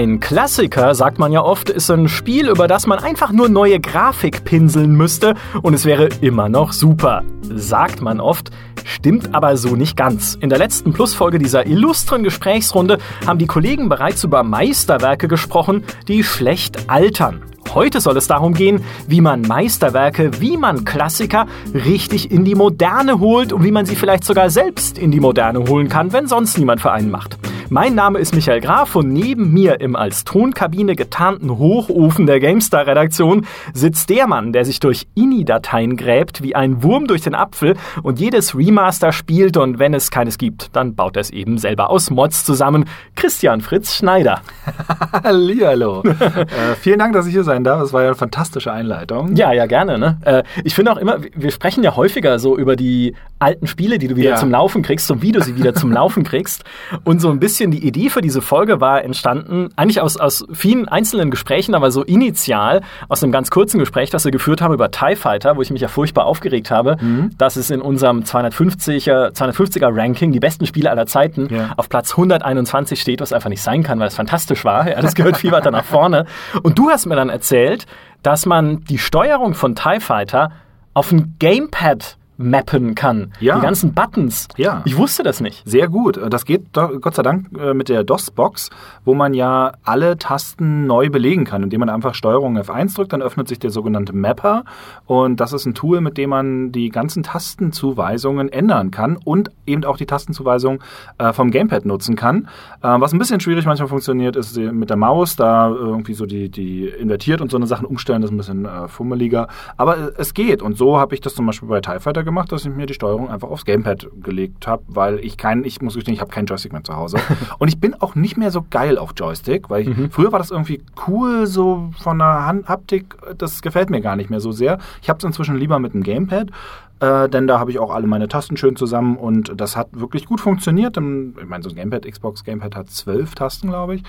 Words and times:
Ein 0.00 0.18
Klassiker, 0.18 0.94
sagt 0.94 1.18
man 1.18 1.30
ja 1.30 1.42
oft, 1.42 1.68
ist 1.68 1.90
ein 1.90 2.08
Spiel, 2.08 2.48
über 2.48 2.66
das 2.66 2.86
man 2.86 3.00
einfach 3.00 3.32
nur 3.32 3.50
neue 3.50 3.80
Grafik 3.80 4.44
pinseln 4.46 4.92
müsste 4.94 5.34
und 5.60 5.74
es 5.74 5.84
wäre 5.84 6.08
immer 6.22 6.48
noch 6.48 6.72
super. 6.72 7.22
Sagt 7.42 8.00
man 8.00 8.18
oft, 8.18 8.48
stimmt 8.86 9.34
aber 9.34 9.58
so 9.58 9.76
nicht 9.76 9.98
ganz. 9.98 10.38
In 10.40 10.48
der 10.48 10.58
letzten 10.58 10.94
Plusfolge 10.94 11.38
dieser 11.38 11.66
illustren 11.66 12.22
Gesprächsrunde 12.22 12.96
haben 13.26 13.38
die 13.38 13.46
Kollegen 13.46 13.90
bereits 13.90 14.24
über 14.24 14.42
Meisterwerke 14.42 15.28
gesprochen, 15.28 15.84
die 16.08 16.24
schlecht 16.24 16.88
altern. 16.88 17.42
Heute 17.74 18.00
soll 18.00 18.16
es 18.16 18.26
darum 18.26 18.54
gehen, 18.54 18.82
wie 19.06 19.20
man 19.20 19.42
Meisterwerke, 19.42 20.40
wie 20.40 20.56
man 20.56 20.86
Klassiker 20.86 21.44
richtig 21.74 22.30
in 22.30 22.46
die 22.46 22.54
Moderne 22.54 23.20
holt 23.20 23.52
und 23.52 23.64
wie 23.64 23.70
man 23.70 23.84
sie 23.84 23.96
vielleicht 23.96 24.24
sogar 24.24 24.48
selbst 24.48 24.96
in 24.96 25.10
die 25.10 25.20
Moderne 25.20 25.58
holen 25.68 25.90
kann, 25.90 26.14
wenn 26.14 26.26
sonst 26.26 26.56
niemand 26.56 26.80
für 26.80 26.90
einen 26.90 27.10
macht. 27.10 27.36
Mein 27.72 27.94
Name 27.94 28.18
ist 28.18 28.34
Michael 28.34 28.60
Graf 28.60 28.96
und 28.96 29.12
neben 29.12 29.52
mir 29.52 29.80
im 29.80 29.94
als 29.94 30.24
Tonkabine 30.24 30.96
getarnten 30.96 31.56
Hochofen 31.56 32.26
der 32.26 32.40
GameStar-Redaktion 32.40 33.46
sitzt 33.72 34.10
der 34.10 34.26
Mann, 34.26 34.52
der 34.52 34.64
sich 34.64 34.80
durch 34.80 35.06
INI-Dateien 35.14 35.96
gräbt 35.96 36.42
wie 36.42 36.56
ein 36.56 36.82
Wurm 36.82 37.06
durch 37.06 37.22
den 37.22 37.36
Apfel 37.36 37.76
und 38.02 38.18
jedes 38.18 38.56
Remaster 38.56 39.12
spielt 39.12 39.56
und 39.56 39.78
wenn 39.78 39.94
es 39.94 40.10
keines 40.10 40.36
gibt, 40.36 40.74
dann 40.74 40.96
baut 40.96 41.16
er 41.16 41.20
es 41.20 41.30
eben 41.30 41.58
selber 41.58 41.90
aus 41.90 42.10
Mods 42.10 42.44
zusammen. 42.44 42.86
Christian 43.14 43.60
Fritz 43.60 43.94
Schneider. 43.94 44.40
Hallihallo. 45.22 46.02
äh, 46.04 46.74
vielen 46.80 46.98
Dank, 46.98 47.12
dass 47.12 47.26
ich 47.26 47.32
hier 47.32 47.44
sein 47.44 47.62
darf. 47.62 47.80
Das 47.82 47.92
war 47.92 48.02
ja 48.02 48.08
eine 48.08 48.16
fantastische 48.16 48.72
Einleitung. 48.72 49.36
Ja, 49.36 49.52
ja, 49.52 49.66
gerne. 49.66 49.96
Ne? 49.96 50.18
Äh, 50.24 50.42
ich 50.64 50.74
finde 50.74 50.90
auch 50.90 50.96
immer, 50.96 51.18
wir 51.36 51.52
sprechen 51.52 51.84
ja 51.84 51.94
häufiger 51.94 52.40
so 52.40 52.58
über 52.58 52.74
die 52.74 53.14
alten 53.38 53.68
Spiele, 53.68 53.98
die 53.98 54.08
du 54.08 54.16
wieder 54.16 54.30
ja. 54.30 54.36
zum 54.36 54.50
Laufen 54.50 54.82
kriegst 54.82 55.08
und 55.12 55.22
wie 55.22 55.30
du 55.30 55.40
sie 55.40 55.54
wieder 55.54 55.72
zum 55.72 55.92
Laufen 56.00 56.24
kriegst. 56.24 56.64
Und 57.04 57.20
so 57.20 57.30
ein 57.30 57.38
bisschen 57.38 57.59
bisschen 57.60 57.70
die 57.70 57.86
Idee 57.86 58.08
für 58.08 58.22
diese 58.22 58.40
Folge 58.40 58.80
war 58.80 59.04
entstanden, 59.04 59.68
eigentlich 59.76 60.00
aus, 60.00 60.16
aus 60.16 60.46
vielen 60.52 60.88
einzelnen 60.88 61.30
Gesprächen, 61.30 61.74
aber 61.74 61.90
so 61.90 62.02
initial 62.02 62.80
aus 63.08 63.22
einem 63.22 63.32
ganz 63.32 63.50
kurzen 63.50 63.78
Gespräch, 63.78 64.08
das 64.08 64.24
wir 64.24 64.32
geführt 64.32 64.62
haben 64.62 64.72
über 64.72 64.90
TIE 64.90 65.14
Fighter, 65.14 65.56
wo 65.56 65.62
ich 65.62 65.70
mich 65.70 65.82
ja 65.82 65.88
furchtbar 65.88 66.24
aufgeregt 66.24 66.70
habe, 66.70 66.96
mhm. 67.00 67.30
dass 67.36 67.56
es 67.56 67.70
in 67.70 67.82
unserem 67.82 68.20
250er, 68.20 69.32
250er 69.32 69.94
Ranking, 69.94 70.32
die 70.32 70.40
besten 70.40 70.64
Spiele 70.64 70.90
aller 70.90 71.06
Zeiten, 71.06 71.48
ja. 71.50 71.74
auf 71.76 71.90
Platz 71.90 72.12
121 72.12 73.00
steht, 73.00 73.20
was 73.20 73.32
einfach 73.32 73.50
nicht 73.50 73.62
sein 73.62 73.82
kann, 73.82 74.00
weil 74.00 74.08
es 74.08 74.14
fantastisch 74.14 74.64
war. 74.64 74.88
Ja, 74.88 75.02
das 75.02 75.14
gehört 75.14 75.36
viel 75.36 75.52
weiter 75.52 75.70
nach 75.70 75.84
vorne. 75.84 76.24
Und 76.62 76.78
du 76.78 76.88
hast 76.88 77.04
mir 77.06 77.16
dann 77.16 77.28
erzählt, 77.28 77.86
dass 78.22 78.46
man 78.46 78.84
die 78.84 78.98
Steuerung 78.98 79.54
von 79.54 79.74
TIE 79.74 80.00
Fighter 80.00 80.52
auf 80.94 81.12
ein 81.12 81.36
Gamepad 81.38 82.16
mappen 82.40 82.94
kann. 82.94 83.32
Ja. 83.40 83.56
Die 83.56 83.62
ganzen 83.62 83.92
Buttons. 83.92 84.48
Ja. 84.56 84.82
Ich 84.84 84.96
wusste 84.96 85.22
das 85.22 85.40
nicht. 85.40 85.62
Sehr 85.66 85.88
gut. 85.88 86.18
Das 86.30 86.44
geht 86.44 86.72
Gott 86.72 87.14
sei 87.14 87.22
Dank 87.22 87.48
äh, 87.58 87.74
mit 87.74 87.88
der 87.88 88.02
DOS-Box, 88.04 88.70
wo 89.04 89.14
man 89.14 89.34
ja 89.34 89.72
alle 89.84 90.18
Tasten 90.18 90.86
neu 90.86 91.10
belegen 91.10 91.44
kann, 91.44 91.62
indem 91.62 91.80
man 91.80 91.90
einfach 91.90 92.14
Steuerung 92.14 92.58
F1 92.58 92.96
drückt, 92.96 93.12
dann 93.12 93.22
öffnet 93.22 93.48
sich 93.48 93.58
der 93.58 93.70
sogenannte 93.70 94.14
Mapper 94.14 94.64
und 95.06 95.40
das 95.40 95.52
ist 95.52 95.66
ein 95.66 95.74
Tool, 95.74 96.00
mit 96.00 96.16
dem 96.16 96.30
man 96.30 96.72
die 96.72 96.88
ganzen 96.88 97.22
Tastenzuweisungen 97.22 98.48
ändern 98.48 98.90
kann 98.90 99.18
und 99.24 99.50
eben 99.66 99.84
auch 99.84 99.96
die 99.96 100.06
Tastenzuweisung 100.06 100.82
äh, 101.18 101.32
vom 101.32 101.50
Gamepad 101.50 101.84
nutzen 101.84 102.16
kann. 102.16 102.48
Äh, 102.82 103.00
was 103.00 103.12
ein 103.12 103.18
bisschen 103.18 103.40
schwierig 103.40 103.66
manchmal 103.66 103.88
funktioniert, 103.88 104.36
ist 104.36 104.56
mit 104.56 104.90
der 104.90 104.96
Maus, 104.96 105.36
da 105.36 105.68
irgendwie 105.68 106.14
so 106.14 106.26
die, 106.26 106.48
die 106.48 106.86
invertiert 106.86 107.40
und 107.40 107.50
so 107.50 107.56
eine 107.56 107.66
Sachen 107.66 107.86
umstellen, 107.86 108.22
das 108.22 108.30
ist 108.30 108.34
ein 108.34 108.62
bisschen 108.62 108.88
fummeliger. 108.88 109.48
Aber 109.76 110.12
es 110.18 110.34
geht 110.34 110.62
und 110.62 110.76
so 110.78 110.98
habe 110.98 111.14
ich 111.14 111.20
das 111.20 111.34
zum 111.34 111.46
Beispiel 111.46 111.68
bei 111.68 111.80
TIE 111.80 112.00
Fighter 112.00 112.24
gemacht, 112.24 112.29
dass 112.52 112.64
ich 112.64 112.70
mir 112.70 112.86
die 112.86 112.94
Steuerung 112.94 113.30
einfach 113.30 113.48
aufs 113.48 113.64
Gamepad 113.64 114.08
gelegt 114.22 114.66
habe, 114.66 114.82
weil 114.88 115.18
ich 115.20 115.36
kein, 115.36 115.64
ich 115.64 115.80
muss 115.80 115.94
gestehen, 115.94 116.14
ich 116.14 116.20
habe 116.20 116.30
keinen 116.30 116.46
Joystick 116.46 116.72
mehr 116.72 116.84
zu 116.84 116.96
Hause. 116.96 117.18
und 117.58 117.68
ich 117.68 117.80
bin 117.80 117.94
auch 117.94 118.14
nicht 118.14 118.36
mehr 118.36 118.50
so 118.50 118.64
geil 118.68 118.98
auf 118.98 119.12
Joystick, 119.16 119.70
weil 119.70 119.82
ich, 119.82 119.96
mhm. 119.96 120.10
früher 120.10 120.32
war 120.32 120.38
das 120.38 120.50
irgendwie 120.50 120.82
cool, 121.06 121.46
so 121.46 121.90
von 122.00 122.18
der 122.18 122.46
Hand 122.46 122.68
Haptik, 122.68 123.16
das 123.36 123.62
gefällt 123.62 123.90
mir 123.90 124.00
gar 124.00 124.16
nicht 124.16 124.30
mehr 124.30 124.40
so 124.40 124.52
sehr. 124.52 124.78
Ich 125.02 125.08
habe 125.08 125.18
es 125.18 125.24
inzwischen 125.24 125.56
lieber 125.56 125.78
mit 125.78 125.94
dem 125.94 126.02
Gamepad. 126.02 126.50
Äh, 127.00 127.28
denn 127.30 127.46
da 127.46 127.58
habe 127.58 127.70
ich 127.70 127.78
auch 127.78 127.90
alle 127.90 128.06
meine 128.06 128.28
Tasten 128.28 128.56
schön 128.56 128.76
zusammen 128.76 129.16
und 129.16 129.58
das 129.58 129.74
hat 129.76 129.88
wirklich 129.92 130.26
gut 130.26 130.40
funktioniert. 130.40 130.96
Ich 130.96 131.48
meine, 131.48 131.62
so 131.62 131.70
ein 131.70 131.74
Gamepad, 131.74 132.06
Xbox 132.06 132.44
Gamepad 132.44 132.76
hat 132.76 132.90
zwölf 132.90 133.34
Tasten, 133.34 133.68
glaube 133.68 133.96
ich. 133.96 134.02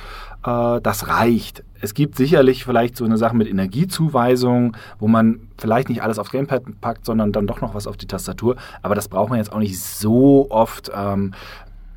Äh, 0.45 0.81
das 0.81 1.07
reicht. 1.07 1.63
Es 1.79 1.93
gibt 1.93 2.15
sicherlich 2.15 2.65
vielleicht 2.65 2.97
so 2.97 3.05
eine 3.05 3.17
Sache 3.17 3.35
mit 3.35 3.47
Energiezuweisung, 3.47 4.75
wo 4.99 5.07
man 5.07 5.47
vielleicht 5.57 5.89
nicht 5.89 6.03
alles 6.03 6.19
aufs 6.19 6.31
Gamepad 6.31 6.63
packt, 6.81 7.05
sondern 7.05 7.31
dann 7.31 7.47
doch 7.47 7.61
noch 7.61 7.73
was 7.73 7.87
auf 7.87 7.97
die 7.97 8.07
Tastatur. 8.07 8.57
Aber 8.81 8.93
das 8.93 9.07
braucht 9.07 9.29
man 9.29 9.39
jetzt 9.39 9.53
auch 9.53 9.59
nicht 9.59 9.79
so 9.79 10.47
oft. 10.49 10.91
Ähm, 10.93 11.33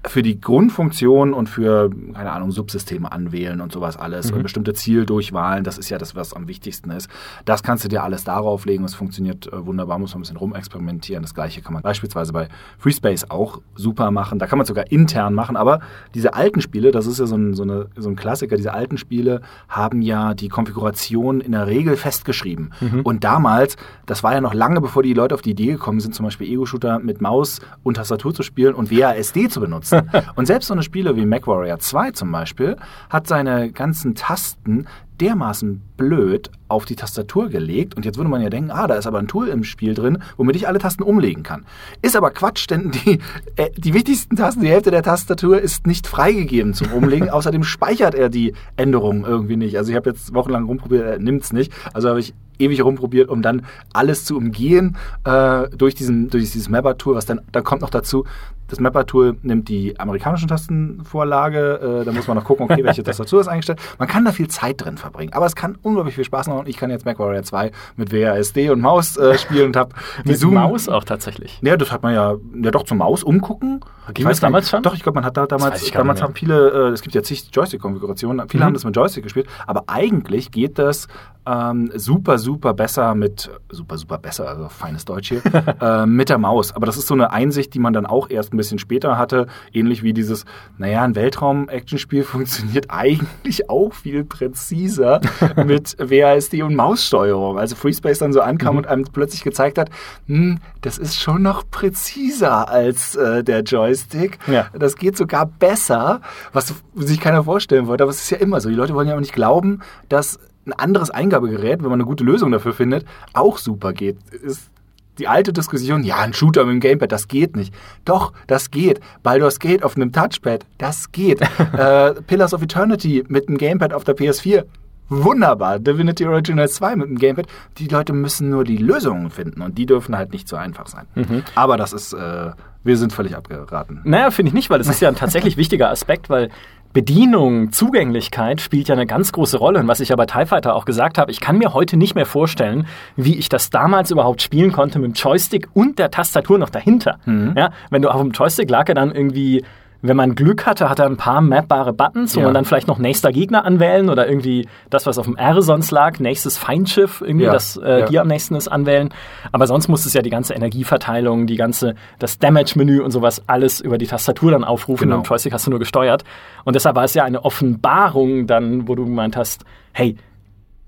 für 0.07 0.23
die 0.23 0.41
Grundfunktion 0.41 1.33
und 1.33 1.49
für, 1.49 1.91
keine 2.13 2.33
Ahnung, 2.33 2.51
Subsysteme 2.51 3.11
anwählen 3.11 3.61
und 3.61 3.73
sowas 3.73 3.97
alles 3.97 4.31
mhm. 4.31 4.39
und 4.39 4.43
bestimmte 4.43 4.75
Zieldurchwahlen, 4.75 5.65
das 5.65 5.79
ist 5.79 5.89
ja 5.89 5.99
das, 5.99 6.15
was 6.15 6.35
am 6.35 6.47
wichtigsten 6.47 6.91
ist. 6.91 7.09
Das 7.45 7.63
kannst 7.63 7.85
du 7.85 7.89
dir 7.89 8.03
alles 8.03 8.25
darauf 8.25 8.67
legen, 8.67 8.85
es 8.85 8.95
funktioniert 8.95 9.53
äh, 9.53 9.67
wunderbar, 9.67 9.99
muss 9.99 10.13
man 10.13 10.19
ein 10.19 10.23
bisschen 10.23 10.37
rumexperimentieren. 10.37 11.23
Das 11.23 11.35
gleiche 11.35 11.63
kann 11.63 11.73
man 11.73 11.83
beispielsweise 11.83 12.33
bei 12.33 12.49
FreeSpace 12.79 13.31
auch 13.31 13.61
super 13.75 14.11
machen. 14.11 14.39
Da 14.39 14.47
kann 14.47 14.59
man 14.59 14.67
sogar 14.67 14.91
intern 14.91 15.35
machen, 15.35 15.57
aber 15.57 15.81
diese 16.15 16.35
alten 16.35 16.61
Spiele, 16.61 16.91
das 16.91 17.07
ist 17.07 17.19
ja 17.19 17.27
so 17.27 17.37
ein, 17.37 17.55
so, 17.55 17.63
eine, 17.63 17.87
so 17.97 18.09
ein 18.09 18.17
Klassiker, 18.17 18.57
diese 18.57 18.75
alten 18.75 18.99
Spiele 18.99 19.41
haben 19.69 20.03
ja 20.03 20.35
die 20.35 20.49
Konfiguration 20.49 21.41
in 21.41 21.53
der 21.53 21.67
Regel 21.67 21.97
festgeschrieben. 21.97 22.73
Mhm. 22.81 23.01
Und 23.01 23.25
damals, 23.25 23.77
das 24.07 24.23
war 24.23 24.35
ja 24.35 24.41
noch 24.41 24.55
lange 24.55 24.81
bevor 24.81 25.03
die 25.03 25.15
Leute 25.15 25.35
auf 25.35 25.43
die 25.43 25.51
Idee 25.51 25.73
gekommen 25.73 26.01
sind, 26.01 26.15
zum 26.15 26.25
Beispiel 26.25 26.49
Ego-Shooter 26.49 26.99
mit 26.99 27.21
Maus 27.21 27.61
und 27.83 27.95
Tastatur 27.95 28.35
zu 28.35 28.43
spielen 28.43 28.75
und 28.75 28.91
WASD 28.91 29.49
zu 29.49 29.61
benutzen. 29.61 29.94
Und 30.37 30.47
selbst 30.47 30.69
so 30.69 30.75
eine 30.75 30.83
Spiele 30.83 31.17
wie 31.17 31.27
MacWarrior 31.27 31.79
2 31.79 32.13
zum 32.13 32.33
Beispiel 32.33 32.77
hat 33.11 33.27
seine 33.27 33.71
ganzen 33.71 34.15
Tasten 34.15 34.87
dermaßen 35.21 35.81
blöd 35.97 36.51
auf 36.69 36.85
die 36.85 36.97
Tastatur 36.97 37.49
gelegt. 37.49 37.95
Und 37.97 38.05
jetzt 38.05 38.17
würde 38.17 38.31
man 38.31 38.43
ja 38.43 38.51
denken, 38.51 38.71
ah, 38.71 38.87
da 38.87 38.95
ist 38.95 39.07
aber 39.07 39.19
ein 39.19 39.29
Tool 39.29 39.49
im 39.49 39.65
Spiel 39.65 39.95
drin, 39.95 40.19
womit 40.37 40.57
ich 40.57 40.67
alle 40.67 40.79
Tasten 40.79 41.03
umlegen 41.03 41.43
kann. 41.43 41.65
Ist 42.03 42.17
aber 42.17 42.31
Quatsch, 42.31 42.69
denn 42.69 42.91
die, 42.91 43.21
äh, 43.57 43.71
die 43.77 43.95
wichtigsten 43.95 44.37
Tasten, 44.37 44.63
die 44.63 44.69
Hälfte 44.69 44.91
der 44.91 45.03
Tastatur 45.03 45.61
ist 45.61 45.87
nicht 45.87 46.07
freigegeben 46.07 46.75
zum 46.75 46.93
Umlegen. 46.93 47.31
Außerdem 47.31 47.63
speichert 47.63 48.15
er 48.15 48.29
die 48.29 48.55
Änderungen 48.77 49.25
irgendwie 49.25 49.57
nicht. 49.57 49.79
Also 49.79 49.91
ich 49.91 49.97
habe 49.97 50.11
jetzt 50.11 50.35
wochenlang 50.35 50.65
rumprobiert, 50.65 51.05
er 51.05 51.19
nimmt 51.19 51.45
es 51.45 51.53
nicht. 51.53 51.73
Also 51.93 52.09
habe 52.09 52.21
ich 52.21 52.35
ewig 52.59 52.83
rumprobiert, 52.83 53.29
um 53.29 53.43
dann 53.43 53.63
alles 53.93 54.25
zu 54.25 54.37
umgehen 54.37 54.97
äh, 55.25 55.69
durch, 55.71 55.95
diesen, 55.95 56.31
durch 56.31 56.51
dieses 56.53 56.69
Mapper-Tool, 56.69 57.15
was 57.15 57.27
dann, 57.27 57.41
dann 57.53 57.65
kommt 57.65 57.83
noch 57.83 57.91
dazu, 57.91 58.25
das 58.69 58.81
Mapper-Tool 58.81 59.39
nimmt 59.43 59.69
die 59.69 59.99
amerikanischen 59.99 60.49
Tastenvorlage, 60.49 62.01
äh, 62.03 62.05
da 62.05 62.13
muss 62.13 62.27
man 62.27 62.37
noch 62.37 62.45
gucken, 62.45 62.65
okay, 62.71 62.85
welche 62.85 63.03
Tastatur 63.05 63.41
ist 63.41 63.49
eingestellt. 63.49 63.81
Man 63.99 64.09
kann 64.09 64.25
da 64.25 64.33
viel 64.33 64.49
Zeit 64.49 64.85
drin 64.85 64.97
verbringen, 64.97 65.33
aber 65.33 65.47
es 65.47 65.55
kann 65.55 65.79
unglaublich 65.83 66.15
viel 66.15 66.25
Spaß 66.25 66.49
machen 66.49 66.65
ich 66.67 66.77
kann 66.77 66.91
jetzt 66.91 67.05
MacWarrior 67.05 67.43
2 67.43 67.71
mit 67.97 68.13
WASD 68.13 68.71
und 68.71 68.81
Maus 68.81 69.17
äh, 69.17 69.39
spielen 69.39 69.67
und 69.67 69.77
habe 69.77 69.95
die 70.25 70.35
Zoom 70.35 70.55
Maus 70.55 70.89
auch 70.89 71.05
tatsächlich. 71.05 71.59
Ja, 71.63 71.77
das 71.77 71.93
hat 71.93 72.03
man 72.03 72.15
ja, 72.15 72.35
ja 72.63 72.71
doch 72.71 72.85
zum 72.85 72.99
Maus 72.99 73.23
umgucken. 73.23 73.81
Ging 74.13 74.27
das 74.27 74.41
damals 74.41 74.71
schon? 74.71 74.83
Doch, 74.83 74.95
ich 74.95 75.03
glaube, 75.03 75.17
man 75.17 75.25
hat 75.25 75.37
da 75.37 75.47
damals, 75.47 75.91
damals 75.91 76.23
haben 76.23 76.35
viele, 76.35 76.89
äh, 76.89 76.93
es 76.93 77.03
gibt 77.03 77.15
ja 77.15 77.23
zig 77.23 77.49
Joystick-Konfigurationen, 77.53 78.49
viele 78.49 78.63
mhm. 78.63 78.67
haben 78.67 78.75
das 78.75 78.85
mit 78.85 78.95
Joystick 78.95 79.23
gespielt, 79.23 79.47
aber 79.67 79.85
eigentlich 79.87 80.51
geht 80.51 80.79
das 80.79 81.09
ähm, 81.47 81.91
super, 81.95 82.39
super 82.39 82.75
besser 82.75 83.15
mit, 83.15 83.51
super, 83.71 83.99
super 83.99 84.19
besser, 84.19 84.49
also 84.49 84.69
feines 84.69 85.05
Deutsch 85.05 85.29
hier, 85.29 85.43
äh, 85.81 86.07
mit 86.07 86.29
der 86.29 86.39
Maus. 86.39 86.75
Aber 86.75 86.87
das 86.87 86.97
ist 86.97 87.07
so 87.07 87.15
eine 87.15 87.33
Einsicht, 87.33 87.75
die 87.75 87.79
man 87.79 87.93
dann 87.93 88.07
auch 88.07 88.31
erst 88.31 88.53
ein 88.53 88.57
bisschen 88.57 88.64
später 88.79 89.19
hatte. 89.19 89.47
Ähnlich 89.73 90.03
wie 90.03 90.13
dieses, 90.13 90.45
naja, 90.79 91.03
ein 91.03 91.15
Weltraum-Action-Spiel 91.15 92.25
funktioniert 92.25 92.87
eigentlich 92.89 93.69
auch 93.71 93.93
viel 93.93 94.25
präziser 94.25 95.21
mit 95.65 95.97
WASD 95.99 96.63
und 96.63 96.75
Maussteuerung. 96.75 97.59
Also 97.59 97.77
FreeSpace 97.77 98.19
dann 98.19 98.33
so 98.33 98.41
ankam 98.41 98.75
mhm. 98.75 98.79
und 98.79 98.87
einem 98.87 99.05
plötzlich 99.05 99.43
gezeigt 99.43 99.79
hat, 99.79 99.91
hm, 100.27 100.59
das 100.81 100.99
ist 100.99 101.21
schon 101.21 101.43
noch 101.43 101.69
präziser 101.71 102.69
als 102.69 103.15
äh, 103.17 103.45
der 103.45 103.63
Joystick. 103.63 104.39
Ja. 104.47 104.67
Das 104.79 104.97
geht 104.97 105.17
sogar 105.17 105.47
besser, 105.47 106.21
was 106.53 106.75
sich 106.95 107.21
keiner 107.21 107.45
vorstellen 107.45 107.87
wollte. 107.87 108.05
Aber 108.05 108.11
es 108.11 108.23
ist 108.23 108.31
ja 108.31 108.39
immer 108.39 108.61
so. 108.61 108.69
Die 108.69 108.75
Leute 108.75 108.95
wollen 108.95 109.09
ja 109.09 109.15
auch 109.15 109.21
nicht 109.21 109.33
glauben, 109.33 109.81
dass 110.09 110.39
ein 110.67 110.73
anderes 110.73 111.11
Eingabegerät, 111.11 111.83
wenn 111.83 111.91
man 111.91 112.01
eine 112.01 112.05
gute 112.05 112.25
Lösung 112.25 112.51
dafür 112.51 112.73
findet, 112.73 113.05
auch 113.33 113.59
super 113.59 113.93
geht. 113.93 114.17
Ist 114.33 114.71
die 115.19 115.29
alte 115.29 115.53
Diskussion, 115.53 116.03
ja, 116.03 116.19
ein 116.19 116.33
Shooter 116.33 116.65
mit 116.65 116.75
dem 116.75 116.81
Gamepad, 116.81 117.13
das 117.13 117.29
geht 117.29 117.57
nicht. 117.57 117.75
Doch, 118.05 118.33
das 118.47 118.71
geht. 118.71 119.01
Baldur's 119.23 119.59
Gate 119.59 119.83
auf 119.83 119.97
einem 119.97 120.13
Touchpad, 120.13 120.65
das 120.79 121.13
geht. 121.13 121.41
äh, 121.77 122.15
Pillars 122.27 122.55
of 122.55 122.63
Eternity 122.63 123.25
mit 123.29 123.49
einem 123.49 123.59
Gamepad 123.59 123.93
auf 123.93 124.05
der 124.05 124.17
PS4, 124.17 124.65
wunderbar. 125.09 125.79
Divinity 125.79 126.27
Original 126.27 126.69
2 126.69 126.97
mit 126.97 127.09
dem 127.09 127.19
Gamepad. 127.19 127.47
Die 127.79 127.89
Leute 127.89 128.13
müssen 128.13 128.51
nur 128.51 128.65
die 128.65 128.77
Lösungen 128.77 129.31
finden 129.31 129.63
und 129.63 129.79
die 129.79 129.87
dürfen 129.87 130.17
halt 130.17 130.33
nicht 130.33 130.49
so 130.49 130.57
einfach 130.57 130.87
sein. 130.87 131.07
Mhm. 131.15 131.43
Aber 131.55 131.77
das 131.77 131.93
ist, 131.93 132.13
äh, 132.13 132.51
wir 132.83 132.97
sind 132.97 133.13
völlig 133.13 133.37
abgeraten. 133.37 134.01
Naja, 134.05 134.31
finde 134.31 134.49
ich 134.49 134.55
nicht, 134.55 134.71
weil 134.71 134.79
das 134.79 134.89
ist 134.89 135.01
ja 135.01 135.09
ein 135.09 135.17
tatsächlich 135.17 135.57
wichtiger 135.57 135.91
Aspekt, 135.91 136.31
weil 136.31 136.51
Bedienung, 136.95 137.73
Zugänglichkeit 137.73 138.61
spielt 138.61 138.89
ja 138.89 138.95
eine 138.95 139.05
ganz 139.05 139.33
große 139.33 139.59
Rolle. 139.59 139.81
Und 139.81 139.89
was 139.89 139.99
ich 139.99 140.11
ja 140.11 140.17
bei 140.17 140.27
TIE 140.27 140.47
Fighter 140.47 140.77
auch 140.77 140.85
gesagt 140.85 141.19
habe, 141.19 141.31
ich 141.33 141.41
kann 141.41 141.59
mir 141.59 141.75
heute 141.75 141.97
nicht 141.97 142.15
mehr 142.15 142.25
vorstellen, 142.25 142.87
wie 143.17 143.37
ich 143.37 143.49
das 143.49 143.69
damals 143.69 144.13
überhaupt 144.13 144.41
spielen 144.41 144.71
konnte 144.71 145.01
mit 145.01 145.11
dem 145.11 145.15
Joystick 145.15 145.69
und 145.75 145.99
der 145.99 146.13
Tastatur 146.13 146.57
noch 146.57 146.71
dahinter. 146.71 147.19
Mhm. 147.27 147.55
Ja, 147.57 147.71
wenn 147.91 148.01
du 148.01 148.11
auf 148.11 148.21
dem 148.21 148.31
Joystick 148.31 148.71
lag 148.71 148.85
dann 148.95 149.13
irgendwie 149.13 149.65
Wenn 150.07 150.17
man 150.19 150.35
Glück 150.35 150.67
hatte, 150.67 150.91
hat 150.91 150.99
er 150.99 151.07
ein 151.07 151.17
paar 151.17 151.41
mappbare 151.41 151.95
Buttons, 151.95 152.37
wo 152.37 152.41
Ja. 152.41 152.45
man 152.47 152.55
dann 152.55 152.65
vielleicht 152.67 152.89
noch 152.89 152.99
nächster 152.99 153.33
Gegner 153.33 153.65
anwählen 153.65 154.11
oder 154.11 154.29
irgendwie 154.29 154.69
das, 154.91 155.07
was 155.07 155.17
auf 155.19 155.25
dem 155.25 155.37
R 155.37 155.63
sonst 155.63 155.91
lag, 155.93 156.19
nächstes 156.21 156.59
Feindschiff, 156.59 157.23
irgendwie 157.23 157.47
Ja. 157.47 157.53
das 157.53 157.79
äh, 157.79 158.01
Ja. 158.01 158.07
dir 158.07 158.21
am 158.21 158.29
nächsten 158.29 158.55
ist, 158.55 158.69
anwählen. 158.69 159.09
Aber 159.51 159.67
sonst 159.67 159.89
muss 159.89 160.05
es 160.05 160.13
ja 160.13 160.21
die 160.21 160.29
ganze 160.29 160.53
Energieverteilung, 160.53 161.47
die 161.47 161.57
ganze, 161.57 161.95
das 162.19 162.39
Damage-Menü 162.39 163.01
und 163.01 163.13
sowas 163.13 163.43
alles 163.47 163.81
über 163.81 163.97
die 163.97 164.07
Tastatur 164.07 164.51
dann 164.51 164.63
aufrufen 164.65 165.05
Genau. 165.07 165.17
und 165.19 165.27
Joystick 165.29 165.55
hast 165.55 165.67
du 165.67 165.71
nur 165.71 165.79
gesteuert. 165.79 166.23
Und 166.65 166.77
deshalb 166.77 166.97
war 166.97 167.05
es 167.05 167.15
ja 167.15 167.25
eine 167.25 167.43
Offenbarung 167.45 168.47
dann, 168.47 168.87
wo 168.89 168.95
du 168.95 169.05
gemeint 169.07 169.37
hast, 169.39 169.65
hey, 169.93 170.17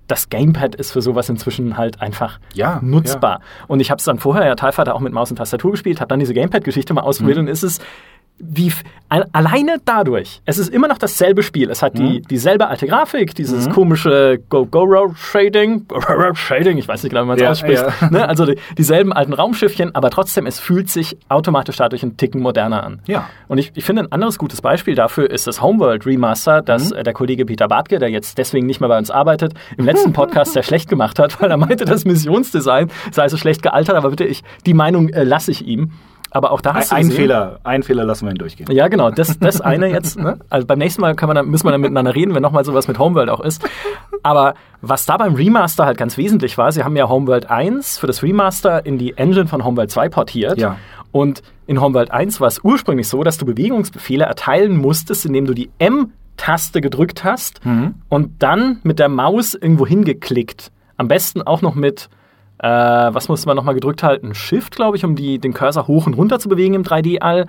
das 0.09 0.29
Gamepad 0.29 0.75
ist 0.77 0.93
für 0.93 1.03
sowas 1.03 1.29
inzwischen 1.29 1.77
halt 1.77 2.01
einfach 2.01 2.39
Ja, 2.55 2.79
nutzbar. 2.83 3.41
Und 3.67 3.81
ich 3.81 3.91
habe 3.91 3.99
es 3.99 4.05
dann 4.05 4.19
vorher 4.19 4.47
ja 4.47 4.55
Fighter 4.73 4.95
auch 4.95 5.01
mit 5.01 5.13
Maus 5.13 5.31
und 5.31 5.37
Tastatur 5.37 5.73
gespielt, 5.73 6.01
habe 6.01 6.09
dann 6.09 6.21
diese 6.21 6.33
Gamepad-Geschichte 6.35 6.95
mal 6.95 7.01
Mhm. 7.01 7.07
ausprobiert 7.09 7.39
und 7.39 7.49
ist 7.49 7.65
es 7.65 7.81
wie 8.39 8.73
alleine 9.09 9.77
dadurch, 9.85 10.43
es 10.47 10.59
ist 10.59 10.69
immer 10.69 10.89
noch 10.89 10.99
dasselbe 10.99 11.43
Spiel. 11.45 11.71
Es 11.71 11.81
hat 11.83 11.95
Mhm. 11.95 11.99
die, 12.07 12.21
dieselbe 12.23 12.67
alte 12.69 12.87
Grafik, 12.87 13.35
dieses 13.35 13.71
komische 13.71 14.41
Go-Go-Shading, 14.51 15.87
Shading, 16.35 16.79
ich 16.79 16.89
weiß 16.89 17.03
nicht 17.03 17.11
genau, 17.11 17.23
wie 17.23 17.29
man 17.29 17.37
es 17.37 17.43
Ja, 17.43 17.51
ausspricht. 17.51 17.85
ja. 18.01 18.11
Ne? 18.11 18.29
Also 18.29 18.47
die, 18.47 18.57
dieselben 18.77 19.13
alten 19.13 19.33
Raumschiffchen, 19.33 19.95
aber 19.95 20.11
trotzdem, 20.11 20.47
es 20.47 20.59
fühlt 20.59 20.91
sich 20.91 21.17
automatisch 21.29 21.77
dadurch 21.77 22.03
einen 22.03 22.17
Ticken 22.17 22.41
moderner 22.43 22.83
an. 22.85 23.01
Ja. 23.07 23.29
Und 23.49 23.59
ich, 23.59 23.73
ich 23.75 23.85
finde, 23.85 24.03
ein 24.03 24.13
anderes 24.13 24.39
gutes 24.39 24.61
Beispiel 24.61 24.95
dafür 24.95 25.31
ist 25.31 25.47
das 25.47 25.63
Homeworld 25.63 26.05
Remaster, 26.07 26.63
das 26.63 26.91
Mhm. 26.91 26.97
äh, 26.99 27.03
der 27.05 27.13
Kollege 27.13 27.47
Peter 27.47 27.69
Bartke, 27.69 27.99
der 27.99 28.11
jetzt 28.11 28.39
deswegen 28.39 28.67
nicht 28.67 28.81
mehr 28.81 28.89
bei 28.89 28.99
uns 28.99 29.11
arbeitet, 29.11 29.55
im 29.79 29.85
letzten 29.87 30.13
Podcast 30.13 30.53
sehr 30.53 30.63
schlecht 30.63 30.89
gemacht 30.89 31.19
hat, 31.19 31.41
weil 31.41 31.51
er 31.51 31.57
meinte, 31.57 31.85
das 31.85 32.05
Missionsdesign 32.05 32.91
sei 33.13 33.29
so 33.29 33.37
schlecht 33.37 33.63
gealtert, 33.63 33.95
aber 33.97 34.11
bitte, 34.11 34.25
ich, 34.25 34.43
die 34.67 34.75
Meinung 34.75 35.09
äh, 35.11 35.23
lasse 35.23 35.51
ich 35.53 35.67
ihm. 35.67 35.93
Aber 36.37 36.51
auch 36.53 36.61
da 36.61 36.75
hast 36.75 36.93
Ein, 36.93 36.97
du 36.97 37.07
ein 37.07 37.09
gesehen- 37.09 37.17
Fehler, 37.23 37.61
ein 37.65 37.83
Fehler 37.83 38.05
lassen 38.05 38.27
wir 38.27 38.33
ihn 38.33 38.37
durchgehen. 38.37 38.71
ja, 38.71 38.89
genau. 38.89 39.11
Das, 39.11 39.39
das 39.39 39.63
eine 39.63 39.87
jetzt. 39.89 40.19
Ne? 40.19 40.39
Also 40.51 40.67
beim 40.67 40.79
nächsten 40.79 41.01
Mal 41.01 41.15
kann 41.15 41.29
man 41.29 41.37
dann, 41.37 41.49
müssen 41.49 41.65
wir 41.67 41.71
dann 41.73 41.81
miteinander 41.81 42.15
reden, 42.15 42.35
wenn 42.35 42.43
nochmal 42.43 42.63
sowas 42.67 42.89
mit 42.89 42.99
Homeworld 42.99 43.31
auch 43.31 43.41
ist. 43.41 43.67
Aber 44.23 44.53
was 44.83 45.07
da 45.07 45.17
beim 45.17 45.35
Remaster 45.35 45.87
halt 45.87 45.97
ganz 45.97 46.19
wesentlich 46.19 46.59
war, 46.59 46.71
sie 46.73 46.85
haben 46.85 46.95
ja 46.95 47.09
Homeworld 47.09 47.49
1 47.51 47.97
für 47.97 48.07
das 48.07 48.23
Remaster 48.23 48.85
in 48.85 48.99
die 48.99 49.17
Engine 49.17 49.47
von 49.47 49.65
Homeworld 49.65 49.91
2 49.91 50.11
portiert. 50.11 50.59
Ja. 50.59 50.77
Und 51.11 51.43
in 51.67 51.81
Homeworld 51.81 52.11
1 52.11 52.39
war 52.43 52.49
es 52.49 52.61
ursprünglich 52.63 53.09
so, 53.09 53.23
dass 53.23 53.39
du 53.39 53.47
Bewegungsbefehle 53.47 54.25
erteilen 54.25 54.77
musstest, 54.77 55.25
indem 55.25 55.47
du 55.47 55.55
die 55.55 55.71
M-Taste 55.79 56.81
gedrückt 56.83 57.25
hast 57.25 57.61
und 58.11 58.43
dann 58.43 58.81
mit 58.83 58.99
der 58.99 59.09
Maus 59.09 59.55
irgendwo 59.55 59.87
hingeklickt. 59.87 60.71
Am 60.99 61.09
besten 61.09 61.41
auch 61.41 61.63
noch 61.63 61.75
mit, 61.75 62.09
äh, 62.59 62.69
was 62.69 63.29
musste 63.29 63.49
man 63.49 63.57
nochmal 63.57 63.75
gedrückt 63.75 64.03
halten? 64.03 64.35
Shift, 64.35 64.77
glaube 64.77 64.97
ich, 64.97 65.05
um 65.05 65.17
die, 65.17 65.39
den 65.39 65.53
Cursor 65.53 65.87
hoch 65.87 66.07
und 66.07 66.15
runter 66.15 66.39
zu 66.39 66.49
bewegen 66.49 66.75
im 66.75 66.83
3D-All. 66.83 67.47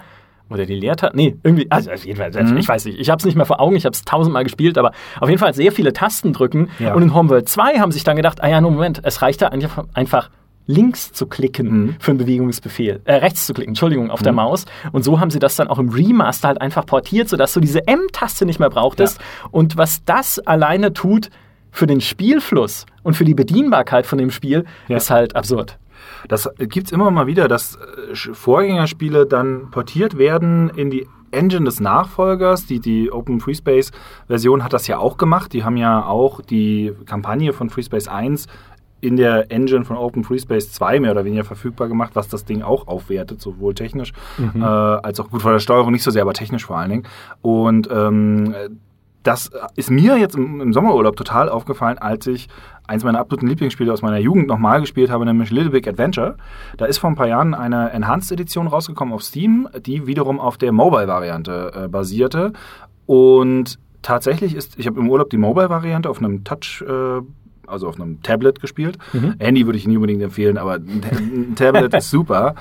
Oder 0.50 0.66
die 0.66 0.76
Leertaste? 0.76 1.16
Nee, 1.16 1.36
irgendwie, 1.44 1.70
also 1.70 1.92
auf 1.92 2.06
jeden 2.06 2.18
Fall, 2.18 2.32
ich 2.58 2.68
weiß 2.68 2.86
nicht, 2.86 3.00
ich 3.00 3.10
habe 3.10 3.20
es 3.20 3.26
nicht 3.26 3.36
mehr 3.36 3.46
vor 3.46 3.60
Augen, 3.60 3.76
ich 3.76 3.84
habe 3.86 3.94
es 3.94 4.04
tausendmal 4.04 4.44
gespielt, 4.44 4.78
aber 4.78 4.92
auf 5.20 5.28
jeden 5.28 5.40
Fall 5.40 5.54
sehr 5.54 5.74
viele 5.74 5.92
Tasten 5.92 6.32
drücken. 6.32 6.70
Ja. 6.80 6.94
Und 6.94 7.02
in 7.02 7.14
Homeworld 7.14 7.50
2 7.50 7.80
haben 7.80 7.92
sich 7.92 8.06
dann 8.06 8.16
gedacht, 8.16 8.42
ah 8.42 8.48
ja, 8.48 8.62
no, 8.62 8.70
Moment, 8.70 9.02
es 9.04 9.22
reicht 9.22 9.42
da 9.42 9.48
einfach, 9.48 9.86
einfach 9.94 10.30
links 10.66 11.14
zu 11.14 11.28
klicken 11.28 11.96
für 12.00 12.12
einen 12.12 12.18
Bewegungsbefehl, 12.18 13.02
äh, 13.06 13.16
rechts 13.16 13.46
zu 13.46 13.54
klicken, 13.54 13.72
Entschuldigung, 13.72 14.12
auf 14.12 14.22
der 14.22 14.34
Maus. 14.34 14.66
Und 14.92 15.04
so 15.04 15.20
haben 15.20 15.32
sie 15.32 15.40
das 15.40 15.56
dann 15.56 15.70
auch 15.70 15.80
im 15.80 15.90
Remaster 15.90 16.50
halt 16.50 16.62
einfach 16.62 16.86
portiert, 16.86 17.30
sodass 17.30 17.54
du 17.54 17.60
diese 17.60 17.88
M-Taste 17.88 18.46
nicht 18.46 18.60
mehr 18.60 18.70
brauchtest. 18.70 19.20
Und 19.52 19.78
was 19.78 20.04
das 20.04 20.40
alleine 20.40 20.94
tut 20.94 21.30
für 21.78 21.88
den 21.88 22.02
Spielfluss 22.02 22.86
und 23.04 23.16
für 23.16 23.24
die 23.26 23.36
Bedienbarkeit 23.36 24.06
von 24.06 24.18
dem 24.18 24.32
Spiel, 24.32 24.66
Ja. 24.88 24.98
ist 24.98 25.10
halt 25.12 25.36
absurd. 25.36 25.78
Das 26.28 26.50
gibt's 26.58 26.92
immer 26.92 27.12
mal 27.12 27.28
wieder, 27.28 27.48
dass 27.48 27.76
äh, 27.76 28.16
Vorgängerspiele 28.34 29.26
dann 29.26 29.70
portiert 29.72 30.18
werden 30.18 30.70
in 30.76 30.90
die 30.90 31.08
Engine 31.32 31.66
des 31.66 31.80
Nachfolgers. 31.80 32.66
Die, 32.66 32.80
die 32.80 33.12
Open 33.12 33.40
FreeSpace 33.40 33.92
Version 34.28 34.64
hat 34.64 34.74
das 34.74 34.88
ja 34.88 34.98
auch 34.98 35.18
gemacht. 35.18 35.54
Die 35.54 35.64
haben 35.64 35.78
ja 35.78 36.06
auch 36.06 36.42
die 36.42 36.94
Kampagne 37.06 37.54
von 37.54 37.70
FreeSpace 37.70 38.08
1 38.08 38.48
in 39.00 39.16
der 39.16 39.52
Engine 39.52 39.86
von 39.86 39.98
Open 39.98 40.24
FreeSpace 40.24 40.72
2 40.72 41.00
mehr 41.02 41.12
oder 41.12 41.24
weniger 41.26 41.44
verfügbar 41.44 41.88
gemacht, 41.88 42.12
was 42.16 42.28
das 42.30 42.46
Ding 42.46 42.64
auch 42.64 42.88
aufwertet, 42.88 43.40
sowohl 43.40 43.76
technisch 43.76 44.12
äh, 44.56 44.60
als 44.64 45.20
auch 45.20 45.30
gut 45.30 45.44
von 45.44 45.52
der 45.52 45.60
Steuerung, 45.60 45.92
nicht 45.92 46.02
so 46.04 46.10
sehr, 46.10 46.24
aber 46.24 46.34
technisch 46.34 46.66
vor 46.66 46.78
allen 46.78 46.90
Dingen. 46.90 47.04
Und 47.44 47.88
ähm, 47.92 48.56
das 49.24 49.52
ist 49.76 49.92
mir 49.92 50.18
jetzt 50.18 50.36
im, 50.36 50.62
im 50.62 50.74
Sommerurlaub 50.74 51.16
total 51.16 51.50
aufgefallen, 51.50 51.98
als 51.98 52.28
ich 52.28 52.48
eins 52.88 53.04
meiner 53.04 53.20
absoluten 53.20 53.48
Lieblingsspiele 53.48 53.92
aus 53.92 54.02
meiner 54.02 54.18
Jugend 54.18 54.48
nochmal 54.48 54.80
gespielt 54.80 55.10
habe, 55.10 55.26
nämlich 55.26 55.52
Little 55.52 55.72
Big 55.72 55.88
Adventure. 55.88 56.38
Da 56.78 56.86
ist 56.86 56.98
vor 56.98 57.10
ein 57.10 57.16
paar 57.16 57.28
Jahren 57.28 57.54
eine 57.54 57.92
Enhanced-Edition 57.92 58.68
rausgekommen 58.68 59.14
auf 59.14 59.24
Steam, 59.24 59.68
die 59.86 60.08
wiederum 60.08 60.40
auf 60.40 60.58
der 60.58 60.72
Mobile-Variante 60.72 61.72
äh, 61.76 61.88
basierte. 61.88 62.54
Und 63.06 63.80
tatsächlich 64.02 64.56
ist, 64.56 64.80
ich 64.80 64.88
habe 64.88 65.00
im 65.00 65.10
Urlaub 65.10 65.30
die 65.30 65.38
Mobile-Variante 65.38 66.10
auf 66.10 66.20
einem 66.20 66.44
Touch, 66.46 66.84
äh, 66.88 67.22
also 67.68 67.90
auf 67.90 68.00
einem 68.00 68.22
Tablet 68.22 68.62
gespielt. 68.62 68.98
Handy 69.40 69.66
würde 69.66 69.78
ich 69.78 69.88
nie 69.88 69.98
unbedingt 69.98 70.22
empfehlen, 70.22 70.58
aber 70.58 70.76
ein 70.76 71.54
Tablet 71.56 71.94
ist 71.94 72.10
super. 72.10 72.56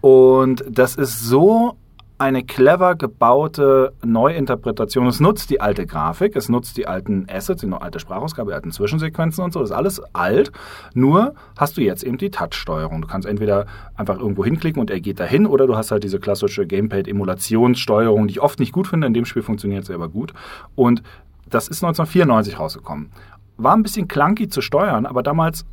Und 0.00 0.64
das 0.70 0.96
ist 0.96 1.20
so 1.20 1.76
eine 2.18 2.42
clever 2.44 2.94
gebaute 2.94 3.92
Neuinterpretation. 4.04 5.06
Es 5.06 5.20
nutzt 5.20 5.50
die 5.50 5.60
alte 5.60 5.86
Grafik, 5.86 6.34
es 6.34 6.48
nutzt 6.48 6.76
die 6.78 6.86
alten 6.86 7.26
Assets, 7.30 7.60
die 7.60 7.70
alte 7.70 8.00
Sprachausgabe, 8.00 8.50
die 8.50 8.54
alten 8.54 8.72
Zwischensequenzen 8.72 9.44
und 9.44 9.52
so. 9.52 9.60
Das 9.60 9.70
ist 9.70 9.76
alles 9.76 10.00
alt. 10.14 10.50
Nur 10.94 11.34
hast 11.58 11.76
du 11.76 11.82
jetzt 11.82 12.02
eben 12.02 12.16
die 12.16 12.30
Touch-Steuerung. 12.30 13.02
Du 13.02 13.08
kannst 13.08 13.28
entweder 13.28 13.66
einfach 13.96 14.18
irgendwo 14.18 14.44
hinklicken 14.44 14.80
und 14.80 14.90
er 14.90 15.00
geht 15.00 15.20
dahin 15.20 15.46
oder 15.46 15.66
du 15.66 15.76
hast 15.76 15.90
halt 15.90 16.04
diese 16.04 16.18
klassische 16.18 16.66
Gamepad-Emulationssteuerung, 16.66 18.28
die 18.28 18.32
ich 18.32 18.40
oft 18.40 18.60
nicht 18.60 18.72
gut 18.72 18.86
finde. 18.86 19.06
In 19.06 19.14
dem 19.14 19.26
Spiel 19.26 19.42
funktioniert 19.42 19.84
sie 19.84 19.92
aber 19.92 20.08
gut. 20.08 20.32
Und 20.74 21.02
das 21.50 21.68
ist 21.68 21.84
1994 21.84 22.58
rausgekommen. 22.58 23.10
War 23.58 23.74
ein 23.74 23.82
bisschen 23.82 24.08
clunky 24.08 24.48
zu 24.48 24.62
steuern, 24.62 25.06
aber 25.06 25.22
damals 25.22 25.66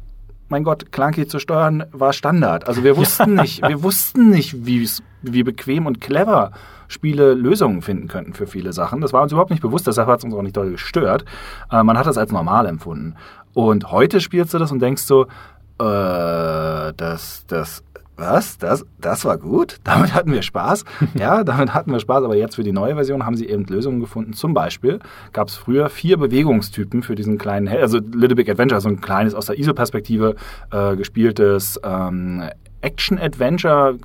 mein 0.49 0.63
Gott, 0.63 0.91
clunky 0.91 1.25
zu 1.25 1.39
steuern 1.39 1.85
war 1.91 2.11
Standard. 2.13 2.67
Also 2.67 2.83
wir 2.83 2.97
wussten 2.97 3.35
nicht, 3.35 3.67
wir 3.67 3.81
wussten 3.81 4.29
nicht, 4.29 4.65
wie, 4.65 4.87
wie 5.23 5.43
bequem 5.43 5.85
und 5.85 6.01
clever 6.01 6.51
Spiele 6.87 7.33
Lösungen 7.33 7.81
finden 7.81 8.07
könnten 8.07 8.33
für 8.33 8.45
viele 8.45 8.71
Sachen. 8.73 9.01
Das 9.01 9.13
war 9.13 9.23
uns 9.23 9.31
überhaupt 9.31 9.51
nicht 9.51 9.61
bewusst, 9.61 9.87
deshalb 9.87 10.07
hat 10.07 10.19
es 10.19 10.25
uns 10.25 10.33
auch 10.35 10.41
nicht 10.41 10.55
doll 10.55 10.71
gestört. 10.71 11.25
Äh, 11.71 11.83
man 11.83 11.97
hat 11.97 12.05
das 12.05 12.17
als 12.17 12.31
normal 12.31 12.67
empfunden. 12.67 13.15
Und 13.53 13.91
heute 13.91 14.19
spielst 14.21 14.53
du 14.53 14.57
das 14.59 14.71
und 14.71 14.79
denkst 14.79 15.03
so, 15.03 15.23
äh, 15.23 16.93
das, 16.95 17.45
das, 17.47 17.83
was? 18.15 18.57
Das, 18.59 18.85
das 18.99 19.25
war 19.25 19.37
gut? 19.37 19.77
Damit 19.83 20.13
hatten 20.13 20.31
wir 20.31 20.41
Spaß. 20.43 20.85
ja, 21.15 21.43
damit 21.43 21.74
hatten 21.74 21.91
wir 21.91 22.00
Spaß, 22.00 22.24
aber 22.24 22.36
jetzt 22.36 22.55
für 22.55 22.63
die 22.63 22.71
neue 22.71 22.93
Version 22.93 23.25
haben 23.25 23.36
sie 23.36 23.50
eben 23.50 23.65
Lösungen 23.65 24.00
gefunden. 24.00 24.33
Zum 24.33 24.53
Beispiel 24.53 25.00
gab 25.31 25.48
es 25.48 25.55
früher 25.55 25.89
vier 25.89 26.17
Bewegungstypen 26.17 27.01
für 27.01 27.15
diesen 27.15 27.38
kleinen, 27.38 27.65
Hel- 27.67 27.81
also 27.81 27.98
Little 27.98 28.36
Big 28.36 28.50
Adventure, 28.50 28.81
so 28.81 28.89
ein 28.89 29.01
kleines 29.01 29.33
aus 29.33 29.48
der 29.48 29.57
ISO-Perspektive 29.57 30.36
äh, 30.71 30.95
gespieltes 30.95 31.79
ähm, 31.83 32.43
Action-Adventure, 32.81 33.98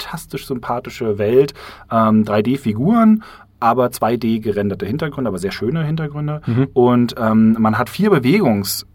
fantastisch 0.00 0.46
sympathische 0.46 1.18
Welt, 1.18 1.54
ähm, 1.90 2.24
3D-Figuren, 2.24 3.22
aber 3.58 3.86
2D 3.86 4.40
gerenderte 4.40 4.86
Hintergründe, 4.86 5.28
aber 5.28 5.38
sehr 5.38 5.52
schöne 5.52 5.84
Hintergründe. 5.84 6.40
Und 6.72 7.14
ähm, 7.18 7.56
man 7.58 7.78
hat 7.78 7.90
vier 7.90 8.10
Bewegungs- 8.10 8.86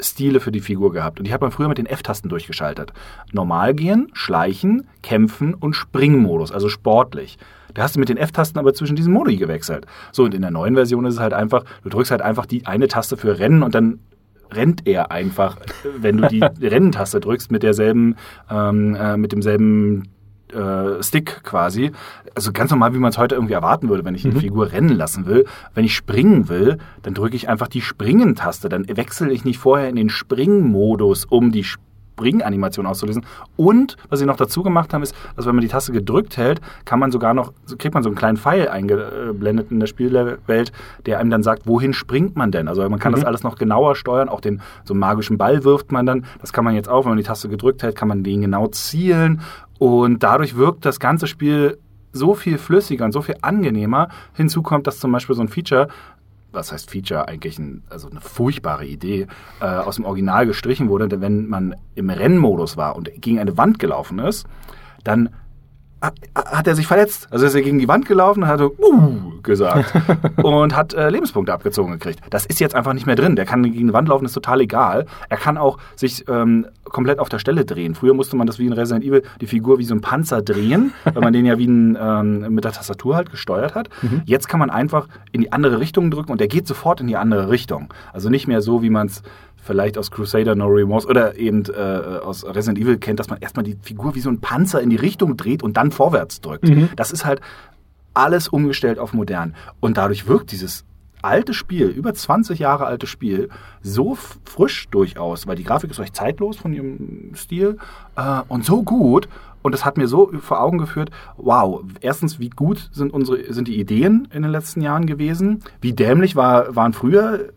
Stile 0.00 0.40
für 0.40 0.50
die 0.50 0.60
Figur 0.60 0.92
gehabt. 0.92 1.20
Und 1.20 1.28
die 1.28 1.32
hat 1.32 1.40
man 1.40 1.52
früher 1.52 1.68
mit 1.68 1.78
den 1.78 1.86
F-Tasten 1.86 2.28
durchgeschaltet. 2.28 2.92
Normal 3.32 3.74
gehen, 3.74 4.08
schleichen, 4.12 4.88
kämpfen 5.04 5.54
und 5.54 5.74
Springmodus, 5.74 6.50
also 6.50 6.68
sportlich. 6.68 7.38
Da 7.74 7.84
hast 7.84 7.94
du 7.94 8.00
mit 8.00 8.08
den 8.08 8.16
F-Tasten 8.16 8.58
aber 8.58 8.74
zwischen 8.74 8.96
diesen 8.96 9.12
Modi 9.12 9.36
gewechselt. 9.36 9.86
So, 10.10 10.24
und 10.24 10.34
in 10.34 10.42
der 10.42 10.50
neuen 10.50 10.74
Version 10.74 11.04
ist 11.06 11.14
es 11.14 11.20
halt 11.20 11.32
einfach, 11.32 11.64
du 11.84 11.90
drückst 11.90 12.10
halt 12.10 12.22
einfach 12.22 12.44
die 12.44 12.66
eine 12.66 12.88
Taste 12.88 13.16
für 13.16 13.38
Rennen 13.38 13.62
und 13.62 13.76
dann 13.76 14.00
rennt 14.52 14.84
er 14.84 15.12
einfach, 15.12 15.58
wenn 15.96 16.16
du 16.16 16.26
die 16.26 16.40
Rennentaste 16.60 17.20
drückst 17.20 17.52
mit 17.52 17.62
derselben, 17.62 18.16
ähm, 18.50 18.96
äh, 18.96 19.16
mit 19.16 19.30
demselben 19.30 20.08
äh, 20.54 21.02
Stick 21.02 21.42
quasi. 21.42 21.92
Also 22.34 22.52
ganz 22.52 22.70
normal, 22.70 22.94
wie 22.94 22.98
man 22.98 23.10
es 23.10 23.18
heute 23.18 23.34
irgendwie 23.34 23.54
erwarten 23.54 23.88
würde, 23.88 24.04
wenn 24.04 24.14
ich 24.14 24.24
eine 24.24 24.38
Figur 24.38 24.72
rennen 24.72 24.96
lassen 24.96 25.26
will. 25.26 25.44
Wenn 25.74 25.84
ich 25.84 25.94
springen 25.94 26.48
will, 26.48 26.78
dann 27.02 27.14
drücke 27.14 27.36
ich 27.36 27.48
einfach 27.48 27.68
die 27.68 27.80
Springen-Taste. 27.80 28.68
Dann 28.68 28.86
wechsle 28.88 29.32
ich 29.32 29.44
nicht 29.44 29.58
vorher 29.58 29.88
in 29.88 29.96
den 29.96 30.08
Springmodus, 30.08 31.24
um 31.24 31.52
die 31.52 31.64
Springanimation 32.14 32.86
auszulösen. 32.86 33.26
Und 33.56 33.96
was 34.08 34.20
sie 34.20 34.26
noch 34.26 34.36
dazu 34.36 34.62
gemacht 34.62 34.94
haben, 34.94 35.02
ist, 35.02 35.14
dass 35.36 35.46
wenn 35.46 35.54
man 35.54 35.62
die 35.62 35.68
Taste 35.68 35.92
gedrückt 35.92 36.36
hält, 36.36 36.60
kann 36.84 37.00
man 37.00 37.10
sogar 37.10 37.34
noch, 37.34 37.52
so 37.66 37.76
kriegt 37.76 37.94
man 37.94 38.02
so 38.02 38.08
einen 38.08 38.16
kleinen 38.16 38.36
Pfeil 38.36 38.68
eingeblendet 38.68 39.70
in 39.70 39.80
der 39.80 39.86
Spielwelt, 39.86 40.72
der 41.06 41.18
einem 41.18 41.30
dann 41.30 41.42
sagt, 41.42 41.66
wohin 41.66 41.92
springt 41.92 42.36
man 42.36 42.52
denn? 42.52 42.68
Also 42.68 42.88
man 42.88 42.98
kann 42.98 43.12
das 43.12 43.24
alles 43.24 43.42
noch 43.42 43.56
genauer 43.56 43.96
steuern. 43.96 44.28
Auch 44.28 44.40
den 44.40 44.62
so 44.84 44.94
einen 44.94 45.00
magischen 45.00 45.38
Ball 45.38 45.64
wirft 45.64 45.90
man 45.90 46.06
dann. 46.06 46.24
Das 46.40 46.52
kann 46.52 46.64
man 46.64 46.74
jetzt 46.74 46.88
auch, 46.88 47.04
wenn 47.04 47.10
man 47.10 47.18
die 47.18 47.24
Taste 47.24 47.48
gedrückt 47.48 47.82
hält, 47.82 47.96
kann 47.96 48.08
man 48.08 48.22
den 48.22 48.42
genau 48.42 48.68
zielen. 48.68 49.40
Und 49.78 50.22
dadurch 50.22 50.56
wirkt 50.56 50.86
das 50.86 51.00
ganze 51.00 51.26
Spiel 51.26 51.78
so 52.12 52.34
viel 52.34 52.58
flüssiger 52.58 53.04
und 53.04 53.12
so 53.12 53.22
viel 53.22 53.34
angenehmer. 53.42 54.08
Hinzu 54.34 54.62
kommt, 54.62 54.86
dass 54.86 55.00
zum 55.00 55.10
Beispiel 55.10 55.34
so 55.34 55.42
ein 55.42 55.48
Feature, 55.48 55.88
was 56.54 56.72
heißt 56.72 56.90
Feature, 56.90 57.28
eigentlich 57.28 57.58
ein, 57.58 57.82
also 57.90 58.08
eine 58.08 58.20
furchtbare 58.20 58.86
Idee, 58.86 59.26
äh, 59.60 59.64
aus 59.64 59.96
dem 59.96 60.04
Original 60.04 60.46
gestrichen 60.46 60.88
wurde, 60.88 61.08
denn 61.08 61.20
wenn 61.20 61.48
man 61.48 61.76
im 61.94 62.10
Rennmodus 62.10 62.76
war 62.76 62.96
und 62.96 63.10
gegen 63.20 63.38
eine 63.38 63.56
Wand 63.56 63.78
gelaufen 63.78 64.18
ist, 64.18 64.46
dann 65.02 65.30
hat 66.34 66.66
er 66.66 66.74
sich 66.74 66.86
verletzt. 66.86 67.28
Also 67.30 67.46
ist 67.46 67.54
er 67.54 67.62
gegen 67.62 67.78
die 67.78 67.88
Wand 67.88 68.06
gelaufen 68.06 68.42
und 68.42 68.48
hat 68.48 68.58
so, 68.58 68.74
uh, 68.78 69.40
gesagt. 69.42 69.92
und 70.42 70.74
hat 70.74 70.94
äh, 70.94 71.08
Lebenspunkte 71.10 71.52
abgezogen 71.52 71.92
gekriegt. 71.92 72.20
Das 72.30 72.46
ist 72.46 72.60
jetzt 72.60 72.74
einfach 72.74 72.92
nicht 72.92 73.06
mehr 73.06 73.16
drin. 73.16 73.36
Der 73.36 73.44
kann 73.44 73.62
gegen 73.62 73.88
die 73.88 73.92
Wand 73.92 74.08
laufen, 74.08 74.24
ist 74.24 74.32
total 74.32 74.60
egal. 74.60 75.06
Er 75.28 75.36
kann 75.36 75.56
auch 75.56 75.78
sich 75.96 76.24
ähm, 76.28 76.66
komplett 76.84 77.18
auf 77.18 77.28
der 77.28 77.38
Stelle 77.38 77.64
drehen. 77.64 77.94
Früher 77.94 78.14
musste 78.14 78.36
man 78.36 78.46
das 78.46 78.58
wie 78.58 78.66
in 78.66 78.72
Resident 78.72 79.04
Evil, 79.04 79.22
die 79.40 79.46
Figur 79.46 79.78
wie 79.78 79.84
so 79.84 79.94
ein 79.94 80.00
Panzer 80.00 80.42
drehen, 80.42 80.92
weil 81.04 81.22
man 81.22 81.32
den 81.32 81.46
ja 81.46 81.58
wie 81.58 81.66
ein, 81.66 81.96
ähm, 82.00 82.54
mit 82.54 82.64
der 82.64 82.72
Tastatur 82.72 83.16
halt 83.16 83.30
gesteuert 83.30 83.74
hat. 83.74 83.88
Mhm. 84.02 84.22
Jetzt 84.24 84.48
kann 84.48 84.60
man 84.60 84.70
einfach 84.70 85.08
in 85.32 85.40
die 85.40 85.52
andere 85.52 85.80
Richtung 85.80 86.10
drücken 86.10 86.32
und 86.32 86.40
der 86.40 86.48
geht 86.48 86.66
sofort 86.66 87.00
in 87.00 87.06
die 87.06 87.16
andere 87.16 87.50
Richtung. 87.50 87.92
Also 88.12 88.30
nicht 88.30 88.48
mehr 88.48 88.60
so, 88.60 88.82
wie 88.82 88.90
man 88.90 89.06
es 89.06 89.22
vielleicht 89.64 89.98
aus 89.98 90.10
Crusader 90.10 90.54
No 90.54 90.66
Remorse 90.66 91.08
oder 91.08 91.36
eben 91.36 91.64
äh, 91.64 92.20
aus 92.22 92.44
Resident 92.44 92.78
Evil 92.78 92.98
kennt, 92.98 93.18
dass 93.18 93.30
man 93.30 93.40
erstmal 93.40 93.64
die 93.64 93.76
Figur 93.80 94.14
wie 94.14 94.20
so 94.20 94.30
ein 94.30 94.40
Panzer 94.40 94.80
in 94.80 94.90
die 94.90 94.96
Richtung 94.96 95.36
dreht 95.36 95.62
und 95.62 95.76
dann 95.76 95.90
vorwärts 95.90 96.40
drückt. 96.40 96.68
Mhm. 96.68 96.90
Das 96.96 97.10
ist 97.10 97.24
halt 97.24 97.40
alles 98.12 98.48
umgestellt 98.48 98.98
auf 98.98 99.12
modern. 99.12 99.54
Und 99.80 99.96
dadurch 99.96 100.28
wirkt 100.28 100.52
dieses 100.52 100.84
alte 101.22 101.54
Spiel, 101.54 101.88
über 101.88 102.12
20 102.12 102.58
Jahre 102.58 102.84
alte 102.84 103.06
Spiel, 103.06 103.48
so 103.82 104.16
frisch 104.44 104.88
durchaus, 104.90 105.46
weil 105.46 105.56
die 105.56 105.64
Grafik 105.64 105.90
ist 105.90 105.98
recht 105.98 106.14
zeitlos 106.14 106.56
von 106.58 106.72
ihrem 106.74 107.32
Stil 107.34 107.78
äh, 108.16 108.40
und 108.48 108.64
so 108.64 108.82
gut 108.82 109.28
und 109.64 109.72
das 109.72 109.86
hat 109.86 109.96
mir 109.96 110.06
so 110.06 110.30
vor 110.40 110.60
Augen 110.60 110.76
geführt, 110.76 111.10
wow, 111.38 111.82
erstens, 112.02 112.38
wie 112.38 112.50
gut 112.50 112.90
sind 112.92 113.14
unsere, 113.14 113.50
sind 113.50 113.66
die 113.66 113.80
Ideen 113.80 114.28
in 114.30 114.42
den 114.42 114.52
letzten 114.52 114.82
Jahren 114.82 115.06
gewesen? 115.06 115.60
Wie 115.80 115.94
dämlich 115.94 116.36
war, 116.36 116.76
waren 116.76 116.92
früher 116.92 117.40
äh, 117.40 117.52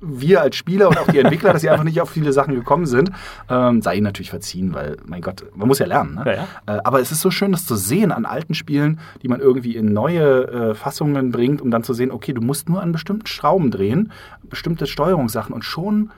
wir 0.00 0.40
als 0.40 0.56
Spieler 0.56 0.88
und 0.88 0.98
auch 0.98 1.06
die 1.06 1.20
Entwickler, 1.20 1.52
dass 1.52 1.62
sie 1.62 1.70
einfach 1.70 1.84
nicht 1.84 2.00
auf 2.00 2.10
viele 2.10 2.32
Sachen 2.32 2.56
gekommen 2.56 2.86
sind. 2.86 3.12
Ähm, 3.48 3.82
sei 3.82 3.94
ihnen 3.94 4.02
natürlich 4.02 4.30
verziehen, 4.30 4.74
weil, 4.74 4.96
mein 5.06 5.22
Gott, 5.22 5.44
man 5.54 5.68
muss 5.68 5.78
ja 5.78 5.86
lernen. 5.86 6.16
Ne? 6.16 6.22
Ja, 6.26 6.32
ja. 6.32 6.46
Äh, 6.66 6.80
aber 6.82 7.00
es 7.00 7.12
ist 7.12 7.20
so 7.20 7.30
schön, 7.30 7.52
das 7.52 7.66
zu 7.66 7.76
sehen 7.76 8.10
an 8.10 8.26
alten 8.26 8.54
Spielen, 8.54 8.98
die 9.22 9.28
man 9.28 9.38
irgendwie 9.38 9.76
in 9.76 9.92
neue 9.92 10.48
äh, 10.48 10.74
Fassungen 10.74 11.30
bringt, 11.30 11.62
um 11.62 11.70
dann 11.70 11.84
zu 11.84 11.94
sehen, 11.94 12.10
okay, 12.10 12.32
du 12.32 12.40
musst 12.40 12.68
nur 12.68 12.82
an 12.82 12.90
bestimmten 12.90 13.26
Schrauben 13.26 13.70
drehen, 13.70 14.10
bestimmte 14.42 14.88
Steuerungssachen 14.88 15.54
und 15.54 15.64
schon 15.64 16.10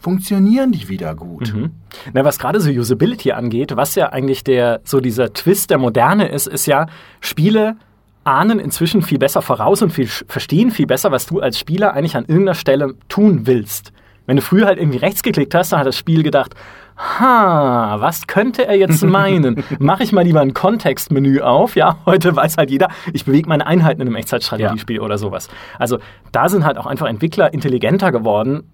funktionieren 0.00 0.72
die 0.72 0.88
wieder 0.88 1.14
gut. 1.14 1.54
Mhm. 1.54 1.70
Na, 2.12 2.24
was 2.24 2.38
gerade 2.38 2.60
so 2.60 2.70
Usability 2.70 3.32
angeht, 3.32 3.76
was 3.76 3.94
ja 3.94 4.10
eigentlich 4.10 4.44
der 4.44 4.80
so 4.84 5.00
dieser 5.00 5.32
Twist 5.32 5.70
der 5.70 5.78
Moderne 5.78 6.28
ist, 6.28 6.46
ist 6.46 6.66
ja 6.66 6.86
Spiele 7.20 7.76
ahnen 8.24 8.58
inzwischen 8.58 9.02
viel 9.02 9.18
besser 9.18 9.40
voraus 9.40 9.82
und 9.82 9.90
viel, 9.90 10.06
verstehen 10.06 10.70
viel 10.70 10.86
besser, 10.86 11.12
was 11.12 11.26
du 11.26 11.40
als 11.40 11.58
Spieler 11.58 11.94
eigentlich 11.94 12.16
an 12.16 12.24
irgendeiner 12.24 12.54
Stelle 12.54 12.94
tun 13.08 13.46
willst. 13.46 13.92
Wenn 14.26 14.36
du 14.36 14.42
früher 14.42 14.66
halt 14.66 14.78
irgendwie 14.78 14.98
rechts 14.98 15.22
geklickt 15.22 15.54
hast, 15.54 15.70
dann 15.70 15.78
hat 15.78 15.86
das 15.86 15.96
Spiel 15.96 16.24
gedacht, 16.24 16.54
ha, 16.96 17.96
was 18.00 18.26
könnte 18.26 18.66
er 18.66 18.76
jetzt 18.76 19.02
meinen? 19.04 19.62
Mache 19.78 20.02
ich 20.02 20.12
mal 20.12 20.22
lieber 20.22 20.40
ein 20.40 20.52
Kontextmenü 20.52 21.40
auf. 21.40 21.76
Ja, 21.76 21.98
heute 22.06 22.34
weiß 22.34 22.56
halt 22.56 22.70
jeder, 22.70 22.88
ich 23.12 23.24
bewege 23.24 23.48
meine 23.48 23.66
Einheiten 23.66 24.00
in 24.00 24.08
einem 24.08 24.16
Echtzeitstrategiespiel 24.16 24.96
ja. 24.96 25.02
oder 25.02 25.18
sowas. 25.18 25.48
Also 25.78 25.98
da 26.32 26.48
sind 26.48 26.64
halt 26.64 26.78
auch 26.78 26.86
einfach 26.86 27.06
Entwickler 27.06 27.54
intelligenter 27.54 28.10
geworden, 28.10 28.64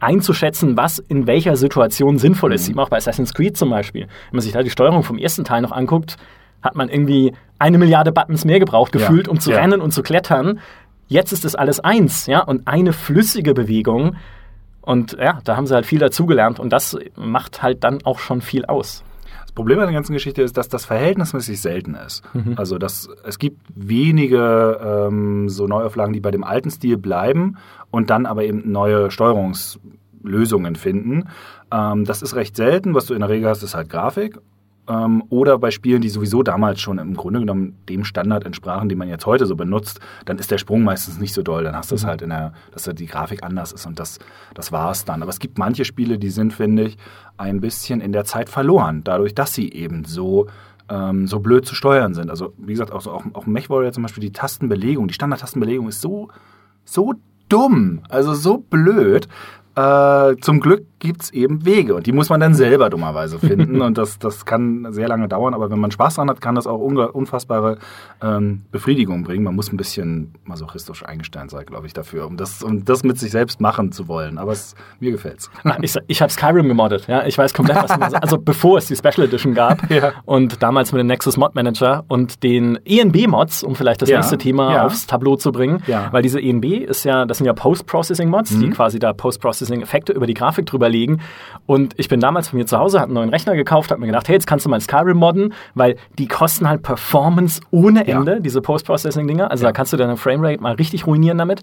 einzuschätzen, 0.00 0.76
was 0.76 0.98
in 0.98 1.26
welcher 1.26 1.56
Situation 1.56 2.18
sinnvoll 2.18 2.52
ist. 2.52 2.62
Mhm. 2.62 2.66
Sieht 2.66 2.76
man 2.76 2.84
auch 2.86 2.90
bei 2.90 2.96
Assassin's 2.96 3.34
Creed 3.34 3.56
zum 3.56 3.70
Beispiel. 3.70 4.02
Wenn 4.02 4.36
man 4.36 4.40
sich 4.40 4.52
da 4.52 4.62
die 4.62 4.70
Steuerung 4.70 5.02
vom 5.02 5.18
ersten 5.18 5.44
Teil 5.44 5.62
noch 5.62 5.72
anguckt, 5.72 6.16
hat 6.62 6.74
man 6.74 6.88
irgendwie 6.88 7.32
eine 7.58 7.78
Milliarde 7.78 8.12
Buttons 8.12 8.44
mehr 8.44 8.58
gebraucht 8.58 8.92
gefühlt, 8.92 9.26
ja. 9.26 9.32
um 9.32 9.40
zu 9.40 9.50
ja. 9.50 9.58
rennen 9.58 9.80
und 9.80 9.92
zu 9.92 10.02
klettern. 10.02 10.60
Jetzt 11.08 11.32
ist 11.32 11.44
es 11.44 11.54
alles 11.54 11.80
eins, 11.80 12.26
ja, 12.26 12.40
und 12.40 12.66
eine 12.66 12.92
flüssige 12.92 13.54
Bewegung. 13.54 14.16
Und 14.80 15.16
ja, 15.20 15.40
da 15.44 15.56
haben 15.56 15.66
sie 15.66 15.74
halt 15.74 15.86
viel 15.86 15.98
dazugelernt 15.98 16.58
und 16.58 16.72
das 16.72 16.96
macht 17.16 17.62
halt 17.62 17.84
dann 17.84 17.98
auch 18.04 18.18
schon 18.18 18.40
viel 18.40 18.64
aus. 18.64 19.04
Das 19.50 19.56
Problem 19.56 19.80
an 19.80 19.86
der 19.86 19.94
ganzen 19.94 20.12
Geschichte 20.12 20.42
ist, 20.42 20.56
dass 20.56 20.68
das 20.68 20.84
verhältnismäßig 20.84 21.60
selten 21.60 21.96
ist. 21.96 22.22
Mhm. 22.34 22.54
Also 22.54 22.78
dass 22.78 23.08
es 23.24 23.36
gibt 23.40 23.60
wenige 23.74 24.78
ähm, 24.80 25.48
so 25.48 25.66
Neuauflagen, 25.66 26.12
die 26.12 26.20
bei 26.20 26.30
dem 26.30 26.44
alten 26.44 26.70
Stil 26.70 26.96
bleiben 26.96 27.56
und 27.90 28.10
dann 28.10 28.26
aber 28.26 28.44
eben 28.44 28.70
neue 28.70 29.10
Steuerungslösungen 29.10 30.76
finden. 30.76 31.24
Ähm, 31.72 32.04
das 32.04 32.22
ist 32.22 32.36
recht 32.36 32.54
selten. 32.54 32.94
Was 32.94 33.06
du 33.06 33.14
in 33.14 33.20
der 33.20 33.28
Regel 33.28 33.48
hast, 33.48 33.64
ist 33.64 33.74
halt 33.74 33.88
Grafik 33.88 34.38
ähm, 34.90 35.22
oder 35.28 35.58
bei 35.58 35.70
Spielen, 35.70 36.02
die 36.02 36.08
sowieso 36.08 36.42
damals 36.42 36.80
schon 36.80 36.98
im 36.98 37.14
Grunde 37.14 37.40
genommen 37.40 37.78
dem 37.88 38.04
Standard 38.04 38.44
entsprachen, 38.44 38.88
den 38.88 38.98
man 38.98 39.08
jetzt 39.08 39.24
heute 39.24 39.46
so 39.46 39.54
benutzt, 39.54 40.00
dann 40.24 40.38
ist 40.38 40.50
der 40.50 40.58
Sprung 40.58 40.82
meistens 40.82 41.18
nicht 41.18 41.32
so 41.32 41.42
doll. 41.42 41.62
Dann 41.62 41.76
hast 41.76 41.92
du 41.92 41.94
es 41.94 42.02
mhm. 42.02 42.08
halt 42.08 42.22
in 42.22 42.30
der, 42.30 42.52
dass 42.72 42.82
die 42.82 43.06
Grafik 43.06 43.44
anders 43.44 43.72
ist 43.72 43.86
und 43.86 43.98
das, 44.00 44.18
das 44.54 44.72
war 44.72 44.90
es 44.90 45.04
dann. 45.04 45.22
Aber 45.22 45.30
es 45.30 45.38
gibt 45.38 45.58
manche 45.58 45.84
Spiele, 45.84 46.18
die 46.18 46.30
sind, 46.30 46.52
finde 46.52 46.84
ich, 46.84 46.98
ein 47.36 47.60
bisschen 47.60 48.00
in 48.00 48.12
der 48.12 48.24
Zeit 48.24 48.48
verloren, 48.48 49.02
dadurch, 49.04 49.34
dass 49.34 49.54
sie 49.54 49.72
eben 49.72 50.04
so 50.04 50.48
ähm, 50.88 51.28
so 51.28 51.38
blöd 51.38 51.64
zu 51.64 51.74
steuern 51.76 52.14
sind. 52.14 52.30
Also 52.30 52.52
wie 52.58 52.72
gesagt, 52.72 52.92
auch, 52.92 53.00
so, 53.00 53.12
auch, 53.12 53.24
auch 53.34 53.46
MechWarrior 53.46 53.92
zum 53.92 54.02
Beispiel, 54.02 54.22
die 54.22 54.32
Tastenbelegung, 54.32 55.06
die 55.06 55.14
Standard-Tastenbelegung 55.14 55.88
ist 55.88 56.00
so, 56.00 56.28
so 56.84 57.14
dumm, 57.48 58.00
also 58.08 58.34
so 58.34 58.58
blöd, 58.58 59.28
äh, 59.76 60.36
zum 60.40 60.60
Glück 60.60 60.84
gibt 61.00 61.22
es 61.22 61.30
eben 61.30 61.64
Wege 61.64 61.94
und 61.94 62.06
die 62.06 62.12
muss 62.12 62.28
man 62.28 62.40
dann 62.40 62.54
selber 62.54 62.90
dummerweise 62.90 63.38
finden 63.40 63.80
und 63.80 63.98
das, 63.98 64.18
das 64.18 64.44
kann 64.44 64.92
sehr 64.92 65.08
lange 65.08 65.28
dauern, 65.28 65.54
aber 65.54 65.70
wenn 65.70 65.78
man 65.78 65.90
Spaß 65.90 66.14
dran 66.14 66.30
hat, 66.30 66.40
kann 66.40 66.54
das 66.54 66.66
auch 66.66 66.78
unfassbare 66.78 67.78
ähm, 68.22 68.62
Befriedigung 68.70 69.24
bringen. 69.24 69.44
Man 69.44 69.56
muss 69.56 69.72
ein 69.72 69.76
bisschen 69.76 70.34
masochistisch 70.44 71.04
eingestellt 71.04 71.50
sein, 71.50 71.66
glaube 71.66 71.86
ich, 71.86 71.92
dafür, 71.92 72.26
um 72.26 72.36
das, 72.36 72.62
um 72.62 72.84
das 72.84 73.02
mit 73.02 73.18
sich 73.18 73.30
selbst 73.30 73.60
machen 73.60 73.92
zu 73.92 74.08
wollen, 74.08 74.38
aber 74.38 74.52
es, 74.52 74.74
mir 75.00 75.10
gefällt's. 75.10 75.50
Ich, 75.82 75.96
ich 76.08 76.20
habe 76.20 76.30
Skyrim 76.30 76.68
gemoddet, 76.68 77.06
ja, 77.06 77.24
ich 77.24 77.38
weiß 77.38 77.54
komplett, 77.54 77.82
was 77.82 77.98
man, 77.98 78.14
also 78.14 78.36
bevor 78.36 78.76
es 78.76 78.86
die 78.86 78.96
Special 78.96 79.26
Edition 79.26 79.54
gab 79.54 79.90
ja. 79.90 80.12
und 80.26 80.62
damals 80.62 80.92
mit 80.92 81.00
dem 81.00 81.06
Nexus 81.06 81.36
Mod 81.36 81.54
Manager 81.54 82.04
und 82.08 82.42
den 82.42 82.78
ENB-Mods, 82.84 83.62
um 83.62 83.76
vielleicht 83.76 84.02
das 84.02 84.10
ja. 84.10 84.18
nächste 84.18 84.36
Thema 84.36 84.74
ja. 84.74 84.84
aufs 84.84 85.06
Tableau 85.06 85.36
zu 85.36 85.52
bringen, 85.52 85.82
weil 86.10 86.22
diese 86.22 86.40
ENB 86.40 86.64
ist 86.64 87.04
ja, 87.04 87.24
das 87.24 87.38
sind 87.38 87.46
ja 87.46 87.54
Post-Processing-Mods, 87.54 88.52
mhm. 88.52 88.60
die 88.60 88.70
quasi 88.70 88.98
da 88.98 89.12
Post-Processing 89.12 89.70
Processing-Effekte 89.70 90.12
über 90.12 90.26
die 90.26 90.34
Grafik 90.34 90.66
drüber 90.66 90.88
legen. 90.90 91.20
Und 91.66 91.94
ich 91.96 92.08
bin 92.08 92.20
damals 92.20 92.48
von 92.48 92.58
mir 92.58 92.66
zu 92.66 92.78
Hause, 92.78 92.98
habe 92.98 93.08
einen 93.08 93.14
neuen 93.14 93.30
Rechner 93.30 93.56
gekauft, 93.56 93.90
habe 93.90 94.00
mir 94.00 94.06
gedacht, 94.06 94.28
hey, 94.28 94.34
jetzt 94.34 94.46
kannst 94.46 94.66
du 94.66 94.70
mal 94.70 94.80
Skyrim 94.80 95.16
modden, 95.16 95.54
weil 95.74 95.96
die 96.18 96.28
kosten 96.28 96.68
halt 96.68 96.82
Performance 96.82 97.60
ohne 97.70 98.06
Ende, 98.06 98.34
ja. 98.34 98.40
diese 98.40 98.60
Post-Processing-Dinger. 98.60 99.50
Also 99.50 99.64
ja. 99.64 99.68
da 99.68 99.72
kannst 99.72 99.92
du 99.92 99.96
deine 99.96 100.16
Framerate 100.16 100.62
mal 100.62 100.74
richtig 100.74 101.06
ruinieren 101.06 101.38
damit. 101.38 101.62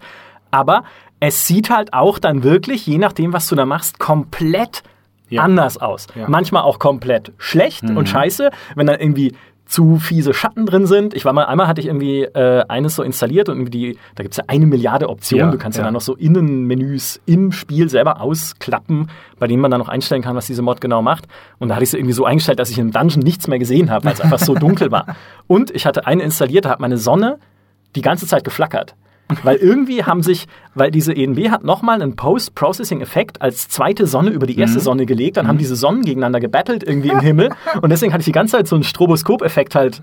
Aber 0.51 0.84
es 1.19 1.48
sieht 1.48 1.69
halt 1.69 1.93
auch 1.93 2.19
dann 2.19 2.43
wirklich, 2.43 2.86
je 2.88 2.98
nachdem, 2.98 3.34
was 3.34 3.48
du 3.48 3.55
da 3.55 3.65
machst, 3.65 4.00
komplett 4.00 4.84
ja. 5.29 5.41
anders 5.41 5.77
aus. 5.77 6.07
Ja. 6.15 6.25
Manchmal 6.27 6.63
auch 6.63 6.79
komplett 6.79 7.34
schlecht 7.38 7.84
mhm. 7.84 7.98
und 7.98 8.10
scheiße, 8.10 8.50
wenn 8.75 8.88
dann 8.88 9.00
irgendwie 9.00 9.34
zu 9.68 9.98
fiese 9.98 10.34
Schatten 10.34 10.66
drin 10.66 10.86
sind. 10.88 11.14
Ich 11.14 11.26
war 11.26 11.34
mal, 11.34 11.46
einmal 11.46 11.68
hatte 11.68 11.82
ich 11.82 11.88
irgendwie 11.88 12.24
äh, 12.24 12.64
eines 12.68 12.96
so 12.96 13.04
installiert 13.04 13.50
und 13.50 13.58
irgendwie 13.58 13.72
die, 13.94 13.98
da 14.16 14.24
gibt's 14.24 14.38
ja 14.38 14.46
eine 14.48 14.66
Milliarde 14.66 15.10
Optionen. 15.10 15.48
Ja, 15.48 15.52
du 15.52 15.58
kannst 15.58 15.78
ja. 15.78 15.82
ja 15.82 15.88
dann 15.88 15.94
noch 15.94 16.02
so 16.02 16.16
Innenmenüs 16.16 17.20
im 17.26 17.52
Spiel 17.52 17.90
selber 17.90 18.22
ausklappen, 18.22 19.10
bei 19.40 19.48
denen 19.48 19.62
man 19.62 19.70
dann 19.70 19.80
noch 19.80 19.90
einstellen 19.90 20.22
kann, 20.22 20.36
was 20.36 20.48
diese 20.48 20.62
Mod 20.62 20.82
genau 20.82 21.02
macht. 21.02 21.28
Und 21.60 21.70
da 21.70 21.76
hatte 21.76 21.84
ich 21.84 21.90
es 21.90 21.94
irgendwie 21.94 22.14
so 22.14 22.26
eingestellt, 22.26 22.60
dass 22.60 22.70
ich 22.70 22.80
im 22.80 22.92
Dungeon 22.92 23.22
nichts 23.22 23.48
mehr 23.48 23.60
gesehen 23.60 23.92
habe, 23.92 24.06
weil 24.06 24.14
es 24.14 24.22
einfach 24.22 24.40
so 24.40 24.56
dunkel 24.56 24.92
war. 24.92 25.16
Und 25.48 25.72
ich 25.72 25.86
hatte 25.86 26.08
eine 26.08 26.24
installiert, 26.24 26.66
da 26.66 26.70
hat 26.70 26.80
meine 26.80 26.98
Sonne 26.98 27.38
die 27.96 28.02
ganze 28.02 28.26
Zeit 28.26 28.44
geflackert. 28.44 28.96
Weil 29.43 29.57
irgendwie 29.57 30.03
haben 30.03 30.24
sich, 30.24 30.48
weil 30.74 30.89
diese 30.89 31.15
ENB 31.15 31.50
hat 31.50 31.63
nochmal 31.63 32.01
einen 32.01 32.15
Post-Processing-Effekt 32.15 33.41
als 33.41 33.67
zweite 33.67 34.07
Sonne 34.07 34.29
über 34.29 34.48
die 34.48 34.57
erste 34.57 34.79
mhm. 34.79 34.84
Sonne 34.84 35.05
gelegt, 35.05 35.38
dann 35.38 35.46
mhm. 35.46 35.50
haben 35.50 35.57
diese 35.57 35.75
Sonnen 35.75 36.03
gegeneinander 36.03 36.39
gebettelt 36.39 36.84
irgendwie 36.84 37.10
im 37.10 37.19
Himmel 37.19 37.50
und 37.81 37.89
deswegen 37.89 38.13
hatte 38.13 38.22
ich 38.22 38.25
die 38.25 38.31
ganze 38.31 38.57
Zeit 38.57 38.67
so 38.67 38.75
einen 38.75 38.84
Stroboskop-Effekt 38.84 39.75
halt 39.75 40.01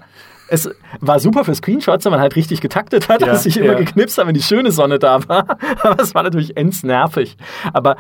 es 0.49 0.69
war 1.01 1.21
super 1.21 1.45
für 1.45 1.55
Screenshots, 1.55 2.05
wenn 2.05 2.13
man 2.13 2.21
halt 2.21 2.37
richtig 2.37 2.61
getaktet 2.61 3.09
hat, 3.09 3.23
ja, 3.23 3.29
dass 3.29 3.47
ich 3.47 3.55
ja. 3.55 3.65
immer 3.65 3.75
geknipst 3.77 4.19
habe, 4.19 4.29
wenn 4.29 4.35
die 4.35 4.43
schöne 4.43 4.73
Sonne 4.73 4.99
da 4.99 5.27
war. 5.29 5.59
Aber 5.83 6.03
es 6.03 6.15
war 6.15 6.23
natürlich 6.23 6.55
nervig. 6.83 7.37
Aber 7.73 7.97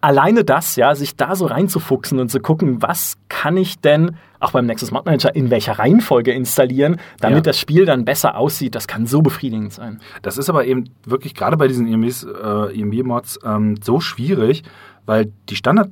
alleine 0.00 0.44
das, 0.44 0.76
ja, 0.76 0.94
sich 0.94 1.16
da 1.16 1.34
so 1.34 1.46
reinzufuchsen 1.46 2.18
und 2.18 2.30
zu 2.30 2.40
gucken, 2.40 2.82
was 2.82 3.16
kann 3.28 3.56
ich 3.56 3.80
denn 3.80 4.16
auch 4.38 4.52
beim 4.52 4.66
Nexus 4.66 4.90
Mod 4.90 5.04
Manager 5.04 5.34
in 5.34 5.50
welcher 5.50 5.78
Reihenfolge 5.78 6.32
installieren, 6.32 6.96
damit 7.20 7.38
ja. 7.38 7.42
das 7.42 7.58
Spiel 7.58 7.84
dann 7.84 8.04
besser 8.04 8.36
aussieht, 8.36 8.74
das 8.74 8.88
kann 8.88 9.06
so 9.06 9.20
befriedigend 9.20 9.72
sein. 9.72 10.00
Das 10.22 10.38
ist 10.38 10.48
aber 10.48 10.64
eben 10.64 10.90
wirklich 11.04 11.34
gerade 11.34 11.56
bei 11.56 11.68
diesen 11.68 11.86
EMB-Mods 11.86 13.36
äh, 13.36 13.48
ähm, 13.48 13.76
so 13.82 14.00
schwierig, 14.00 14.62
weil 15.04 15.30
die 15.48 15.56
Standard 15.56 15.90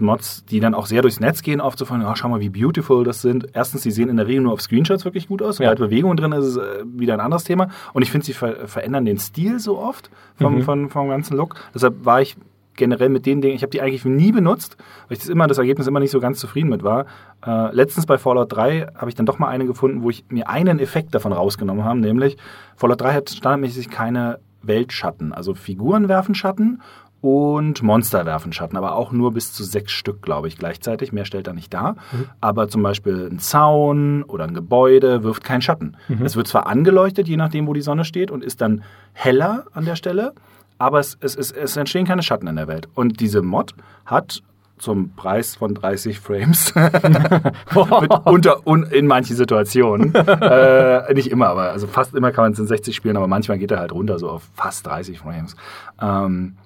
Mods, 0.00 0.44
die 0.46 0.60
dann 0.60 0.74
auch 0.74 0.86
sehr 0.86 1.02
durchs 1.02 1.20
Netz 1.20 1.42
gehen, 1.42 1.60
aufzufallen, 1.60 2.04
oh, 2.06 2.14
schau 2.14 2.28
mal, 2.28 2.40
wie 2.40 2.48
beautiful 2.48 3.04
das 3.04 3.20
sind. 3.20 3.48
Erstens, 3.52 3.82
die 3.82 3.90
sehen 3.90 4.08
in 4.08 4.16
der 4.16 4.26
Regel 4.26 4.42
nur 4.42 4.54
auf 4.54 4.62
Screenshots 4.62 5.04
wirklich 5.04 5.28
gut 5.28 5.42
aus. 5.42 5.58
Ja. 5.58 5.66
Sobald 5.66 5.90
Bewegung 5.90 6.16
drin 6.16 6.32
ist, 6.32 6.46
ist 6.46 6.56
äh, 6.56 6.84
wieder 6.86 7.14
ein 7.14 7.20
anderes 7.20 7.44
Thema. 7.44 7.68
Und 7.92 8.02
ich 8.02 8.10
finde, 8.10 8.24
sie 8.24 8.32
ver 8.32 8.66
verändern 8.66 9.04
den 9.04 9.18
Stil 9.18 9.58
so 9.58 9.78
oft 9.78 10.10
vom, 10.36 10.56
mhm. 10.56 10.62
vom, 10.62 10.90
vom 10.90 11.08
ganzen 11.08 11.36
Look. 11.36 11.56
Deshalb 11.74 12.04
war 12.04 12.22
ich 12.22 12.36
generell 12.80 13.10
mit 13.10 13.26
den 13.26 13.40
Dingen, 13.40 13.54
ich 13.54 13.62
habe 13.62 13.70
die 13.70 13.80
eigentlich 13.80 14.04
nie 14.04 14.32
benutzt, 14.32 14.76
weil 15.06 15.16
ich 15.16 15.20
das 15.20 15.28
immer 15.28 15.46
das 15.46 15.58
Ergebnis 15.58 15.86
immer 15.86 16.00
nicht 16.00 16.10
so 16.10 16.18
ganz 16.18 16.40
zufrieden 16.40 16.68
mit 16.68 16.82
war. 16.82 17.06
Äh, 17.46 17.72
letztens 17.72 18.06
bei 18.06 18.18
Fallout 18.18 18.52
3 18.52 18.88
habe 18.96 19.08
ich 19.08 19.14
dann 19.14 19.26
doch 19.26 19.38
mal 19.38 19.48
eine 19.48 19.66
gefunden, 19.66 20.02
wo 20.02 20.10
ich 20.10 20.24
mir 20.28 20.48
einen 20.48 20.80
Effekt 20.80 21.14
davon 21.14 21.32
rausgenommen 21.32 21.84
habe, 21.84 22.00
nämlich 22.00 22.36
Fallout 22.74 23.00
3 23.00 23.12
hat 23.12 23.30
standardmäßig 23.30 23.90
keine 23.90 24.40
Weltschatten, 24.62 25.32
also 25.32 25.54
Figuren 25.54 26.08
werfen 26.08 26.34
Schatten 26.34 26.80
und 27.20 27.82
Monster 27.82 28.24
werfen 28.24 28.52
Schatten, 28.52 28.78
aber 28.78 28.94
auch 28.94 29.12
nur 29.12 29.32
bis 29.32 29.52
zu 29.52 29.62
sechs 29.62 29.92
Stück, 29.92 30.22
glaube 30.22 30.48
ich, 30.48 30.56
gleichzeitig. 30.56 31.12
Mehr 31.12 31.26
stellt 31.26 31.46
er 31.46 31.52
nicht 31.52 31.72
dar. 31.74 31.96
Mhm. 32.12 32.26
Aber 32.40 32.68
zum 32.68 32.82
Beispiel 32.82 33.28
ein 33.30 33.38
Zaun 33.38 34.22
oder 34.22 34.44
ein 34.44 34.54
Gebäude 34.54 35.22
wirft 35.22 35.44
keinen 35.44 35.60
Schatten. 35.60 35.96
Mhm. 36.08 36.24
Es 36.24 36.36
wird 36.36 36.48
zwar 36.48 36.66
angeleuchtet, 36.66 37.28
je 37.28 37.36
nachdem, 37.36 37.66
wo 37.66 37.74
die 37.74 37.82
Sonne 37.82 38.06
steht, 38.06 38.30
und 38.30 38.42
ist 38.42 38.62
dann 38.62 38.82
heller 39.12 39.64
an 39.74 39.84
der 39.84 39.96
Stelle, 39.96 40.32
aber 40.80 40.98
es, 40.98 41.18
es, 41.20 41.36
es, 41.36 41.52
es 41.52 41.76
entstehen 41.76 42.06
keine 42.06 42.22
Schatten 42.22 42.46
in 42.46 42.56
der 42.56 42.66
Welt. 42.66 42.88
Und 42.94 43.20
diese 43.20 43.42
Mod 43.42 43.74
hat 44.06 44.42
zum 44.78 45.14
Preis 45.14 45.56
von 45.56 45.74
30 45.74 46.18
Frames 46.18 46.72
unter, 48.24 48.66
un, 48.66 48.84
in 48.84 49.06
manchen 49.06 49.36
Situationen. 49.36 50.14
äh, 50.14 51.12
nicht 51.12 51.30
immer, 51.30 51.48
aber 51.48 51.70
also 51.70 51.86
fast 51.86 52.14
immer 52.14 52.32
kann 52.32 52.44
man 52.44 52.52
es 52.52 52.58
in 52.58 52.66
60 52.66 52.96
spielen, 52.96 53.18
aber 53.18 53.26
manchmal 53.26 53.58
geht 53.58 53.70
er 53.70 53.78
halt 53.78 53.92
runter 53.92 54.18
so 54.18 54.30
auf 54.30 54.48
fast 54.54 54.86
30 54.86 55.18
Frames. 55.18 55.54
Ähm, 56.00 56.56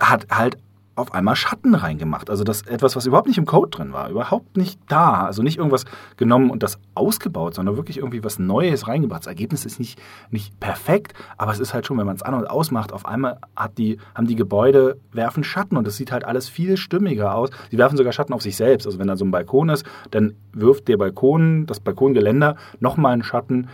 hat 0.00 0.26
halt 0.28 0.58
auf 0.96 1.12
einmal 1.12 1.34
Schatten 1.36 1.74
reingemacht. 1.74 2.30
Also 2.30 2.44
das 2.44 2.62
etwas, 2.62 2.94
was 2.94 3.06
überhaupt 3.06 3.26
nicht 3.26 3.38
im 3.38 3.46
Code 3.46 3.70
drin 3.70 3.92
war, 3.92 4.10
überhaupt 4.10 4.56
nicht 4.56 4.78
da. 4.88 5.24
Also 5.24 5.42
nicht 5.42 5.58
irgendwas 5.58 5.84
genommen 6.16 6.50
und 6.50 6.62
das 6.62 6.78
ausgebaut, 6.94 7.54
sondern 7.54 7.76
wirklich 7.76 7.98
irgendwie 7.98 8.22
was 8.22 8.38
Neues 8.38 8.86
reingebracht. 8.86 9.22
Das 9.22 9.26
Ergebnis 9.26 9.64
ist 9.64 9.78
nicht, 9.78 10.00
nicht 10.30 10.58
perfekt, 10.60 11.14
aber 11.36 11.52
es 11.52 11.58
ist 11.58 11.74
halt 11.74 11.86
schon, 11.86 11.98
wenn 11.98 12.06
man 12.06 12.16
es 12.16 12.22
an 12.22 12.34
und 12.34 12.48
ausmacht, 12.48 12.92
auf 12.92 13.06
einmal 13.06 13.38
hat 13.56 13.76
die, 13.78 13.98
haben 14.14 14.26
die 14.26 14.36
Gebäude, 14.36 14.98
werfen 15.12 15.42
Schatten 15.42 15.76
und 15.76 15.86
es 15.86 15.96
sieht 15.96 16.12
halt 16.12 16.24
alles 16.24 16.48
viel 16.48 16.76
stimmiger 16.76 17.34
aus. 17.34 17.50
Sie 17.70 17.78
werfen 17.78 17.96
sogar 17.96 18.12
Schatten 18.12 18.32
auf 18.32 18.42
sich 18.42 18.56
selbst. 18.56 18.86
Also 18.86 18.98
wenn 18.98 19.08
da 19.08 19.16
so 19.16 19.24
ein 19.24 19.30
Balkon 19.30 19.70
ist, 19.70 19.84
dann 20.10 20.34
wirft 20.52 20.88
der 20.88 20.96
Balkon, 20.96 21.66
das 21.66 21.80
Balkongeländer, 21.80 22.56
nochmal 22.78 23.12
einen 23.12 23.24
Schatten 23.24 23.68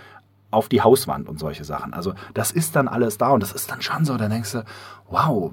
auf 0.51 0.69
die 0.69 0.83
Hauswand 0.83 1.29
und 1.29 1.39
solche 1.39 1.65
Sachen. 1.65 1.93
Also 1.95 2.15
das 2.35 2.51
ist 2.51 2.75
dann 2.77 2.89
alles 2.89 3.19
da 3.19 3.31
und 3.31 3.43
das 3.43 3.53
ist 3.53 3.71
dann 3.71 3.83
schon 3.83 4.05
so, 4.05 4.17
dann 4.17 4.31
denkst 4.31 4.53
du, 4.53 4.65
wow, 5.09 5.53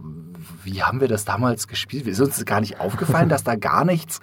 wie 0.63 0.83
haben 0.83 1.01
wir 1.01 1.07
das 1.07 1.25
damals 1.25 1.67
gespielt? 1.67 2.07
Ist 2.07 2.19
uns 2.19 2.43
gar 2.45 2.61
nicht 2.61 2.79
aufgefallen, 2.79 3.29
dass 3.29 3.43
da 3.43 3.55
gar 3.55 3.85
nichts, 3.85 4.19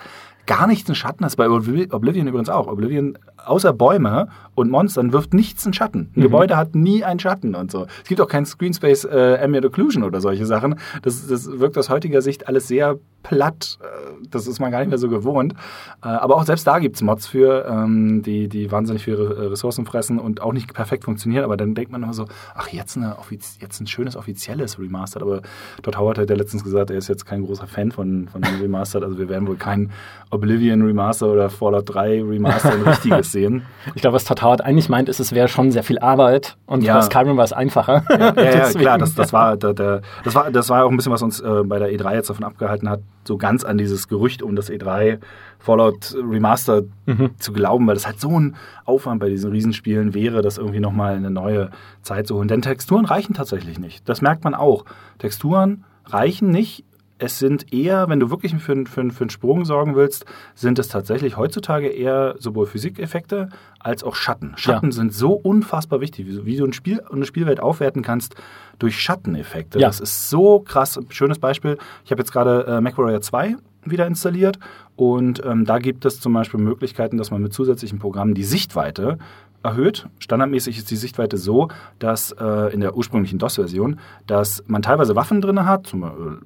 gar 0.46 0.66
nichts 0.66 0.88
einen 0.88 0.96
Schatten 0.96 1.24
ist. 1.24 1.36
Bei 1.36 1.48
Oblivion 1.48 2.26
übrigens 2.26 2.48
auch. 2.48 2.66
Oblivion 2.66 3.18
außer 3.46 3.72
Bäume 3.72 4.28
und 4.54 4.70
Monstern 4.70 5.12
wirft 5.12 5.34
nichts 5.34 5.64
einen 5.64 5.74
Schatten. 5.74 6.10
Ein 6.14 6.20
mhm. 6.20 6.22
Gebäude 6.22 6.56
hat 6.56 6.74
nie 6.74 7.04
einen 7.04 7.20
Schatten 7.20 7.54
und 7.54 7.70
so. 7.70 7.86
Es 8.02 8.08
gibt 8.08 8.20
auch 8.20 8.28
kein 8.28 8.46
Screenspace 8.46 9.04
äh, 9.04 9.38
Ambient 9.42 9.66
Occlusion 9.66 10.04
oder 10.04 10.20
solche 10.20 10.46
Sachen. 10.46 10.76
Das, 11.02 11.26
das 11.26 11.58
wirkt 11.58 11.76
aus 11.76 11.88
heutiger 11.88 12.22
Sicht 12.22 12.48
alles 12.48 12.68
sehr 12.68 12.98
platt. 13.22 13.78
Äh, 13.82 14.26
das 14.30 14.46
ist 14.46 14.60
man 14.60 14.70
gar 14.70 14.80
nicht 14.80 14.88
mehr 14.88 14.98
so 14.98 15.08
gewohnt. 15.08 15.54
Äh, 16.02 16.08
aber 16.08 16.36
auch 16.36 16.44
selbst 16.44 16.66
da 16.66 16.78
gibt 16.78 16.96
es 16.96 17.02
Mods 17.02 17.26
für, 17.26 17.66
ähm, 17.68 18.22
die, 18.22 18.48
die 18.48 18.70
wahnsinnig 18.70 19.02
viele 19.02 19.50
Ressourcen 19.50 19.86
fressen 19.86 20.20
und 20.20 20.40
auch 20.40 20.52
nicht 20.52 20.72
perfekt 20.72 21.04
funktionieren. 21.04 21.44
Aber 21.44 21.56
dann 21.56 21.74
denkt 21.74 21.90
man 21.90 22.02
immer 22.02 22.14
so, 22.14 22.26
ach, 22.54 22.68
jetzt, 22.68 22.96
eine, 22.96 23.16
jetzt 23.30 23.80
ein 23.80 23.86
schönes 23.86 24.16
offizielles 24.16 24.78
Remastered. 24.78 25.22
Aber 25.22 25.42
Todd 25.82 25.98
Howard 25.98 26.18
hat 26.18 26.30
ja 26.30 26.36
letztens 26.36 26.62
gesagt, 26.62 26.90
er 26.90 26.96
ist 26.96 27.08
jetzt 27.08 27.26
kein 27.26 27.44
großer 27.44 27.66
Fan 27.66 27.90
von, 27.90 28.28
von 28.28 28.44
Remastered. 28.44 29.04
Also 29.04 29.18
wir 29.18 29.28
werden 29.28 29.48
wohl 29.48 29.56
kein 29.56 29.90
Oblivion 30.30 30.82
Remaster 30.82 31.26
oder 31.26 31.50
Fallout 31.50 31.94
3 31.94 32.22
Remaster 32.22 32.72
ein 32.72 32.82
richtiges 32.82 33.33
sehen. 33.34 33.66
Ich 33.94 34.00
glaube, 34.00 34.14
was 34.14 34.24
Todd 34.24 34.42
Howard 34.42 34.62
eigentlich 34.62 34.88
meint, 34.88 35.10
ist, 35.10 35.20
es 35.20 35.32
wäre 35.32 35.48
schon 35.48 35.70
sehr 35.70 35.82
viel 35.82 35.98
Arbeit 35.98 36.56
und 36.64 36.82
ja. 36.82 36.94
bei 36.94 37.02
Skyrim 37.02 37.36
war 37.36 37.44
es 37.44 37.52
einfacher. 37.52 38.02
Ja, 38.08 38.34
ja, 38.34 38.42
ja 38.42 38.72
klar, 38.72 38.96
das, 38.96 39.14
das, 39.14 39.34
war, 39.34 39.58
der, 39.58 39.74
der, 39.74 40.00
das, 40.24 40.34
war, 40.34 40.50
das 40.50 40.70
war 40.70 40.86
auch 40.86 40.90
ein 40.90 40.96
bisschen, 40.96 41.12
was 41.12 41.20
uns 41.20 41.40
äh, 41.40 41.62
bei 41.64 41.78
der 41.78 41.92
E3 41.92 42.14
jetzt 42.14 42.30
davon 42.30 42.44
abgehalten 42.44 42.88
hat, 42.88 43.00
so 43.24 43.36
ganz 43.36 43.64
an 43.64 43.76
dieses 43.76 44.08
Gerücht 44.08 44.42
um 44.42 44.56
das 44.56 44.70
E3 44.70 45.18
Fallout 45.58 46.14
Remaster 46.14 46.82
mhm. 47.06 47.30
zu 47.38 47.52
glauben, 47.52 47.86
weil 47.86 47.94
das 47.94 48.06
halt 48.06 48.20
so 48.20 48.38
ein 48.38 48.56
Aufwand 48.84 49.20
bei 49.20 49.28
diesen 49.28 49.50
Riesenspielen 49.50 50.14
wäre, 50.14 50.42
das 50.42 50.58
irgendwie 50.58 50.80
nochmal 50.80 51.12
in 51.12 51.24
eine 51.24 51.30
neue 51.30 51.70
Zeit 52.02 52.26
zu 52.26 52.36
holen. 52.36 52.48
Denn 52.48 52.62
Texturen 52.62 53.04
reichen 53.04 53.34
tatsächlich 53.34 53.78
nicht. 53.78 54.08
Das 54.08 54.20
merkt 54.22 54.44
man 54.44 54.54
auch. 54.54 54.84
Texturen 55.18 55.84
reichen 56.06 56.50
nicht 56.50 56.84
es 57.18 57.38
sind 57.38 57.72
eher, 57.72 58.08
wenn 58.08 58.20
du 58.20 58.30
wirklich 58.30 58.54
für, 58.56 58.86
für, 58.86 59.10
für 59.10 59.20
einen 59.22 59.30
Sprung 59.30 59.64
sorgen 59.64 59.94
willst, 59.94 60.24
sind 60.54 60.78
es 60.78 60.88
tatsächlich 60.88 61.36
heutzutage 61.36 61.88
eher 61.88 62.34
sowohl 62.38 62.66
Physikeffekte 62.66 63.48
als 63.78 64.02
auch 64.02 64.14
Schatten. 64.14 64.54
Schatten 64.56 64.86
ja. 64.86 64.92
sind 64.92 65.12
so 65.12 65.32
unfassbar 65.32 66.00
wichtig, 66.00 66.26
wie, 66.26 66.44
wie 66.44 66.56
du 66.56 66.64
ein 66.64 66.72
Spiel, 66.72 67.00
eine 67.10 67.24
Spielwelt 67.24 67.60
aufwerten 67.60 68.02
kannst 68.02 68.34
durch 68.78 68.98
Schatteneffekte. 69.00 69.78
Ja. 69.78 69.88
Das 69.88 70.00
ist 70.00 70.28
so 70.28 70.60
krass. 70.60 70.98
Schönes 71.10 71.38
Beispiel. 71.38 71.78
Ich 72.04 72.10
habe 72.10 72.20
jetzt 72.20 72.32
gerade 72.32 72.66
äh, 72.66 72.80
MacWarrior 72.80 73.20
2 73.20 73.56
wieder 73.84 74.06
installiert 74.06 74.58
und 74.96 75.44
ähm, 75.44 75.66
da 75.66 75.78
gibt 75.78 76.04
es 76.06 76.18
zum 76.18 76.32
Beispiel 76.32 76.58
Möglichkeiten, 76.58 77.18
dass 77.18 77.30
man 77.30 77.42
mit 77.42 77.52
zusätzlichen 77.52 77.98
Programmen 77.98 78.34
die 78.34 78.44
Sichtweite 78.44 79.18
erhöht. 79.62 80.08
Standardmäßig 80.18 80.78
ist 80.78 80.90
die 80.90 80.96
Sichtweite 80.96 81.36
so, 81.36 81.68
dass 81.98 82.32
äh, 82.32 82.72
in 82.72 82.80
der 82.80 82.96
ursprünglichen 82.96 83.38
DOS-Version, 83.38 84.00
dass 84.26 84.64
man 84.66 84.82
teilweise 84.82 85.16
Waffen 85.16 85.40
drin 85.40 85.64
hat, 85.64 85.86
zum 85.86 86.00
Beispiel 86.00 86.40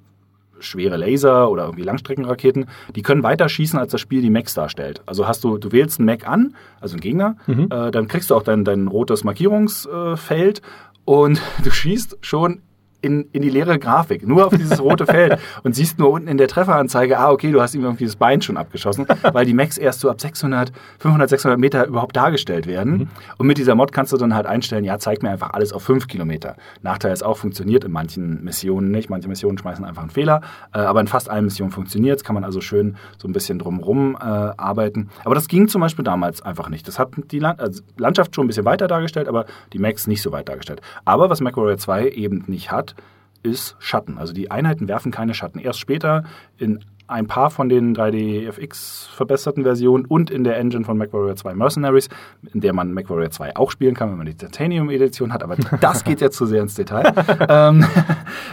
schwere 0.60 0.96
Laser 0.96 1.50
oder 1.50 1.64
irgendwie 1.64 1.84
Langstreckenraketen, 1.84 2.66
die 2.94 3.02
können 3.02 3.22
weiter 3.22 3.48
schießen, 3.48 3.78
als 3.78 3.92
das 3.92 4.00
Spiel 4.00 4.22
die 4.22 4.30
Macs 4.30 4.54
darstellt. 4.54 5.02
Also 5.06 5.26
hast 5.26 5.44
du, 5.44 5.58
du 5.58 5.72
wählst 5.72 5.98
einen 5.98 6.06
Mac 6.06 6.28
an, 6.28 6.54
also 6.80 6.94
einen 6.94 7.00
Gegner, 7.00 7.36
mhm. 7.46 7.68
äh, 7.70 7.90
dann 7.90 8.08
kriegst 8.08 8.30
du 8.30 8.34
auch 8.34 8.42
dein, 8.42 8.64
dein 8.64 8.88
rotes 8.88 9.24
Markierungsfeld 9.24 10.62
und 11.04 11.40
du 11.64 11.70
schießt 11.70 12.18
schon 12.20 12.62
in, 13.00 13.28
in 13.32 13.42
die 13.42 13.50
leere 13.50 13.78
Grafik, 13.78 14.26
nur 14.26 14.46
auf 14.46 14.56
dieses 14.56 14.80
rote 14.80 15.06
Feld 15.06 15.38
und 15.62 15.74
siehst 15.74 15.98
nur 15.98 16.10
unten 16.10 16.28
in 16.28 16.36
der 16.36 16.48
Trefferanzeige, 16.48 17.18
ah, 17.18 17.30
okay, 17.30 17.52
du 17.52 17.60
hast 17.60 17.74
ihm 17.74 17.84
irgendwie 17.84 18.04
das 18.04 18.16
Bein 18.16 18.42
schon 18.42 18.56
abgeschossen, 18.56 19.06
weil 19.32 19.46
die 19.46 19.54
Macs 19.54 19.78
erst 19.78 20.00
so 20.00 20.10
ab 20.10 20.20
600, 20.20 20.72
500, 20.98 21.30
600 21.30 21.58
Meter 21.58 21.86
überhaupt 21.86 22.16
dargestellt 22.16 22.66
werden. 22.66 22.92
Mhm. 22.92 23.08
Und 23.38 23.46
mit 23.46 23.58
dieser 23.58 23.74
Mod 23.74 23.92
kannst 23.92 24.12
du 24.12 24.16
dann 24.16 24.34
halt 24.34 24.46
einstellen, 24.46 24.84
ja, 24.84 24.98
zeig 24.98 25.22
mir 25.22 25.30
einfach 25.30 25.50
alles 25.50 25.72
auf 25.72 25.82
5 25.82 26.08
Kilometer. 26.08 26.56
Nachteil 26.82 27.12
ist 27.12 27.24
auch, 27.24 27.36
funktioniert 27.36 27.84
in 27.84 27.92
manchen 27.92 28.42
Missionen 28.42 28.90
nicht. 28.90 29.10
Manche 29.10 29.28
Missionen 29.28 29.58
schmeißen 29.58 29.84
einfach 29.84 30.02
einen 30.02 30.10
Fehler, 30.10 30.40
äh, 30.74 30.78
aber 30.78 31.00
in 31.00 31.06
fast 31.06 31.30
allen 31.30 31.44
Missionen 31.44 31.70
funktioniert 31.72 32.18
es, 32.18 32.24
kann 32.24 32.34
man 32.34 32.44
also 32.44 32.60
schön 32.60 32.96
so 33.16 33.28
ein 33.28 33.32
bisschen 33.32 33.58
drumherum 33.58 34.16
äh, 34.20 34.24
arbeiten. 34.24 35.08
Aber 35.24 35.34
das 35.34 35.48
ging 35.48 35.68
zum 35.68 35.80
Beispiel 35.80 36.04
damals 36.04 36.42
einfach 36.42 36.68
nicht. 36.68 36.88
Das 36.88 36.98
hat 36.98 37.10
die 37.30 37.38
Land 37.38 37.60
also 37.60 37.82
Landschaft 37.96 38.34
schon 38.34 38.44
ein 38.44 38.48
bisschen 38.48 38.64
weiter 38.64 38.88
dargestellt, 38.88 39.28
aber 39.28 39.46
die 39.72 39.78
Macs 39.78 40.06
nicht 40.06 40.22
so 40.22 40.32
weit 40.32 40.48
dargestellt. 40.48 40.80
Aber 41.04 41.30
was 41.30 41.40
MacWarrior 41.40 41.78
2 41.78 42.08
eben 42.10 42.44
nicht 42.46 42.72
hat, 42.72 42.94
ist 43.42 43.76
Schatten. 43.78 44.18
Also 44.18 44.32
die 44.32 44.50
Einheiten 44.50 44.88
werfen 44.88 45.12
keine 45.12 45.34
Schatten. 45.34 45.58
Erst 45.58 45.80
später 45.80 46.24
in 46.56 46.80
ein 47.08 47.26
paar 47.26 47.50
von 47.50 47.70
den 47.70 47.96
3D-FX 47.96 49.08
verbesserten 49.08 49.62
Versionen 49.62 50.04
und 50.04 50.30
in 50.30 50.44
der 50.44 50.58
Engine 50.58 50.84
von 50.84 50.98
MacWarrior 50.98 51.36
2 51.36 51.54
Mercenaries, 51.54 52.08
in 52.52 52.60
der 52.60 52.74
man 52.74 52.92
MacWarrior 52.92 53.30
2 53.30 53.56
auch 53.56 53.70
spielen 53.70 53.94
kann, 53.94 54.10
wenn 54.10 54.18
man 54.18 54.26
die 54.26 54.34
Titanium-Edition 54.34 55.32
hat, 55.32 55.42
aber 55.42 55.56
das 55.80 56.04
geht 56.04 56.20
jetzt 56.20 56.36
zu 56.36 56.44
sehr 56.44 56.60
ins 56.60 56.74
Detail. 56.74 57.14
ähm, 57.48 57.84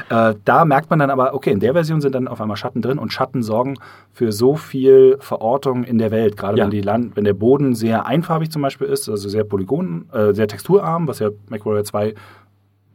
äh, 0.09 0.35
da 0.45 0.63
merkt 0.63 0.89
man 0.89 0.99
dann 0.99 1.09
aber, 1.09 1.33
okay, 1.33 1.51
in 1.51 1.59
der 1.59 1.73
Version 1.73 1.99
sind 1.99 2.15
dann 2.15 2.29
auf 2.29 2.39
einmal 2.39 2.55
Schatten 2.55 2.81
drin 2.81 2.97
und 2.97 3.11
Schatten 3.11 3.43
sorgen 3.43 3.75
für 4.13 4.31
so 4.31 4.55
viel 4.55 5.17
Verortung 5.19 5.83
in 5.83 5.97
der 5.97 6.11
Welt, 6.11 6.37
gerade 6.37 6.57
ja. 6.57 6.63
wenn, 6.63 6.71
die 6.71 6.81
Land 6.81 7.17
wenn 7.17 7.25
der 7.25 7.33
Boden 7.33 7.75
sehr 7.75 8.05
einfarbig 8.05 8.51
zum 8.51 8.61
Beispiel 8.61 8.87
ist, 8.87 9.09
also 9.09 9.27
sehr 9.27 9.43
polygon, 9.43 10.05
äh, 10.13 10.33
sehr 10.33 10.47
texturarm, 10.47 11.09
was 11.09 11.19
ja 11.19 11.29
MacWarrior 11.49 11.83
2 11.83 12.13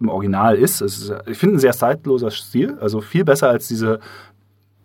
im 0.01 0.09
Original 0.09 0.57
ist. 0.57 0.81
ist 0.81 1.13
ich 1.27 1.39
finde 1.39 1.57
ein 1.57 1.61
sehr 1.61 1.73
zeitloser 1.73 2.31
Stil, 2.31 2.77
also 2.81 3.01
viel 3.01 3.25
besser 3.25 3.49
als 3.51 3.69
diese 3.69 4.01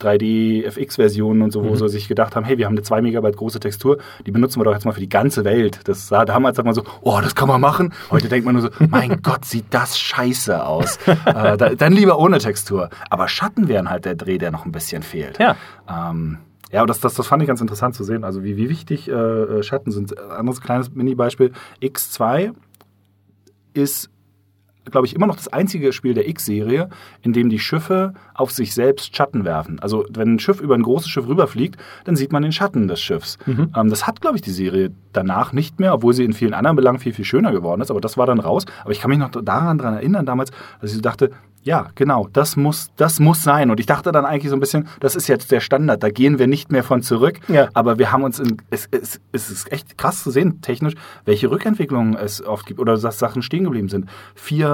3D-FX-Versionen 0.02 1.42
und 1.42 1.52
so, 1.52 1.64
wo 1.64 1.70
mhm. 1.70 1.78
sie 1.78 1.88
sich 1.88 2.08
gedacht 2.08 2.36
haben, 2.36 2.44
hey, 2.44 2.58
wir 2.58 2.66
haben 2.66 2.74
eine 2.74 2.82
2 2.82 3.02
Megabyte 3.02 3.38
große 3.38 3.62
Textur, 3.62 3.98
die 4.26 4.32
benutzen 4.32 4.60
wir 4.60 4.66
doch 4.66 4.74
jetzt 4.74 4.86
mal 4.86 4.92
für 4.92 5.00
die 5.00 5.10
ganze 5.10 5.46
Welt. 5.46 5.80
Das 5.86 6.10
sah 6.10 6.26
damals 6.26 6.58
sagt 6.58 6.66
man 6.66 6.76
so, 6.76 6.84
oh, 7.02 7.20
das 7.22 7.34
kann 7.34 7.48
man 7.48 7.62
machen. 7.62 7.94
Heute 8.12 8.28
denkt 8.28 8.46
man 8.46 8.56
nur 8.56 8.64
so, 8.64 8.70
mein 8.90 9.22
Gott, 9.22 9.46
sieht 9.46 9.66
das 9.70 9.98
scheiße 9.98 10.66
aus. 10.66 10.98
äh, 11.08 11.58
da, 11.58 11.76
dann 11.76 11.94
lieber 11.94 12.20
ohne 12.20 12.40
Textur. 12.40 12.90
Aber 13.10 13.30
Schatten 13.30 13.70
wären 13.70 13.90
halt 13.90 14.04
der 14.04 14.16
Dreh, 14.16 14.38
der 14.38 14.52
noch 14.52 14.66
ein 14.66 14.74
bisschen 14.74 15.02
fehlt. 15.02 15.40
Ja. 15.40 15.56
Ähm, 15.90 16.40
ja, 16.72 16.86
das, 16.86 17.00
das, 17.00 17.14
das 17.14 17.28
fand 17.28 17.42
ich 17.42 17.48
ganz 17.48 17.62
interessant 17.62 17.96
zu 17.96 18.04
sehen. 18.04 18.26
Also 18.26 18.44
wie, 18.44 18.58
wie 18.58 18.70
wichtig 18.70 19.08
äh, 19.08 19.64
Schatten 19.64 19.92
sind. 19.92 20.20
Anderes 20.20 20.60
kleines 20.60 20.94
Mini-Beispiel. 20.94 21.54
X2 21.82 22.54
ist 23.74 24.10
glaube 24.90 25.08
ich, 25.08 25.16
immer 25.16 25.28
noch 25.28 25.36
das 25.36 25.48
einzige 25.48 25.94
Spiel 25.94 26.14
der 26.14 26.28
X-Serie, 26.30 26.90
in 27.22 27.34
dem 27.34 27.50
die 27.50 27.60
Schiffe 27.60 28.14
auf 28.34 28.52
sich 28.52 28.74
selbst 28.74 29.16
Schatten 29.16 29.46
werfen. 29.46 29.80
Also 29.80 30.06
wenn 30.10 30.36
ein 30.36 30.40
Schiff 30.40 30.62
über 30.62 30.76
ein 30.76 30.84
großes 30.84 31.10
Schiff 31.10 31.28
rüberfliegt, 31.28 31.78
dann 32.04 32.16
sieht 32.16 32.32
man 32.32 32.44
den 32.44 32.52
Schatten 32.52 32.88
des 32.88 33.02
Schiffs. 33.02 33.38
Mhm. 33.46 33.72
Ähm, 33.76 33.90
das 33.90 34.08
hat, 34.08 34.22
glaube 34.22 34.38
ich, 34.38 34.42
die 34.42 34.52
Serie 34.52 34.92
danach 35.14 35.54
nicht 35.54 35.80
mehr, 35.80 35.94
obwohl 35.94 36.14
sie 36.14 36.24
in 36.24 36.34
vielen 36.34 36.54
anderen 36.54 36.76
Belangen 36.76 37.00
viel, 37.00 37.14
viel 37.14 37.26
schöner 37.26 37.52
geworden 37.52 37.82
ist. 37.82 37.92
Aber 37.92 38.02
das 38.02 38.18
war 38.18 38.26
dann 38.26 38.40
raus. 38.40 38.66
Aber 38.82 38.92
ich 38.92 39.00
kann 39.00 39.10
mich 39.10 39.20
noch 39.20 39.32
daran 39.32 39.78
dran 39.78 39.94
erinnern 39.94 40.26
damals, 40.26 40.52
dass 40.82 40.92
ich 40.92 40.96
so 40.96 41.02
dachte, 41.02 41.32
ja, 41.66 41.88
genau, 41.96 42.30
das 42.32 42.56
muss, 42.58 42.92
das 42.96 43.20
muss 43.20 43.42
sein. 43.42 43.72
Und 43.72 43.80
ich 43.80 43.88
dachte 43.88 44.12
dann 44.12 44.24
eigentlich 44.24 44.52
so 44.52 44.56
ein 44.56 44.60
bisschen, 44.60 44.88
das 45.00 45.16
ist 45.16 45.28
jetzt 45.28 45.52
der 45.52 45.62
Standard, 45.62 46.04
da 46.04 46.10
gehen 46.10 46.38
wir 46.38 46.46
nicht 46.46 46.72
mehr 46.72 46.84
von 46.84 47.02
zurück. 47.02 47.40
Ja. 47.48 47.70
Aber 47.74 47.98
wir 47.98 48.12
haben 48.12 48.24
uns, 48.24 48.38
in, 48.40 48.58
es, 48.70 48.88
es, 48.92 49.20
es 49.32 49.50
ist 49.50 49.72
echt 49.72 49.98
krass 49.98 50.22
zu 50.22 50.30
sehen, 50.30 50.62
technisch, 50.62 50.94
welche 51.26 51.50
Rückentwicklungen 51.50 52.16
es 52.16 52.46
oft 52.46 52.68
gibt 52.68 52.80
oder 52.80 52.96
dass 52.98 53.18
Sachen 53.18 53.42
stehen 53.42 53.64
geblieben 53.64 53.90
sind. 53.90 54.06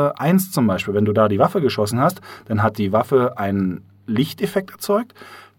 4.1 0.10 0.52
zum 0.52 0.68
Beispiel, 0.68 0.94
wenn 0.94 1.06
du 1.06 1.14
da 1.14 1.28
die 1.28 1.40
Waffe 1.40 1.62
geschossen 1.62 2.00
hast, 2.00 2.22
dann 2.46 2.64
hat 2.64 2.78
die 2.78 2.92
Waffe 2.92 3.38
einen 3.38 3.84
Lichteffekt 4.08 4.72
erzeugt, 4.72 5.14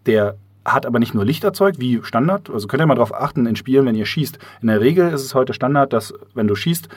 der 0.05 0.35
hat 0.65 0.85
aber 0.85 0.99
nicht 0.99 1.13
nur 1.13 1.25
Licht 1.25 1.43
erzeugt, 1.43 1.79
wie 1.79 2.01
Standard. 2.03 2.49
Also 2.49 2.67
könnt 2.67 2.81
ihr 2.81 2.85
mal 2.85 2.95
darauf 2.95 3.13
achten 3.13 3.45
in 3.45 3.55
Spielen, 3.55 3.85
wenn 3.85 3.95
ihr 3.95 4.05
schießt. 4.05 4.39
In 4.61 4.67
der 4.67 4.79
Regel 4.79 5.11
ist 5.11 5.23
es 5.23 5.35
heute 5.35 5.53
Standard, 5.53 5.91
dass 5.91 6.13
wenn 6.33 6.47
du 6.47 6.55
schießt, 6.55 6.87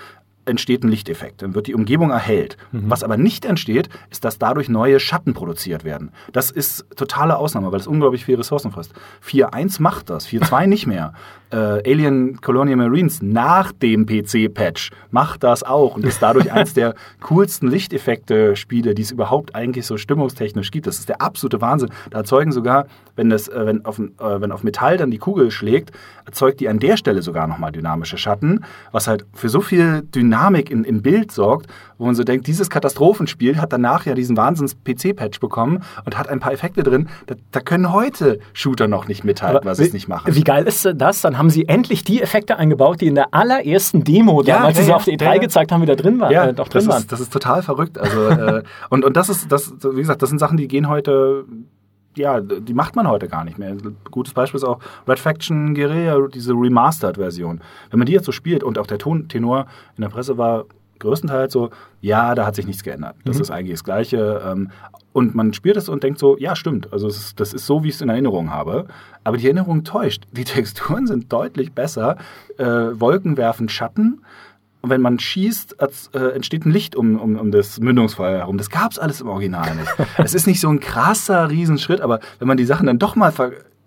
entsteht 0.46 0.84
ein 0.84 0.88
Lichteffekt, 0.88 1.42
dann 1.42 1.54
wird 1.54 1.66
die 1.66 1.74
Umgebung 1.74 2.10
erhellt. 2.10 2.56
Mhm. 2.72 2.84
Was 2.88 3.02
aber 3.02 3.16
nicht 3.16 3.44
entsteht, 3.44 3.88
ist, 4.10 4.24
dass 4.24 4.38
dadurch 4.38 4.68
neue 4.68 5.00
Schatten 5.00 5.34
produziert 5.34 5.84
werden. 5.84 6.10
Das 6.32 6.50
ist 6.50 6.86
totale 6.96 7.36
Ausnahme, 7.36 7.72
weil 7.72 7.78
das 7.78 7.86
unglaublich 7.86 8.24
viel 8.24 8.36
Ressourcen 8.36 8.72
frisst. 8.72 8.92
4.1 9.26 9.82
macht 9.82 10.10
das, 10.10 10.26
4.2 10.28 10.66
nicht 10.66 10.86
mehr. 10.86 11.12
Äh, 11.50 11.56
Alien 11.56 12.40
Colonial 12.40 12.76
Marines 12.76 13.22
nach 13.22 13.70
dem 13.70 14.06
PC-Patch 14.06 14.90
macht 15.10 15.44
das 15.44 15.62
auch 15.62 15.94
und 15.94 16.04
ist 16.04 16.20
dadurch 16.20 16.52
eins 16.52 16.74
der 16.74 16.94
coolsten 17.20 17.68
Lichteffekte-Spiele, 17.68 18.94
die 18.94 19.02
es 19.02 19.12
überhaupt 19.12 19.54
eigentlich 19.54 19.86
so 19.86 19.96
stimmungstechnisch 19.96 20.72
gibt. 20.72 20.88
Das 20.88 20.98
ist 20.98 21.08
der 21.08 21.22
absolute 21.22 21.60
Wahnsinn. 21.60 21.90
Da 22.10 22.18
erzeugen 22.18 22.50
sogar, 22.50 22.86
wenn, 23.14 23.30
das, 23.30 23.46
äh, 23.46 23.64
wenn, 23.64 23.84
auf, 23.84 23.98
äh, 23.98 24.10
wenn 24.18 24.50
auf 24.50 24.64
Metall 24.64 24.96
dann 24.96 25.12
die 25.12 25.18
Kugel 25.18 25.52
schlägt, 25.52 25.92
erzeugt 26.24 26.58
die 26.58 26.68
an 26.68 26.80
der 26.80 26.96
Stelle 26.96 27.22
sogar 27.22 27.46
nochmal 27.46 27.70
dynamische 27.70 28.18
Schatten, 28.18 28.64
was 28.90 29.06
halt 29.06 29.24
für 29.32 29.48
so 29.48 29.60
viel 29.60 30.02
Dynamik 30.02 30.35
in, 30.70 30.84
im 30.84 31.02
Bild 31.02 31.32
sorgt, 31.32 31.66
wo 31.98 32.06
man 32.06 32.14
so 32.14 32.24
denkt, 32.24 32.46
dieses 32.46 32.70
Katastrophenspiel 32.70 33.60
hat 33.60 33.72
danach 33.72 34.06
ja 34.06 34.14
diesen 34.14 34.36
Wahnsinns-PC-Patch 34.36 35.40
bekommen 35.40 35.82
und 36.04 36.18
hat 36.18 36.28
ein 36.28 36.40
paar 36.40 36.52
Effekte 36.52 36.82
drin. 36.82 37.08
Da, 37.26 37.34
da 37.52 37.60
können 37.60 37.92
heute 37.92 38.38
Shooter 38.52 38.88
noch 38.88 39.08
nicht 39.08 39.24
mithalten, 39.24 39.64
was 39.64 39.78
es 39.78 39.92
nicht 39.92 40.08
machen. 40.08 40.34
Wie 40.34 40.44
geil 40.44 40.64
ist 40.64 40.88
das? 40.94 41.20
Dann 41.20 41.38
haben 41.38 41.50
sie 41.50 41.68
endlich 41.68 42.04
die 42.04 42.22
Effekte 42.22 42.58
eingebaut, 42.58 43.00
die 43.00 43.06
in 43.06 43.14
der 43.14 43.32
allerersten 43.32 44.04
Demo, 44.04 44.42
ja, 44.42 44.56
damals, 44.56 44.78
ja, 44.78 44.84
sie 44.84 44.92
auf 44.92 45.04
der 45.04 45.14
E3 45.14 45.24
ja, 45.24 45.38
gezeigt 45.38 45.72
haben, 45.72 45.82
wieder 45.82 45.96
drin 45.96 46.20
waren. 46.20 46.32
Ja, 46.32 46.46
äh, 46.46 46.54
doch 46.54 46.68
drin 46.68 46.80
das, 46.80 46.88
waren. 46.88 47.00
Ist, 47.00 47.12
das 47.12 47.20
ist 47.20 47.32
total 47.32 47.62
verrückt. 47.62 47.98
Also, 47.98 48.28
äh, 48.28 48.62
und, 48.90 49.04
und 49.04 49.16
das 49.16 49.28
ist, 49.28 49.50
das, 49.50 49.72
wie 49.82 50.00
gesagt, 50.00 50.22
das 50.22 50.28
sind 50.28 50.38
Sachen, 50.38 50.56
die 50.56 50.68
gehen 50.68 50.88
heute 50.88 51.44
ja, 52.16 52.40
die 52.40 52.74
macht 52.74 52.96
man 52.96 53.08
heute 53.08 53.28
gar 53.28 53.44
nicht 53.44 53.58
mehr. 53.58 53.70
Ein 53.70 53.96
gutes 54.10 54.34
Beispiel 54.34 54.58
ist 54.58 54.64
auch 54.64 54.80
Red 55.06 55.18
Faction 55.18 55.74
Guerilla, 55.74 56.28
diese 56.28 56.52
Remastered-Version. 56.52 57.60
Wenn 57.90 57.98
man 57.98 58.06
die 58.06 58.12
jetzt 58.12 58.26
so 58.26 58.32
spielt 58.32 58.62
und 58.62 58.78
auch 58.78 58.86
der 58.86 58.98
Tontenor 58.98 59.66
in 59.96 60.02
der 60.02 60.08
Presse 60.08 60.38
war 60.38 60.64
größtenteils 60.98 61.52
so, 61.52 61.70
ja, 62.00 62.34
da 62.34 62.46
hat 62.46 62.54
sich 62.54 62.66
nichts 62.66 62.82
geändert. 62.82 63.16
Das 63.24 63.36
mhm. 63.36 63.42
ist 63.42 63.50
eigentlich 63.50 63.74
das 63.74 63.84
Gleiche. 63.84 64.42
Ähm, 64.44 64.70
und 65.12 65.34
man 65.34 65.52
spielt 65.52 65.76
es 65.76 65.88
und 65.88 66.02
denkt 66.02 66.18
so, 66.18 66.36
ja, 66.38 66.56
stimmt. 66.56 66.92
Also 66.92 67.08
ist, 67.08 67.38
das 67.40 67.52
ist 67.52 67.66
so, 67.66 67.84
wie 67.84 67.88
ich 67.88 67.94
es 67.94 68.00
in 68.00 68.08
Erinnerung 68.08 68.50
habe. 68.50 68.86
Aber 69.24 69.36
die 69.36 69.44
Erinnerung 69.44 69.84
täuscht. 69.84 70.24
Die 70.32 70.44
Texturen 70.44 71.06
sind 71.06 71.32
deutlich 71.32 71.72
besser. 71.72 72.16
Äh, 72.58 72.64
Wolken 72.64 73.36
werfen 73.36 73.68
Schatten. 73.68 74.22
Und 74.82 74.90
wenn 74.90 75.00
man 75.00 75.18
schießt, 75.18 75.76
äh, 76.14 76.18
entsteht 76.34 76.64
ein 76.64 76.70
Licht 76.70 76.94
um, 76.96 77.18
um, 77.18 77.36
um 77.36 77.50
das 77.50 77.80
Mündungsfeuer 77.80 78.38
herum. 78.38 78.58
Das 78.58 78.70
gab 78.70 78.92
es 78.92 78.98
alles 78.98 79.20
im 79.20 79.28
Original 79.28 79.74
nicht. 79.74 79.92
es 80.18 80.34
ist 80.34 80.46
nicht 80.46 80.60
so 80.60 80.68
ein 80.68 80.80
krasser 80.80 81.50
Riesenschritt, 81.50 82.00
aber 82.00 82.20
wenn 82.38 82.48
man 82.48 82.56
die 82.56 82.64
Sachen 82.64 82.86
dann 82.86 82.98
doch 82.98 83.16
mal 83.16 83.32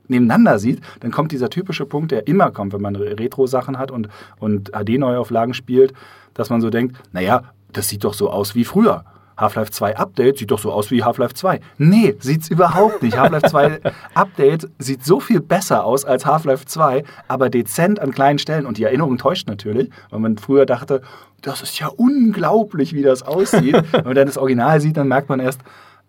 nebeneinander 0.07 0.59
sieht, 0.59 0.81
dann 0.99 1.11
kommt 1.11 1.31
dieser 1.31 1.49
typische 1.49 1.85
Punkt, 1.85 2.11
der 2.11 2.27
immer 2.27 2.51
kommt, 2.51 2.73
wenn 2.73 2.81
man 2.81 2.95
Retro-Sachen 2.95 3.77
hat 3.77 3.91
und, 3.91 4.09
und 4.39 4.71
HD-Neuauflagen 4.71 5.53
spielt, 5.53 5.93
dass 6.33 6.49
man 6.49 6.61
so 6.61 6.69
denkt, 6.69 6.97
naja, 7.11 7.43
das 7.71 7.87
sieht 7.87 8.03
doch 8.03 8.13
so 8.13 8.29
aus 8.29 8.55
wie 8.55 8.65
früher. 8.65 9.05
Half-Life 9.39 9.71
2 9.71 9.97
Update 9.97 10.37
sieht 10.37 10.51
doch 10.51 10.59
so 10.59 10.71
aus 10.71 10.91
wie 10.91 11.03
Half-Life 11.03 11.33
2. 11.33 11.59
Nee, 11.77 12.15
sieht's 12.19 12.49
überhaupt 12.49 13.01
nicht. 13.01 13.17
Half-Life 13.17 13.47
2 13.47 13.79
Update 14.13 14.69
sieht 14.79 15.05
so 15.05 15.19
viel 15.19 15.39
besser 15.39 15.83
aus 15.85 16.05
als 16.05 16.25
Half-Life 16.25 16.65
2, 16.65 17.03
aber 17.27 17.49
dezent 17.49 17.99
an 17.99 18.11
kleinen 18.11 18.39
Stellen. 18.39 18.65
Und 18.65 18.77
die 18.77 18.83
Erinnerung 18.83 19.17
täuscht 19.17 19.47
natürlich, 19.47 19.89
weil 20.09 20.19
man 20.19 20.37
früher 20.37 20.65
dachte, 20.65 21.01
das 21.41 21.61
ist 21.61 21.79
ja 21.79 21.87
unglaublich, 21.87 22.93
wie 22.93 23.01
das 23.01 23.23
aussieht. 23.23 23.75
Wenn 23.91 24.03
man 24.03 24.15
dann 24.15 24.27
das 24.27 24.37
Original 24.37 24.81
sieht, 24.81 24.97
dann 24.97 25.07
merkt 25.07 25.29
man 25.29 25.39
erst, 25.39 25.61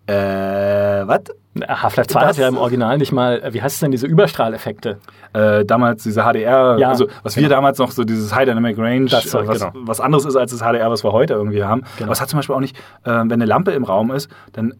äh, 0.06 0.12
was? 1.06 1.20
Half-Life 1.68 2.08
2 2.08 2.20
hat 2.20 2.36
ja 2.36 2.46
im 2.46 2.56
Original 2.56 2.96
nicht 2.96 3.10
mal, 3.10 3.42
wie 3.52 3.60
heißt 3.60 3.74
es 3.74 3.80
denn, 3.80 3.90
diese 3.90 4.06
Überstrahleffekte? 4.06 4.98
Äh, 5.32 5.64
damals 5.64 6.04
diese 6.04 6.22
HDR, 6.22 6.78
ja, 6.78 6.88
also 6.88 7.08
was 7.22 7.34
genau. 7.34 7.46
wir 7.46 7.48
damals 7.48 7.78
noch 7.78 7.90
so 7.90 8.04
dieses 8.04 8.34
High 8.34 8.46
Dynamic 8.46 8.78
Range, 8.78 9.06
äh, 9.06 9.12
was, 9.12 9.32
genau. 9.32 9.72
was 9.74 10.00
anderes 10.00 10.24
ist 10.24 10.36
als 10.36 10.52
das 10.52 10.60
HDR, 10.60 10.90
was 10.90 11.02
wir 11.02 11.12
heute 11.12 11.34
irgendwie 11.34 11.64
haben. 11.64 11.82
Genau. 11.96 12.06
Aber 12.06 12.12
es 12.12 12.20
hat 12.20 12.28
zum 12.28 12.38
Beispiel 12.38 12.54
auch 12.54 12.60
nicht, 12.60 12.76
äh, 13.04 13.10
wenn 13.10 13.32
eine 13.32 13.46
Lampe 13.46 13.72
im 13.72 13.84
Raum 13.84 14.12
ist, 14.12 14.30
dann 14.52 14.74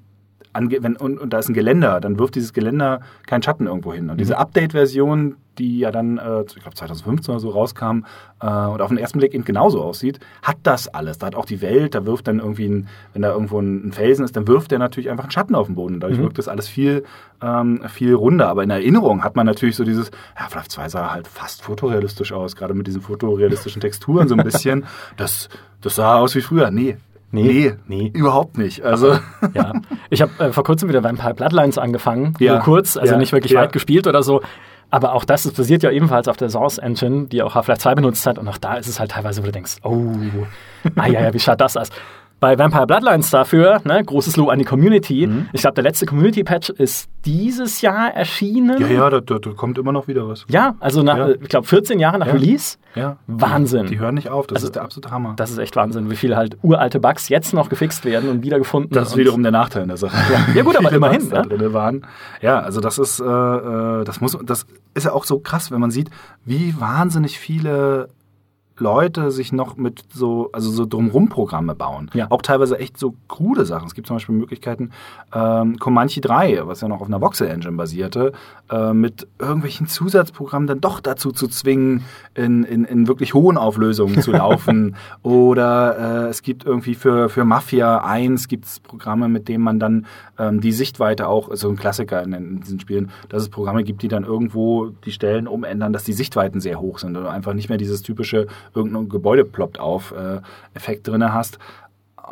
wenn, 0.52 0.96
und, 0.96 1.18
und, 1.18 1.32
da 1.32 1.38
ist 1.38 1.48
ein 1.48 1.54
Geländer, 1.54 2.00
dann 2.00 2.18
wirft 2.18 2.34
dieses 2.34 2.52
Geländer 2.52 3.00
keinen 3.26 3.42
Schatten 3.42 3.66
irgendwo 3.66 3.92
hin. 3.92 4.10
Und 4.10 4.16
mhm. 4.16 4.18
diese 4.18 4.38
Update-Version, 4.38 5.36
die 5.58 5.78
ja 5.78 5.90
dann, 5.90 6.18
äh, 6.18 6.42
ich 6.42 6.62
glaube 6.62 6.74
2015 6.74 7.32
oder 7.32 7.40
so 7.40 7.50
rauskam 7.50 8.04
äh, 8.40 8.46
und 8.46 8.80
auf 8.80 8.88
den 8.88 8.98
ersten 8.98 9.18
Blick 9.18 9.34
eben 9.34 9.44
genauso 9.44 9.82
aussieht, 9.82 10.18
hat 10.42 10.56
das 10.62 10.88
alles. 10.88 11.18
Da 11.18 11.26
hat 11.26 11.34
auch 11.34 11.44
die 11.44 11.60
Welt, 11.60 11.94
da 11.94 12.06
wirft 12.06 12.26
dann 12.28 12.38
irgendwie, 12.38 12.66
ein, 12.66 12.88
wenn 13.12 13.22
da 13.22 13.32
irgendwo 13.32 13.60
ein, 13.60 13.92
Felsen 13.92 14.24
ist, 14.24 14.36
dann 14.36 14.48
wirft 14.48 14.70
der 14.70 14.78
natürlich 14.78 15.10
einfach 15.10 15.24
einen 15.24 15.30
Schatten 15.30 15.54
auf 15.54 15.66
den 15.66 15.76
Boden. 15.76 15.94
Und 15.94 16.00
dadurch 16.00 16.18
mhm. 16.18 16.24
wirkt 16.24 16.38
das 16.38 16.48
alles 16.48 16.66
viel, 16.66 17.04
ähm, 17.42 17.82
viel 17.88 18.14
runder. 18.14 18.48
Aber 18.48 18.64
in 18.64 18.70
Erinnerung 18.70 19.22
hat 19.22 19.36
man 19.36 19.46
natürlich 19.46 19.76
so 19.76 19.84
dieses, 19.84 20.10
ja, 20.38 20.46
vielleicht 20.48 20.72
2 20.72 20.88
sah 20.88 21.12
halt 21.12 21.28
fast 21.28 21.62
fotorealistisch 21.62 22.32
aus, 22.32 22.56
gerade 22.56 22.74
mit 22.74 22.86
diesen 22.86 23.02
fotorealistischen 23.02 23.80
Texturen 23.80 24.28
so 24.28 24.34
ein 24.34 24.44
bisschen. 24.44 24.84
Das, 25.16 25.48
das 25.80 25.96
sah 25.96 26.18
aus 26.18 26.34
wie 26.34 26.40
früher. 26.40 26.70
Nee, 26.70 26.96
Nee, 27.32 27.42
nee, 27.42 27.74
nee, 27.86 28.10
überhaupt 28.12 28.58
nicht. 28.58 28.82
Also 28.82 29.18
ja, 29.54 29.72
ich 30.10 30.20
habe 30.20 30.32
äh, 30.38 30.52
vor 30.52 30.64
kurzem 30.64 30.88
wieder 30.88 31.04
Vampire 31.04 31.34
Bloodlines 31.34 31.78
angefangen, 31.78 32.34
ja. 32.40 32.54
nur 32.54 32.62
kurz, 32.62 32.96
also 32.96 33.12
ja. 33.12 33.18
nicht 33.18 33.32
wirklich 33.32 33.52
ja. 33.52 33.60
weit 33.60 33.72
gespielt 33.72 34.06
oder 34.06 34.22
so. 34.22 34.40
Aber 34.90 35.14
auch 35.14 35.24
das, 35.24 35.44
das 35.44 35.52
basiert 35.52 35.84
ja 35.84 35.90
ebenfalls 35.90 36.26
auf 36.26 36.36
der 36.36 36.50
Source 36.50 36.78
Engine, 36.78 37.26
die 37.26 37.42
auch 37.42 37.54
Half-Life 37.54 37.80
2 37.80 37.94
benutzt 37.94 38.26
hat. 38.26 38.38
Und 38.38 38.48
auch 38.48 38.58
da 38.58 38.74
ist 38.74 38.88
es 38.88 38.98
halt 38.98 39.12
teilweise, 39.12 39.40
wo 39.40 39.46
du 39.46 39.52
denkst, 39.52 39.76
oh, 39.84 40.12
ah 40.96 41.06
ja, 41.06 41.20
ja, 41.22 41.32
wie 41.32 41.38
schaut 41.38 41.60
das 41.60 41.76
aus? 41.76 41.90
Bei 42.40 42.58
Vampire 42.58 42.86
Bloodlines 42.86 43.30
dafür, 43.30 43.80
ne, 43.84 44.02
großes 44.02 44.36
Lob 44.36 44.48
an 44.48 44.58
die 44.58 44.64
Community. 44.64 45.26
Mhm. 45.26 45.48
Ich 45.52 45.60
glaube, 45.60 45.74
der 45.74 45.84
letzte 45.84 46.06
Community-Patch 46.06 46.70
ist 46.70 47.08
dieses 47.26 47.82
Jahr 47.82 48.14
erschienen. 48.14 48.80
Ja, 48.80 48.86
ja, 48.88 49.10
da, 49.10 49.20
da, 49.20 49.38
da 49.38 49.50
kommt 49.50 49.76
immer 49.76 49.92
noch 49.92 50.08
wieder 50.08 50.26
was. 50.26 50.46
Ja, 50.48 50.74
also 50.80 51.02
nach, 51.02 51.18
ja. 51.18 51.28
ich 51.30 51.48
glaube, 51.48 51.66
14 51.66 52.00
Jahre 52.00 52.18
nach 52.18 52.26
ja. 52.26 52.32
Release. 52.32 52.78
Ja. 52.94 53.18
Wahnsinn. 53.26 53.86
Die 53.86 54.00
hören 54.00 54.14
nicht 54.14 54.30
auf, 54.30 54.46
das 54.46 54.56
also, 54.56 54.66
ist 54.68 54.74
der 54.74 54.82
absolute 54.82 55.10
Hammer. 55.10 55.34
Das 55.36 55.50
ist 55.50 55.58
echt 55.58 55.76
Wahnsinn, 55.76 56.10
wie 56.10 56.16
viele 56.16 56.36
halt 56.36 56.56
uralte 56.62 56.98
Bugs 56.98 57.28
jetzt 57.28 57.52
noch 57.52 57.68
gefixt 57.68 58.04
werden 58.04 58.28
und 58.30 58.42
wiedergefunden. 58.42 58.90
Das 58.90 59.10
ist 59.10 59.16
wiederum 59.16 59.42
der 59.42 59.52
Nachteil 59.52 59.82
in 59.82 59.88
der 59.88 59.98
Sache. 59.98 60.16
Ja, 60.32 60.54
ja 60.54 60.62
gut, 60.62 60.76
aber 60.78 60.90
immerhin. 60.90 61.28
Ne? 61.28 61.42
Drin 61.42 61.72
waren. 61.72 62.06
Ja, 62.40 62.60
also 62.60 62.80
das 62.80 62.98
ist, 62.98 63.20
äh, 63.20 63.24
äh, 63.24 64.04
das 64.04 64.20
muss, 64.20 64.36
das 64.42 64.66
ist 64.94 65.04
ja 65.04 65.12
auch 65.12 65.24
so 65.24 65.38
krass, 65.38 65.70
wenn 65.70 65.80
man 65.80 65.90
sieht, 65.90 66.10
wie 66.44 66.74
wahnsinnig 66.80 67.38
viele 67.38 68.08
Leute 68.80 69.30
sich 69.30 69.52
noch 69.52 69.76
mit 69.76 70.02
so, 70.12 70.50
also 70.52 70.70
so 70.70 70.86
drumrum 70.86 71.28
Programme 71.28 71.74
bauen. 71.74 72.10
Ja. 72.14 72.26
Auch 72.30 72.42
teilweise 72.42 72.78
echt 72.78 72.98
so 72.98 73.14
krude 73.28 73.64
Sachen. 73.64 73.86
Es 73.86 73.94
gibt 73.94 74.06
zum 74.06 74.16
Beispiel 74.16 74.34
Möglichkeiten, 74.34 74.90
ähm, 75.34 75.78
Comanche 75.78 76.20
3, 76.20 76.66
was 76.66 76.80
ja 76.80 76.88
noch 76.88 77.00
auf 77.00 77.06
einer 77.06 77.20
Voxel-Engine 77.20 77.76
basierte, 77.76 78.32
äh, 78.70 78.92
mit 78.92 79.28
irgendwelchen 79.38 79.86
Zusatzprogrammen 79.86 80.66
dann 80.66 80.80
doch 80.80 81.00
dazu 81.00 81.30
zu 81.30 81.48
zwingen, 81.48 82.04
in, 82.34 82.64
in, 82.64 82.84
in 82.84 83.06
wirklich 83.06 83.34
hohen 83.34 83.56
Auflösungen 83.56 84.22
zu 84.22 84.32
laufen. 84.32 84.96
Oder 85.22 86.26
äh, 86.26 86.28
es 86.28 86.42
gibt 86.42 86.64
irgendwie 86.64 86.94
für, 86.94 87.28
für 87.28 87.44
Mafia 87.44 87.98
1 87.98 88.48
gibt 88.48 88.64
es 88.64 88.80
Programme, 88.80 89.28
mit 89.28 89.48
denen 89.48 89.62
man 89.62 89.78
dann 89.78 90.06
ähm, 90.38 90.60
die 90.60 90.72
Sichtweite 90.72 91.28
auch, 91.28 91.54
so 91.54 91.68
ein 91.68 91.76
Klassiker 91.76 92.22
in, 92.22 92.32
in, 92.32 92.60
diesen 92.60 92.80
Spielen, 92.80 93.10
dass 93.28 93.42
es 93.42 93.48
Programme 93.48 93.84
gibt, 93.84 94.02
die 94.02 94.08
dann 94.08 94.24
irgendwo 94.24 94.86
die 95.04 95.12
Stellen 95.12 95.46
umändern, 95.46 95.92
dass 95.92 96.04
die 96.04 96.12
Sichtweiten 96.12 96.60
sehr 96.60 96.80
hoch 96.80 96.98
sind 96.98 97.16
oder 97.16 97.30
einfach 97.30 97.54
nicht 97.54 97.68
mehr 97.68 97.78
dieses 97.78 98.02
typische 98.02 98.46
irgendein 98.74 99.08
Gebäude 99.08 99.44
ploppt 99.44 99.78
auf 99.78 100.12
äh, 100.12 100.40
Effekt 100.74 101.08
drin 101.08 101.32
hast. 101.32 101.58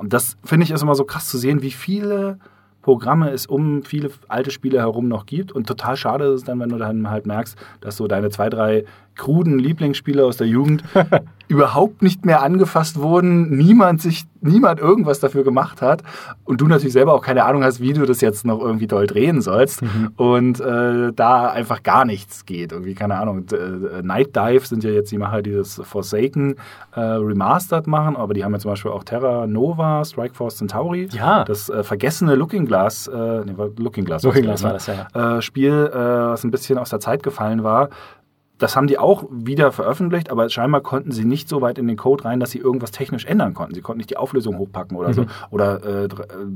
Das 0.05 0.37
finde 0.45 0.65
ich 0.65 0.71
ist 0.71 0.83
immer 0.83 0.95
so 0.95 1.05
krass 1.05 1.29
zu 1.29 1.39
sehen, 1.39 1.63
wie 1.63 1.71
viele 1.71 2.39
Programme 2.83 3.31
es 3.31 3.47
um 3.47 3.83
viele 3.83 4.11
alte 4.29 4.51
Spiele 4.51 4.79
herum 4.79 5.09
noch 5.09 5.27
gibt. 5.27 5.53
Und 5.53 5.67
total 5.67 5.97
schade 5.97 6.25
ist 6.27 6.35
es 6.41 6.45
dann, 6.45 6.61
wenn 6.61 6.71
du 6.71 6.79
dann 6.79 7.11
halt 7.11 7.27
merkst, 7.27 7.57
dass 7.81 7.97
so 7.97 8.07
deine 8.07 8.31
zwei, 8.31 8.49
drei 8.49 8.85
kruden 9.19 9.59
Lieblingsspiele 9.59 10.25
aus 10.25 10.39
der 10.39 10.47
Jugend 10.47 10.83
überhaupt 11.49 12.03
nicht 12.03 12.25
mehr 12.25 12.43
angefasst 12.43 13.01
wurden, 13.01 13.57
niemand 13.57 14.01
sich, 14.03 14.25
niemand 14.41 14.81
irgendwas 14.81 15.19
dafür 15.19 15.45
gemacht 15.45 15.83
hat 15.83 16.03
und 16.45 16.61
du 16.61 16.69
natürlich 16.69 16.93
selber 16.93 17.15
auch 17.15 17.23
keine 17.23 17.45
Ahnung 17.45 17.65
hast, 17.65 17.81
wie 17.81 17.95
du 17.95 18.05
das 18.05 18.21
jetzt 18.21 18.45
noch 18.45 18.61
irgendwie 18.61 18.87
doll 18.87 19.07
drehen 19.07 19.41
sollst 19.41 19.83
mhm. 19.83 20.13
und 20.17 20.61
äh, 20.61 21.13
da 21.13 21.51
einfach 21.51 21.83
gar 21.83 22.05
nichts 22.05 22.45
geht. 22.45 22.73
Irgendwie, 22.73 22.95
keine 22.95 23.17
Ahnung, 23.17 23.47
äh, 23.51 24.03
Night 24.03 24.37
Dive 24.37 24.67
sind 24.67 24.85
ja 24.85 24.91
jetzt 24.91 25.11
die 25.11 25.19
Macher, 25.19 25.43
die 25.43 25.53
das 25.53 25.81
Forsaken 25.83 26.57
äh, 26.95 27.01
Remastered 27.01 27.87
machen, 27.87 28.17
aber 28.17 28.35
die 28.35 28.45
haben 28.45 28.53
ja 28.53 28.59
zum 28.59 28.73
Beispiel 28.73 28.91
auch 28.91 29.05
Terra 29.05 29.47
Nova, 29.47 30.05
Strike 30.05 30.35
Force 30.35 30.57
Centauri, 30.59 31.09
ja. 31.13 31.45
das 31.45 31.71
äh, 31.71 31.83
vergessene 31.83 32.35
Looking 32.35 32.67
Glass, 32.67 33.09
äh, 33.09 33.45
nee, 33.45 33.55
Looking 33.79 34.05
Glass, 34.05 34.23
Looking 34.23 34.43
Glass 34.43 34.63
war 34.63 34.75
das, 34.75 34.87
ja. 34.87 35.39
Äh, 35.39 35.43
Spiel, 35.43 35.91
äh, 35.93 35.99
was 35.99 36.45
ein 36.45 36.51
bisschen 36.51 36.79
aus 36.79 36.91
der 36.91 37.01
Zeit 37.01 37.23
gefallen 37.23 37.65
war, 37.65 37.89
das 38.59 38.75
haben 38.75 38.89
die 38.89 38.99
auch 38.99 39.25
wieder 39.31 39.71
veröffentlicht, 39.73 40.31
aber 40.31 40.49
scheinbar 40.49 40.81
konnten 40.81 41.13
sie 41.13 41.25
nicht 41.25 41.49
so 41.49 41.61
weit 41.61 41.79
in 41.79 41.87
den 41.87 41.97
Code 41.97 42.25
rein, 42.25 42.41
dass 42.41 42.51
sie 42.51 42.59
irgendwas 42.59 42.91
technisch 42.91 43.25
ändern 43.25 43.55
konnten. 43.55 43.75
Sie 43.75 43.81
konnten 43.81 43.99
nicht 43.99 44.11
die 44.11 44.17
Auflösung 44.17 44.59
hochpacken 44.59 44.97
oder 44.97 45.09
mhm. 45.09 45.15
so 45.15 45.27
oder 45.51 45.85
äh, 45.85 46.05
äh, 46.05 46.09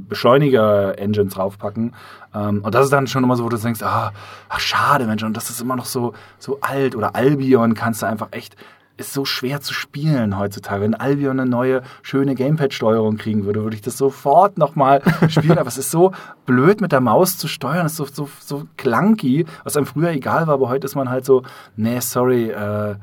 Beschleuniger-Engines 0.09 1.35
draufpacken. 1.35 1.95
Ähm, 2.35 2.61
und 2.63 2.75
das 2.75 2.85
ist 2.85 2.93
dann 2.93 3.07
schon 3.07 3.23
immer 3.23 3.37
so, 3.37 3.45
wo 3.45 3.49
du 3.49 3.57
denkst, 3.57 3.83
ah, 3.83 4.13
ach 4.49 4.61
schade, 4.61 5.07
Mensch, 5.07 5.23
und 5.23 5.37
das 5.37 5.49
ist 5.51 5.61
immer 5.61 5.77
noch 5.77 5.85
so 5.85 6.13
so 6.39 6.59
alt 6.61 6.97
oder 6.97 7.15
Albion 7.15 7.75
kannst 7.75 8.03
du 8.03 8.07
einfach 8.07 8.29
echt 8.33 8.57
ist 9.03 9.13
so 9.13 9.25
schwer 9.25 9.61
zu 9.61 9.75
spielen 9.75 10.39
heutzutage. 10.39 10.83
Wenn 10.83 10.95
Albion 10.95 11.39
eine 11.39 11.49
neue, 11.51 11.83
schöne 12.03 12.35
Gamepad-Steuerung 12.35 13.17
kriegen 13.19 13.45
würde, 13.45 13.63
würde 13.63 13.77
ich 13.77 13.83
das 13.83 13.97
sofort 13.99 14.59
nochmal 14.59 15.03
spielen. 15.29 15.59
Aber 15.59 15.69
es 15.69 15.79
ist 15.79 15.91
so 15.91 16.13
blöd 16.47 16.81
mit 16.81 16.93
der 16.93 17.01
Maus 17.01 17.37
zu 17.39 17.49
steuern, 17.49 17.87
es 17.87 17.93
ist 17.93 18.15
so, 18.17 18.27
so, 18.27 18.29
so 18.41 18.65
clunky, 18.77 19.45
was 19.65 19.77
einem 19.77 19.87
früher 19.87 20.11
egal 20.11 20.47
war, 20.47 20.55
aber 20.55 20.69
heute 20.69 20.87
ist 20.87 20.95
man 20.97 21.11
halt 21.11 21.25
so, 21.25 21.43
nee, 21.77 22.01
sorry, 22.01 22.51
äh, 22.51 22.95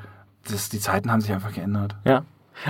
das, 0.52 0.70
die 0.70 0.80
Zeiten 0.80 1.12
haben 1.12 1.22
sich 1.22 1.32
einfach 1.32 1.54
geändert. 1.54 1.96
Ja. 2.06 2.24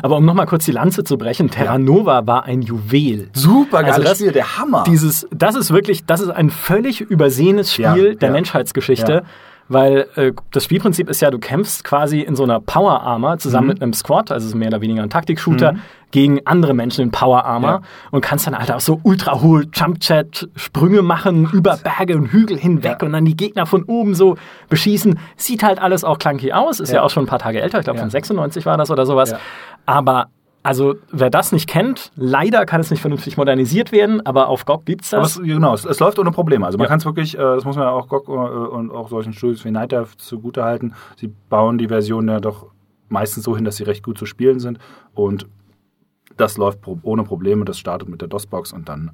Aber 0.04 0.18
um 0.18 0.26
nochmal 0.26 0.46
kurz 0.46 0.66
die 0.66 0.72
Lanze 0.72 1.04
zu 1.04 1.18
brechen, 1.18 1.50
Terra 1.50 1.80
Nova 1.80 2.28
war 2.28 2.44
ein 2.44 2.62
Juwel. 2.62 3.30
Super 3.34 3.82
geiles 3.82 3.96
Also 3.96 4.08
das- 4.10 4.18
Spiel, 4.20 4.32
der 4.32 4.58
Hammer. 4.60 4.84
Dieses, 4.86 5.28
das 5.32 5.56
ist 5.56 5.72
wirklich, 5.74 6.06
das 6.06 6.20
ist 6.22 6.30
ein 6.30 6.52
völlig 6.52 7.02
übersehenes 7.02 7.74
Spiel 7.74 7.86
Ja, 8.10 8.14
der 8.16 8.30
ja. 8.30 8.32
Menschheitsgeschichte. 8.32 9.12
Ja. 9.12 9.22
Weil 9.70 10.08
äh, 10.16 10.32
das 10.52 10.64
Spielprinzip 10.66 11.10
ist 11.10 11.22
ja, 11.22 11.30
du 11.32 11.38
kämpfst 11.40 11.84
quasi 11.84 12.22
in 12.22 12.36
so 12.36 12.44
einer 12.44 12.60
Power 12.60 13.02
Armor 13.02 13.38
zusammen 13.38 13.68
Mhm. 13.68 13.74
mit 13.74 13.82
einem 13.84 13.94
Squad, 13.94 14.32
also 14.32 14.58
mehr 14.58 14.68
oder 14.70 14.82
weniger 14.82 15.04
ein 15.04 15.10
Taktik-Shooter, 15.12 15.76
gegen 16.12 16.46
andere 16.48 16.74
Menschen 16.74 17.04
in 17.04 17.12
Power 17.12 17.46
Armor 17.46 17.70
Ja. 17.70 17.82
und 18.10 18.22
kannst 18.22 18.48
dann 18.48 18.58
halt 18.58 18.72
auch 18.72 18.80
so 18.80 19.00
ultra 19.04 19.42
hohe 19.42 19.66
Jump-Chat-Sprünge 19.72 21.02
machen, 21.02 21.50
über 21.54 21.78
Berge 21.78 22.16
und 22.18 22.32
Hügel 22.34 22.58
hinweg 22.58 22.98
Ja. 23.02 23.06
und 23.06 23.14
dann 23.14 23.26
die 23.26 23.38
Gegner 23.38 23.66
von 23.66 23.84
oben 23.84 24.16
so 24.16 24.36
beschießen. 24.70 25.20
Sieht 25.38 25.64
halt 25.64 25.80
alles 25.80 26.04
auch 26.04 26.18
clunky 26.18 26.52
aus, 26.52 26.80
ist 26.80 26.90
ja, 26.90 26.96
Ja. 26.98 27.02
auch 27.04 27.10
schon 27.10 27.24
ein 27.24 27.28
paar 27.28 27.40
Tage 27.40 27.62
älter, 27.62 27.80
ich 27.80 27.84
glaube 27.86 28.00
von 28.00 28.10
96 28.10 28.66
war 28.66 28.78
das 28.78 28.90
oder 28.92 29.06
sowas. 29.06 29.36
Aber 29.86 30.28
also, 30.62 30.96
wer 31.12 31.30
das 31.30 31.52
nicht 31.52 31.70
kennt, 31.70 32.12
leider 32.16 32.66
kann 32.66 32.82
es 32.82 32.92
nicht 32.92 33.00
vernünftig 33.02 33.38
modernisiert 33.38 33.92
werden, 33.92 34.26
aber 34.26 34.50
auf 34.50 34.66
GOG 34.66 34.86
gibt's 34.86 35.14
Aber 35.14 35.24
das. 35.24 35.38
es, 35.38 35.44
genau, 35.44 35.74
es, 35.74 35.86
es 35.86 36.00
läuft 36.00 36.20
ohne 36.20 36.32
Probleme. 36.32 36.66
Also 36.66 36.78
man 36.78 36.86
Ja. 36.86 36.90
kann 36.90 37.00
es 37.00 37.06
wirklich, 37.06 37.36
äh, 37.36 37.38
das 37.42 37.64
muss 37.66 37.76
man 37.78 37.86
ja 37.86 37.92
auch 37.92 38.08
GOG 38.10 38.28
äh, 38.28 38.32
und 38.32 38.92
auch 38.92 39.10
solchen 39.10 39.34
Studios 39.34 39.64
wie 39.64 39.72
Night 39.72 39.92
Dive 39.94 40.18
zugute 40.18 40.64
halten. 40.64 40.94
Sie 41.16 41.28
bauen 41.50 41.78
die 41.78 41.88
Versionen 41.88 42.28
ja 42.28 42.40
doch 42.40 42.68
meistens 43.08 43.46
so 43.46 43.56
hin, 43.56 43.64
dass 43.66 43.78
sie 43.78 43.84
recht 43.84 44.04
gut 44.04 44.18
zu 44.18 44.26
spielen 44.26 44.60
sind. 44.60 44.80
Und 45.14 45.48
das 46.38 46.58
läuft 46.58 46.80
ohne 47.04 47.24
Probleme. 47.24 47.66
Das 47.66 47.80
startet 47.80 48.08
mit 48.10 48.22
der 48.22 48.28
DOS-Box 48.28 48.74
und 48.74 48.88
dann 48.90 49.12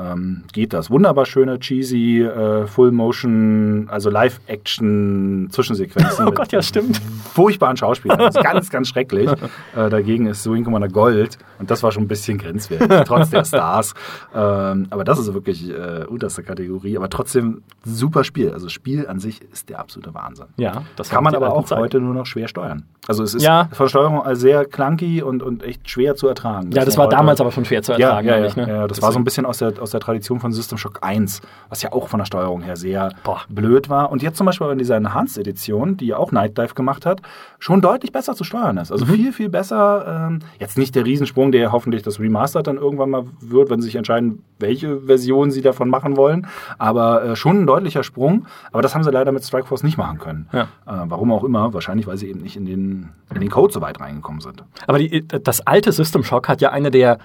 ähm, 0.00 0.44
geht 0.52 0.72
das. 0.72 0.90
Wunderbar 0.90 1.26
schöne, 1.26 1.58
cheesy, 1.58 2.22
äh, 2.22 2.66
Full-Motion, 2.66 3.88
also 3.90 4.10
Live-Action-Zwischensequenzen. 4.10 6.24
Oh 6.30 6.32
Gott, 6.32 6.52
ja, 6.52 6.62
stimmt. 6.62 7.00
Furchtbaren 7.34 7.76
Schauspielern. 7.76 8.18
Das 8.18 8.36
ist 8.36 8.42
ganz, 8.42 8.70
ganz 8.70 8.88
schrecklich. 8.88 9.30
Äh, 9.76 9.88
dagegen 9.88 10.26
ist 10.26 10.50
Wing 10.50 10.64
Commander 10.64 10.88
Gold 10.88 11.38
und 11.58 11.70
das 11.70 11.82
war 11.82 11.92
schon 11.92 12.04
ein 12.04 12.08
bisschen 12.08 12.38
grenzwertig, 12.38 12.88
trotz 13.06 13.30
der 13.30 13.44
Stars. 13.44 13.94
Ähm, 14.34 14.86
aber 14.90 15.04
das 15.04 15.18
ist 15.18 15.32
wirklich 15.32 15.70
äh, 15.70 16.04
unterste 16.08 16.42
Kategorie, 16.42 16.96
aber 16.96 17.08
trotzdem 17.08 17.62
super 17.84 18.24
Spiel. 18.24 18.50
Also 18.50 18.68
Spiel 18.68 19.06
an 19.06 19.20
sich 19.20 19.40
ist 19.52 19.68
der 19.68 19.78
absolute 19.78 20.12
Wahnsinn. 20.14 20.46
Ja, 20.56 20.82
das 20.96 21.10
Kann 21.10 21.22
man 21.22 21.34
aber 21.34 21.52
auch 21.52 21.66
Zeiten. 21.66 21.82
heute 21.82 22.00
nur 22.00 22.14
noch 22.14 22.26
schwer 22.26 22.48
steuern. 22.48 22.84
Also 23.06 23.22
es 23.22 23.34
ist 23.34 23.42
Ja. 23.42 23.68
von 23.72 23.88
Steuerung 23.88 24.22
sehr 24.34 24.64
clunky 24.64 25.22
und, 25.22 25.42
und 25.42 25.62
echt 25.62 25.88
schwer 25.88 26.16
zu 26.16 26.26
ertragen. 26.28 26.70
Ja, 26.72 26.84
das 26.84 26.96
man 26.96 27.04
war 27.04 27.10
damals 27.10 27.40
aber 27.40 27.52
schon 27.52 27.64
schwer 27.64 27.82
zu 27.82 27.92
ertragen, 27.92 28.26
ja, 28.26 28.38
ja, 28.38 28.46
ja, 28.46 28.66
ne? 28.66 28.72
ja, 28.72 28.88
das 28.88 29.00
war 29.02 29.12
so 29.12 29.18
ein 29.18 29.24
bisschen 29.24 29.46
aus 29.46 29.58
der, 29.58 29.80
aus 29.80 29.89
der 29.90 30.00
Tradition 30.00 30.40
von 30.40 30.52
System 30.52 30.78
Shock 30.78 30.98
1, 31.02 31.40
was 31.68 31.82
ja 31.82 31.92
auch 31.92 32.08
von 32.08 32.18
der 32.18 32.24
Steuerung 32.24 32.62
her 32.62 32.76
sehr 32.76 33.10
Boah. 33.24 33.42
blöd 33.48 33.88
war. 33.88 34.10
Und 34.10 34.22
jetzt 34.22 34.36
zum 34.36 34.46
Beispiel 34.46 34.68
in 34.68 34.78
dieser 34.78 34.96
Enhanced-Edition, 34.96 35.96
die 35.96 36.06
ja 36.06 36.16
auch 36.16 36.32
Night 36.32 36.58
Dive 36.58 36.74
gemacht 36.74 37.06
hat, 37.06 37.20
schon 37.58 37.80
deutlich 37.80 38.12
besser 38.12 38.34
zu 38.34 38.44
steuern 38.44 38.76
ist. 38.78 38.90
Mhm. 38.90 38.94
Also 38.94 39.06
viel, 39.06 39.32
viel 39.32 39.48
besser. 39.48 40.28
Ähm, 40.28 40.40
jetzt 40.58 40.78
nicht 40.78 40.94
der 40.94 41.04
Riesensprung, 41.04 41.52
der 41.52 41.72
hoffentlich 41.72 42.02
das 42.02 42.20
Remastered 42.20 42.66
dann 42.66 42.76
irgendwann 42.76 43.10
mal 43.10 43.24
wird, 43.40 43.70
wenn 43.70 43.80
sie 43.80 43.86
sich 43.86 43.96
entscheiden, 43.96 44.42
welche 44.58 45.00
Version 45.02 45.50
sie 45.50 45.62
davon 45.62 45.88
machen 45.88 46.16
wollen. 46.16 46.46
Aber 46.78 47.24
äh, 47.24 47.36
schon 47.36 47.62
ein 47.62 47.66
deutlicher 47.66 48.02
Sprung. 48.02 48.46
Aber 48.72 48.82
das 48.82 48.94
haben 48.94 49.04
sie 49.04 49.10
leider 49.10 49.32
mit 49.32 49.44
Strikeforce 49.44 49.82
nicht 49.82 49.98
machen 49.98 50.18
können. 50.18 50.48
Ja. 50.52 50.62
Äh, 50.86 51.06
warum 51.06 51.32
auch 51.32 51.44
immer. 51.44 51.72
Wahrscheinlich, 51.74 52.06
weil 52.06 52.16
sie 52.16 52.28
eben 52.28 52.40
nicht 52.40 52.56
in 52.56 52.66
den, 52.66 53.10
in 53.34 53.40
den 53.40 53.50
Code 53.50 53.72
so 53.72 53.80
weit 53.80 54.00
reingekommen 54.00 54.40
sind. 54.40 54.64
Aber 54.86 54.98
die, 54.98 55.26
das 55.26 55.66
alte 55.66 55.92
System 55.92 56.24
Shock 56.24 56.48
hat 56.48 56.60
ja 56.60 56.70
eine 56.70 56.90
der 56.90 57.18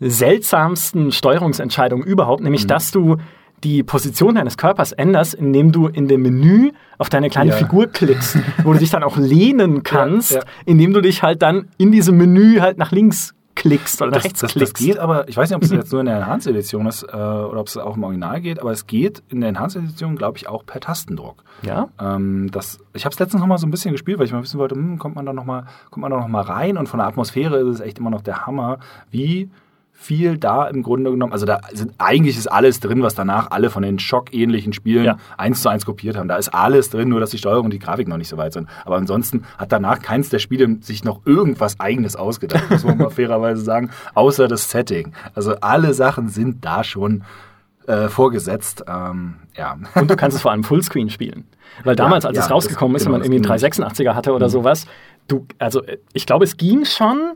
seltsamsten 0.00 1.12
Steuerungsentscheidungen 1.12 2.06
überhaupt, 2.06 2.40
Mhm. 2.40 2.44
nämlich 2.44 2.66
dass 2.66 2.90
du 2.90 3.16
die 3.62 3.82
Position 3.82 4.34
deines 4.34 4.58
Körpers 4.58 4.92
änderst, 4.92 5.34
indem 5.34 5.72
du 5.72 5.86
in 5.86 6.06
dem 6.06 6.20
Menü 6.22 6.72
auf 6.98 7.08
deine 7.08 7.30
kleine 7.30 7.52
Ja. 7.52 7.56
Figur 7.56 7.86
klickst, 7.86 8.36
wo 8.62 8.72
du 8.74 8.78
dich 8.78 8.90
dann 8.90 9.02
auch 9.02 9.16
lehnen 9.16 9.82
kannst, 9.84 10.32
ja. 10.32 10.40
indem 10.66 10.92
du 10.92 11.00
dich 11.00 11.22
halt 11.22 11.40
dann 11.40 11.68
in 11.78 11.90
diesem 11.90 12.16
Menü 12.18 12.60
halt 12.60 12.76
nach 12.76 12.90
links 12.92 13.34
klickst 13.54 14.02
oder 14.02 14.10
nach 14.10 14.16
Das, 14.18 14.24
rechts 14.24 14.40
das, 14.40 14.52
das 14.52 14.58
klickst. 14.74 14.76
geht 14.84 14.98
aber, 14.98 15.28
ich 15.28 15.36
weiß 15.36 15.48
nicht, 15.48 15.56
ob 15.56 15.62
es 15.62 15.70
jetzt 15.72 15.90
nur 15.92 16.00
in 16.00 16.06
der 16.06 16.16
Enhanced-Edition 16.16 16.86
ist 16.86 17.04
äh, 17.04 17.06
oder 17.16 17.60
ob 17.60 17.68
es 17.68 17.76
auch 17.78 17.96
im 17.96 18.02
Original 18.02 18.40
geht, 18.42 18.60
aber 18.60 18.72
es 18.72 18.86
geht 18.86 19.22
in 19.30 19.40
der 19.40 19.48
Enhanced-Edition, 19.50 20.16
glaube 20.16 20.36
ich, 20.36 20.48
auch 20.48 20.66
per 20.66 20.80
Tastendruck. 20.80 21.42
ja? 21.62 21.88
Ähm, 21.98 22.50
das, 22.50 22.80
ich 22.92 23.04
habe 23.06 23.14
es 23.14 23.18
letztens 23.20 23.40
noch 23.40 23.46
mal 23.48 23.56
so 23.56 23.66
ein 23.66 23.70
bisschen 23.70 23.92
gespielt, 23.92 24.18
weil 24.18 24.26
ich 24.26 24.32
mal 24.32 24.42
wissen 24.42 24.58
wollte, 24.58 24.74
hm, 24.74 24.98
kommt 24.98 25.14
man 25.14 25.24
da 25.24 25.32
noch 25.32 25.44
mal, 25.44 25.64
kommt 25.90 26.02
man 26.02 26.10
da 26.10 26.18
noch 26.18 26.28
mal 26.28 26.42
rein? 26.42 26.76
Und 26.76 26.88
von 26.88 26.98
der 26.98 27.06
Atmosphäre 27.06 27.56
ist 27.60 27.76
es 27.76 27.80
echt 27.80 27.98
immer 28.00 28.10
noch 28.10 28.20
der 28.22 28.44
Hammer, 28.44 28.78
wie 29.10 29.48
viel 30.04 30.36
da 30.36 30.66
im 30.66 30.82
Grunde 30.82 31.10
genommen, 31.10 31.32
also 31.32 31.46
da 31.46 31.60
sind 31.72 31.92
eigentlich 31.98 32.36
ist 32.36 32.46
alles 32.46 32.80
drin, 32.80 33.02
was 33.02 33.14
danach 33.14 33.50
alle 33.50 33.70
von 33.70 33.82
den 33.82 33.98
schockähnlichen 33.98 34.72
Spielen 34.72 35.04
Ja. 35.04 35.16
eins 35.38 35.62
zu 35.62 35.68
eins 35.70 35.86
kopiert 35.86 36.16
haben. 36.16 36.28
Da 36.28 36.36
ist 36.36 36.50
alles 36.50 36.90
drin, 36.90 37.08
nur 37.08 37.20
dass 37.20 37.30
die 37.30 37.38
Steuerung 37.38 37.64
und 37.66 37.72
die 37.72 37.78
Grafik 37.78 38.06
noch 38.06 38.18
nicht 38.18 38.28
so 38.28 38.36
weit 38.36 38.52
sind. 38.52 38.68
Aber 38.84 38.96
ansonsten 38.96 39.44
hat 39.56 39.72
danach 39.72 40.00
keins 40.02 40.28
der 40.28 40.38
Spiele 40.38 40.76
sich 40.80 41.04
noch 41.04 41.24
irgendwas 41.24 41.80
Eigenes 41.80 42.16
ausgedacht, 42.16 42.70
muss 42.70 42.84
man 42.84 42.98
mal 42.98 43.10
fairerweise 43.10 43.62
sagen, 43.62 43.90
außer 44.14 44.46
das 44.46 44.70
Setting. 44.70 45.12
Also 45.34 45.56
alle 45.60 45.94
Sachen 45.94 46.28
sind 46.28 46.64
da 46.64 46.84
schon 46.84 47.24
äh, 47.86 48.08
vorgesetzt. 48.08 48.84
Ähm, 48.86 49.36
ja. 49.56 49.76
Und 49.94 50.10
du 50.10 50.16
kannst 50.16 50.36
es 50.36 50.42
vor 50.42 50.50
allem 50.50 50.64
Fullscreen 50.64 51.10
spielen. 51.10 51.44
Weil 51.82 51.96
damals, 51.96 52.24
als 52.24 52.36
ja, 52.36 52.44
es 52.44 52.50
rausgekommen 52.50 52.96
ist, 52.96 53.04
genau, 53.04 53.14
wenn 53.14 53.20
man 53.20 53.26
irgendwie 53.32 53.48
einen 53.48 53.60
das 53.60 53.76
ging 53.76 53.84
386er 53.84 54.14
hatte 54.14 54.32
oder 54.32 54.48
sowas, 54.48 54.86
du, 55.28 55.46
also 55.58 55.82
ich 56.12 56.26
glaube, 56.26 56.44
es 56.44 56.56
ging 56.56 56.84
schon, 56.84 57.34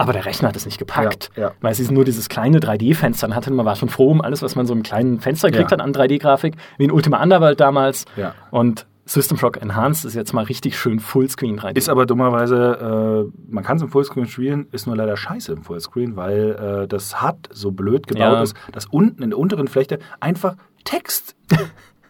aber 0.00 0.12
der 0.12 0.24
Rechner 0.24 0.48
hat 0.48 0.56
es 0.56 0.64
nicht 0.66 0.78
gepackt. 0.78 1.30
Ja, 1.36 1.42
ja. 1.42 1.52
Weil 1.60 1.72
es 1.72 1.90
nur 1.90 2.04
dieses 2.04 2.28
kleine 2.28 2.58
3D-Fenster 2.58 3.28
dann 3.28 3.36
hatte. 3.36 3.52
Man 3.52 3.66
war 3.66 3.76
schon 3.76 3.88
froh 3.88 4.10
um 4.10 4.20
alles, 4.20 4.42
was 4.42 4.56
man 4.56 4.66
so 4.66 4.72
im 4.74 4.82
kleinen 4.82 5.20
Fenster 5.20 5.50
kriegt 5.50 5.70
Ja. 5.70 5.78
hat 5.78 5.80
an 5.80 5.92
3D-Grafik, 5.92 6.54
wie 6.78 6.84
in 6.84 6.90
Ultima 6.92 7.22
Underworld 7.22 7.60
damals. 7.60 8.04
Ja. 8.16 8.34
Und 8.50 8.86
System 9.06 9.38
Shock 9.38 9.60
Enhanced 9.60 10.04
ist 10.04 10.14
jetzt 10.14 10.32
mal 10.32 10.44
richtig 10.44 10.78
schön 10.78 11.00
Fullscreen 11.00 11.58
3D. 11.58 11.76
Ist 11.76 11.88
aber 11.88 12.06
dummerweise, 12.06 13.28
äh, 13.28 13.52
man 13.52 13.64
kann 13.64 13.76
es 13.76 13.82
im 13.82 13.88
Fullscreen 13.88 14.26
spielen, 14.26 14.68
ist 14.70 14.86
nur 14.86 14.94
leider 14.94 15.16
scheiße 15.16 15.52
im 15.52 15.64
Fullscreen, 15.64 16.14
weil 16.16 16.82
äh, 16.84 16.86
das 16.88 17.20
HUD 17.20 17.48
so 17.50 17.72
blöd 17.72 18.06
gebaut 18.06 18.20
Ja. 18.22 18.42
ist, 18.42 18.54
dass 18.72 18.86
unten 18.86 19.22
in 19.22 19.30
der 19.30 19.38
unteren 19.38 19.66
Fläche 19.66 19.98
einfach 20.20 20.54
Text 20.84 21.34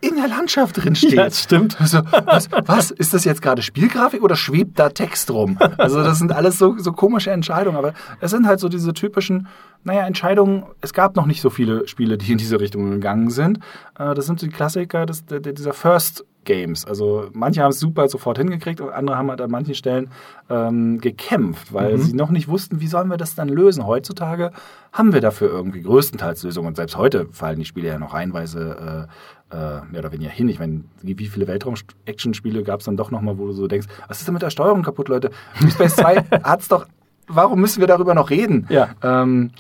in 0.01 0.17
der 0.17 0.29
Landschaft 0.29 0.83
drin 0.83 0.95
steht. 0.95 1.13
Ja, 1.13 1.25
das 1.25 1.43
stimmt. 1.43 1.81
Also, 1.81 2.01
was, 2.25 2.49
was? 2.67 2.91
Ist 2.91 3.13
das 3.15 3.25
jetzt 3.25 3.43
gerade 3.43 3.63
Spielgrafik 3.63 4.23
oder 4.23 4.37
schwebt 4.37 4.79
da 4.79 4.89
Text 4.89 5.31
rum? 5.31 5.59
Also 5.79 6.03
das 6.03 6.19
sind 6.19 6.33
alles 6.33 6.59
so, 6.59 6.77
so 6.79 6.93
komische 6.93 7.31
Entscheidungen, 7.31 7.77
aber 7.77 7.93
es 8.21 8.31
sind 8.31 8.47
halt 8.47 8.61
so 8.61 8.69
diese 8.69 8.93
typischen, 8.95 9.49
naja, 9.85 10.07
Entscheidungen. 10.07 10.65
Es 10.81 10.93
gab 10.93 11.17
noch 11.17 11.27
nicht 11.27 11.41
so 11.41 11.51
viele 11.51 11.87
Spiele, 11.89 12.17
die 12.19 12.33
in 12.33 12.39
diese 12.39 12.61
Richtung 12.61 12.91
gegangen 12.91 13.31
sind. 13.31 13.59
Äh, 13.99 14.15
Das 14.15 14.27
sind 14.27 14.41
die 14.43 14.49
Klassiker 14.49 15.07
des, 15.07 15.25
dieser 15.27 15.73
First 15.73 16.25
Games. 16.45 16.87
Also 16.87 17.29
manche 17.35 17.63
haben 17.63 17.71
es 17.71 17.79
super 17.81 18.09
sofort 18.09 18.39
hingekriegt 18.39 18.81
und 18.81 18.91
andere 18.91 19.19
haben 19.19 19.29
halt 19.29 19.43
an 19.43 19.51
manchen 19.51 19.75
Stellen 19.75 20.09
ähm, 20.49 20.99
gekämpft, 20.99 21.75
weil 21.75 21.99
sie 21.99 22.15
noch 22.15 22.31
nicht 22.31 22.49
wussten, 22.49 22.81
wie 22.81 22.87
sollen 22.87 23.09
wir 23.09 23.19
das 23.19 23.35
dann 23.35 23.51
lösen. 23.51 23.87
Heutzutage 23.87 24.51
haben 24.93 25.13
wir 25.13 25.21
dafür 25.21 25.51
irgendwie 25.51 25.83
größtenteils 25.83 26.43
Lösungen 26.43 26.69
und 26.69 26.77
selbst 26.77 26.97
heute 26.97 27.27
fallen 27.31 27.59
die 27.59 27.67
Spiele 27.67 27.89
ja 27.89 27.99
noch 27.99 28.15
reihenweise 28.15 29.07
äh, 29.51 29.81
mehr 29.91 30.01
oder 30.01 30.13
weniger 30.13 30.31
hin. 30.31 30.49
Ich 30.49 30.59
meine, 30.59 30.85
wie, 31.03 31.27
viele 31.27 31.47
Weltraum-Action-Spiele 31.47 32.63
gab 32.63 32.81
es 32.81 32.87
dann 32.87 32.97
doch 32.97 33.11
nochmal, 33.11 33.39
wo 33.39 33.47
du 33.47 33.53
so 33.53 33.67
denkst, 33.67 33.89
was 34.09 34.19
ist 34.19 34.27
denn 34.27 34.35
mit 34.35 34.43
der 34.43 34.51
Steuerung 34.51 34.83
kaputt, 34.83 35.09
Leute? 35.09 35.31
Deep 35.61 35.73
Space 35.73 35.97
2 35.97 36.17
hat's 36.43 36.69
doch, 36.69 36.87
warum 37.27 37.61
müssen 37.61 37.81
wir 37.81 37.87
darüber 37.87 38.15
noch 38.15 38.31
reden? 38.31 38.67
Ja. 38.69 38.91
ähm, 39.03 39.51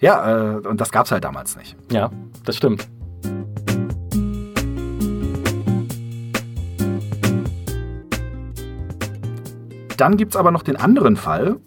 ja 0.00 0.56
äh, 0.56 0.66
und 0.66 0.80
das 0.80 0.90
gab's 0.90 1.10
halt 1.10 1.24
damals 1.24 1.56
nicht. 1.56 1.76
ja, 1.90 2.10
das 2.44 2.56
stimmt. 2.56 2.88
Dann 9.96 10.16
gibt's 10.16 10.36
aber 10.36 10.50
noch 10.50 10.62
den 10.62 10.76
anderen 10.76 11.16
Fall, 11.16 11.60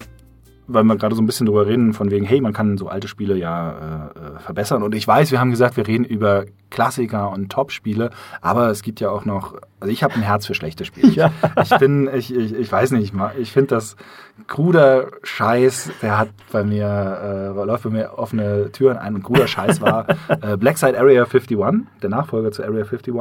weil 0.67 0.83
wir 0.83 0.97
gerade 0.97 1.15
so 1.15 1.21
ein 1.21 1.25
bisschen 1.25 1.45
drüber 1.45 1.65
reden, 1.65 1.93
von 1.93 2.11
wegen, 2.11 2.25
hey, 2.25 2.41
man 2.41 2.53
kann 2.53 2.77
so 2.77 2.87
alte 2.87 3.07
Spiele 3.07 3.35
ja 3.35 3.71
äh, 3.71 4.19
äh, 4.19 4.39
verbessern. 4.39 4.83
Und 4.83 4.93
ich 4.93 5.07
weiß, 5.07 5.31
wir 5.31 5.39
haben 5.39 5.51
gesagt, 5.51 5.77
wir 5.77 5.87
reden 5.87 6.03
über 6.03 6.45
Klassiker 6.69 7.31
und 7.31 7.49
Top-Spiele, 7.49 8.11
aber 8.41 8.69
es 8.69 8.83
gibt 8.83 8.99
ja 8.99 9.09
auch 9.09 9.23
noch, 9.23 9.55
also 9.79 9.91
ich 9.91 10.03
habe 10.03 10.15
ein 10.15 10.21
Herz 10.21 10.45
für 10.45 10.53
schlechte 10.53 10.85
Spiele. 10.85 11.07
Ja. 11.17 11.31
Ich 11.63 11.75
bin, 11.77 12.09
ich, 12.13 12.35
ich, 12.35 12.53
ich 12.53 12.71
weiß 12.71 12.91
nicht, 12.91 13.13
ich, 13.39 13.51
finde 13.51 13.75
das 13.75 13.95
kruder 14.45 15.07
Scheiß, 15.23 15.89
der 16.01 16.19
hat 16.19 16.29
bei 16.51 16.63
mir, 16.63 17.53
äh, 17.55 17.65
läuft 17.65 17.85
bei 17.85 17.89
mir 17.89 18.17
offene 18.17 18.71
Türen 18.71 18.97
ein. 18.97 19.15
Und 19.15 19.23
kruder 19.23 19.47
Scheiß 19.47 19.81
war 19.81 20.05
äh, 20.41 20.57
Blackside 20.57 20.99
Area 20.99 21.23
51, 21.23 21.57
der 22.03 22.09
Nachfolger 22.09 22.51
zu 22.51 22.63
Area 22.63 22.83
51. 22.83 23.13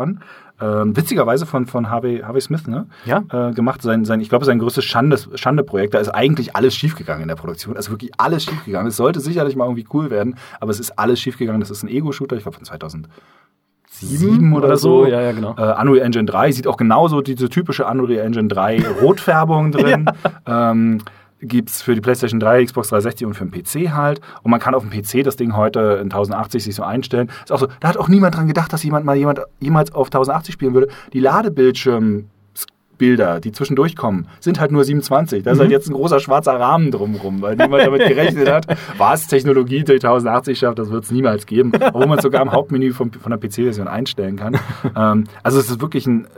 Ähm, 0.60 0.96
witzigerweise 0.96 1.44
von, 1.44 1.66
von 1.66 1.90
Harvey, 1.90 2.20
Harvey 2.20 2.40
Smith, 2.40 2.66
ne? 2.66 2.86
Ja. 3.04 3.22
Äh, 3.30 3.52
gemacht. 3.52 3.82
Sein, 3.82 4.04
sein, 4.04 4.20
ich 4.20 4.28
glaube, 4.28 4.44
sein 4.44 4.58
größtes 4.58 4.84
Schande, 4.84 5.18
Schande-Projekt. 5.34 5.94
Da 5.94 5.98
ist 5.98 6.08
eigentlich 6.08 6.56
alles 6.56 6.74
schiefgegangen 6.74 7.22
in 7.22 7.28
der 7.28 7.36
Produktion. 7.36 7.76
Also 7.76 7.90
wirklich 7.90 8.12
alles 8.16 8.44
schiefgegangen. 8.44 8.88
Es 8.88 8.96
sollte 8.96 9.20
sicherlich 9.20 9.56
mal 9.56 9.64
irgendwie 9.64 9.86
cool 9.92 10.10
werden, 10.10 10.36
aber 10.60 10.70
es 10.70 10.80
ist 10.80 10.98
alles 10.98 11.20
schiefgegangen. 11.20 11.60
Das 11.60 11.70
ist 11.70 11.82
ein 11.82 11.88
Ego-Shooter, 11.88 12.36
ich 12.36 12.42
glaube 12.42 12.56
von 12.56 12.64
2007 12.64 14.52
oder, 14.54 14.68
oder 14.68 14.76
so. 14.76 15.04
so, 15.04 15.10
ja, 15.10 15.20
ja, 15.20 15.32
genau. 15.32 15.54
Äh, 15.56 15.80
Unreal 15.80 16.06
Engine 16.06 16.24
3 16.24 16.52
sieht 16.52 16.66
auch 16.66 16.76
genauso 16.76 17.20
diese 17.20 17.48
typische 17.50 17.84
Unreal 17.84 18.24
Engine 18.24 18.48
3 18.48 18.82
Rotfärbung 19.02 19.72
drin. 19.72 20.10
ähm, 20.46 21.02
Gibt 21.46 21.70
es 21.70 21.82
für 21.82 21.94
die 21.94 22.00
PlayStation 22.00 22.40
3, 22.40 22.64
Xbox 22.64 22.88
360 22.88 23.26
und 23.26 23.34
für 23.34 23.46
den 23.46 23.50
PC 23.50 23.92
halt. 23.92 24.20
Und 24.42 24.50
man 24.50 24.60
kann 24.60 24.74
auf 24.74 24.82
dem 24.86 24.90
PC 24.90 25.24
das 25.24 25.36
Ding 25.36 25.56
heute 25.56 25.98
in 26.00 26.04
1080 26.04 26.64
sich 26.64 26.74
so 26.74 26.82
einstellen. 26.82 27.30
Ist 27.44 27.52
auch 27.52 27.60
so, 27.60 27.68
da 27.80 27.88
hat 27.88 27.96
auch 27.96 28.08
niemand 28.08 28.36
dran 28.36 28.46
gedacht, 28.46 28.72
dass 28.72 28.82
jemand 28.82 29.04
mal 29.04 29.16
jemand 29.16 29.40
jemals 29.60 29.92
auf 29.94 30.08
1080 30.08 30.52
spielen 30.54 30.74
würde. 30.74 30.88
Die 31.12 31.20
Ladebildschirm 31.20 32.26
Bilder, 32.98 33.40
die 33.40 33.52
zwischendurch 33.52 33.96
kommen, 33.96 34.26
sind 34.40 34.60
halt 34.60 34.72
nur 34.72 34.84
27. 34.84 35.42
Da 35.42 35.52
ist 35.52 35.60
halt 35.60 35.70
jetzt 35.70 35.88
ein 35.88 35.94
großer 35.94 36.20
schwarzer 36.20 36.58
Rahmen 36.58 36.90
drumrum, 36.90 37.42
weil 37.42 37.56
niemand 37.56 37.84
damit 37.84 38.06
gerechnet 38.08 38.50
hat, 38.50 38.66
was 38.96 39.26
Technologie 39.26 39.84
durch 39.84 40.04
1080 40.04 40.58
schafft, 40.58 40.78
das 40.78 40.90
wird 40.90 41.04
es 41.04 41.10
niemals 41.10 41.46
geben. 41.46 41.72
Obwohl 41.74 42.06
man 42.06 42.18
es 42.18 42.22
sogar 42.22 42.42
im 42.42 42.52
Hauptmenü 42.52 42.92
vom, 42.92 43.12
von 43.12 43.30
der 43.30 43.38
PC-Version 43.38 43.88
einstellen 43.88 44.36
kann. 44.36 44.56
Ähm, 44.96 45.24
also 45.42 45.58
es 45.58 45.68
ist 45.68 45.80
wirklich 45.80 46.06
ein 46.06 46.24
äh, 46.24 46.28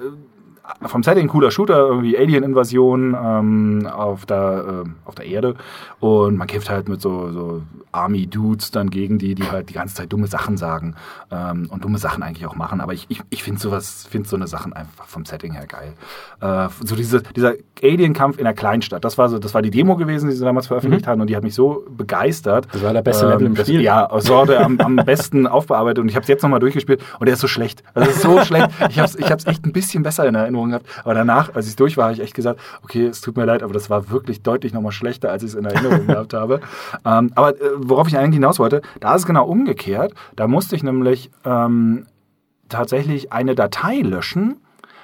vom 0.87 1.03
Setting 1.03 1.29
cooler 1.29 1.51
Shooter, 1.51 1.79
irgendwie 1.79 2.17
Alien-Invasion 2.17 3.17
ähm, 3.21 3.87
auf, 3.87 4.27
der, 4.27 4.85
äh, 4.85 5.09
auf 5.09 5.15
der 5.15 5.27
Erde. 5.27 5.55
Und 6.01 6.37
man 6.37 6.47
kämpft 6.47 6.71
halt 6.71 6.89
mit 6.89 7.01
so, 7.01 7.33
so 7.33 7.63
Army-Dudes 7.93 8.71
dann 8.71 8.91
gegen 8.91 9.19
die, 9.19 9.35
die 9.35 9.51
halt 9.51 9.71
die 9.71 9.75
ganze 9.75 9.97
Zeit 9.97 10.13
dumme 10.13 10.27
Sachen 10.27 10.57
sagen 10.57 10.95
ähm, 11.31 11.69
und 11.71 11.85
dumme 11.85 11.99
Sachen 11.99 12.23
eigentlich 12.23 12.47
auch 12.47 12.55
machen. 12.55 12.81
Aber 12.81 12.93
ich, 12.93 13.07
ich, 13.09 13.23
ich 13.31 13.43
finde 13.43 13.61
sowas, 13.61 14.07
finde 14.09 14.29
so 14.29 14.37
eine 14.37 14.47
Sachen 14.47 14.73
einfach 14.73 15.07
vom 15.07 15.25
Setting 15.25 15.53
her 15.53 15.67
geil. 15.67 15.95
Äh, 16.41 16.69
so 16.85 16.95
diese, 16.95 17.23
dieser 17.23 17.55
Alien-Kampf 17.83 18.39
in 18.39 18.45
der 18.45 18.55
Kleinstadt, 18.55 19.05
das 19.05 19.19
war 19.19 19.29
so, 19.29 19.39
das 19.39 19.55
war 19.55 19.63
die 19.63 19.71
Demo 19.71 19.97
gewesen, 19.97 20.29
die 20.29 20.37
sie 20.37 20.45
damals 20.45 20.67
veröffentlicht 20.67 21.07
mhm. 21.07 21.11
haben 21.11 21.21
und 21.23 21.31
die 21.31 21.37
hat 21.37 21.43
mich 21.43 21.55
so 21.55 21.85
begeistert. 21.89 22.69
Das 22.73 22.83
war 22.83 22.93
der 22.93 23.03
beste 23.03 23.25
ähm, 23.25 23.33
Level 23.33 23.47
im 23.47 23.55
das, 23.55 23.67
Spiel. 23.67 23.81
Ja, 23.81 24.09
es 24.15 24.29
war 24.29 24.47
der 24.47 24.65
am, 24.65 24.79
am 24.81 24.97
besten 24.97 25.47
aufbearbeitet 25.47 26.03
und 26.03 26.09
ich 26.09 26.15
habe 26.15 26.23
es 26.23 26.29
jetzt 26.29 26.43
nochmal 26.43 26.61
durchgespielt 26.61 27.03
und 27.19 27.27
der 27.27 27.35
ist 27.35 27.41
so 27.41 27.49
schlecht. 27.49 27.83
Also 27.95 28.11
ist 28.11 28.23
so 28.23 28.45
schlecht. 28.45 28.69
Ich 28.91 28.99
habe 28.99 29.09
es 29.09 29.17
ich 29.17 29.31
hab's 29.31 29.47
echt 29.47 29.65
ein 29.65 29.73
bisschen 29.73 30.03
besser 30.03 30.27
in 30.27 30.35
Erinnerung 30.35 30.58
gehabt, 30.66 30.87
aber 31.05 31.14
danach, 31.14 31.55
als 31.55 31.68
ich 31.68 31.77
durch 31.77 31.97
war, 31.97 32.05
habe 32.05 32.14
ich 32.14 32.21
echt 32.21 32.35
gesagt, 32.35 32.61
okay, 32.83 33.07
es 33.07 33.21
tut 33.21 33.37
mir 33.37 33.44
leid, 33.44 33.62
aber 33.62 33.73
das 33.73 33.90
war 33.90 34.11
wirklich 34.11 34.42
deutlich 34.42 34.73
nochmal 34.73 34.92
schlechter, 34.92 35.31
als 35.31 35.42
ich 35.42 35.51
es 35.51 35.55
in 35.55 35.64
Erinnerung 35.64 36.07
gehabt 36.07 36.35
habe. 36.35 36.61
Ähm, 37.05 37.31
aber 37.35 37.51
äh, 37.51 37.71
worauf 37.77 38.09
ich 38.09 38.18
eigentlich 38.18 38.35
hinaus 38.35 38.59
wollte, 38.59 38.83
da 39.01 39.14
ist 39.14 39.23
es 39.23 39.27
genau 39.27 39.47
umgekehrt. 39.47 40.12
Da 40.37 40.47
musste 40.49 40.77
ich 40.77 40.83
nämlich 40.83 41.31
ähm, 41.44 42.07
tatsächlich 42.68 43.33
eine 43.33 43.55
Datei 43.55 44.01
löschen, 44.01 44.61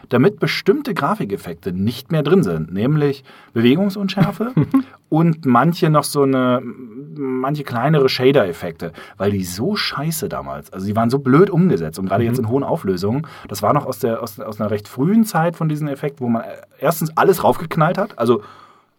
damit 0.09 0.41
bestimmte 0.41 0.95
Grafikeffekte 0.95 1.73
nicht 1.73 2.13
mehr 2.13 2.23
drin 2.23 2.43
sind, 2.43 2.73
nämlich 2.73 3.25
Bewegungsunschärfe 3.53 4.53
und 5.09 5.47
manche 5.47 5.91
noch 5.91 6.05
so 6.05 6.23
eine, 6.23 6.61
manche 6.63 7.65
kleinere 7.65 8.09
Shader-Effekte, 8.09 8.93
weil 9.17 9.31
die 9.31 9.45
so 9.45 9.77
scheiße 9.77 10.29
damals, 10.29 10.73
also 10.73 10.87
die 10.87 10.97
waren 10.97 11.11
so 11.11 11.19
blöd 11.19 11.51
umgesetzt 11.51 11.99
und 11.99 12.07
gerade 12.07 12.25
mhm. 12.25 12.31
jetzt 12.31 12.39
in 12.39 12.49
hohen 12.49 12.65
Auflösungen, 12.65 13.27
das 13.49 13.63
war 13.63 13.73
noch 13.73 13.87
aus, 13.87 13.99
der, 13.99 14.23
aus, 14.23 14.39
aus 14.41 14.61
einer 14.61 14.71
recht 14.71 14.89
frühen 14.89 15.25
Zeit 15.25 15.57
von 15.57 15.69
diesen 15.69 15.89
Effekten, 15.89 16.25
wo 16.25 16.31
man 16.31 16.45
erstens 16.79 17.17
alles 17.17 17.45
raufgeknallt 17.45 17.99
hat, 17.99 18.19
also 18.19 18.43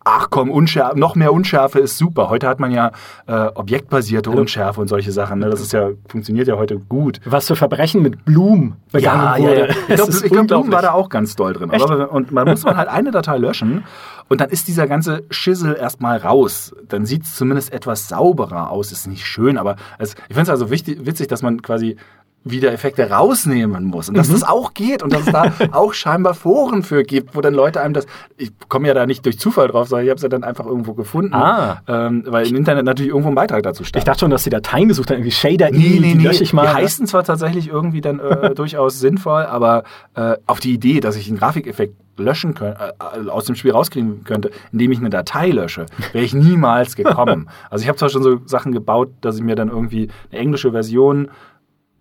ach 0.05 0.27
komm, 0.29 0.51
Unschärfe, 0.51 0.97
noch 0.97 1.15
mehr 1.15 1.33
Unschärfe 1.33 1.79
ist 1.79 1.97
super. 1.97 2.29
Heute 2.29 2.47
hat 2.47 2.59
man 2.59 2.71
ja 2.71 2.91
äh, 3.25 3.47
objektbasierte 3.55 4.29
Unschärfe 4.29 4.79
und 4.79 4.87
solche 4.87 5.11
Sachen. 5.11 5.39
Ne? 5.39 5.49
Das 5.49 5.59
ist 5.59 5.73
ja, 5.73 5.89
funktioniert 6.07 6.47
ja 6.47 6.57
heute 6.57 6.77
gut. 6.77 7.19
Was 7.25 7.47
für 7.47 7.55
Verbrechen 7.55 8.03
mit 8.03 8.23
Bloom 8.23 8.77
begangen 8.91 9.23
ja, 9.23 9.37
wurde. 9.37 9.59
Ja, 9.59 9.65
ja. 9.65 9.75
Ich 9.87 9.95
glaube, 9.95 10.11
glaub, 10.29 10.47
Bloom 10.47 10.71
war 10.71 10.83
da 10.83 10.91
auch 10.91 11.09
ganz 11.09 11.35
doll 11.35 11.53
drin. 11.53 11.71
Aber, 11.71 12.11
und 12.11 12.31
man 12.31 12.47
muss 12.47 12.63
man 12.63 12.77
halt 12.77 12.87
eine 12.87 13.09
Datei 13.09 13.37
löschen 13.37 13.83
und 14.29 14.41
dann 14.41 14.49
ist 14.49 14.67
dieser 14.67 14.87
ganze 14.87 15.23
Schissel 15.31 15.75
erstmal 15.75 16.17
raus. 16.17 16.75
Dann 16.87 17.05
sieht 17.05 17.23
es 17.23 17.35
zumindest 17.35 17.73
etwas 17.73 18.07
sauberer 18.07 18.69
aus. 18.69 18.91
Ist 18.91 19.07
nicht 19.07 19.25
schön, 19.25 19.57
aber 19.57 19.75
es, 19.97 20.13
ich 20.13 20.35
finde 20.35 20.43
es 20.43 20.49
also 20.49 20.69
wichtig, 20.69 21.05
witzig, 21.05 21.27
dass 21.27 21.41
man 21.41 21.63
quasi 21.63 21.97
wieder 22.45 22.71
Effekte 22.71 23.09
rausnehmen 23.09 23.85
muss 23.85 24.07
und 24.07 24.15
dass 24.15 24.29
mhm. 24.29 24.33
das 24.33 24.43
auch 24.43 24.75
geht 24.75 25.01
und 25.01 25.11
dass 25.11 25.25
es 25.25 25.33
da 25.33 25.51
auch 25.71 25.93
scheinbar 25.93 26.35
Foren 26.35 26.83
für 26.83 27.03
gibt, 27.03 27.35
wo 27.35 27.41
dann 27.41 27.55
Leute 27.55 27.81
einem 27.81 27.95
das, 27.95 28.05
ich 28.37 28.51
komme 28.69 28.87
ja 28.87 28.93
da 28.93 29.07
nicht 29.07 29.25
durch 29.25 29.39
Zufall 29.39 29.67
drauf, 29.67 29.87
sondern 29.87 30.05
ich 30.05 30.11
habe 30.11 30.17
es 30.17 30.21
ja 30.21 30.29
dann 30.29 30.43
einfach 30.43 30.67
irgendwo 30.67 30.93
gefunden, 30.93 31.33
ah. 31.33 31.81
ähm, 31.87 32.23
weil 32.27 32.47
im 32.47 32.55
Internet 32.55 32.85
natürlich 32.85 33.09
irgendwo 33.09 33.29
ein 33.29 33.35
Beitrag 33.35 33.63
dazu 33.63 33.83
stand. 33.83 34.01
Ich 34.01 34.05
dachte 34.05 34.19
schon, 34.19 34.29
dass 34.29 34.43
sie 34.43 34.51
Dateien 34.51 34.87
gesucht 34.87 35.09
haben, 35.09 35.17
irgendwie 35.17 35.31
Shader, 35.31 35.71
nee, 35.71 35.77
nee, 35.77 35.99
die 35.99 36.15
nee. 36.15 36.23
lösche 36.23 36.43
ich 36.43 36.53
mal. 36.53 36.67
Die 36.67 36.73
heißen 36.73 37.07
zwar 37.07 37.23
tatsächlich 37.23 37.67
irgendwie 37.67 38.01
dann 38.01 38.19
äh, 38.19 38.53
durchaus 38.55 38.99
sinnvoll, 38.99 39.43
aber 39.43 39.83
äh, 40.13 40.35
auf 40.45 40.59
die 40.59 40.73
Idee, 40.73 40.99
dass 40.99 41.15
ich 41.15 41.27
einen 41.27 41.39
Grafikeffekt 41.39 41.95
löschen 42.17 42.53
können, 42.53 42.75
äh, 42.75 43.29
aus 43.29 43.45
dem 43.45 43.55
Spiel 43.55 43.71
rauskriegen 43.71 44.23
könnte, 44.23 44.51
indem 44.71 44.91
ich 44.91 44.99
eine 44.99 45.09
Datei 45.09 45.49
lösche, 45.49 45.87
wäre 46.11 46.23
ich 46.23 46.33
niemals 46.33 46.95
gekommen. 46.95 47.49
also 47.69 47.81
ich 47.81 47.87
habe 47.87 47.97
zwar 47.97 48.09
schon 48.09 48.23
so 48.23 48.39
Sachen 48.45 48.71
gebaut, 48.71 49.09
dass 49.21 49.37
ich 49.37 49.43
mir 49.43 49.55
dann 49.55 49.69
irgendwie 49.69 50.09
eine 50.31 50.39
englische 50.39 50.71
Version 50.71 51.29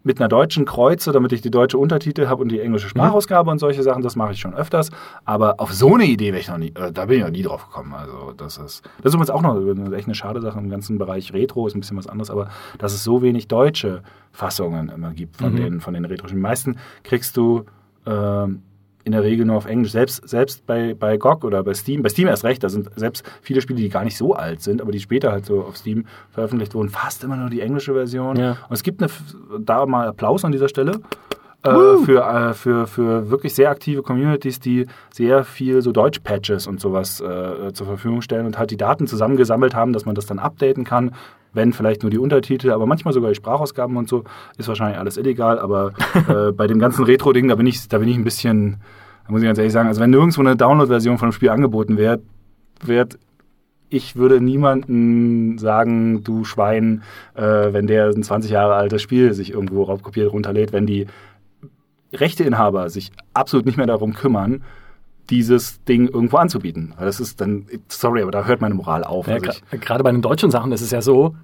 mit 0.04 0.20
einer 0.20 0.28
deutschen 0.28 0.66
Kreuze, 0.66 1.10
damit 1.12 1.32
ich 1.32 1.40
die 1.40 1.50
deutsche 1.50 1.78
Untertitel 1.78 2.28
habe 2.28 2.42
und 2.42 2.50
die 2.50 2.60
englische 2.60 2.88
Sprachausgabe 2.88 3.48
mhm. 3.48 3.52
und 3.52 3.58
solche 3.58 3.82
Sachen, 3.82 4.02
das 4.02 4.14
mache 4.14 4.32
ich 4.32 4.38
schon 4.38 4.54
öfters. 4.54 4.90
Aber 5.24 5.58
auf 5.58 5.72
so 5.72 5.94
eine 5.94 6.04
Idee 6.04 6.28
wäre 6.28 6.40
ich 6.40 6.48
noch 6.48 6.58
nie, 6.58 6.72
äh, 6.74 6.92
da 6.92 7.06
bin 7.06 7.18
ich 7.18 7.24
noch 7.24 7.32
nie 7.32 7.42
drauf 7.42 7.66
gekommen. 7.66 7.94
Also 7.94 8.32
das 8.36 8.58
ist, 8.58 8.82
das 8.98 9.06
ist 9.06 9.14
übrigens 9.14 9.30
auch 9.30 9.42
noch 9.42 9.56
echt 9.92 10.06
eine 10.06 10.14
schade 10.14 10.40
Sache 10.40 10.58
im 10.58 10.68
ganzen 10.68 10.98
Bereich 10.98 11.32
Retro, 11.32 11.66
ist 11.66 11.74
ein 11.74 11.80
bisschen 11.80 11.96
was 11.96 12.06
anderes, 12.06 12.30
aber 12.30 12.48
dass 12.78 12.92
es 12.92 13.02
so 13.02 13.22
wenig 13.22 13.48
deutsche 13.48 14.02
Fassungen 14.30 14.90
immer 14.90 15.12
gibt 15.12 15.38
von 15.38 15.52
mhm. 15.52 15.56
den, 15.56 15.80
von 15.80 15.94
den 15.94 16.04
Retro-Spielen. 16.04 16.40
Die 16.40 16.48
meisten 16.48 16.76
kriegst 17.02 17.36
du, 17.36 17.64
ähm, 18.06 18.62
in 19.04 19.12
der 19.12 19.22
Regel 19.22 19.46
nur 19.46 19.56
auf 19.56 19.66
Englisch. 19.66 19.92
Selbst, 19.92 20.28
selbst 20.28 20.66
bei, 20.66 20.94
bei 20.94 21.16
GOG 21.16 21.44
oder 21.44 21.62
bei 21.62 21.74
Steam, 21.74 22.02
bei 22.02 22.08
Steam 22.08 22.28
erst 22.28 22.44
recht, 22.44 22.62
da 22.64 22.68
sind 22.68 22.88
selbst 22.96 23.24
viele 23.42 23.60
Spiele, 23.60 23.80
die 23.80 23.88
gar 23.88 24.04
nicht 24.04 24.16
so 24.16 24.34
alt 24.34 24.62
sind, 24.62 24.80
aber 24.80 24.92
die 24.92 25.00
später 25.00 25.30
halt 25.30 25.46
so 25.46 25.62
auf 25.62 25.76
Steam 25.76 26.06
veröffentlicht 26.30 26.74
wurden, 26.74 26.88
fast 26.88 27.22
immer 27.24 27.36
nur 27.36 27.50
die 27.50 27.60
englische 27.60 27.92
Version. 27.92 28.36
Ja. 28.36 28.56
Und 28.68 28.74
es 28.74 28.82
gibt 28.82 29.02
eine, 29.02 29.10
da 29.60 29.84
mal 29.86 30.08
Applaus 30.08 30.44
an 30.44 30.52
dieser 30.52 30.68
Stelle. 30.68 31.00
Äh, 31.62 31.96
für, 32.04 32.20
äh, 32.22 32.52
für, 32.52 32.86
für 32.86 33.30
wirklich 33.30 33.54
sehr 33.54 33.70
aktive 33.70 34.02
Communities, 34.02 34.60
die 34.60 34.86
sehr 35.10 35.44
viel 35.44 35.80
so 35.80 35.92
Deutsch-Patches 35.92 36.66
und 36.66 36.78
sowas 36.78 37.22
äh, 37.22 37.72
zur 37.72 37.86
Verfügung 37.86 38.20
stellen 38.20 38.44
und 38.44 38.58
halt 38.58 38.70
die 38.70 38.76
Daten 38.76 39.06
zusammengesammelt 39.06 39.74
haben, 39.74 39.94
dass 39.94 40.04
man 40.04 40.14
das 40.14 40.26
dann 40.26 40.38
updaten 40.38 40.84
kann, 40.84 41.12
wenn 41.54 41.72
vielleicht 41.72 42.02
nur 42.02 42.10
die 42.10 42.18
Untertitel, 42.18 42.70
aber 42.70 42.86
manchmal 42.86 43.14
sogar 43.14 43.30
die 43.30 43.36
Sprachausgaben 43.36 43.96
und 43.96 44.08
so, 44.08 44.24
ist 44.58 44.68
wahrscheinlich 44.68 44.98
alles 44.98 45.16
illegal, 45.16 45.58
aber 45.58 45.92
äh, 46.28 46.52
bei 46.52 46.66
dem 46.66 46.78
ganzen 46.78 47.04
Retro-Ding, 47.04 47.48
da 47.48 47.54
bin 47.54 47.66
ich, 47.66 47.88
da 47.88 47.98
bin 47.98 48.08
ich 48.08 48.16
ein 48.16 48.24
bisschen, 48.24 48.76
da 49.26 49.32
muss 49.32 49.40
ich 49.40 49.46
ganz 49.46 49.58
ehrlich 49.58 49.72
sagen, 49.72 49.88
also 49.88 50.00
wenn 50.00 50.10
nirgendwo 50.10 50.40
eine 50.40 50.56
Download-Version 50.56 51.18
von 51.18 51.26
einem 51.26 51.32
Spiel 51.32 51.50
angeboten 51.50 51.96
wird, 51.96 52.22
wird 52.84 53.18
ich 53.90 54.16
würde 54.16 54.40
niemanden 54.40 55.56
sagen, 55.58 56.24
du 56.24 56.44
Schwein, 56.44 57.02
äh, 57.34 57.72
wenn 57.72 57.86
der 57.86 58.08
ein 58.08 58.22
20 58.22 58.50
Jahre 58.50 58.74
altes 58.74 59.02
Spiel 59.02 59.32
sich 59.34 59.52
irgendwo 59.52 59.84
raubkopiert 59.84 60.32
runterlädt, 60.32 60.72
wenn 60.72 60.86
die 60.86 61.06
Rechteinhaber 62.12 62.90
sich 62.90 63.12
absolut 63.34 63.66
nicht 63.66 63.76
mehr 63.76 63.86
darum 63.86 64.14
kümmern, 64.14 64.62
dieses 65.30 65.82
Ding 65.84 66.08
irgendwo 66.08 66.36
anzubieten. 66.36 66.94
Weil 66.96 67.06
das 67.06 67.20
ist 67.20 67.40
dann, 67.40 67.66
sorry, 67.88 68.22
aber 68.22 68.30
da 68.30 68.44
hört 68.44 68.60
meine 68.60 68.74
Moral 68.74 69.04
auf. 69.04 69.26
Ja, 69.26 69.34
also 69.34 69.52
gerade 69.70 70.04
bei 70.04 70.12
den 70.12 70.22
deutschen 70.22 70.50
Sachen 70.50 70.72
ist 70.72 70.80
es 70.80 70.90
ja 70.90 71.02
so, 71.02 71.34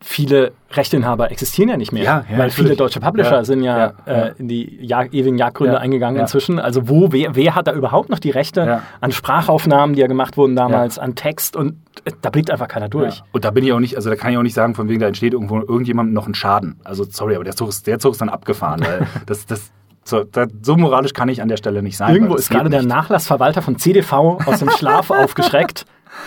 viele 0.00 0.52
Rechteinhaber 0.72 1.30
existieren 1.30 1.70
ja 1.70 1.76
nicht 1.76 1.92
mehr, 1.92 2.04
ja, 2.04 2.24
ja, 2.30 2.38
weil 2.38 2.50
viele 2.50 2.76
deutsche 2.76 3.00
Publisher 3.00 3.44
sind 3.44 3.62
ja, 3.62 3.94
äh, 4.04 4.32
in 4.38 4.48
die 4.48 4.84
Jahr, 4.84 5.12
ewigen 5.12 5.38
Jagdgründe 5.38 5.80
eingegangen 5.80 6.20
inzwischen. 6.20 6.58
Also 6.58 6.88
wo, 6.88 7.12
wer, 7.12 7.34
wer 7.34 7.54
hat 7.54 7.66
da 7.66 7.72
überhaupt 7.72 8.10
noch 8.10 8.18
die 8.18 8.30
Rechte 8.30 8.82
an 9.00 9.12
Sprachaufnahmen, 9.12 9.94
die 9.94 10.02
ja 10.02 10.06
gemacht 10.06 10.36
wurden 10.36 10.54
damals, 10.54 10.98
an 10.98 11.14
Text 11.14 11.56
und 11.56 11.76
äh, 12.04 12.12
da 12.20 12.30
blickt 12.30 12.50
einfach 12.50 12.68
keiner 12.68 12.88
durch. 12.88 13.22
Und 13.32 13.44
da 13.44 13.50
bin 13.50 13.64
ich 13.64 13.72
auch 13.72 13.80
nicht, 13.80 13.96
also 13.96 14.10
da 14.10 14.16
kann 14.16 14.32
ich 14.32 14.38
auch 14.38 14.42
nicht 14.42 14.54
sagen, 14.54 14.74
von 14.74 14.88
wegen 14.88 15.00
da 15.00 15.06
entsteht 15.06 15.32
irgendwo 15.32 15.58
irgendjemandem 15.58 16.14
noch 16.14 16.26
ein 16.26 16.34
Schaden. 16.34 16.80
Also 16.84 17.04
sorry, 17.08 17.34
aber 17.34 17.44
der 17.44 17.56
Zug 17.56 17.70
ist, 17.70 17.86
der 17.86 17.98
Zug 17.98 18.12
ist 18.12 18.20
dann 18.20 18.28
abgefahren, 18.28 18.80
weil 18.84 19.06
das, 19.26 19.46
das 19.46 19.72
so, 20.08 20.24
da, 20.24 20.46
so, 20.62 20.76
moralisch 20.76 21.12
kann 21.12 21.28
ich 21.28 21.42
an 21.42 21.48
der 21.48 21.56
Stelle 21.56 21.82
nicht 21.82 21.96
sein. 21.96 22.14
Irgendwo 22.14 22.36
ist 22.36 22.48
gerade 22.48 22.70
der 22.70 22.82
Nachlassverwalter 22.82 23.60
von 23.60 23.78
CDV 23.78 24.38
aus 24.44 24.60
dem 24.60 24.70
Schlaf 24.70 25.10
aufgeschreckt 25.10 25.84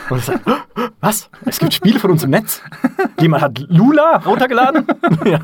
und 0.09 0.23
sagt, 0.23 0.41
was? 0.99 1.29
Es 1.45 1.59
gibt 1.59 1.73
Spiele 1.73 1.99
von 1.99 2.11
uns 2.11 2.23
im 2.23 2.29
Netz? 2.31 2.61
Jemand 3.19 3.41
hat 3.41 3.59
Lula 3.69 4.17
runtergeladen? 4.17 4.85
ja. 5.25 5.39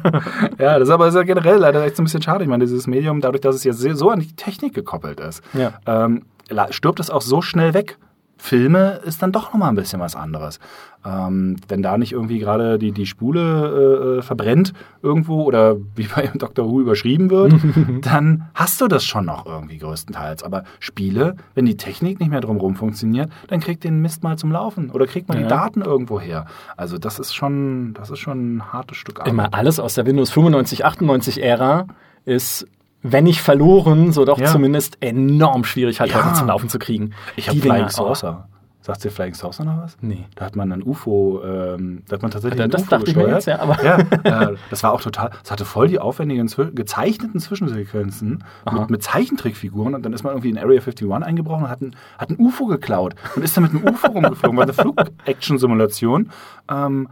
ja, 0.60 0.80
das 0.80 0.89
ist 0.89 0.93
aber 0.93 1.06
das 1.06 1.15
ist 1.15 1.19
ja 1.19 1.24
generell 1.24 1.58
leider 1.58 1.84
echt 1.86 1.95
so 1.95 2.04
ein 2.04 2.06
bisschen 2.06 2.21
schade. 2.21 2.43
Ich 2.43 2.50
meine, 2.50 2.65
dieses 2.65 2.88
Medium, 2.88 3.21
dadurch, 3.21 3.41
dass 3.41 3.56
es 3.56 3.63
jetzt 3.63 3.80
so 3.80 4.10
an 4.10 4.19
die 4.19 4.36
Technik 4.36 4.74
gekoppelt 4.74 5.19
ist, 5.19 5.41
ja. 5.54 5.74
ähm, 5.86 6.24
stirbt 6.71 7.00
es 7.00 7.10
auch 7.10 7.21
so 7.21 7.41
schnell 7.41 7.74
weg. 7.74 7.98
Filme 8.38 9.00
ist 9.06 9.21
dann 9.21 9.32
doch 9.32 9.54
nochmal 9.54 9.69
ein 9.69 9.76
bisschen 9.76 10.00
was 10.00 10.15
anderes. 10.15 10.60
Ähm, 11.06 11.58
wenn 11.67 11.84
da 11.84 11.98
nicht 11.98 12.12
irgendwie 12.12 12.39
gerade 12.39 12.80
die, 12.80 12.91
die 12.91 13.06
Spule 13.06 14.17
äh, 14.17 14.21
verbrennt 14.21 14.74
irgendwo 15.02 15.43
oder 15.43 15.78
wie 15.95 16.08
bei 16.08 16.32
Dr. 16.34 16.69
Who 16.69 16.82
überschrieben 16.82 17.30
wird, 17.30 17.54
dann 18.02 18.48
hast 18.54 18.82
du 18.82 18.88
das 18.88 19.06
schon 19.06 19.26
noch 19.26 19.45
irgendwie 19.45 19.78
größtenteils. 19.78 20.43
Aber 20.43 20.63
Spiele, 20.80 21.36
wenn 21.54 21.65
die 21.65 21.78
Technik 21.78 22.19
nicht 22.19 22.30
mehr 22.30 22.41
drumherum 22.41 22.76
funktioniert, 22.76 23.30
dann 23.48 23.60
kriegt 23.60 23.84
den 23.84 24.02
Mist 24.02 24.24
mal 24.24 24.38
zum 24.38 24.52
Laufen 24.52 24.89
oder 24.89 25.06
kriegt 25.08 25.30
man 25.30 25.38
ja. 25.38 25.43
die 25.43 25.50
Daten 25.50 25.82
irgendwo 25.82 26.19
her. 26.19 26.45
Also 26.76 26.98
das 26.98 27.19
ist 27.19 27.34
schon, 27.34 27.93
das 27.93 28.10
ist 28.10 28.19
schon 28.19 28.58
ein 28.58 28.74
hartes 28.74 28.98
Stück 28.98 29.19
Arbeit. 29.19 29.32
Immer 29.32 29.54
alles 29.54 29.80
aus 29.80 29.93
der 29.93 30.06
Windows 30.06 30.32
95, 30.32 30.86
98 30.86 31.43
Ära 31.43 31.88
ist 32.26 32.68
wenn 33.12 33.26
nicht 33.26 33.41
verloren, 33.41 34.12
so 34.12 34.26
doch 34.26 34.39
ja. 34.39 34.47
zumindest 34.47 34.97
enorm 35.01 35.64
schwierig 35.64 35.99
halt 35.99 36.16
heute 36.16 36.34
zum 36.34 36.47
Laufen 36.47 36.70
zu 36.70 36.80
kriegen. 36.80 37.12
Ich 37.36 37.49
habe 37.49 37.60
Flying 37.60 37.89
Saucer. 37.89 38.47
Sagt 38.82 39.03
dir 39.03 39.10
Flying 39.10 39.34
Saucer 39.34 39.64
noch 39.64 39.78
was? 39.82 39.97
Nee. 40.01 40.26
Da 40.36 40.45
hat 40.45 40.56
man 40.56 40.72
ein 40.72 40.84
UFO, 40.84 41.41
ähm, 41.43 42.03
da 42.08 42.16
hat 42.16 42.22
man 42.22 42.30
tatsächlich 42.30 42.60
ja, 42.60 42.66
ein 42.66 42.70
das 42.72 42.84
UFO 42.84 42.89
dachte 42.91 43.06
gesteuert. 43.06 43.28
Ich 43.28 43.32
mir 43.32 43.36
jetzt, 43.36 43.47
ja, 43.47 43.60
aber 43.60 43.84
ja, 43.84 44.51
äh, 44.51 44.56
das 44.70 44.84
war 44.84 44.93
auch 44.93 45.01
total, 45.01 45.32
es 45.43 45.49
hatte 45.49 45.66
voll 45.66 45.88
die 45.88 45.97
aufwendigen 45.97 46.47
gezeichneten 46.76 47.39
Zwischensequenzen 47.39 48.43
mit, 48.72 48.89
mit, 48.91 49.01
Zeichentrickfiguren 49.01 49.95
und 49.95 50.03
dann 50.03 50.14
ist 50.14 50.24
man 50.24 50.34
irgendwie 50.34 50.49
in 50.49 50.58
Area 50.60 50.80
51 50.82 51.12
eingebrochen 51.12 51.64
und 51.64 51.70
hat 51.70 51.82
ein, 51.82 51.95
hat 52.20 52.30
ein 52.30 52.38
UFO 52.38 52.68
geklaut 52.68 53.16
und 53.36 53.43
ist 53.43 53.58
dann 53.58 53.64
mit 53.64 53.72
einem 53.72 53.88
UFO 53.88 54.08
rumgeflogen, 54.14 54.58
war 54.58 54.64
eine 54.64 54.74
Flug-Action-Simulation. 54.74 56.30
Ähm, 56.70 57.10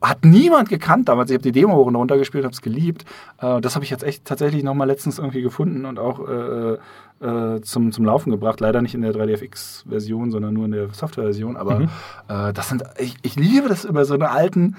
hat 0.00 0.24
niemand 0.24 0.68
gekannt 0.68 1.08
damals. 1.08 1.30
Ich 1.30 1.34
habe 1.34 1.42
die 1.42 1.52
Demo 1.52 1.74
hoch 1.74 1.86
und 1.86 1.96
runter 1.96 2.16
gespielt, 2.16 2.44
habe 2.44 2.54
es 2.54 2.62
geliebt. 2.62 3.04
Äh, 3.38 3.60
das 3.60 3.74
habe 3.74 3.84
ich 3.84 3.90
jetzt 3.90 4.02
echt 4.02 4.24
tatsächlich 4.24 4.62
nochmal 4.62 4.86
letztens 4.86 5.18
irgendwie 5.18 5.42
gefunden 5.42 5.84
und 5.84 5.98
auch 5.98 6.26
äh, 6.26 6.78
äh, 7.24 7.60
zum, 7.60 7.92
zum 7.92 8.04
Laufen 8.04 8.30
gebracht. 8.30 8.60
Leider 8.60 8.82
nicht 8.82 8.94
in 8.94 9.02
der 9.02 9.12
3DFX-Version, 9.12 10.30
sondern 10.30 10.54
nur 10.54 10.64
in 10.64 10.72
der 10.72 10.88
Software-Version. 10.92 11.56
Aber 11.56 11.80
mhm. 11.80 11.88
äh, 12.28 12.52
das 12.52 12.68
sind, 12.68 12.82
ich, 12.98 13.16
ich 13.22 13.36
liebe 13.36 13.68
das 13.68 13.84
über 13.84 14.04
so 14.04 14.14
eine 14.14 14.30
alten 14.30 14.76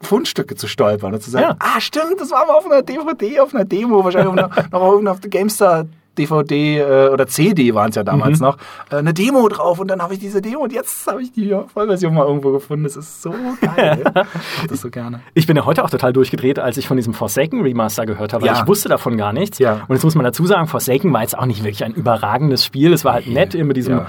Fundstücke 0.00 0.56
zu 0.56 0.66
stolpern 0.66 1.14
und 1.14 1.22
zu 1.22 1.30
sagen, 1.30 1.46
ja. 1.50 1.56
ah 1.58 1.80
stimmt, 1.80 2.20
das 2.20 2.30
war 2.30 2.46
mal 2.46 2.54
auf 2.54 2.66
einer 2.66 2.82
DVD, 2.82 3.40
auf 3.40 3.54
einer 3.54 3.64
Demo, 3.64 4.04
wahrscheinlich 4.04 4.34
noch 4.34 4.56
auf, 4.72 5.06
auf 5.06 5.20
der 5.20 5.30
GameStar 5.30 5.86
DVD 6.18 6.78
äh, 6.78 7.08
oder 7.08 7.26
CD 7.26 7.74
waren 7.74 7.90
es 7.90 7.96
ja 7.96 8.04
damals 8.04 8.40
mhm. 8.40 8.46
noch, 8.46 8.58
äh, 8.90 8.96
eine 8.96 9.14
Demo 9.14 9.48
drauf 9.48 9.78
und 9.78 9.88
dann 9.88 10.02
habe 10.02 10.14
ich 10.14 10.20
diese 10.20 10.42
Demo 10.42 10.60
und 10.60 10.72
jetzt 10.72 11.06
habe 11.06 11.22
ich 11.22 11.32
die 11.32 11.56
Vollversion 11.72 12.14
mal 12.14 12.26
irgendwo 12.26 12.52
gefunden. 12.52 12.84
Das 12.84 12.96
ist 12.96 13.22
so 13.22 13.32
geil. 13.60 14.04
ich 14.62 14.68
das 14.68 14.80
so 14.80 14.90
gerne. 14.90 15.20
Ich 15.34 15.46
bin 15.46 15.56
ja 15.56 15.64
heute 15.64 15.84
auch 15.84 15.90
total 15.90 16.12
durchgedreht, 16.12 16.58
als 16.58 16.76
ich 16.76 16.86
von 16.86 16.96
diesem 16.96 17.14
Forsaken 17.14 17.62
Remaster 17.62 18.06
gehört 18.06 18.32
habe, 18.32 18.42
weil 18.42 18.54
ja. 18.54 18.60
ich 18.60 18.68
wusste 18.68 18.88
davon 18.88 19.16
gar 19.16 19.32
nichts. 19.32 19.58
Ja. 19.58 19.84
Und 19.88 19.94
jetzt 19.94 20.04
muss 20.04 20.14
man 20.14 20.24
dazu 20.24 20.46
sagen, 20.46 20.66
Forsaken 20.66 21.12
war 21.12 21.22
jetzt 21.22 21.38
auch 21.38 21.46
nicht 21.46 21.62
wirklich 21.62 21.84
ein 21.84 21.94
überragendes 21.94 22.64
Spiel. 22.64 22.92
Es 22.92 23.04
war 23.04 23.14
halt 23.14 23.26
nett 23.26 23.54
mit 23.54 23.76
diesem 23.76 23.98
ja. 23.98 24.06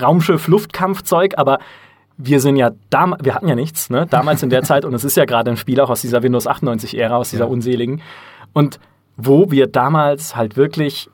Raumschiff-Luftkampfzeug, 0.00 1.34
aber 1.36 1.58
wir 2.16 2.40
sind 2.40 2.56
ja 2.56 2.70
da, 2.90 3.16
wir 3.22 3.34
hatten 3.34 3.48
ja 3.48 3.54
nichts, 3.54 3.90
ne? 3.90 4.06
Damals 4.08 4.42
in 4.42 4.50
der 4.50 4.62
Zeit 4.64 4.84
und 4.84 4.94
es 4.94 5.04
ist 5.04 5.16
ja 5.16 5.24
gerade 5.24 5.50
ein 5.50 5.56
Spiel 5.56 5.80
auch 5.80 5.90
aus 5.90 6.00
dieser 6.00 6.22
Windows 6.22 6.46
98 6.46 6.96
Ära, 6.98 7.16
aus 7.16 7.30
dieser 7.30 7.44
ja. 7.44 7.50
unseligen. 7.50 8.02
Und 8.52 8.78
wo 9.16 9.50
wir 9.50 9.66
damals 9.66 10.36
halt 10.36 10.56
wirklich 10.56 11.10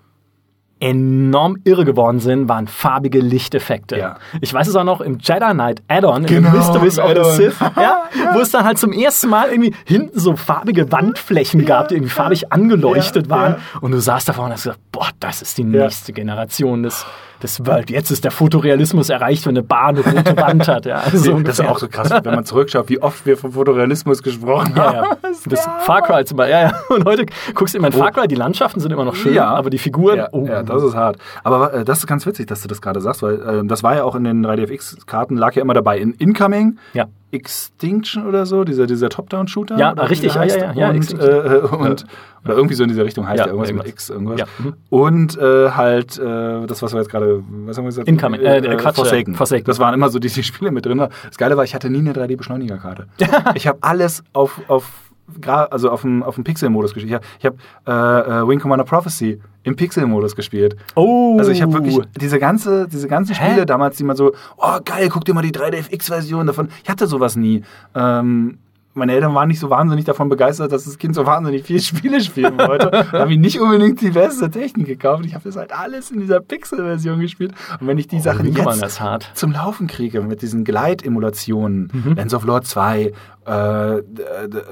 enorm 0.81 1.59
irre 1.65 1.85
geworden 1.85 2.21
sind, 2.21 2.49
waren 2.49 2.67
farbige 2.67 3.21
Lichteffekte. 3.21 3.99
Ja. 3.99 4.17
Ich 4.41 4.53
weiß 4.53 4.69
es 4.69 4.77
auch 4.77 4.85
noch 4.85 5.01
im 5.01 5.19
Jedi 5.19 5.53
Knight 5.53 5.83
Add-on, 5.89 6.27
genau, 6.27 6.49
im 6.51 6.57
Mysteries 6.57 6.99
of 6.99 7.15
the 7.15 7.31
Sith, 7.37 7.57
ja, 7.61 7.83
ja. 8.17 8.35
wo 8.35 8.41
es 8.41 8.51
dann 8.51 8.65
halt 8.65 8.79
zum 8.79 8.93
ersten 8.93 9.29
Mal 9.29 9.51
irgendwie 9.51 9.75
hinten 9.85 10.19
so 10.19 10.37
farbige 10.37 10.91
Wandflächen 10.93 11.65
gab, 11.65 11.89
die 11.89 11.97
irgendwie 11.97 12.13
farbig 12.13 12.53
angeleuchtet 12.53 13.29
waren. 13.29 13.57
Und 13.81 13.93
du 13.93 14.01
saßt 14.01 14.29
davor 14.29 14.47
und 14.47 14.53
hast 14.53 14.65
gesagt, 14.65 14.81
boah, 14.93 15.09
das 15.21 15.43
ist 15.43 15.59
die 15.59 15.65
nächste 15.65 16.13
Generation 16.13 16.83
des 16.83 17.05
das 17.41 17.65
World. 17.65 17.91
Jetzt 17.91 18.11
ist 18.11 18.25
der 18.25 18.31
Fotorealismus 18.31 19.11
erreicht, 19.11 19.47
wenn 19.47 19.57
eine 19.57 19.63
Bahn 19.63 19.97
eine 19.97 20.05
rote 20.05 20.37
Wand 20.37 20.69
hat. 20.69 20.87
Ja, 20.87 20.97
also 20.97 21.39
das 21.41 21.59
ist 21.59 21.65
auch 21.65 21.79
so 21.79 21.89
krass, 21.89 22.11
wenn 22.11 22.35
man 22.35 22.45
zurückschaut, 22.45 22.89
wie 22.89 23.01
oft 23.01 23.25
wir 23.27 23.37
vom 23.37 23.53
Fotorealismus 23.53 24.23
gesprochen 24.23 24.75
haben. 24.77 24.95
Ja, 24.95 25.03
ja. 25.03 25.17
Das 25.47 25.69
Far 25.81 26.03
Cry 26.03 26.25
zum 26.25 26.37
Beispiel. 26.37 26.53
Ja, 26.53 26.63
ja. 26.69 26.81
Und 26.89 27.05
heute 27.05 27.27
guckst 27.55 27.75
du 27.75 27.79
immer 27.79 27.89
in 27.89 27.93
Far 27.93 28.13
Cry, 28.13 28.29
die 28.29 28.35
Landschaften 28.35 28.81
sind 28.81 28.93
immer 28.93 29.05
noch 29.05 29.15
schön, 29.15 29.35
ja. 29.35 29.49
aber 29.49 29.71
die 29.71 29.79
Figuren. 29.79 30.19
Ja, 30.19 30.29
oh. 30.33 30.47
ja, 30.47 30.63
das 30.63 30.83
ist 30.83 30.95
hart. 30.95 31.19
Aber 31.45 31.73
äh, 31.73 31.85
das 31.85 31.99
ist 31.99 32.07
ganz 32.07 32.27
witzig, 32.27 32.47
dass 32.47 32.63
du 32.63 32.69
das 32.69 32.81
gerade 32.81 33.01
sagst, 33.01 33.23
weil 33.23 33.41
äh, 33.41 33.67
das 33.67 33.83
war 33.83 33.95
ja 33.95 34.05
auch 34.05 34.15
in 34.15 34.25
den 34.25 34.45
3DFX-Karten, 34.45 35.37
lag 35.37 35.55
ja 35.55 35.63
immer 35.63 35.75
dabei 35.75 35.99
in 35.99 36.13
Incoming. 36.13 36.79
Ja. 36.93 37.07
Extinction 37.31 38.27
oder 38.27 38.47
so, 38.47 38.65
dieser, 38.65 38.87
dieser 38.87 39.09
Top-Down-Shooter. 39.11 39.79
Ja, 39.79 39.91
richtig, 39.91 40.35
ja, 40.35 40.45
ja, 40.45 40.73
ja, 40.73 40.91
und, 40.91 41.13
äh, 41.13 41.59
und, 41.77 42.07
oder 42.45 42.55
irgendwie 42.55 42.75
so 42.75 42.85
in 42.85 42.89
dieser 42.89 43.05
Richtung 43.05 43.27
heißt 43.27 43.39
ja, 43.39 43.45
der 43.45 43.53
irgendwas, 43.53 43.69
irgendwas, 43.69 43.87
mit 43.87 43.95
X, 43.95 44.11
irgendwas. 44.11 44.41
Ja. 44.41 44.47
Mhm. 44.59 44.75
Und 44.89 45.39
äh, 45.39 45.71
halt 45.71 46.19
äh, 46.19 46.67
das, 46.67 46.83
was 46.83 46.95
wir 46.95 47.01
jetzt 47.01 47.11
gerade, 47.11 47.43
was 47.67 47.77
haben 47.77 47.85
wir 47.85 47.89
gesagt? 47.89 48.09
Incoming, 48.09 48.41
äh, 48.41 48.59
äh, 48.59 48.77
Quatsch, 48.77 48.97
Forsaken. 48.97 49.35
Forsaken. 49.35 49.65
Das 49.65 49.79
waren 49.79 49.93
immer 49.95 50.09
so 50.09 50.19
diese 50.19 50.43
Spiele 50.43 50.71
mit 50.71 50.87
drin. 50.87 50.99
Das 50.99 51.37
Geile 51.37 51.57
war, 51.57 51.65
ich 51.65 51.75
hatte 51.75 51.91
nie 51.91 51.99
eine 51.99 52.13
3D-Beschleunigerkarte. 52.13 53.07
ich 53.55 53.67
habe 53.67 53.79
alles 53.83 54.25
auf, 54.33 54.61
auf 54.69 55.08
also 55.47 55.91
auf 55.91 56.03
dem, 56.03 56.23
auf 56.23 56.35
dem 56.35 56.45
Pixel-Modus 56.45 56.95
gespielt. 56.95 57.23
Ich 57.39 57.45
habe 57.45 57.57
hab, 57.85 58.27
äh, 58.27 58.41
äh, 58.41 58.49
Wing 58.49 58.61
Commander 58.61 58.85
Prophecy 58.85 59.41
im 59.63 59.77
Pixel-Modus 59.77 60.35
gespielt. 60.37 60.77
Oh. 60.95 61.37
Also 61.39 61.51
ich 61.51 61.63
habe 61.63 61.73
wirklich 61.73 61.99
diese 62.21 62.39
ganze, 62.39 62.89
diese 62.89 63.09
ganzen 63.09 63.35
Spiele 63.35 63.63
Hä? 63.63 63.67
damals, 63.67 63.97
die 63.97 64.05
man 64.05 64.17
so, 64.17 64.33
oh 64.57 64.79
geil, 64.85 65.09
guck 65.11 65.25
dir 65.25 65.35
mal 65.35 65.43
die 65.43 65.53
3DFX-Version 65.53 66.47
davon. 66.47 66.69
Ich 66.83 66.91
hatte 66.91 67.07
sowas 67.07 67.37
nie. 67.37 67.63
Ähm, 67.95 68.59
meine 68.99 69.13
Eltern 69.13 69.35
waren 69.35 69.49
nicht 69.49 69.61
so 69.61 69.71
wahnsinnig 69.71 70.05
davon 70.05 70.29
begeistert, 70.29 70.73
dass 70.73 70.85
das 70.85 70.99
Kind 70.99 71.15
so 71.15 71.25
wahnsinnig 71.25 71.65
viele 71.65 71.81
Spiele 71.81 72.21
spielen 72.21 72.59
wollte. 72.59 72.91
da 72.91 73.21
habe 73.21 73.33
ich 73.33 73.39
nicht 73.39 73.61
unbedingt 73.61 74.01
die 74.01 74.11
beste 74.11 74.51
Technik 74.51 74.87
gekauft. 74.87 75.25
Ich 75.25 75.35
habe 75.35 75.45
das 75.45 75.57
halt 75.57 75.73
alles 75.73 76.11
in 76.11 76.21
dieser 76.21 76.41
Pixel-Version 76.41 77.21
gespielt. 77.21 77.53
Und 77.81 77.87
wenn 77.87 77.97
ich 77.97 78.09
die 78.09 78.17
oh, 78.17 78.21
Sachen 78.21 78.53
jetzt 78.53 79.01
zum 79.35 79.53
Laufen 79.53 79.87
kriege 79.87 80.21
mit 80.21 80.43
diesen 80.43 80.65
Gleit-Emulationen, 80.65 81.91
mhm. 81.93 82.15
Lens 82.15 82.35
of 82.35 82.45
Lord 82.45 82.67
2, 82.67 83.13
äh, 83.49 84.03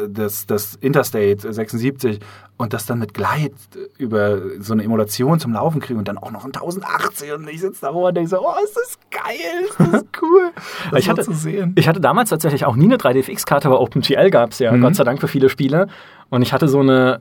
das, 0.09 0.47
das 0.47 0.75
Interstate 0.77 1.53
76 1.53 2.21
und 2.59 2.73
das 2.73 2.87
dann 2.87 2.99
mit 2.99 3.15
Gleit 3.15 3.53
über 3.97 4.39
so 4.61 4.73
eine 4.73 4.85
Emulation 4.85 5.41
zum 5.41 5.53
Laufen 5.53 5.81
kriege 5.81 5.99
und 5.99 6.09
dann 6.09 6.19
auch 6.19 6.31
noch 6.31 6.45
ein 6.45 6.53
1080 6.53 7.33
und 7.33 7.49
ich 7.49 7.61
sitze 7.61 7.83
da 7.83 7.89
rum 7.89 8.05
und 8.05 8.15
denke 8.15 8.29
so, 8.29 8.41
oh, 8.41 8.55
ist 8.63 8.77
das 8.77 8.99
geil, 9.11 9.65
ist 9.69 9.81
das 9.81 10.05
cool, 10.23 10.51
das 10.91 11.01
ich 11.01 11.09
hatte, 11.09 11.23
zu 11.23 11.33
sehen. 11.33 11.73
Ich 11.77 11.89
hatte 11.89 12.01
damals 12.01 12.31
tatsächlich 12.31 12.65
auch 12.65 12.77
nie 12.77 12.85
eine 12.85 12.97
3DFX-Karte, 12.97 13.69
aber 13.69 13.81
OpenGL 13.81 14.31
gab 14.31 14.51
es 14.51 14.59
ja, 14.59 14.73
mhm. 14.73 14.83
Gott 14.83 14.95
sei 14.95 15.05
Dank 15.05 15.21
für 15.21 15.29
viele 15.29 15.49
Spiele 15.49 15.89
und 16.29 16.43
ich 16.43 16.53
hatte 16.53 16.69
so 16.69 16.81
eine, 16.81 17.21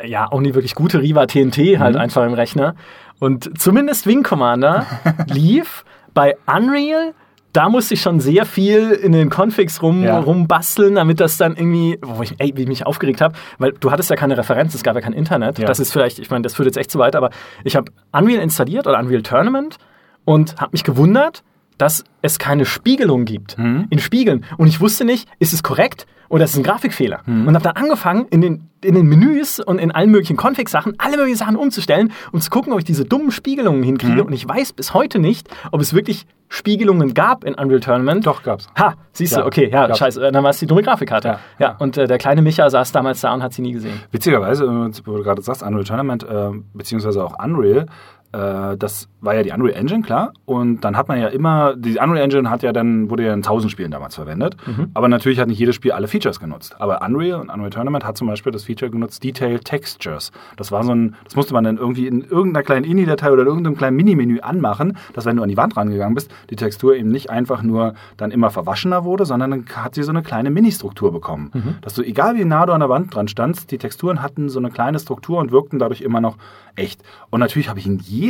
äh, 0.00 0.08
ja, 0.08 0.30
auch 0.30 0.40
nie 0.40 0.54
wirklich 0.54 0.74
gute 0.74 1.00
Riva 1.00 1.26
TNT 1.26 1.78
halt 1.78 1.94
mhm. 1.94 2.00
einfach 2.00 2.26
im 2.26 2.34
Rechner 2.34 2.74
und 3.20 3.58
zumindest 3.60 4.06
Wing 4.06 4.22
Commander 4.24 4.86
lief 5.28 5.84
bei 6.12 6.36
Unreal 6.46 7.14
da 7.52 7.68
musste 7.68 7.94
ich 7.94 8.00
schon 8.00 8.20
sehr 8.20 8.46
viel 8.46 8.92
in 8.92 9.12
den 9.12 9.28
Configs 9.28 9.82
rum, 9.82 10.02
ja. 10.02 10.18
rumbasteln, 10.18 10.94
damit 10.94 11.20
das 11.20 11.36
dann 11.36 11.56
irgendwie, 11.56 11.98
wo 12.02 12.22
ich, 12.22 12.34
ey, 12.38 12.52
wie 12.54 12.62
ich 12.62 12.68
mich 12.68 12.86
aufgeregt 12.86 13.20
habe, 13.20 13.34
weil 13.58 13.72
du 13.72 13.90
hattest 13.90 14.10
ja 14.10 14.16
keine 14.16 14.36
Referenz, 14.36 14.74
es 14.74 14.82
gab 14.82 14.94
ja 14.94 15.00
kein 15.00 15.12
Internet. 15.12 15.58
Ja. 15.58 15.66
Das 15.66 15.78
ist 15.78 15.92
vielleicht, 15.92 16.18
ich 16.18 16.30
meine, 16.30 16.42
das 16.42 16.54
führt 16.54 16.66
jetzt 16.66 16.78
echt 16.78 16.90
zu 16.90 16.98
weit, 16.98 17.14
aber 17.14 17.30
ich 17.64 17.76
habe 17.76 17.92
Unreal 18.12 18.42
installiert 18.42 18.86
oder 18.86 18.98
Unreal 18.98 19.22
Tournament 19.22 19.76
und 20.24 20.60
habe 20.60 20.70
mich 20.72 20.84
gewundert, 20.84 21.42
dass 21.78 22.04
es 22.22 22.38
keine 22.38 22.64
Spiegelung 22.64 23.24
gibt 23.24 23.58
mhm. 23.58 23.86
in 23.90 23.98
Spiegeln. 23.98 24.44
Und 24.56 24.68
ich 24.68 24.80
wusste 24.80 25.04
nicht, 25.04 25.28
ist 25.38 25.52
es 25.52 25.62
korrekt 25.62 26.06
oder 26.32 26.44
ist 26.44 26.52
es 26.52 26.56
ein 26.56 26.62
Grafikfehler? 26.62 27.20
Mhm. 27.26 27.46
Und 27.46 27.54
habe 27.54 27.62
dann 27.62 27.76
angefangen, 27.76 28.26
in 28.30 28.40
den, 28.40 28.70
in 28.82 28.94
den 28.94 29.06
Menüs 29.06 29.60
und 29.60 29.78
in 29.78 29.90
allen 29.90 30.10
möglichen 30.10 30.38
Config-Sachen 30.38 30.94
alle 30.96 31.18
möglichen 31.18 31.36
Sachen 31.36 31.56
umzustellen, 31.56 32.10
um 32.32 32.40
zu 32.40 32.48
gucken, 32.48 32.72
ob 32.72 32.78
ich 32.78 32.86
diese 32.86 33.04
dummen 33.04 33.30
Spiegelungen 33.30 33.82
hinkriege. 33.82 34.22
Mhm. 34.22 34.28
Und 34.28 34.32
ich 34.32 34.48
weiß 34.48 34.72
bis 34.72 34.94
heute 34.94 35.18
nicht, 35.18 35.48
ob 35.72 35.82
es 35.82 35.92
wirklich 35.92 36.26
Spiegelungen 36.48 37.12
gab 37.12 37.44
in 37.44 37.54
Unreal 37.54 37.80
Tournament. 37.80 38.26
Doch, 38.26 38.42
gab's. 38.42 38.66
Ha, 38.78 38.94
siehst 39.12 39.34
ja, 39.34 39.40
du, 39.42 39.46
okay, 39.46 39.68
ja, 39.70 39.88
gab's. 39.88 39.98
scheiße, 39.98 40.32
dann 40.32 40.42
war 40.42 40.50
es 40.50 40.58
die 40.58 40.66
dumme 40.66 40.82
Grafikkarte. 40.82 41.28
Ja, 41.28 41.34
ja. 41.58 41.66
ja 41.68 41.76
und 41.78 41.98
äh, 41.98 42.06
der 42.06 42.16
kleine 42.16 42.40
Micha 42.40 42.70
saß 42.70 42.92
damals 42.92 43.20
da 43.20 43.34
und 43.34 43.42
hat 43.42 43.52
sie 43.52 43.60
nie 43.60 43.72
gesehen. 43.72 44.00
Witzigerweise, 44.10 44.66
wo 45.04 45.16
du 45.18 45.22
gerade 45.22 45.42
sagst, 45.42 45.62
Unreal 45.62 45.84
Tournament, 45.84 46.24
äh, 46.24 46.48
beziehungsweise 46.72 47.22
auch 47.22 47.44
Unreal, 47.44 47.86
äh, 48.32 48.76
das 48.76 49.08
war 49.20 49.34
ja 49.34 49.42
die 49.42 49.50
Unreal 49.50 49.78
Engine, 49.78 50.02
klar. 50.02 50.32
Und 50.44 50.80
dann 50.80 50.96
hat 50.96 51.08
man 51.08 51.20
ja 51.20 51.28
immer, 51.28 51.76
die 51.76 51.98
Unreal 51.98 52.24
Engine 52.24 52.50
hat 52.50 52.62
ja 52.62 52.72
dann, 52.72 53.08
wurde 53.08 53.24
ja 53.24 53.34
in 53.34 53.42
tausend 53.42 53.70
Spielen 53.70 53.90
damals 53.90 54.16
verwendet. 54.16 54.56
Mhm. 54.66 54.88
Aber 54.94 55.08
natürlich 55.08 55.38
hat 55.38 55.48
nicht 55.48 55.58
jedes 55.58 55.76
Spiel 55.76 55.92
alle 55.92 56.08
Features 56.08 56.40
genutzt. 56.40 56.74
Aber 56.80 57.02
Unreal 57.02 57.40
und 57.40 57.50
Unreal 57.50 57.70
Tournament 57.70 58.04
hat 58.04 58.16
zum 58.16 58.26
Beispiel 58.26 58.52
das 58.52 58.64
Feature 58.64 58.90
genutzt, 58.90 59.22
Detailed 59.22 59.64
Textures. 59.64 60.32
Das 60.56 60.72
war 60.72 60.82
so 60.82 60.94
ein, 60.94 61.14
das 61.24 61.36
musste 61.36 61.54
man 61.54 61.64
dann 61.64 61.76
irgendwie 61.76 62.06
in 62.06 62.22
irgendeiner 62.22 62.64
kleinen 62.64 62.84
INI-Datei 62.84 63.30
oder 63.30 63.42
in 63.42 63.48
irgendeinem 63.48 63.76
kleinen 63.76 63.96
Mini-Menü 63.96 64.40
anmachen, 64.40 64.96
dass 65.12 65.24
wenn 65.24 65.36
du 65.36 65.42
an 65.42 65.48
die 65.48 65.56
Wand 65.56 65.76
rangegangen 65.76 66.14
bist, 66.14 66.30
die 66.50 66.56
Textur 66.56 66.96
eben 66.96 67.10
nicht 67.10 67.30
einfach 67.30 67.62
nur 67.62 67.94
dann 68.16 68.30
immer 68.30 68.50
verwaschener 68.50 69.04
wurde, 69.04 69.24
sondern 69.24 69.50
dann 69.50 69.64
hat 69.76 69.94
sie 69.94 70.02
so 70.02 70.10
eine 70.10 70.22
kleine 70.22 70.50
Mini-Struktur 70.50 71.12
bekommen. 71.12 71.50
Mhm. 71.52 71.74
Dass 71.82 71.94
du, 71.94 72.02
egal 72.02 72.36
wie 72.36 72.44
nah 72.44 72.66
du 72.66 72.72
an 72.72 72.80
der 72.80 72.88
Wand 72.88 73.14
dran 73.14 73.28
standst, 73.28 73.70
die 73.70 73.78
Texturen 73.78 74.22
hatten 74.22 74.48
so 74.48 74.58
eine 74.58 74.70
kleine 74.70 74.98
Struktur 74.98 75.38
und 75.38 75.52
wirkten 75.52 75.78
dadurch 75.78 76.00
immer 76.00 76.20
noch 76.20 76.36
echt. 76.74 77.02
Und 77.30 77.40
natürlich 77.40 77.68
habe 77.68 77.78
ich 77.78 77.86
in 77.86 77.98
jedem 77.98 78.21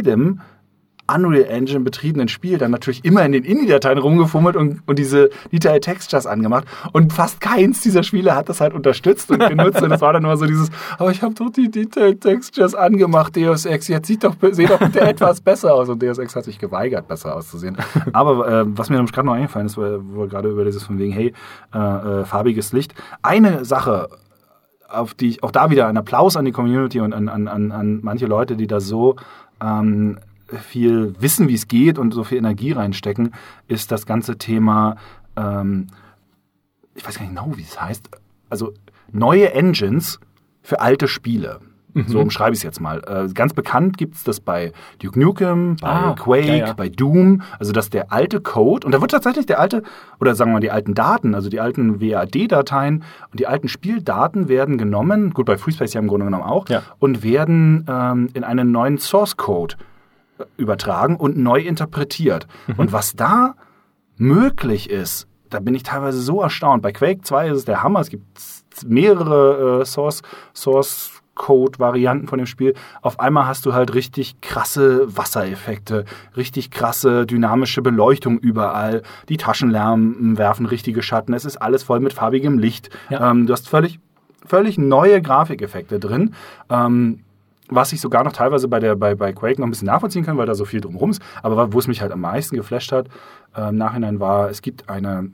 Unreal 1.08 1.44
Engine 1.44 1.80
betriebenen 1.80 2.28
Spiel 2.28 2.58
dann 2.58 2.70
natürlich 2.70 3.04
immer 3.04 3.24
in 3.24 3.32
den 3.32 3.44
INI-Dateien 3.44 3.98
rumgefummelt 3.98 4.56
und, 4.56 4.82
und 4.86 4.98
diese 4.98 5.30
Detail 5.52 5.80
Textures 5.80 6.26
angemacht. 6.26 6.64
Und 6.92 7.12
fast 7.12 7.40
keins 7.40 7.80
dieser 7.80 8.02
Spiele 8.02 8.36
hat 8.36 8.48
das 8.48 8.60
halt 8.60 8.72
unterstützt 8.72 9.30
und 9.30 9.40
genutzt. 9.40 9.82
und 9.82 9.90
das 9.90 10.00
war 10.00 10.12
dann 10.12 10.22
immer 10.22 10.36
so 10.36 10.46
dieses, 10.46 10.70
aber 10.98 11.10
ich 11.10 11.22
habe 11.22 11.34
doch 11.34 11.50
die 11.50 11.70
Detail 11.70 12.14
Textures 12.14 12.74
angemacht, 12.74 13.36
Deus 13.36 13.66
Ex. 13.66 13.88
Jetzt 13.88 14.06
sieht 14.06 14.22
doch, 14.24 14.36
sieht 14.52 14.70
doch 14.70 14.78
bitte 14.78 15.00
etwas 15.00 15.40
besser 15.40 15.74
aus. 15.74 15.88
Und 15.88 16.02
Deus 16.02 16.18
Ex 16.18 16.36
hat 16.36 16.44
sich 16.44 16.58
geweigert, 16.58 17.08
besser 17.08 17.36
auszusehen. 17.36 17.76
Aber 18.12 18.48
äh, 18.48 18.64
was 18.66 18.88
mir 18.88 19.02
gerade 19.04 19.26
noch 19.26 19.34
eingefallen 19.34 19.66
ist, 19.66 19.76
wo 19.76 19.82
wir 19.82 20.28
gerade 20.28 20.50
über 20.50 20.64
dieses 20.64 20.84
von 20.84 20.98
wegen, 20.98 21.12
hey, 21.12 21.32
äh, 21.74 21.78
äh, 21.78 22.24
farbiges 22.24 22.72
Licht. 22.72 22.94
Eine 23.22 23.64
Sache, 23.64 24.08
auf 24.92 25.14
die 25.14 25.28
ich 25.28 25.42
auch 25.42 25.50
da 25.50 25.70
wieder 25.70 25.86
einen 25.86 25.98
Applaus 25.98 26.36
an 26.36 26.44
die 26.44 26.52
Community 26.52 27.00
und 27.00 27.12
an, 27.12 27.28
an, 27.28 27.48
an, 27.48 27.72
an 27.72 28.00
manche 28.02 28.26
Leute, 28.26 28.56
die 28.56 28.66
da 28.66 28.80
so 28.80 29.16
ähm, 29.60 30.18
viel 30.48 31.14
wissen, 31.18 31.48
wie 31.48 31.54
es 31.54 31.68
geht 31.68 31.98
und 31.98 32.12
so 32.12 32.24
viel 32.24 32.38
Energie 32.38 32.72
reinstecken, 32.72 33.32
ist 33.68 33.90
das 33.90 34.06
ganze 34.06 34.38
Thema, 34.38 34.96
ähm, 35.36 35.88
ich 36.94 37.06
weiß 37.06 37.16
gar 37.18 37.22
nicht 37.22 37.34
genau, 37.34 37.56
wie 37.56 37.62
es 37.62 37.80
heißt, 37.80 38.08
also 38.50 38.72
neue 39.10 39.52
Engines 39.52 40.20
für 40.62 40.80
alte 40.80 41.08
Spiele. 41.08 41.60
Mhm. 41.94 42.08
So 42.08 42.20
umschreibe 42.20 42.52
ich 42.52 42.60
es 42.60 42.62
jetzt 42.62 42.80
mal. 42.80 43.02
Äh, 43.06 43.32
ganz 43.32 43.52
bekannt 43.52 43.98
gibt 43.98 44.14
es 44.16 44.24
das 44.24 44.40
bei 44.40 44.72
Duke 45.00 45.18
Nukem, 45.18 45.76
bei 45.80 45.88
ah, 45.88 46.14
Quake, 46.18 46.46
ja, 46.46 46.66
ja. 46.66 46.72
bei 46.72 46.88
Doom. 46.88 47.42
Also 47.58 47.72
dass 47.72 47.90
der 47.90 48.12
alte 48.12 48.40
Code, 48.40 48.86
und 48.86 48.92
da 48.92 49.00
wird 49.00 49.10
tatsächlich 49.10 49.46
der 49.46 49.60
alte, 49.60 49.82
oder 50.20 50.34
sagen 50.34 50.50
wir 50.50 50.54
mal 50.54 50.60
die 50.60 50.70
alten 50.70 50.94
Daten, 50.94 51.34
also 51.34 51.48
die 51.48 51.60
alten 51.60 52.00
WAD-Dateien 52.00 53.04
und 53.30 53.40
die 53.40 53.46
alten 53.46 53.68
Spieldaten 53.68 54.48
werden 54.48 54.78
genommen, 54.78 55.32
gut, 55.32 55.46
bei 55.46 55.58
FreeSpace 55.58 55.94
ja 55.94 56.00
im 56.00 56.08
Grunde 56.08 56.26
genommen 56.26 56.44
auch, 56.44 56.68
ja. 56.68 56.82
und 56.98 57.22
werden 57.22 57.84
ähm, 57.88 58.28
in 58.34 58.44
einen 58.44 58.72
neuen 58.72 58.98
Source-Code 58.98 59.76
übertragen 60.56 61.16
und 61.16 61.36
neu 61.36 61.60
interpretiert. 61.60 62.46
Mhm. 62.66 62.74
Und 62.76 62.92
was 62.92 63.14
da 63.14 63.54
möglich 64.16 64.90
ist, 64.90 65.26
da 65.50 65.60
bin 65.60 65.74
ich 65.74 65.82
teilweise 65.82 66.20
so 66.20 66.40
erstaunt. 66.40 66.82
Bei 66.82 66.92
Quake 66.92 67.22
2 67.22 67.48
ist 67.48 67.58
es 67.58 67.64
der 67.64 67.82
Hammer. 67.82 68.00
Es 68.00 68.08
gibt 68.08 68.24
mehrere 68.86 69.80
äh, 69.80 69.84
Source, 69.84 70.22
Source 70.54 71.21
Code-Varianten 71.34 72.28
von 72.28 72.38
dem 72.38 72.46
Spiel. 72.46 72.74
Auf 73.00 73.20
einmal 73.20 73.46
hast 73.46 73.64
du 73.66 73.72
halt 73.72 73.94
richtig 73.94 74.40
krasse 74.40 75.16
Wassereffekte, 75.16 76.04
richtig 76.36 76.70
krasse 76.70 77.26
dynamische 77.26 77.82
Beleuchtung 77.82 78.38
überall. 78.38 79.02
Die 79.28 79.36
Taschenlärmen 79.36 80.36
werfen 80.38 80.66
richtige 80.66 81.02
Schatten. 81.02 81.32
Es 81.32 81.44
ist 81.44 81.56
alles 81.56 81.82
voll 81.82 82.00
mit 82.00 82.12
farbigem 82.12 82.58
Licht. 82.58 82.90
Ja. 83.10 83.30
Ähm, 83.30 83.46
du 83.46 83.52
hast 83.52 83.68
völlig, 83.68 83.98
völlig 84.44 84.78
neue 84.78 85.22
Grafikeffekte 85.22 85.98
drin. 85.98 86.34
Ähm, 86.68 87.20
was 87.68 87.92
ich 87.92 88.00
sogar 88.00 88.22
noch 88.24 88.32
teilweise 88.32 88.68
bei, 88.68 88.80
der, 88.80 88.96
bei, 88.96 89.14
bei 89.14 89.32
Quake 89.32 89.60
noch 89.60 89.66
ein 89.66 89.70
bisschen 89.70 89.86
nachvollziehen 89.86 90.24
kann, 90.24 90.36
weil 90.36 90.46
da 90.46 90.54
so 90.54 90.64
viel 90.66 90.80
drumherum 90.80 91.10
ist. 91.10 91.22
Aber 91.42 91.72
wo 91.72 91.78
es 91.78 91.88
mich 91.88 92.02
halt 92.02 92.12
am 92.12 92.20
meisten 92.20 92.56
geflasht 92.56 92.92
hat, 92.92 93.08
äh, 93.56 93.70
im 93.70 93.76
Nachhinein 93.76 94.20
war, 94.20 94.50
es 94.50 94.60
gibt 94.60 94.90
eine 94.90 95.30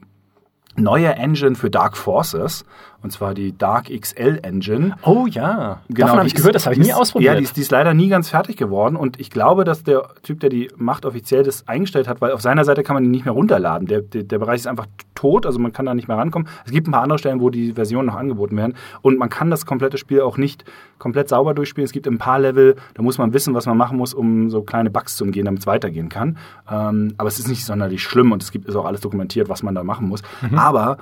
neue 0.76 1.08
Engine 1.14 1.56
für 1.56 1.70
Dark 1.70 1.96
Forces, 1.96 2.64
und 3.00 3.10
zwar 3.12 3.34
die 3.34 3.56
Dark 3.56 3.88
XL 3.88 4.40
Engine. 4.42 4.96
Oh 5.02 5.26
ja, 5.28 5.80
genau, 5.88 6.06
davon 6.06 6.18
habe 6.18 6.26
ich 6.26 6.34
gehört, 6.34 6.54
das 6.54 6.66
habe 6.66 6.74
ich 6.74 6.82
nie 6.82 6.92
ausprobiert. 6.92 7.34
Ja, 7.34 7.38
die 7.38 7.44
ist, 7.44 7.56
die 7.56 7.60
ist 7.60 7.70
leider 7.70 7.94
nie 7.94 8.08
ganz 8.08 8.28
fertig 8.28 8.56
geworden 8.56 8.96
und 8.96 9.20
ich 9.20 9.30
glaube, 9.30 9.64
dass 9.64 9.84
der 9.84 10.08
Typ, 10.22 10.40
der 10.40 10.50
die 10.50 10.70
Macht 10.76 11.06
offiziell 11.06 11.44
das 11.44 11.68
eingestellt 11.68 12.08
hat, 12.08 12.20
weil 12.20 12.32
auf 12.32 12.40
seiner 12.40 12.64
Seite 12.64 12.82
kann 12.82 12.94
man 12.94 13.04
die 13.04 13.10
nicht 13.10 13.24
mehr 13.24 13.34
runterladen. 13.34 13.86
Der, 13.86 14.00
der, 14.00 14.24
der 14.24 14.38
Bereich 14.38 14.60
ist 14.60 14.66
einfach 14.66 14.86
tot, 15.14 15.46
also 15.46 15.58
man 15.58 15.72
kann 15.72 15.86
da 15.86 15.94
nicht 15.94 16.08
mehr 16.08 16.16
rankommen. 16.16 16.48
Es 16.64 16.72
gibt 16.72 16.88
ein 16.88 16.92
paar 16.92 17.02
andere 17.02 17.18
Stellen, 17.18 17.40
wo 17.40 17.50
die 17.50 17.72
Versionen 17.72 18.06
noch 18.06 18.16
angeboten 18.16 18.56
werden 18.56 18.74
und 19.02 19.18
man 19.18 19.28
kann 19.28 19.50
das 19.50 19.64
komplette 19.64 19.96
Spiel 19.96 20.20
auch 20.22 20.36
nicht 20.36 20.64
komplett 20.98 21.28
sauber 21.28 21.54
durchspielen. 21.54 21.84
Es 21.84 21.92
gibt 21.92 22.08
ein 22.08 22.18
paar 22.18 22.40
Level, 22.40 22.74
da 22.94 23.02
muss 23.02 23.18
man 23.18 23.32
wissen, 23.32 23.54
was 23.54 23.66
man 23.66 23.76
machen 23.76 23.96
muss, 23.96 24.12
um 24.12 24.50
so 24.50 24.62
kleine 24.62 24.90
Bugs 24.90 25.16
zu 25.16 25.24
umgehen, 25.24 25.44
damit 25.44 25.60
es 25.60 25.66
weitergehen 25.66 26.08
kann. 26.08 26.36
Ähm, 26.68 27.14
aber 27.16 27.28
es 27.28 27.38
ist 27.38 27.48
nicht 27.48 27.64
sonderlich 27.64 28.02
schlimm 28.02 28.32
und 28.32 28.42
es 28.42 28.50
gibt 28.50 28.66
ist 28.66 28.74
auch 28.74 28.84
alles 28.84 29.00
dokumentiert, 29.00 29.48
was 29.48 29.62
man 29.62 29.74
da 29.74 29.84
machen 29.84 30.08
muss. 30.08 30.22
Mhm. 30.42 30.58
Aber 30.58 30.98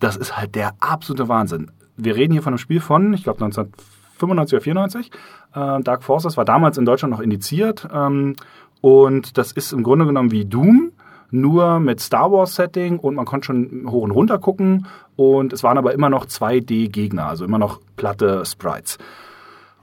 das 0.00 0.16
ist 0.16 0.36
halt 0.36 0.54
der 0.54 0.74
absolute 0.80 1.28
Wahnsinn. 1.28 1.70
Wir 1.96 2.16
reden 2.16 2.32
hier 2.32 2.42
von 2.42 2.52
einem 2.52 2.58
Spiel 2.58 2.80
von, 2.80 3.14
ich 3.14 3.24
glaube 3.24 3.44
1995 3.44 4.54
oder 4.54 4.62
94. 4.62 5.10
Äh, 5.54 5.82
Dark 5.82 6.02
Forces 6.02 6.36
war 6.36 6.44
damals 6.44 6.78
in 6.78 6.84
Deutschland 6.84 7.12
noch 7.12 7.20
indiziert. 7.20 7.88
Ähm, 7.92 8.36
und 8.80 9.38
das 9.38 9.52
ist 9.52 9.72
im 9.72 9.82
Grunde 9.82 10.06
genommen 10.06 10.30
wie 10.30 10.44
Doom, 10.44 10.92
nur 11.30 11.80
mit 11.80 12.00
Star 12.00 12.30
Wars 12.30 12.54
Setting 12.54 12.98
und 12.98 13.14
man 13.14 13.24
konnte 13.24 13.46
schon 13.46 13.86
hoch 13.88 14.02
und 14.02 14.10
runter 14.10 14.38
gucken. 14.38 14.86
Und 15.16 15.52
es 15.52 15.62
waren 15.62 15.78
aber 15.78 15.94
immer 15.94 16.10
noch 16.10 16.26
2D-Gegner, 16.26 17.26
also 17.26 17.44
immer 17.44 17.58
noch 17.58 17.80
platte 17.96 18.44
Sprites. 18.44 18.98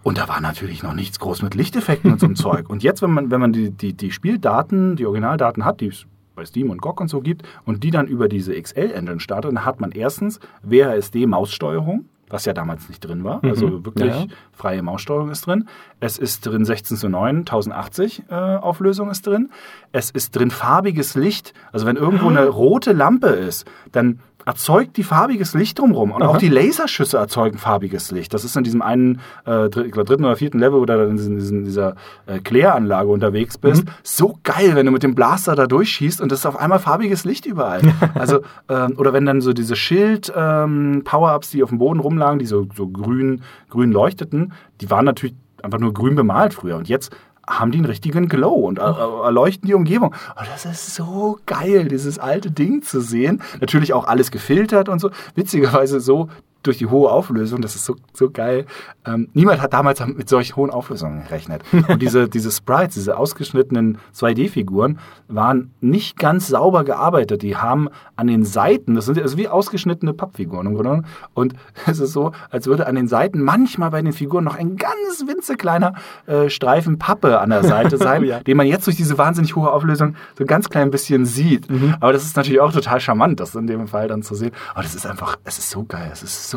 Und 0.03 0.17
da 0.17 0.27
war 0.27 0.41
natürlich 0.41 0.83
noch 0.83 0.93
nichts 0.93 1.17
groß 1.19 1.41
mit 1.41 1.55
Lichteffekten 1.55 2.11
und 2.11 2.19
so 2.19 2.25
einem 2.27 2.35
Zeug. 2.37 2.69
Und 2.69 2.83
jetzt, 2.83 3.01
wenn 3.01 3.11
man, 3.11 3.31
wenn 3.31 3.41
man 3.41 3.53
die, 3.53 3.71
die, 3.71 3.93
die 3.93 4.11
Spieldaten, 4.11 4.95
die 4.95 5.05
Originaldaten 5.05 5.65
hat, 5.65 5.81
die 5.81 5.91
bei 6.35 6.45
Steam 6.45 6.69
und 6.69 6.81
GOG 6.81 7.01
und 7.01 7.07
so 7.07 7.21
gibt 7.21 7.43
und 7.65 7.83
die 7.83 7.91
dann 7.91 8.07
über 8.07 8.27
diese 8.27 8.59
XL-Engine 8.59 9.19
startet, 9.19 9.51
dann 9.51 9.65
hat 9.65 9.79
man 9.79 9.91
erstens 9.91 10.39
WASD-Maussteuerung, 10.63 12.05
was 12.29 12.45
ja 12.45 12.53
damals 12.53 12.89
nicht 12.89 12.99
drin 13.01 13.23
war. 13.23 13.43
Also 13.43 13.67
mhm. 13.67 13.85
wirklich 13.85 14.13
ja. 14.13 14.25
freie 14.51 14.81
Maussteuerung 14.81 15.29
ist 15.29 15.45
drin. 15.45 15.67
Es 15.99 16.17
ist 16.17 16.45
drin 16.45 16.65
16 16.65 16.97
zu 16.97 17.09
9, 17.09 17.39
1080 17.39 18.23
äh, 18.29 18.33
Auflösung 18.33 19.11
ist 19.11 19.27
drin. 19.27 19.51
Es 19.91 20.09
ist 20.09 20.35
drin 20.35 20.49
farbiges 20.49 21.15
Licht. 21.15 21.53
Also 21.71 21.85
wenn 21.85 21.95
irgendwo 21.95 22.29
eine 22.29 22.47
rote 22.47 22.91
Lampe 22.91 23.27
ist, 23.27 23.69
dann 23.91 24.19
erzeugt 24.45 24.97
die 24.97 25.03
farbiges 25.03 25.53
Licht 25.53 25.79
drumherum. 25.79 26.11
Und 26.11 26.23
Aha. 26.23 26.29
auch 26.29 26.37
die 26.37 26.49
Laserschüsse 26.49 27.17
erzeugen 27.17 27.57
farbiges 27.57 28.11
Licht. 28.11 28.33
Das 28.33 28.43
ist 28.43 28.55
in 28.55 28.63
diesem 28.63 28.81
einen 28.81 29.19
äh, 29.45 29.69
dritten 29.69 30.25
oder 30.25 30.35
vierten 30.35 30.59
Level, 30.59 30.81
wo 30.81 30.85
du 30.85 30.93
in, 31.07 31.17
in 31.17 31.63
dieser 31.65 31.95
äh, 32.25 32.39
Kläranlage 32.39 33.09
unterwegs 33.09 33.57
bist. 33.57 33.85
Mhm. 33.85 33.89
So 34.03 34.39
geil, 34.43 34.75
wenn 34.75 34.85
du 34.85 34.91
mit 34.91 35.03
dem 35.03 35.15
Blaster 35.15 35.55
da 35.55 35.67
durchschießt 35.67 36.21
und 36.21 36.31
es 36.31 36.39
ist 36.39 36.45
auf 36.45 36.59
einmal 36.59 36.79
farbiges 36.79 37.25
Licht 37.25 37.45
überall. 37.45 37.81
also, 38.15 38.41
ähm, 38.69 38.95
oder 38.97 39.13
wenn 39.13 39.25
dann 39.25 39.41
so 39.41 39.53
diese 39.53 39.75
Schild-Power-Ups, 39.75 41.53
ähm, 41.53 41.57
die 41.57 41.63
auf 41.63 41.69
dem 41.69 41.79
Boden 41.79 41.99
rumlagen, 41.99 42.39
die 42.39 42.45
so, 42.45 42.67
so 42.75 42.87
grün, 42.87 43.41
grün 43.69 43.91
leuchteten, 43.91 44.53
die 44.81 44.89
waren 44.89 45.05
natürlich 45.05 45.35
einfach 45.61 45.79
nur 45.79 45.93
grün 45.93 46.15
bemalt 46.15 46.53
früher. 46.53 46.77
Und 46.77 46.89
jetzt 46.89 47.15
haben 47.47 47.71
die 47.71 47.79
einen 47.79 47.85
richtigen 47.85 48.29
Glow 48.29 48.53
und 48.53 48.79
erleuchten 48.79 49.67
die 49.67 49.73
Umgebung. 49.73 50.13
Und 50.35 50.47
das 50.53 50.65
ist 50.65 50.95
so 50.95 51.39
geil, 51.45 51.87
dieses 51.89 52.17
alte 52.19 52.51
Ding 52.51 52.81
zu 52.83 53.01
sehen. 53.01 53.41
Natürlich 53.59 53.93
auch 53.93 54.05
alles 54.05 54.31
gefiltert 54.31 54.89
und 54.89 54.99
so. 54.99 55.11
Witzigerweise 55.35 55.99
so 55.99 56.29
durch 56.63 56.77
die 56.77 56.87
hohe 56.87 57.11
Auflösung, 57.11 57.61
das 57.61 57.75
ist 57.75 57.85
so, 57.85 57.95
so 58.13 58.31
geil. 58.31 58.65
Ähm, 59.05 59.27
niemand 59.33 59.61
hat 59.61 59.73
damals 59.73 60.05
mit 60.05 60.29
solch 60.29 60.55
hohen 60.55 60.71
Auflösungen 60.71 61.23
gerechnet. 61.23 61.61
Und 61.87 62.01
diese, 62.01 62.29
diese 62.29 62.51
Sprites, 62.51 62.95
diese 62.95 63.17
ausgeschnittenen 63.17 63.97
2D-Figuren, 64.15 64.99
waren 65.27 65.71
nicht 65.81 66.17
ganz 66.17 66.47
sauber 66.47 66.83
gearbeitet. 66.83 67.41
Die 67.41 67.57
haben 67.57 67.89
an 68.15 68.27
den 68.27 68.45
Seiten, 68.45 68.95
das 68.95 69.05
sind 69.05 69.19
also 69.19 69.37
wie 69.37 69.49
ausgeschnittene 69.49 70.13
Pappfiguren 70.13 70.67
im 70.67 70.75
Grunde. 70.75 71.03
Und 71.33 71.53
es 71.85 71.99
ist 71.99 72.13
so, 72.13 72.31
als 72.49 72.65
würde 72.65 72.87
an 72.87 72.95
den 72.95 73.07
Seiten 73.07 73.41
manchmal 73.41 73.91
bei 73.91 74.01
den 74.01 74.13
Figuren 74.13 74.45
noch 74.45 74.55
ein 74.55 74.77
ganz 74.77 75.25
winzekleiner 75.27 75.95
äh, 76.25 76.49
Streifen 76.49 76.97
Pappe 76.97 77.39
an 77.39 77.49
der 77.49 77.63
Seite 77.63 77.97
sein, 77.97 78.23
ja. 78.23 78.39
den 78.39 78.55
man 78.55 78.67
jetzt 78.67 78.87
durch 78.87 78.95
diese 78.95 79.17
wahnsinnig 79.17 79.55
hohe 79.55 79.71
Auflösung 79.71 80.15
so 80.37 80.45
ein 80.45 80.47
ganz 80.47 80.69
klein 80.69 80.91
bisschen 80.91 81.25
sieht. 81.25 81.69
Mhm. 81.69 81.95
Aber 81.99 82.13
das 82.13 82.23
ist 82.23 82.37
natürlich 82.37 82.61
auch 82.61 82.71
total 82.71 83.01
charmant, 83.01 83.39
das 83.41 83.53
in 83.53 83.67
dem 83.67 83.87
Fall 83.87 84.07
dann 84.07 84.23
zu 84.23 84.33
sehen. 84.35 84.51
Aber 84.73 84.83
das 84.83 84.95
ist 84.95 85.05
einfach, 85.05 85.37
es 85.43 85.57
ist 85.57 85.69
so 85.69 85.83
geil, 85.83 86.09
es 86.11 86.23
ist 86.23 86.49
so 86.49 86.52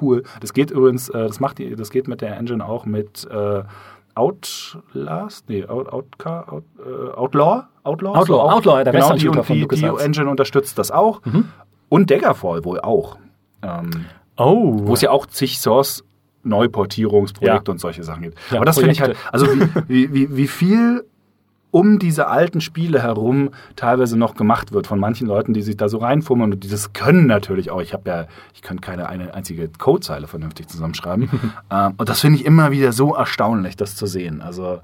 cool. 0.00 0.22
Das 0.40 0.52
geht 0.52 0.70
übrigens, 0.70 1.08
äh, 1.08 1.26
das 1.26 1.40
macht 1.40 1.58
die, 1.58 1.74
das 1.76 1.90
geht 1.90 2.08
mit 2.08 2.20
der 2.20 2.36
Engine 2.36 2.64
auch 2.64 2.86
mit 2.86 3.26
äh, 3.30 3.62
Outlast, 4.14 5.48
nee, 5.48 5.64
Out, 5.64 5.92
Outcar, 5.92 6.52
Out, 6.52 6.64
äh, 6.78 7.10
Outlaw, 7.12 7.64
Outlaw, 7.84 8.14
Outlaw, 8.14 8.26
so 8.26 8.40
Outlaw, 8.40 8.84
der 8.84 8.92
genau, 8.92 9.12
die, 9.14 9.26
von 9.28 9.56
die, 9.56 9.68
die 9.68 9.84
Engine 9.84 10.28
unterstützt 10.28 10.78
das 10.78 10.90
auch 10.90 11.24
mhm. 11.24 11.48
und 11.88 12.10
Daggerfall 12.10 12.64
wohl 12.64 12.80
auch. 12.80 13.16
Ähm, 13.62 14.06
oh. 14.36 14.74
Wo 14.86 14.94
es 14.94 15.02
ja 15.02 15.10
auch 15.10 15.26
zig 15.26 15.58
Source 15.58 16.04
Neuportierungsprojekte 16.42 17.70
ja. 17.70 17.72
und 17.72 17.78
solche 17.78 18.02
Sachen 18.02 18.22
gibt. 18.22 18.38
Ja, 18.50 18.56
Aber 18.56 18.64
das 18.64 18.76
finde 18.76 18.92
ich 18.92 19.00
halt, 19.00 19.16
also 19.32 19.46
wie, 19.86 20.12
wie, 20.12 20.36
wie 20.36 20.48
viel 20.48 21.04
um 21.70 21.98
diese 21.98 22.28
alten 22.28 22.60
Spiele 22.60 23.02
herum 23.02 23.50
teilweise 23.76 24.18
noch 24.18 24.34
gemacht 24.34 24.72
wird 24.72 24.86
von 24.86 24.98
manchen 24.98 25.26
Leuten, 25.26 25.52
die 25.52 25.62
sich 25.62 25.76
da 25.76 25.88
so 25.88 25.98
reinfummeln 25.98 26.52
und 26.54 26.64
die 26.64 26.68
das 26.68 26.92
können 26.92 27.26
natürlich 27.26 27.70
auch. 27.70 27.80
Ich 27.80 27.92
habe 27.92 28.08
ja, 28.08 28.26
ich 28.54 28.62
kann 28.62 28.80
keine 28.80 29.08
eine 29.08 29.34
einzige 29.34 29.68
Codezeile 29.68 30.26
vernünftig 30.26 30.68
zusammenschreiben. 30.68 31.28
ähm, 31.70 31.94
und 31.96 32.08
das 32.08 32.20
finde 32.20 32.38
ich 32.38 32.46
immer 32.46 32.70
wieder 32.70 32.92
so 32.92 33.14
erstaunlich, 33.14 33.76
das 33.76 33.96
zu 33.96 34.06
sehen. 34.06 34.40
Also 34.40 34.80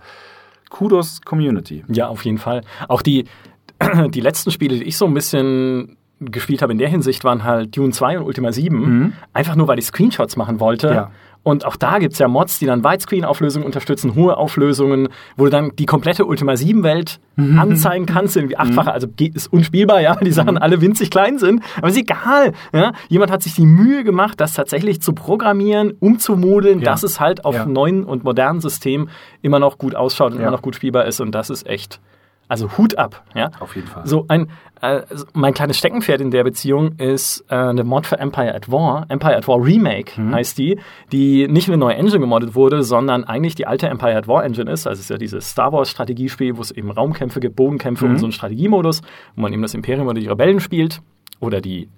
Kudos 0.68 1.22
Community. 1.22 1.84
Ja, 1.88 2.08
auf 2.08 2.24
jeden 2.24 2.38
Fall. 2.38 2.62
Auch 2.88 3.00
die, 3.00 3.24
die 4.10 4.20
letzten 4.20 4.50
Spiele, 4.50 4.76
die 4.76 4.84
ich 4.84 4.98
so 4.98 5.06
ein 5.06 5.14
bisschen 5.14 5.96
gespielt 6.20 6.62
habe 6.62 6.72
in 6.72 6.78
der 6.78 6.88
Hinsicht, 6.88 7.24
waren 7.24 7.44
halt 7.44 7.76
Dune 7.76 7.92
2 7.92 8.18
und 8.18 8.24
Ultima 8.24 8.52
7. 8.52 8.76
Mhm. 8.76 9.12
Einfach 9.32 9.56
nur, 9.56 9.68
weil 9.68 9.78
ich 9.78 9.86
Screenshots 9.86 10.36
machen 10.36 10.60
wollte. 10.60 10.88
Ja. 10.88 11.10
Und 11.44 11.66
auch 11.66 11.76
da 11.76 11.98
gibt 11.98 12.14
es 12.14 12.18
ja 12.18 12.26
Mods, 12.26 12.58
die 12.58 12.66
dann 12.66 12.82
Widescreen-Auflösungen 12.82 13.66
unterstützen, 13.66 14.14
hohe 14.14 14.36
Auflösungen, 14.36 15.08
wo 15.36 15.44
du 15.44 15.50
dann 15.50 15.76
die 15.76 15.84
komplette 15.84 16.24
Ultima 16.24 16.54
7-Welt 16.54 17.20
mhm. 17.36 17.58
anzeigen 17.58 18.06
kannst, 18.06 18.36
irgendwie 18.36 18.56
achtfache, 18.56 18.88
mhm. 18.88 18.94
also 18.94 19.08
ist 19.18 19.52
unspielbar, 19.52 20.00
ja, 20.00 20.16
die 20.16 20.32
Sachen 20.32 20.54
mhm. 20.54 20.62
alle 20.62 20.80
winzig 20.80 21.10
klein 21.10 21.38
sind, 21.38 21.62
aber 21.76 21.88
ist 21.88 21.98
egal. 21.98 22.54
Ja? 22.72 22.92
Jemand 23.08 23.30
hat 23.30 23.42
sich 23.42 23.54
die 23.54 23.66
Mühe 23.66 24.04
gemacht, 24.04 24.40
das 24.40 24.54
tatsächlich 24.54 25.02
zu 25.02 25.12
programmieren, 25.12 25.92
umzumodeln, 26.00 26.78
ja. 26.78 26.86
dass 26.86 27.02
es 27.02 27.20
halt 27.20 27.44
auf 27.44 27.54
ja. 27.54 27.66
neuen 27.66 28.04
und 28.04 28.24
modernen 28.24 28.62
Systemen 28.62 29.10
immer 29.42 29.58
noch 29.58 29.76
gut 29.76 29.94
ausschaut 29.94 30.32
und 30.32 30.40
immer 30.40 30.50
noch 30.50 30.62
gut 30.62 30.74
spielbar 30.74 31.04
ist 31.04 31.20
und 31.20 31.32
das 31.32 31.50
ist 31.50 31.66
echt 31.66 32.00
also 32.48 32.76
Hut 32.76 32.98
ab, 32.98 33.24
ja. 33.34 33.50
Auf 33.60 33.74
jeden 33.74 33.88
Fall. 33.88 34.06
So 34.06 34.26
ein, 34.28 34.48
äh, 34.82 35.02
mein 35.32 35.54
kleines 35.54 35.78
Steckenpferd 35.78 36.20
in 36.20 36.30
der 36.30 36.44
Beziehung 36.44 36.96
ist 36.98 37.44
äh, 37.48 37.54
eine 37.54 37.84
Mod 37.84 38.06
für 38.06 38.18
Empire 38.18 38.54
at 38.54 38.70
War. 38.70 39.06
Empire 39.08 39.36
at 39.36 39.48
War 39.48 39.64
Remake 39.64 40.20
mhm. 40.20 40.34
heißt 40.34 40.58
die, 40.58 40.78
die 41.10 41.48
nicht 41.48 41.68
eine 41.68 41.78
neue 41.78 41.94
Engine 41.94 42.20
gemoddet 42.20 42.54
wurde, 42.54 42.82
sondern 42.82 43.24
eigentlich 43.24 43.54
die 43.54 43.66
alte 43.66 43.88
Empire 43.88 44.16
at 44.16 44.28
War 44.28 44.44
Engine 44.44 44.70
ist. 44.70 44.86
Also 44.86 44.98
es 44.98 45.06
ist 45.06 45.10
ja 45.10 45.16
dieses 45.16 45.48
Star 45.48 45.72
Wars 45.72 45.90
Strategiespiel, 45.90 46.56
wo 46.56 46.60
es 46.60 46.70
eben 46.70 46.90
Raumkämpfe 46.90 47.40
gibt, 47.40 47.56
Bodenkämpfe 47.56 48.04
mhm. 48.04 48.12
und 48.12 48.18
so 48.18 48.26
einen 48.26 48.32
Strategiemodus, 48.32 49.00
wo 49.36 49.42
man 49.42 49.52
eben 49.52 49.62
das 49.62 49.74
Imperium 49.74 50.06
oder 50.06 50.20
die 50.20 50.28
Rebellen 50.28 50.60
spielt 50.60 51.00
oder 51.40 51.60
die 51.60 51.88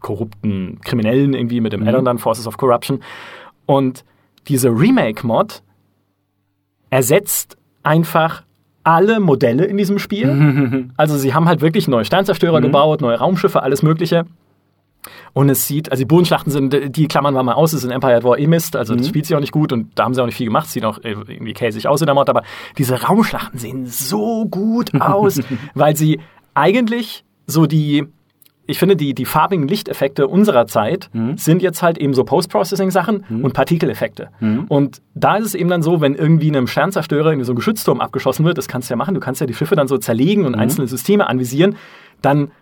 korrupten 0.00 0.80
Kriminellen 0.80 1.32
irgendwie 1.32 1.60
mit 1.60 1.72
dem 1.72 1.82
mhm. 1.82 1.88
Addon 1.88 2.04
dann 2.04 2.18
Forces 2.18 2.48
of 2.48 2.56
Corruption. 2.56 3.00
Und 3.66 4.04
diese 4.48 4.68
Remake-Mod 4.68 5.62
ersetzt 6.90 7.56
einfach 7.84 8.42
alle 8.84 9.20
Modelle 9.20 9.64
in 9.64 9.76
diesem 9.76 9.98
Spiel. 9.98 10.90
also 10.96 11.16
sie 11.16 11.34
haben 11.34 11.48
halt 11.48 11.60
wirklich 11.60 11.88
neue 11.88 12.04
Sternzerstörer 12.04 12.58
mhm. 12.58 12.64
gebaut, 12.64 13.00
neue 13.00 13.18
Raumschiffe, 13.18 13.62
alles 13.62 13.82
Mögliche. 13.82 14.24
Und 15.32 15.48
es 15.48 15.66
sieht, 15.66 15.90
also 15.90 16.02
die 16.02 16.06
Bodenschlachten 16.06 16.52
sind, 16.52 16.96
die 16.96 17.08
klammern 17.08 17.34
wir 17.34 17.42
mal 17.42 17.54
aus, 17.54 17.72
es 17.72 17.78
ist 17.80 17.84
in 17.84 17.90
Empire 17.90 18.16
at 18.16 18.24
War 18.24 18.38
eh 18.38 18.46
Mist, 18.46 18.76
also 18.76 18.92
mhm. 18.92 18.98
das 18.98 19.08
spielt 19.08 19.26
sich 19.26 19.34
auch 19.34 19.40
nicht 19.40 19.52
gut 19.52 19.72
und 19.72 19.90
da 19.94 20.04
haben 20.04 20.14
sie 20.14 20.22
auch 20.22 20.26
nicht 20.26 20.36
viel 20.36 20.46
gemacht, 20.46 20.68
sieht 20.68 20.84
auch 20.84 20.98
irgendwie 21.02 21.54
käsig 21.54 21.88
aus 21.88 22.02
in 22.02 22.06
der 22.06 22.14
Mod, 22.14 22.28
aber 22.28 22.42
diese 22.76 23.00
Raumschlachten 23.02 23.58
sehen 23.58 23.86
so 23.86 24.46
gut 24.46 24.94
aus, 25.00 25.40
weil 25.74 25.96
sie 25.96 26.20
eigentlich 26.54 27.24
so 27.46 27.66
die, 27.66 28.06
ich 28.66 28.78
finde, 28.78 28.96
die, 28.96 29.14
die 29.14 29.24
farbigen 29.24 29.66
Lichteffekte 29.66 30.28
unserer 30.28 30.66
Zeit 30.66 31.10
mhm. 31.12 31.36
sind 31.36 31.62
jetzt 31.62 31.82
halt 31.82 31.98
eben 31.98 32.14
so 32.14 32.24
Post-Processing-Sachen 32.24 33.24
mhm. 33.28 33.44
und 33.44 33.54
Partikeleffekte. 33.54 34.28
Mhm. 34.40 34.66
Und 34.68 35.02
da 35.14 35.36
ist 35.36 35.46
es 35.46 35.54
eben 35.54 35.68
dann 35.68 35.82
so, 35.82 36.00
wenn 36.00 36.14
irgendwie 36.14 36.48
einem 36.48 36.66
Sternzerstörer 36.68 37.32
in 37.32 37.42
so 37.44 37.52
ein 37.52 37.56
Geschützturm 37.56 38.00
abgeschossen 38.00 38.44
wird, 38.44 38.58
das 38.58 38.68
kannst 38.68 38.88
du 38.88 38.92
ja 38.92 38.96
machen, 38.96 39.14
du 39.14 39.20
kannst 39.20 39.40
ja 39.40 39.46
die 39.46 39.54
Schiffe 39.54 39.74
dann 39.74 39.88
so 39.88 39.98
zerlegen 39.98 40.44
und 40.44 40.52
mhm. 40.52 40.60
einzelne 40.60 40.86
Systeme 40.86 41.28
anvisieren, 41.28 41.76
dann 42.20 42.52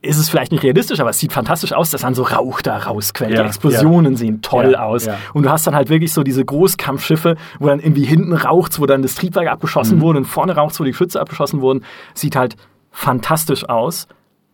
ist 0.00 0.18
es 0.18 0.28
vielleicht 0.28 0.52
nicht 0.52 0.62
realistisch, 0.62 1.00
aber 1.00 1.10
es 1.10 1.18
sieht 1.18 1.32
fantastisch 1.32 1.72
aus, 1.72 1.90
dass 1.90 2.02
dann 2.02 2.14
so 2.14 2.22
Rauch 2.22 2.60
da 2.62 2.76
rausquellt. 2.76 3.32
Ja, 3.32 3.42
die 3.42 3.48
Explosionen 3.48 4.12
ja. 4.12 4.18
sehen 4.18 4.42
toll 4.42 4.72
Ja, 4.72 4.84
aus. 4.84 5.08
Und 5.34 5.42
du 5.42 5.50
hast 5.50 5.66
dann 5.66 5.74
halt 5.74 5.88
wirklich 5.88 6.12
so 6.12 6.22
diese 6.22 6.44
Großkampfschiffe, 6.44 7.36
wo 7.58 7.66
dann 7.66 7.80
irgendwie 7.80 8.04
hinten 8.04 8.32
raucht's, 8.32 8.80
wo 8.80 8.86
dann 8.86 9.02
das 9.02 9.16
Triebwerk 9.16 9.48
abgeschossen 9.48 9.98
Mhm. 9.98 10.02
wurde 10.02 10.18
und 10.20 10.24
vorne 10.26 10.54
raucht's, 10.54 10.78
wo 10.78 10.84
die 10.84 10.92
Geschütze 10.92 11.20
abgeschossen 11.20 11.60
wurden. 11.60 11.82
Sieht 12.14 12.36
halt 12.36 12.54
fantastisch 12.92 13.68
aus. 13.68 14.06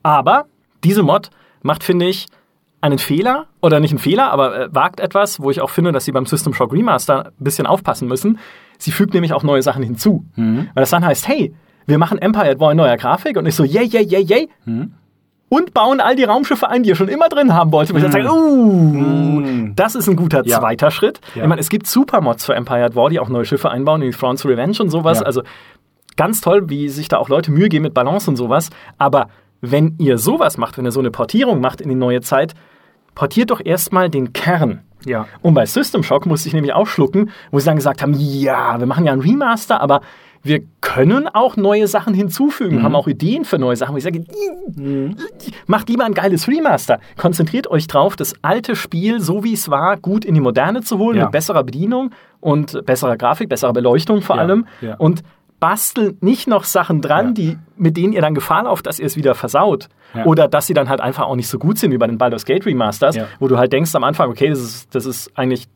Aber 0.03 0.47
diese 0.85 1.03
Mod 1.03 1.30
macht, 1.62 1.82
finde 1.85 2.07
ich, 2.07 2.26
einen 2.80 2.99
Fehler, 2.99 3.47
oder 3.62 3.80
nicht 3.80 3.93
einen 3.93 3.99
Fehler, 3.99 4.30
aber 4.30 4.57
äh, 4.64 4.68
wagt 4.74 5.01
etwas, 5.01 5.41
wo 5.41 5.51
ich 5.51 5.62
auch 5.62 5.70
finde, 5.70 5.91
dass 5.91 6.05
sie 6.05 6.12
beim 6.12 6.26
System 6.26 6.53
Shock 6.53 6.72
Remaster 6.72 7.26
ein 7.28 7.32
bisschen 7.45 7.66
aufpassen 7.66 8.09
müssen. 8.09 8.39
Sie 8.78 8.93
fügt 8.93 9.14
nämlich 9.14 9.32
auch 9.32 9.43
neue 9.43 9.62
Sachen 9.62 9.82
hinzu. 9.82 10.26
Mhm. 10.37 10.68
Weil 10.74 10.82
das 10.82 10.91
dann 10.91 11.05
heißt, 11.05 11.26
hey, 11.26 11.55
wir 11.87 11.97
machen 11.97 12.18
Empire 12.18 12.51
at 12.51 12.61
War 12.61 12.72
in 12.72 12.76
neuer 12.76 12.97
Grafik 12.99 13.37
und 13.39 13.47
ich 13.47 13.55
so, 13.55 13.64
yay, 13.64 13.85
yay, 13.87 14.03
yay, 14.05 14.22
yay. 14.22 14.49
Mhm. 14.66 14.93
Und 15.49 15.72
bauen 15.72 16.01
all 16.01 16.16
die 16.16 16.24
Raumschiffe 16.24 16.68
ein, 16.68 16.82
die 16.82 16.91
ihr 16.91 16.97
schon 16.97 17.09
immer 17.09 17.28
drin 17.28 17.55
haben 17.55 17.70
wollt. 17.72 17.91
Und 17.91 17.97
ich 17.97 18.03
dann 18.03 18.12
sage, 18.12 18.28
uh, 18.30 19.70
das 19.76 19.95
ist 19.95 20.09
ein 20.09 20.16
guter 20.16 20.41
Mhm. 20.43 20.49
Ja. 20.49 20.59
zweiter 20.61 20.91
Schritt. 20.91 21.20
Ja. 21.35 21.43
Ich 21.43 21.49
meine, 21.49 21.61
es 21.61 21.68
gibt 21.70 21.87
Supermods 21.87 22.45
für 22.45 22.55
Empire 22.55 22.85
at 22.85 22.97
War, 22.97 23.09
die 23.09 23.18
auch 23.20 23.28
neue 23.28 23.45
Schiffe 23.45 23.70
einbauen, 23.70 24.03
wie 24.03 24.11
Thrawn's 24.11 24.45
Revenge 24.45 24.76
und 24.80 24.91
sowas. 24.91 25.20
Ja. 25.20 25.26
Also 25.26 25.43
ganz 26.16 26.41
toll, 26.41 26.68
wie 26.68 26.89
sich 26.89 27.09
da 27.09 27.18
auch 27.18 27.28
Leute 27.28 27.51
Mühe 27.51 27.68
geben 27.68 27.85
mit 27.85 27.95
Balance 27.95 28.28
und 28.28 28.37
sowas. 28.37 28.70
Aber 28.99 29.28
wenn 29.71 29.95
ihr 29.99 30.19
sowas 30.19 30.59
macht, 30.59 30.77
wenn 30.79 30.85
ihr 30.85 30.93
so 30.93 31.01
eine 31.01 31.11
Portierung 31.11 31.61
macht 31.61 31.81
in 31.81 31.89
die 31.89 31.95
neue 31.95 32.21
Zeit, 32.21 32.55
portiert 33.15 33.51
doch 33.51 33.61
erstmal 33.65 34.11
den 34.11 34.33
Kern. 34.33 34.81
Ja. 35.07 35.27
Und 35.43 35.55
bei 35.55 35.67
System 35.67 36.03
Shock 36.03 36.27
musste 36.27 36.49
ich 36.49 36.55
nämlich 36.55 36.73
auch 36.73 36.87
schlucken, 36.87 37.31
wo 37.51 37.59
sie 37.59 37.67
dann 37.67 37.77
gesagt 37.77 38.03
haben, 38.03 38.15
ja, 38.19 38.79
wir 38.79 38.87
machen 38.87 39.05
ja 39.05 39.12
ein 39.12 39.21
Remaster, 39.21 39.81
aber 39.81 40.01
wir 40.43 40.61
können 40.83 41.27
auch 41.29 41.57
neue 41.57 41.87
Sachen 41.89 42.12
hinzufügen, 42.12 42.83
haben 42.83 42.95
auch 42.95 43.09
Ideen 43.09 43.45
für 43.47 43.59
neue 43.59 43.77
Sachen. 43.77 43.95
Wo 43.95 43.99
ich 43.99 44.05
sage, 44.05 44.25
macht 45.67 45.89
lieber 45.89 46.05
ein 46.05 46.15
geiles 46.15 46.49
Remaster. 46.49 47.01
Konzentriert 47.17 47.67
euch 47.71 47.87
drauf, 47.87 48.17
das 48.17 48.35
alte 48.43 48.77
Spiel, 48.77 49.21
so 49.21 49.45
wie 49.45 49.55
es 49.55 49.71
war, 49.71 49.97
gut 49.97 50.25
in 50.25 50.35
die 50.35 50.41
Moderne 50.41 50.83
zu 50.83 50.99
holen, 50.99 51.17
Ja. 51.17 51.25
mit 51.25 51.33
besserer 51.33 51.65
Bedienung 51.65 52.11
und 52.41 52.85
besserer 52.85 53.17
Grafik, 53.17 53.49
besserer 53.49 53.73
Beleuchtung 53.73 54.21
vor 54.23 54.37
Ja, 54.37 54.43
allem. 54.43 54.67
ja. 54.81 54.97
Und 54.97 55.23
bastelt 55.61 56.23
nicht 56.23 56.47
noch 56.47 56.65
Sachen 56.65 57.01
dran, 57.01 57.29
Ja. 57.29 57.33
die, 57.33 57.59
mit 57.77 57.97
denen 57.97 58.13
ihr 58.13 58.21
dann 58.21 58.35
Gefahr 58.35 58.65
lauft, 58.65 58.87
dass 58.87 58.99
ihr 58.99 59.07
es 59.07 59.17
wieder 59.17 59.35
versaut. 59.35 59.89
Ja. 60.15 60.25
Oder 60.27 60.49
dass 60.49 60.67
sie 60.67 60.75
dann 60.75 60.89
halt 60.89 61.01
einfach 61.01 61.25
auch 61.25 61.37
nicht 61.37 61.49
so 61.49 61.59
gut 61.59 61.79
sind 61.79 61.91
wie 61.93 61.99
bei 61.99 62.07
den 62.07 62.19
Baldur's 62.19 62.45
Gate 62.45 62.67
Remasters, 62.67 63.17
Ja. 63.17 63.27
wo 63.39 63.49
du 63.49 63.57
halt 63.59 63.73
denkst 63.73 63.95
am 63.95 64.05
Anfang, 64.05 64.31
okay, 64.31 64.49
das 64.51 64.61
ist, 64.61 64.95
das 64.95 65.07
ist 65.07 65.31
eigentlich 65.37 65.67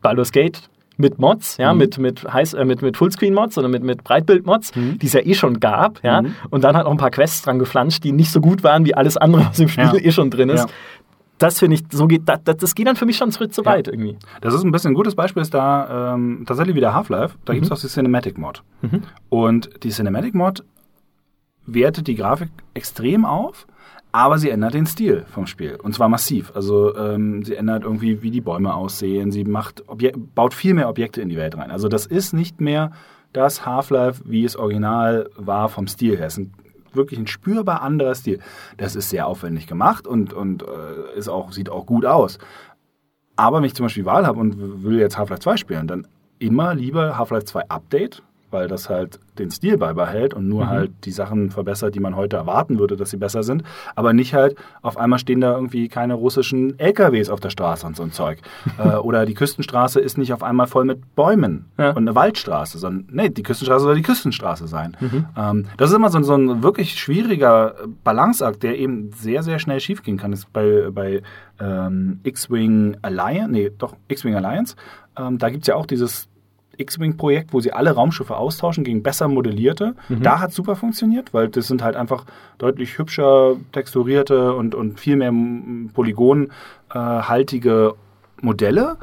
Baldur's 0.00 0.32
Gate 0.32 0.68
mit 0.98 1.18
Mods, 1.18 1.58
ja, 1.58 1.74
mit, 1.74 1.98
mit, 1.98 2.24
heiß, 2.32 2.54
äh, 2.54 2.64
mit, 2.64 2.80
mit 2.80 2.96
Fullscreen-Mods 2.96 3.58
oder 3.58 3.68
mit, 3.68 3.82
mit 3.82 4.02
Breitbild-Mods, 4.02 4.72
die 4.74 5.06
es 5.06 5.12
ja 5.12 5.20
eh 5.20 5.34
schon 5.34 5.60
gab, 5.60 6.02
ja, 6.02 6.22
und 6.48 6.64
dann 6.64 6.74
halt 6.74 6.86
auch 6.86 6.90
ein 6.90 6.96
paar 6.96 7.10
Quests 7.10 7.42
dran 7.42 7.58
geflanscht, 7.58 8.02
die 8.02 8.12
nicht 8.12 8.30
so 8.30 8.40
gut 8.40 8.62
waren 8.64 8.86
wie 8.86 8.94
alles 8.94 9.18
andere, 9.18 9.44
was 9.46 9.58
im 9.58 9.68
Spiel 9.68 9.84
Ja. 9.84 9.94
eh 9.94 10.10
schon 10.12 10.30
drin 10.30 10.48
ist. 10.48 10.60
Ja. 10.62 10.66
Das 11.38 11.58
finde 11.58 11.76
ich, 11.76 11.84
so 11.90 12.06
geht, 12.06 12.22
das, 12.26 12.40
das 12.44 12.74
geht 12.74 12.86
dann 12.86 12.96
für 12.96 13.06
mich 13.06 13.16
schon 13.16 13.30
Schritt 13.30 13.54
zu 13.54 13.64
weit 13.64 13.88
irgendwie. 13.88 14.16
Das 14.40 14.54
ist 14.54 14.64
ein 14.64 14.72
bisschen 14.72 14.92
ein 14.92 14.94
gutes 14.94 15.14
Beispiel, 15.14 15.42
ist 15.42 15.52
da 15.52 16.14
ähm, 16.14 16.44
tatsächlich 16.46 16.74
wieder 16.74 16.94
Half-Life. 16.94 17.36
Da 17.44 17.52
gibt 17.52 17.66
es 17.66 17.72
auch 17.72 17.78
die 17.78 17.88
Cinematic 17.88 18.38
Mod. 18.38 18.62
Und 19.28 19.84
die 19.84 19.90
Cinematic 19.90 20.34
Mod 20.34 20.64
wertet 21.66 22.06
die 22.06 22.14
Grafik 22.14 22.48
extrem 22.74 23.24
auf, 23.24 23.66
aber 24.12 24.38
sie 24.38 24.48
ändert 24.48 24.72
den 24.72 24.86
Stil 24.86 25.26
vom 25.28 25.46
Spiel. 25.46 25.76
Und 25.82 25.94
zwar 25.94 26.08
massiv. 26.08 26.52
Also 26.54 26.96
ähm, 26.96 27.42
sie 27.44 27.54
ändert 27.54 27.84
irgendwie, 27.84 28.22
wie 28.22 28.30
die 28.30 28.40
Bäume 28.40 28.74
aussehen. 28.74 29.30
Sie 29.30 29.44
macht 29.44 29.86
Obje 29.88 30.12
baut 30.16 30.54
viel 30.54 30.72
mehr 30.72 30.88
Objekte 30.88 31.20
in 31.20 31.28
die 31.28 31.36
Welt 31.36 31.56
rein. 31.58 31.70
Also 31.70 31.88
das 31.88 32.06
ist 32.06 32.32
nicht 32.32 32.60
mehr 32.60 32.92
das 33.34 33.66
Half-Life, 33.66 34.22
wie 34.24 34.44
es 34.44 34.56
original 34.56 35.28
war 35.36 35.68
vom 35.68 35.86
Stil 35.86 36.16
her. 36.16 36.28
Es 36.28 36.38
ein, 36.38 36.54
wirklich 36.96 37.20
ein 37.20 37.26
spürbar 37.26 37.82
anderer 37.82 38.14
Stil. 38.14 38.40
Das 38.76 38.96
ist 38.96 39.10
sehr 39.10 39.26
aufwendig 39.26 39.66
gemacht 39.66 40.06
und, 40.06 40.32
und 40.32 40.62
äh, 40.62 41.18
ist 41.18 41.28
auch, 41.28 41.52
sieht 41.52 41.70
auch 41.70 41.86
gut 41.86 42.06
aus. 42.06 42.38
Aber 43.36 43.58
wenn 43.58 43.64
ich 43.64 43.74
zum 43.74 43.86
Beispiel 43.86 44.06
Wahl 44.06 44.26
habe 44.26 44.40
und 44.40 44.84
will 44.84 44.98
jetzt 44.98 45.18
Half-Life 45.18 45.42
2 45.42 45.56
spielen, 45.58 45.86
dann 45.86 46.06
immer 46.38 46.74
lieber 46.74 47.18
Half-Life 47.18 47.44
2 47.44 47.68
Update, 47.68 48.22
weil 48.50 48.68
das 48.68 48.88
halt 48.88 49.18
den 49.38 49.50
Stil 49.50 49.76
beibehält 49.76 50.32
und 50.34 50.48
nur 50.48 50.68
halt 50.68 50.90
die 51.04 51.10
Sachen 51.10 51.50
verbessert, 51.50 51.94
die 51.94 52.00
man 52.00 52.16
heute 52.16 52.36
erwarten 52.36 52.78
würde, 52.78 52.96
dass 52.96 53.10
sie 53.10 53.16
besser 53.16 53.42
sind. 53.42 53.62
Aber 53.94 54.12
nicht 54.12 54.34
halt, 54.34 54.56
auf 54.82 54.96
einmal 54.96 55.18
stehen 55.18 55.40
da 55.40 55.52
irgendwie 55.54 55.88
keine 55.88 56.14
russischen 56.14 56.78
LKWs 56.78 57.28
auf 57.28 57.40
der 57.40 57.50
Straße 57.50 57.86
und 57.86 57.96
so 57.96 58.02
ein 58.02 58.12
Zeug. 58.12 58.38
äh, 58.78 58.96
oder 58.96 59.26
die 59.26 59.34
Küstenstraße 59.34 60.00
ist 60.00 60.16
nicht 60.16 60.32
auf 60.32 60.42
einmal 60.42 60.66
voll 60.66 60.84
mit 60.84 61.14
Bäumen 61.16 61.66
Ja. 61.78 61.90
und 61.90 61.98
eine 61.98 62.14
Waldstraße, 62.14 62.78
sondern 62.78 63.06
nee, 63.14 63.28
die 63.28 63.42
Küstenstraße 63.42 63.84
soll 63.84 63.96
die 63.96 64.02
Küstenstraße 64.02 64.66
sein. 64.68 64.96
Ähm, 65.36 65.66
das 65.76 65.90
ist 65.90 65.96
immer 65.96 66.10
so, 66.10 66.18
ein- 66.18 66.24
so 66.24 66.34
ein 66.34 66.62
wirklich 66.62 66.98
schwieriger 66.98 67.74
Balanceakt, 68.04 68.62
der 68.62 68.78
eben 68.78 69.10
sehr, 69.12 69.42
sehr 69.42 69.58
schnell 69.58 69.80
schiefgehen 69.80 70.16
kann. 70.16 70.30
Das 70.30 70.40
ist 70.40 70.52
bei, 70.52 70.88
bei 70.92 71.22
ähm, 71.60 72.20
X-Wing 72.22 72.96
Alliance, 73.02 73.50
nee, 73.50 73.70
doch, 73.76 73.96
X-Wing 74.08 74.34
Alliance, 74.34 74.76
ähm, 75.18 75.38
da 75.38 75.50
gibt's 75.50 75.66
ja 75.66 75.74
auch 75.74 75.86
dieses 75.86 76.28
X-Wing-Projekt, 76.78 77.52
wo 77.52 77.60
sie 77.60 77.72
alle 77.72 77.92
Raumschiffe 77.92 78.36
austauschen 78.36 78.84
gegen 78.84 79.02
besser 79.02 79.28
modellierte. 79.28 79.94
Da 80.08 80.40
hat 80.40 80.52
super 80.52 80.76
funktioniert, 80.76 81.34
weil 81.34 81.48
das 81.48 81.66
sind 81.66 81.82
halt 81.82 81.96
einfach 81.96 82.24
deutlich 82.58 82.98
hübscher 82.98 83.56
texturierte 83.72 84.54
und, 84.54 84.74
und 84.74 85.00
viel 85.00 85.16
mehr 85.16 85.32
polygonhaltige 85.94 87.94
Modelle. 88.40 88.96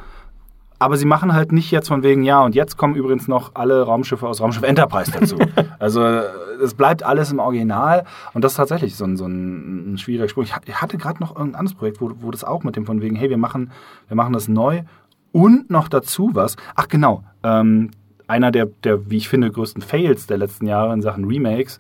Aber 0.84 0.98
sie 0.98 1.06
machen 1.06 1.34
halt 1.34 1.54
nicht 1.54 1.72
jetzt 1.72 1.88
von 1.88 2.04
wegen, 2.04 2.24
ja, 2.24 2.44
und 2.44 2.56
jetzt 2.56 2.76
kommen 2.76 2.96
übrigens 2.96 3.30
noch 3.30 3.52
alle 3.54 3.84
Raumschiffe 3.84 4.28
aus 4.28 4.42
Raumschiff 4.42 4.64
Enterprise 4.64 5.12
dazu. 5.12 5.38
also 5.80 6.04
es 6.62 6.74
bleibt 6.74 7.04
alles 7.04 7.32
im 7.32 7.40
Original 7.40 8.04
und 8.34 8.44
das 8.44 8.52
ist 8.52 8.58
tatsächlich 8.58 8.98
so 8.98 9.06
ein, 9.06 9.16
so 9.16 9.26
ein, 9.26 9.98
schwieriger 9.98 10.28
Sprung. 10.28 10.44
Ich 10.44 10.82
hatte 10.82 10.98
gerade 10.98 11.22
noch 11.22 11.38
irgendein 11.38 11.60
anderes 11.60 11.78
Projekt, 11.78 12.02
wo, 12.02 12.12
wo 12.20 12.32
das 12.32 12.44
auch 12.44 12.64
mit 12.64 12.76
dem 12.76 12.86
von 12.86 13.02
wegen, 13.02 13.16
hey, 13.16 13.30
wir 13.30 13.38
machen, 13.38 13.72
wir 14.10 14.18
machen 14.18 14.34
das 14.34 14.50
neu 14.50 14.82
und 15.32 15.70
noch 15.70 15.88
dazu 15.88 16.32
was. 16.34 16.58
Ach 16.76 16.90
genau, 16.90 17.24
ähm, 17.44 17.92
einer 18.28 18.52
der, 18.52 18.66
der, 18.66 19.10
wie 19.10 19.18
ich 19.18 19.30
finde, 19.30 19.52
größten 19.52 19.82
Fails 19.82 20.28
der 20.28 20.38
letzten 20.38 20.66
Jahre 20.66 20.94
in 20.94 21.02
Sachen 21.02 21.26
Remakes, 21.26 21.80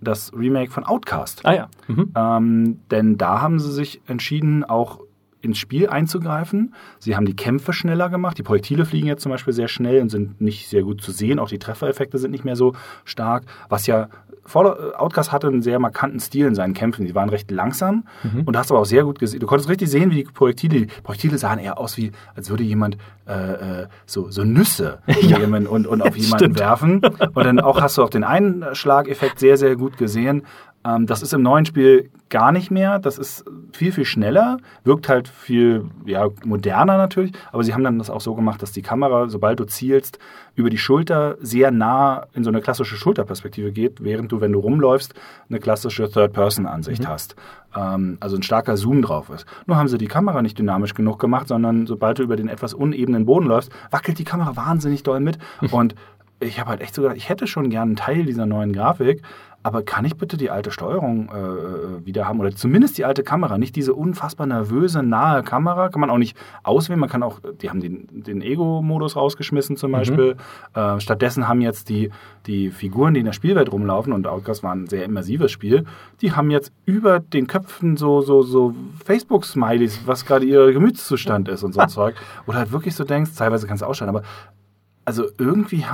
das 0.00 0.32
Remake 0.32 0.70
von 0.70 0.84
Outcast. 0.84 1.44
Ah 1.44 1.54
ja. 1.54 1.68
Mhm. 1.88 2.12
Ähm, 2.14 2.80
denn 2.90 3.18
da 3.18 3.40
haben 3.40 3.58
sie 3.58 3.72
sich 3.72 4.00
entschieden, 4.06 4.64
auch 4.64 5.00
ins 5.40 5.58
Spiel 5.58 5.88
einzugreifen. 5.88 6.74
Sie 6.98 7.14
haben 7.16 7.26
die 7.26 7.36
Kämpfe 7.36 7.72
schneller 7.72 8.08
gemacht. 8.08 8.38
Die 8.38 8.42
Projektile 8.42 8.84
fliegen 8.84 9.06
jetzt 9.06 9.22
zum 9.22 9.30
Beispiel 9.32 9.52
sehr 9.52 9.68
schnell 9.68 10.00
und 10.02 10.08
sind 10.08 10.40
nicht 10.40 10.68
sehr 10.68 10.82
gut 10.82 11.00
zu 11.00 11.12
sehen. 11.12 11.38
Auch 11.38 11.48
die 11.48 11.58
Treffereffekte 11.58 12.18
sind 12.18 12.30
nicht 12.32 12.44
mehr 12.44 12.56
so 12.56 12.74
stark. 13.04 13.44
Was 13.68 13.86
ja 13.86 14.08
Fallout- 14.44 14.94
Outcast 14.94 15.30
hatte 15.30 15.46
einen 15.48 15.60
sehr 15.60 15.78
markanten 15.78 16.20
Stil 16.20 16.46
in 16.46 16.54
seinen 16.54 16.72
Kämpfen. 16.72 17.04
Die 17.04 17.14
waren 17.14 17.28
recht 17.28 17.50
langsam 17.50 18.04
und 18.46 18.54
du 18.54 18.58
hast 18.58 18.70
aber 18.70 18.80
auch 18.80 18.86
sehr 18.86 19.04
gut 19.04 19.18
gesehen. 19.18 19.40
Du 19.40 19.46
konntest 19.46 19.68
richtig 19.68 19.90
sehen, 19.90 20.10
wie 20.10 20.16
die 20.16 20.24
Projektile, 20.24 20.86
die 20.86 20.86
Projektile 21.02 21.36
sahen 21.36 21.58
eher 21.58 21.78
aus 21.78 21.98
wie, 21.98 22.12
als 22.34 22.48
würde 22.48 22.62
jemand 22.64 22.96
äh, 23.26 23.82
äh, 23.82 23.86
so, 24.06 24.30
so 24.30 24.44
Nüsse 24.44 25.00
nehmen 25.22 25.66
und, 25.66 25.86
und 25.86 26.00
auf 26.00 26.16
jemanden 26.16 26.36
Stimmt. 26.54 26.58
werfen. 26.60 27.00
Und 27.04 27.44
dann 27.44 27.60
auch 27.60 27.80
hast 27.82 27.98
du 27.98 28.02
auch 28.02 28.08
den 28.08 28.24
Einschlageffekt 28.24 29.38
sehr, 29.38 29.58
sehr 29.58 29.76
gut 29.76 29.98
gesehen. 29.98 30.42
Ähm, 30.84 31.06
das 31.06 31.22
ist 31.22 31.32
im 31.32 31.42
neuen 31.42 31.64
Spiel 31.64 32.10
gar 32.28 32.52
nicht 32.52 32.70
mehr. 32.70 32.98
Das 32.98 33.18
ist 33.18 33.44
viel, 33.72 33.92
viel 33.92 34.04
schneller, 34.04 34.58
wirkt 34.84 35.08
halt 35.08 35.28
viel 35.28 35.86
ja, 36.04 36.28
moderner 36.44 36.96
natürlich. 36.96 37.32
Aber 37.52 37.64
sie 37.64 37.74
haben 37.74 37.84
dann 37.84 37.98
das 37.98 38.10
auch 38.10 38.20
so 38.20 38.34
gemacht, 38.34 38.62
dass 38.62 38.72
die 38.72 38.82
Kamera, 38.82 39.28
sobald 39.28 39.60
du 39.60 39.64
zielst, 39.64 40.18
über 40.54 40.70
die 40.70 40.78
Schulter 40.78 41.36
sehr 41.40 41.70
nah 41.70 42.26
in 42.34 42.44
so 42.44 42.50
eine 42.50 42.60
klassische 42.60 42.96
Schulterperspektive 42.96 43.72
geht, 43.72 44.02
während 44.02 44.32
du, 44.32 44.40
wenn 44.40 44.52
du 44.52 44.58
rumläufst, 44.58 45.14
eine 45.48 45.58
klassische 45.58 46.10
Third-Person-Ansicht 46.10 47.06
hast. 47.08 47.36
Ähm, 47.74 48.18
also 48.20 48.36
ein 48.36 48.42
starker 48.42 48.76
Zoom 48.76 49.02
drauf 49.02 49.30
ist. 49.30 49.46
Nur 49.66 49.76
haben 49.76 49.88
sie 49.88 49.98
die 49.98 50.08
Kamera 50.08 50.42
nicht 50.42 50.58
dynamisch 50.58 50.94
genug 50.94 51.18
gemacht, 51.18 51.48
sondern 51.48 51.86
sobald 51.86 52.18
du 52.18 52.22
über 52.22 52.36
den 52.36 52.48
etwas 52.48 52.74
unebenen 52.74 53.26
Boden 53.26 53.46
läufst, 53.46 53.72
wackelt 53.90 54.18
die 54.18 54.24
Kamera 54.24 54.56
wahnsinnig 54.56 55.02
doll 55.02 55.20
mit. 55.20 55.38
Und 55.70 55.94
ich 56.40 56.60
habe 56.60 56.70
halt 56.70 56.80
echt 56.80 56.94
so 56.94 57.02
gedacht, 57.02 57.16
ich 57.16 57.28
hätte 57.28 57.46
schon 57.46 57.70
gern 57.70 57.88
einen 57.88 57.96
Teil 57.96 58.24
dieser 58.24 58.46
neuen 58.46 58.72
Grafik, 58.72 59.22
aber 59.62 59.82
kann 59.82 60.04
ich 60.04 60.16
bitte 60.16 60.36
die 60.36 60.50
alte 60.50 60.70
Steuerung 60.70 61.30
äh, 61.30 62.06
wieder 62.06 62.26
haben? 62.26 62.40
Oder 62.40 62.52
zumindest 62.52 62.96
die 62.96 63.04
alte 63.04 63.22
Kamera, 63.22 63.58
nicht 63.58 63.74
diese 63.74 63.92
unfassbar 63.92 64.46
nervöse, 64.46 65.02
nahe 65.02 65.42
Kamera, 65.42 65.88
kann 65.88 66.00
man 66.00 66.10
auch 66.10 66.18
nicht 66.18 66.36
auswählen, 66.62 67.00
man 67.00 67.08
kann 67.08 67.22
auch, 67.22 67.40
die 67.60 67.68
haben 67.68 67.80
den, 67.80 68.06
den 68.10 68.40
Ego-Modus 68.40 69.16
rausgeschmissen 69.16 69.76
zum 69.76 69.92
Beispiel, 69.92 70.36
äh, 70.74 71.00
stattdessen 71.00 71.48
haben 71.48 71.60
jetzt 71.60 71.88
die, 71.88 72.10
die 72.46 72.70
Figuren, 72.70 73.14
die 73.14 73.20
in 73.20 73.26
der 73.26 73.32
Spielwelt 73.32 73.72
rumlaufen 73.72 74.12
und 74.12 74.26
Outcast 74.26 74.62
war 74.62 74.74
ein 74.74 74.86
sehr 74.86 75.04
immersives 75.04 75.50
Spiel, 75.50 75.84
die 76.22 76.32
haben 76.32 76.50
jetzt 76.50 76.72
über 76.86 77.18
den 77.18 77.46
Köpfen 77.46 77.96
so, 77.96 78.20
so, 78.20 78.42
so 78.42 78.74
Facebook-Smileys, 79.04 80.06
was 80.06 80.24
gerade 80.24 80.46
ihr 80.46 80.72
Gemütszustand 80.72 81.48
ist 81.48 81.64
und 81.64 81.72
so 81.72 81.80
ein 81.80 81.88
Zeug, 81.88 82.14
wo 82.46 82.52
du 82.52 82.58
halt 82.58 82.70
wirklich 82.70 82.94
so 82.94 83.04
denkst, 83.04 83.32
teilweise 83.36 83.66
kannst 83.66 83.82
du 83.82 83.86
ausschalten, 83.86 84.14
aber 84.14 84.24
also 85.04 85.24
irgendwie, 85.38 85.84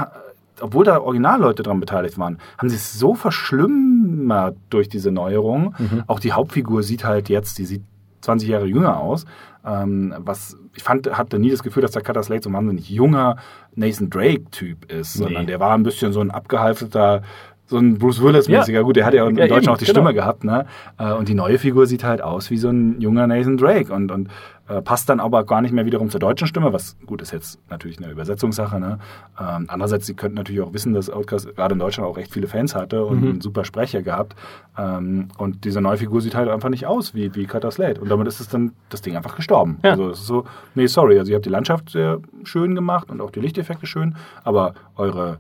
obwohl 0.65 0.85
da 0.85 0.99
Originalleute 1.01 1.63
dran 1.63 1.79
beteiligt 1.79 2.19
waren, 2.19 2.39
haben 2.57 2.71
sie 2.71 2.77
es 2.77 2.99
so 2.99 3.15
verschlimmert 3.15 4.57
durch 4.71 4.89
diese 4.89 5.11
Neuerung. 5.11 5.75
Auch 6.07 6.21
die 6.21 6.33
Hauptfigur 6.33 6.83
sieht 6.83 7.05
halt 7.05 7.29
jetzt, 7.29 7.59
die 7.59 7.67
sieht 7.67 7.83
20 8.23 8.49
Jahre 8.49 8.65
jünger 8.65 8.99
aus. 8.99 9.27
Ähm, 9.67 10.15
was 10.19 10.57
ich 10.75 10.83
fand, 10.83 11.17
hatte 11.17 11.39
nie 11.39 11.51
das 11.51 11.63
Gefühl, 11.63 11.83
dass 11.83 11.91
der 11.93 12.03
Cutter 12.03 12.23
Slate 12.23 12.45
so 12.45 12.51
ein 12.51 12.55
wahnsinnig 12.55 12.89
junger 12.89 13.37
Nathan 13.75 14.09
Drake-Typ 14.09 14.91
ist, 14.91 15.13
sondern 15.15 15.47
der 15.47 15.61
war 15.61 15.75
ein 15.75 15.83
bisschen 15.83 16.13
so 16.15 16.21
ein 16.21 16.31
abgehalfterter 16.31 17.21
so 17.67 17.79
ein 17.79 17.97
Bruce 17.99 18.21
Willis-mäßiger. 18.23 18.83
Gut, 18.85 18.97
der 18.97 19.07
hat 19.07 19.15
ja 19.15 19.27
im 19.27 19.37
Ja, 19.39 19.47
Deutschen 19.47 19.65
eben, 19.65 19.73
auch 19.73 19.79
die 19.79 19.87
genau. 19.87 20.01
Stimme 20.01 20.15
gehabt, 20.15 20.45
ne? 20.45 20.67
Äh, 20.99 21.13
Und 21.13 21.29
die 21.29 21.35
neue 21.35 21.59
Figur 21.59 21.87
sieht 21.87 22.05
halt 22.05 22.21
aus 22.23 22.51
wie 22.51 22.59
so 22.59 22.69
ein 22.69 23.01
junger 23.01 23.27
Nathan 23.27 23.57
Drake 23.57 23.91
und, 23.93 24.11
und 24.13 24.29
äh, 24.69 24.81
passt 24.83 25.09
dann 25.09 25.19
aber 25.21 25.45
gar 25.45 25.61
nicht 25.63 25.73
mehr 25.73 25.85
wiederum 25.87 26.09
zur 26.11 26.21
deutschen 26.21 26.47
Stimme, 26.47 26.73
was 26.73 26.97
gut 27.07 27.21
ist 27.23 27.33
jetzt 27.33 27.59
natürlich 27.71 27.99
eine 28.03 28.11
Übersetzungssache, 28.11 28.79
ne? 28.81 28.99
Ähm, 29.39 29.65
andererseits, 29.69 30.07
sie 30.07 30.15
könnten 30.15 30.37
natürlich 30.37 30.61
auch 30.63 30.73
wissen, 30.75 30.95
dass 30.95 31.09
Outcast 31.11 31.55
gerade 31.57 31.73
in 31.75 31.79
Deutschland 31.79 32.09
auch 32.09 32.17
recht 32.17 32.33
viele 32.33 32.47
Fans 32.49 32.75
hatte 32.75 33.05
und 33.05 33.21
Mhm. 33.23 33.29
einen 33.29 33.41
super 33.41 33.65
Sprecher 33.65 34.03
gehabt. 34.03 34.37
Ähm, 34.79 35.29
und 35.39 35.65
diese 35.65 35.81
neue 35.81 35.97
Figur 35.97 36.21
sieht 36.21 36.35
halt 36.35 36.49
einfach 36.49 36.69
nicht 36.71 36.87
aus 36.87 37.15
wie, 37.15 37.35
wie 37.35 37.45
Cutter 37.47 37.71
Slade. 37.71 38.01
Und 38.01 38.11
damit 38.11 38.27
ist 38.27 38.41
es 38.41 38.49
dann 38.49 38.73
das 38.91 39.01
Ding 39.03 39.17
einfach 39.17 39.37
gestorben. 39.37 39.79
Ja. 39.83 39.93
Also 39.93 40.11
es 40.11 40.21
ist 40.21 40.27
so, 40.27 40.45
nee, 40.75 40.87
sorry, 40.87 41.19
also 41.19 41.31
ihr 41.31 41.37
habt 41.37 41.47
die 41.47 41.51
Landschaft 41.51 41.91
sehr 41.91 42.19
schön 42.45 42.75
gemacht 42.75 43.11
und 43.11 43.21
auch 43.21 43.31
die 43.31 43.41
Lichteffekte 43.41 43.87
schön, 43.87 44.17
aber 44.45 44.75
eure 44.97 45.39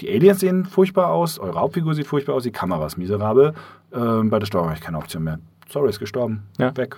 die 0.00 0.08
Aliens 0.10 0.40
sehen 0.40 0.64
furchtbar 0.64 1.08
aus, 1.10 1.38
eure 1.38 1.58
Hauptfigur 1.60 1.94
sieht 1.94 2.06
furchtbar 2.06 2.34
aus, 2.34 2.42
die 2.42 2.50
Kamera 2.52 2.86
ist 2.86 2.96
miserabel. 2.98 3.54
Ähm, 3.94 4.30
bei 4.30 4.38
der 4.38 4.46
Steuerung 4.46 4.68
habe 4.68 4.78
ich 4.78 4.84
keine 4.84 4.98
Option 4.98 5.24
mehr. 5.24 5.38
Sorry, 5.68 5.88
ist 5.90 5.98
gestorben. 5.98 6.44
Ja. 6.58 6.76
Weg. 6.76 6.96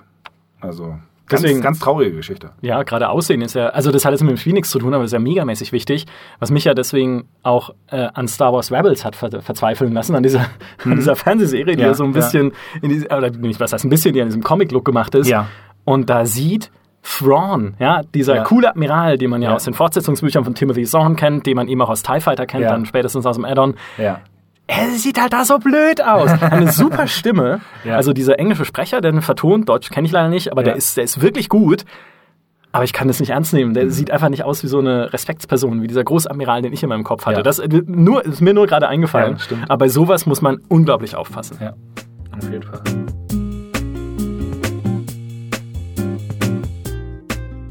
Also 0.61 0.97
ganz, 1.27 1.43
Deswegen- 1.43 1.61
ganz 1.61 1.79
traurige 1.79 2.17
Geschichte. 2.17 2.51
Ja, 2.61 2.83
gerade 2.83 3.09
Aussehen 3.09 3.41
ist 3.43 3.55
ja, 3.55 3.69
also 3.69 3.91
das 3.91 4.05
hat 4.05 4.13
jetzt 4.13 4.23
mit 4.23 4.45
dem 4.45 4.53
nichts 4.53 4.71
zu 4.71 4.79
tun, 4.79 4.93
aber 4.95 5.05
ist 5.05 5.13
ja 5.13 5.19
megamäßig 5.19 5.73
wichtig. 5.73 6.07
Was 6.39 6.51
mich 6.51 6.65
ja 6.65 6.75
deswegen 6.75 7.29
auch 7.43 7.71
äh, 7.89 8.09
an 8.15 8.29
Star 8.29 8.53
Wars 8.53 8.71
Rebels 8.73 9.05
hat 9.05 9.17
ver 9.17 9.41
verzweifeln 9.41 9.93
lassen, 9.93 10.15
an 10.15 10.23
dieser, 10.23 10.47
an 10.85 10.97
dieser 10.97 11.17
Fernsehserie, 11.17 11.65
die 11.65 11.73
Mhm. 11.77 11.81
Ja, 11.81 11.87
ja 11.89 11.95
so 11.95 12.05
ein 12.05 12.13
bisschen, 12.13 12.53
in 12.83 12.91
diese, 12.91 13.07
oder 13.07 13.31
nicht, 13.31 13.61
was 13.61 13.73
heißt 13.73 13.85
ein 13.85 13.91
bisschen, 13.91 14.13
die 14.15 14.21
an 14.21 14.29
diesem 14.29 14.43
Comic-Look 14.43 14.85
gemacht 14.85 15.15
ist. 15.15 15.29
Ja. 15.29 15.47
Und 15.85 16.11
da 16.11 16.27
sieht 16.27 16.71
Thrawn, 17.03 17.75
ja, 17.79 18.03
dieser 18.15 18.37
Ja. 18.37 18.43
coole 18.45 18.69
Admiral, 18.71 19.17
den 19.19 19.31
man 19.31 19.41
ja, 19.43 19.51
Ja. 19.51 19.57
aus 19.57 19.65
den 19.65 19.75
Fortsetzungsbüchern 19.75 20.45
von 20.45 20.55
Timothy 20.55 20.85
Zahn 20.85 21.17
kennt, 21.17 21.47
den 21.47 21.57
man 21.57 21.69
eben 21.69 21.81
auch 21.83 21.89
aus 21.91 22.03
TIE 22.03 22.21
Fighter 22.21 22.47
kennt, 22.47 22.63
Ja. 22.65 22.71
dann 22.71 22.85
spätestens 22.87 23.25
aus 23.27 23.37
dem 23.37 23.45
Add-on. 23.45 23.75
Ja. 23.99 24.21
Er 24.67 24.89
sieht 24.91 25.21
halt 25.21 25.33
da 25.33 25.45
so 25.45 25.59
blöd 25.59 26.05
aus. 26.05 26.31
Eine 26.43 26.71
super 26.73 27.07
Stimme. 27.09 27.61
Also 27.91 28.13
dieser 28.13 28.39
englische 28.39 28.65
Sprecher, 28.65 29.01
der 29.01 29.11
den 29.13 29.23
vertont, 29.23 29.69
Deutsch 29.69 29.91
kenne 29.91 30.07
ich 30.07 30.13
leider 30.13 30.29
nicht, 30.29 30.53
aber 30.53 30.63
der, 30.63 30.77
ist, 30.77 30.97
der 30.97 31.05
ist 31.05 31.21
wirklich 31.23 31.49
gut. 31.49 31.85
Aber 32.73 32.85
ich 32.85 32.93
kann 32.93 33.09
das 33.09 33.19
nicht 33.19 33.31
ernst 33.31 33.53
nehmen. 33.53 33.75
Der 33.75 33.87
Mhm. 33.87 33.91
sieht 33.91 34.13
einfach 34.13 34.29
nicht 34.29 34.45
aus 34.45 34.63
wie 34.63 34.69
so 34.69 34.79
eine 34.79 35.13
Respektsperson, 35.13 35.83
wie 35.83 35.89
dieser 35.89 36.05
Großadmiral, 36.05 36.63
den 36.63 36.73
ich 36.73 36.85
in 36.85 36.89
meinem 36.89 37.03
Kopf 37.03 37.27
hatte. 37.27 37.43
Das 37.43 37.59
äh, 37.59 37.69
nur, 37.87 38.25
ist 38.25 38.41
mir 38.43 38.55
nur 38.55 38.69
gerade 38.69 38.87
eingefallen. 38.87 39.39
Aber 39.69 39.79
bei 39.79 39.89
sowas 39.89 40.25
muss 40.27 40.41
man 40.41 40.59
unglaublich 40.69 41.17
aufpassen. 41.17 41.59
Ja. 41.61 41.73
Auf 42.39 42.49
jeden 42.49 42.63
Fall. 42.63 42.81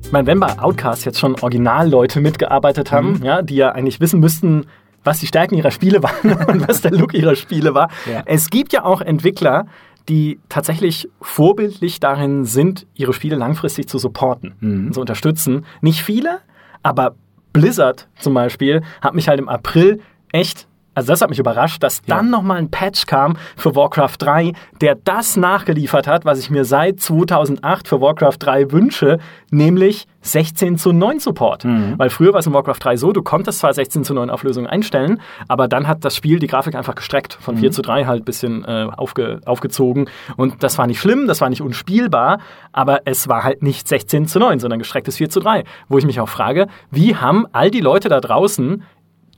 Ich 0.09 0.11
meine, 0.13 0.25
wenn 0.25 0.39
bei 0.39 0.57
Outcast 0.57 1.05
jetzt 1.05 1.19
schon 1.19 1.35
Originalleute 1.39 2.19
mitgearbeitet 2.19 2.91
haben, 2.91 3.19
Mhm. 3.19 3.23
ja, 3.23 3.41
die 3.43 3.55
ja 3.57 3.73
eigentlich 3.73 3.99
wissen 3.99 4.19
müssten, 4.19 4.65
was 5.03 5.19
die 5.19 5.27
Stärken 5.27 5.53
ihrer 5.53 5.69
Spiele 5.69 6.01
waren 6.03 6.33
und 6.47 6.67
was 6.67 6.81
der 6.81 6.89
Look 6.89 7.13
ihrer 7.13 7.35
Spiele 7.35 7.75
war. 7.75 7.89
Ja. 8.11 8.23
Es 8.25 8.49
gibt 8.49 8.73
ja 8.73 8.83
auch 8.85 9.01
Entwickler, 9.01 9.67
die 10.09 10.39
tatsächlich 10.49 11.07
vorbildlich 11.21 11.99
darin 11.99 12.43
sind, 12.43 12.87
ihre 12.95 13.13
Spiele 13.13 13.35
langfristig 13.35 13.87
zu 13.87 13.99
supporten 13.99 14.55
Mhm. 14.59 14.93
zu 14.93 14.99
unterstützen. 14.99 15.63
Nicht 15.81 16.01
viele, 16.01 16.39
aber 16.81 17.13
Blizzard 17.53 18.07
zum 18.19 18.33
Beispiel 18.33 18.81
hat 19.01 19.13
mich 19.13 19.27
halt 19.27 19.39
im 19.39 19.47
April 19.47 19.99
echt 20.31 20.67
also 20.95 21.07
das 21.13 21.21
hat 21.21 21.29
mich 21.29 21.39
überrascht, 21.39 21.81
dass 21.83 22.01
Ja. 22.05 22.17
dann 22.17 22.29
nochmal 22.29 22.57
ein 22.57 22.69
Patch 22.71 23.05
kam 23.05 23.37
für 23.55 23.75
Warcraft 23.75 24.15
3, 24.19 24.53
der 24.81 24.95
das 24.95 25.37
nachgeliefert 25.37 26.07
hat, 26.07 26.25
was 26.25 26.39
ich 26.39 26.49
mir 26.49 26.65
seit 26.65 26.99
2008 26.99 27.87
für 27.87 28.01
Warcraft 28.01 28.37
3 28.39 28.71
wünsche, 28.71 29.19
nämlich 29.51 30.07
16 30.21 30.77
zu 30.77 30.91
9 30.91 31.19
Support. 31.19 31.63
Weil 31.97 32.09
früher 32.09 32.33
war 32.33 32.39
es 32.41 32.47
in 32.47 32.53
Warcraft 32.53 32.79
3 32.81 32.97
so, 32.97 33.13
du 33.13 33.21
konntest 33.21 33.59
zwar 33.59 33.73
16 33.73 34.03
zu 34.03 34.13
9 34.13 34.29
Auflösungen 34.29 34.67
einstellen, 34.67 35.21
aber 35.47 35.67
dann 35.69 35.87
hat 35.87 36.03
das 36.03 36.15
Spiel 36.15 36.39
die 36.39 36.47
Grafik 36.47 36.75
einfach 36.75 36.95
gestreckt, 36.95 37.37
von 37.39 37.55
4 37.57 37.71
zu 37.71 37.81
3 37.81 38.05
halt 38.05 38.23
ein 38.23 38.25
bisschen 38.25 38.65
äh, 38.65 38.87
aufge, 38.97 39.39
aufgezogen. 39.45 40.09
Und 40.35 40.61
das 40.63 40.77
war 40.77 40.87
nicht 40.87 40.99
schlimm, 40.99 41.27
das 41.27 41.39
war 41.39 41.49
nicht 41.49 41.61
unspielbar, 41.61 42.39
aber 42.73 43.01
es 43.05 43.29
war 43.29 43.43
halt 43.43 43.63
nicht 43.63 43.87
16 43.87 44.27
zu 44.27 44.39
9, 44.39 44.59
sondern 44.59 44.79
gestrecktes 44.79 45.17
4 45.17 45.29
zu 45.29 45.39
3. 45.39 45.63
Wo 45.87 45.97
ich 45.97 46.05
mich 46.05 46.19
auch 46.19 46.29
frage, 46.29 46.67
wie 46.91 47.15
haben 47.15 47.45
all 47.53 47.71
die 47.71 47.81
Leute 47.81 48.09
da 48.09 48.19
draußen 48.19 48.83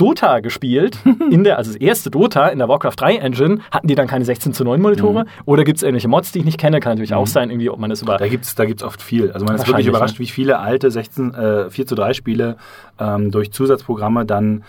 Dota 0.01 0.39
gespielt, 0.39 0.97
in 1.29 1.43
der, 1.43 1.57
also 1.57 1.71
das 1.71 1.79
erste 1.79 2.09
Dota 2.09 2.47
in 2.47 2.57
der 2.57 2.67
Warcraft 2.67 2.95
3 2.97 3.17
Engine, 3.17 3.59
hatten 3.69 3.87
die 3.87 3.93
dann 3.93 4.07
keine 4.07 4.25
16 4.25 4.53
zu 4.53 4.63
9 4.63 4.81
Monitore? 4.81 5.25
Oder 5.45 5.63
gibt 5.63 5.77
es 5.77 5.83
irgendwelche 5.83 6.07
Mods, 6.07 6.31
die 6.31 6.39
ich 6.39 6.45
nicht 6.45 6.57
kenne? 6.57 6.79
Kann 6.79 6.93
natürlich 6.93 7.13
auch 7.13 7.27
sein, 7.27 7.51
irgendwie, 7.51 7.69
ob 7.69 7.77
man 7.77 7.91
das 7.91 8.01
über. 8.01 8.17
Da 8.17 8.27
gibt's 8.27 8.55
da 8.55 8.65
gibt's 8.65 8.81
oft 8.81 9.01
viel. 9.01 9.31
Also 9.31 9.45
man 9.45 9.55
ist 9.55 9.67
wirklich 9.67 9.85
überrascht, 9.85 10.15
ne? 10.15 10.25
wie 10.25 10.27
viele 10.27 10.57
alte 10.57 10.89
16, 10.89 11.33
äh, 11.35 11.69
4 11.69 11.85
zu 11.85 11.95
3 11.95 12.13
Spiele 12.13 12.57
ähm, 12.99 13.29
durch 13.29 13.51
Zusatzprogramme 13.51 14.25
dann 14.25 14.63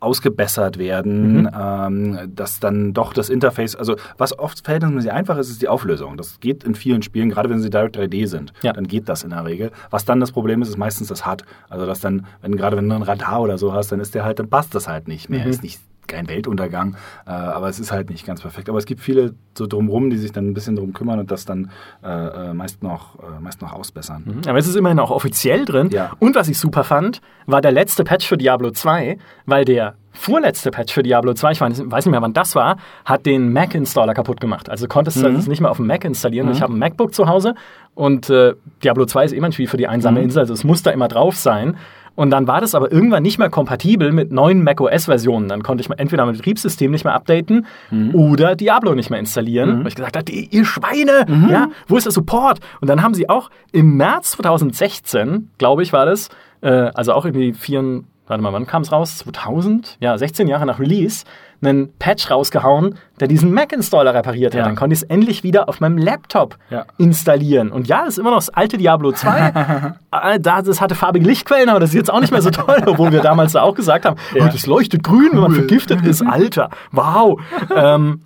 ausgebessert 0.00 0.78
werden, 0.78 1.42
Mhm. 1.42 1.50
ähm, 1.58 2.18
dass 2.34 2.60
dann 2.60 2.94
doch 2.94 3.12
das 3.12 3.28
Interface, 3.28 3.74
also 3.76 3.96
was 4.16 4.38
oft 4.38 4.64
verhältnismäßig 4.64 5.12
einfach 5.12 5.36
ist, 5.38 5.50
ist 5.50 5.60
die 5.62 5.68
Auflösung. 5.68 6.16
Das 6.16 6.40
geht 6.40 6.64
in 6.64 6.74
vielen 6.74 7.02
Spielen, 7.02 7.30
gerade 7.30 7.50
wenn 7.50 7.60
sie 7.60 7.70
Direct 7.70 7.96
3D 7.96 8.26
sind, 8.26 8.52
Ja. 8.62 8.72
dann 8.72 8.86
geht 8.86 9.08
das 9.08 9.24
in 9.24 9.30
der 9.30 9.44
Regel. 9.44 9.70
Was 9.90 10.04
dann 10.04 10.20
das 10.20 10.32
Problem 10.32 10.62
ist, 10.62 10.68
ist 10.68 10.76
meistens 10.78 11.08
das 11.08 11.26
HUD. 11.26 11.42
Also 11.68 11.86
dass 11.86 12.00
dann, 12.00 12.26
wenn 12.42 12.56
gerade 12.56 12.76
wenn 12.76 12.88
du 12.88 12.94
ein 12.94 13.02
Radar 13.02 13.40
oder 13.42 13.58
so 13.58 13.72
hast, 13.72 13.90
dann 13.92 14.00
ist 14.00 14.14
der 14.14 14.24
halt, 14.24 14.38
dann 14.38 14.48
passt 14.48 14.74
das 14.74 14.88
halt 14.88 15.08
nicht 15.08 15.28
mehr. 15.30 15.44
Mhm. 15.44 15.50
Ist 15.50 15.62
nicht 15.62 15.80
kein 16.08 16.28
Weltuntergang, 16.28 16.96
äh, 17.26 17.30
aber 17.30 17.68
es 17.68 17.78
ist 17.78 17.92
halt 17.92 18.10
nicht 18.10 18.26
ganz 18.26 18.40
perfekt. 18.40 18.68
Aber 18.68 18.78
es 18.78 18.86
gibt 18.86 19.00
viele 19.00 19.34
so 19.56 19.66
drumrum, 19.66 20.10
die 20.10 20.16
sich 20.16 20.32
dann 20.32 20.48
ein 20.48 20.54
bisschen 20.54 20.76
drum 20.76 20.92
kümmern 20.92 21.18
und 21.18 21.30
das 21.30 21.44
dann 21.44 21.70
äh, 22.02 22.08
äh, 22.08 22.54
meist 22.54 22.82
noch 22.82 23.18
äh, 23.18 23.40
meist 23.40 23.62
noch 23.62 23.72
ausbessern. 23.72 24.42
Aber 24.46 24.58
es 24.58 24.66
ist 24.66 24.76
immerhin 24.76 24.98
auch 24.98 25.10
offiziell 25.10 25.64
drin. 25.64 25.90
Ja. 25.90 26.12
Und 26.18 26.34
was 26.34 26.48
ich 26.48 26.58
super 26.58 26.84
fand, 26.84 27.20
war 27.46 27.60
der 27.60 27.72
letzte 27.72 28.04
Patch 28.04 28.26
für 28.26 28.36
Diablo 28.36 28.70
2, 28.70 29.18
weil 29.46 29.64
der 29.64 29.94
vorletzte 30.12 30.70
Patch 30.70 30.92
für 30.92 31.02
Diablo 31.02 31.32
2, 31.32 31.52
ich 31.52 31.60
weiß 31.60 31.78
nicht 31.78 32.10
mehr, 32.10 32.22
wann 32.22 32.32
das 32.32 32.54
war, 32.54 32.76
hat 33.04 33.24
den 33.24 33.52
Mac-Installer 33.52 34.14
kaputt 34.14 34.40
gemacht. 34.40 34.68
Also 34.68 34.88
konntest 34.88 35.18
du 35.22 35.32
das 35.32 35.46
nicht 35.46 35.60
mehr 35.60 35.70
auf 35.70 35.76
dem 35.76 35.86
Mac 35.86 36.04
installieren. 36.04 36.48
Und 36.48 36.54
Ich 36.54 36.62
habe 36.62 36.72
ein 36.72 36.78
MacBook 36.78 37.14
zu 37.14 37.28
Hause 37.28 37.54
und 37.94 38.28
äh, 38.28 38.54
Diablo 38.82 39.06
2 39.06 39.26
ist 39.26 39.32
immer 39.32 39.46
ein 39.46 39.52
Spiel 39.52 39.68
für 39.68 39.76
die 39.76 39.86
einsame 39.86 40.20
Insel, 40.22 40.40
also 40.40 40.54
es 40.54 40.64
muss 40.64 40.82
da 40.82 40.90
immer 40.90 41.08
drauf 41.08 41.36
sein. 41.36 41.76
Und 42.18 42.30
dann 42.30 42.48
war 42.48 42.60
das 42.60 42.74
aber 42.74 42.90
irgendwann 42.90 43.22
nicht 43.22 43.38
mehr 43.38 43.48
kompatibel 43.48 44.10
mit 44.10 44.32
neuen 44.32 44.64
macOS-Versionen. 44.64 45.48
Dann 45.48 45.62
konnte 45.62 45.82
ich 45.82 46.00
entweder 46.00 46.26
mein 46.26 46.34
Betriebssystem 46.34 46.90
nicht 46.90 47.04
mehr 47.04 47.14
updaten 47.14 47.64
oder 48.12 48.56
Diablo 48.56 48.96
nicht 48.96 49.08
mehr 49.08 49.20
installieren. 49.20 49.68
Weil 49.84 49.86
ich 49.86 49.94
gesagt 49.94 50.16
habe, 50.16 50.32
ihr 50.32 50.64
Schweine, 50.64 51.26
ja, 51.48 51.68
wo 51.86 51.96
ist 51.96 52.06
der 52.06 52.12
Support? 52.12 52.58
Und 52.80 52.88
dann 52.88 53.04
haben 53.04 53.14
sie 53.14 53.28
auch 53.28 53.50
im 53.70 53.96
März 53.96 54.32
2016, 54.32 55.50
glaube 55.58 55.84
ich, 55.84 55.92
war 55.92 56.06
das, 56.06 56.28
äh, 56.60 56.90
also 56.92 57.12
auch 57.12 57.24
irgendwie 57.24 57.52
vier, 57.52 58.02
warte 58.26 58.42
mal, 58.42 58.52
wann 58.52 58.66
kam 58.66 58.82
es 58.82 58.90
raus? 58.90 59.18
2000? 59.18 59.98
Ja, 60.00 60.18
16 60.18 60.48
Jahre 60.48 60.66
nach 60.66 60.80
Release, 60.80 61.24
einen 61.60 61.92
Patch 61.98 62.30
rausgehauen, 62.30 62.94
der 63.20 63.26
diesen 63.28 63.52
Mac-Installer 63.52 64.14
repariert 64.14 64.54
hat. 64.54 64.58
Ja. 64.60 64.64
Dann 64.64 64.76
konnte 64.76 64.94
ich 64.94 65.00
es 65.02 65.08
endlich 65.08 65.42
wieder 65.42 65.68
auf 65.68 65.80
meinem 65.80 65.98
Laptop 65.98 66.56
Ja. 66.70 66.84
installieren. 66.98 67.70
Und 67.72 67.88
ja, 67.88 68.00
das 68.04 68.10
ist 68.14 68.18
immer 68.18 68.30
noch 68.30 68.36
das 68.38 68.50
alte 68.50 68.76
Diablo 68.78 69.12
2. 69.12 69.94
Äh, 70.12 70.40
da, 70.40 70.62
das 70.62 70.80
hatte 70.80 70.94
farbige 70.94 71.26
Lichtquellen, 71.26 71.68
aber 71.68 71.80
das 71.80 71.90
ist 71.90 71.96
jetzt 71.96 72.12
auch 72.12 72.20
nicht 72.20 72.30
mehr 72.32 72.42
so 72.42 72.50
toll, 72.50 72.82
obwohl 72.86 73.10
wir 73.12 73.20
damals 73.22 73.52
da 73.52 73.62
auch 73.62 73.74
gesagt 73.74 74.04
haben, 74.04 74.16
Ja. 74.34 74.44
oh, 74.44 74.48
das 74.52 74.66
leuchtet 74.66 75.02
grün, 75.02 75.30
wenn 75.32 75.40
man 75.40 75.52
vergiftet 75.54 76.04
ist. 76.06 76.22
Alter, 76.22 76.70
wow. 76.92 77.40
ähm, 77.74 78.22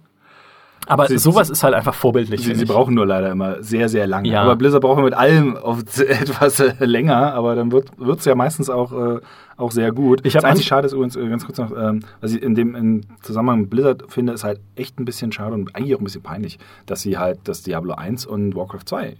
aber 0.86 1.06
Sie- 1.06 1.18
sowas 1.18 1.48
ist 1.50 1.62
halt 1.62 1.74
einfach 1.74 1.94
vorbildlich. 1.94 2.42
Sie, 2.44 2.54
sie 2.54 2.64
brauchen 2.64 2.94
nur 2.94 3.06
leider 3.06 3.30
immer 3.30 3.62
sehr, 3.62 3.88
sehr 3.88 4.06
lange. 4.06 4.28
Ja. 4.28 4.42
Aber 4.42 4.56
Blizzard 4.56 4.82
braucht 4.82 5.02
mit 5.02 5.14
allem 5.14 5.54
oft 5.56 5.98
etwas 6.00 6.60
äh, 6.60 6.74
länger, 6.84 7.34
aber 7.34 7.54
dann 7.54 7.70
wird 7.72 7.90
es 8.18 8.24
ja 8.24 8.34
meistens 8.34 8.68
auch, 8.70 8.92
äh, 8.92 9.20
auch 9.56 9.70
sehr 9.70 9.92
gut. 9.92 10.20
Ich 10.24 10.32
das 10.32 10.44
einzig 10.44 10.64
manch- 10.64 10.68
schade 10.68 10.86
ist 10.86 10.92
übrigens, 10.92 11.16
äh, 11.16 11.28
ganz 11.28 11.44
kurz 11.46 11.58
noch, 11.58 11.70
ähm, 11.76 12.00
was 12.20 12.32
ich 12.32 12.42
in 12.42 12.54
dem 12.54 12.74
im 12.74 13.00
Zusammenhang 13.22 13.60
mit 13.62 13.70
Blizzard 13.70 14.04
finde, 14.08 14.32
ist 14.32 14.44
halt 14.44 14.60
echt 14.76 14.98
ein 14.98 15.04
bisschen 15.04 15.30
schade 15.32 15.54
und 15.54 15.74
eigentlich 15.76 15.94
auch 15.94 16.00
ein 16.00 16.04
bisschen 16.04 16.22
peinlich, 16.22 16.58
dass 16.86 17.02
sie 17.02 17.16
halt 17.18 17.40
das 17.44 17.62
Diablo 17.62 17.94
1 17.94 18.26
und 18.26 18.56
Warcraft 18.56 18.84
2 18.86 19.16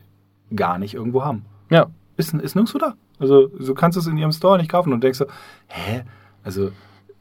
gar 0.55 0.79
nicht 0.79 0.95
irgendwo 0.95 1.25
haben. 1.25 1.45
Ja. 1.71 1.87
Ist, 2.17 2.35
ist 2.35 2.55
nirgendwo 2.55 2.79
da. 2.79 2.95
Also 3.19 3.47
du 3.47 3.73
kannst 3.75 3.97
es 3.97 4.07
in 4.07 4.19
ihrem 4.19 4.33
Store 4.33 4.59
nicht 4.59 4.71
kaufen 4.71 4.93
und 4.93 5.03
denkst 5.03 5.19
so, 5.19 5.27
hä? 5.69 6.03
Also 6.45 6.71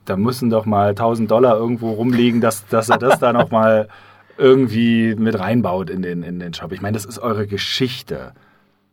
da 0.06 0.18
müssen 0.18 0.50
doch 0.50 0.66
mal 0.66 0.90
1000 0.90 1.30
Dollar 1.30 1.56
irgendwo 1.58 1.92
rumliegen, 1.92 2.42
dass, 2.42 2.66
dass 2.68 2.90
er 2.90 2.98
das 2.98 3.20
da 3.20 3.32
noch 3.32 3.52
mal 3.52 3.88
irgendwie 4.42 5.16
mit 5.16 5.38
reinbaut 5.40 5.90
in 5.90 6.02
den, 6.02 6.24
in 6.24 6.40
den 6.40 6.54
Shop. 6.54 6.72
Ich 6.72 6.82
meine, 6.82 6.96
das 6.96 7.06
ist 7.06 7.20
eure 7.20 7.46
Geschichte. 7.46 8.34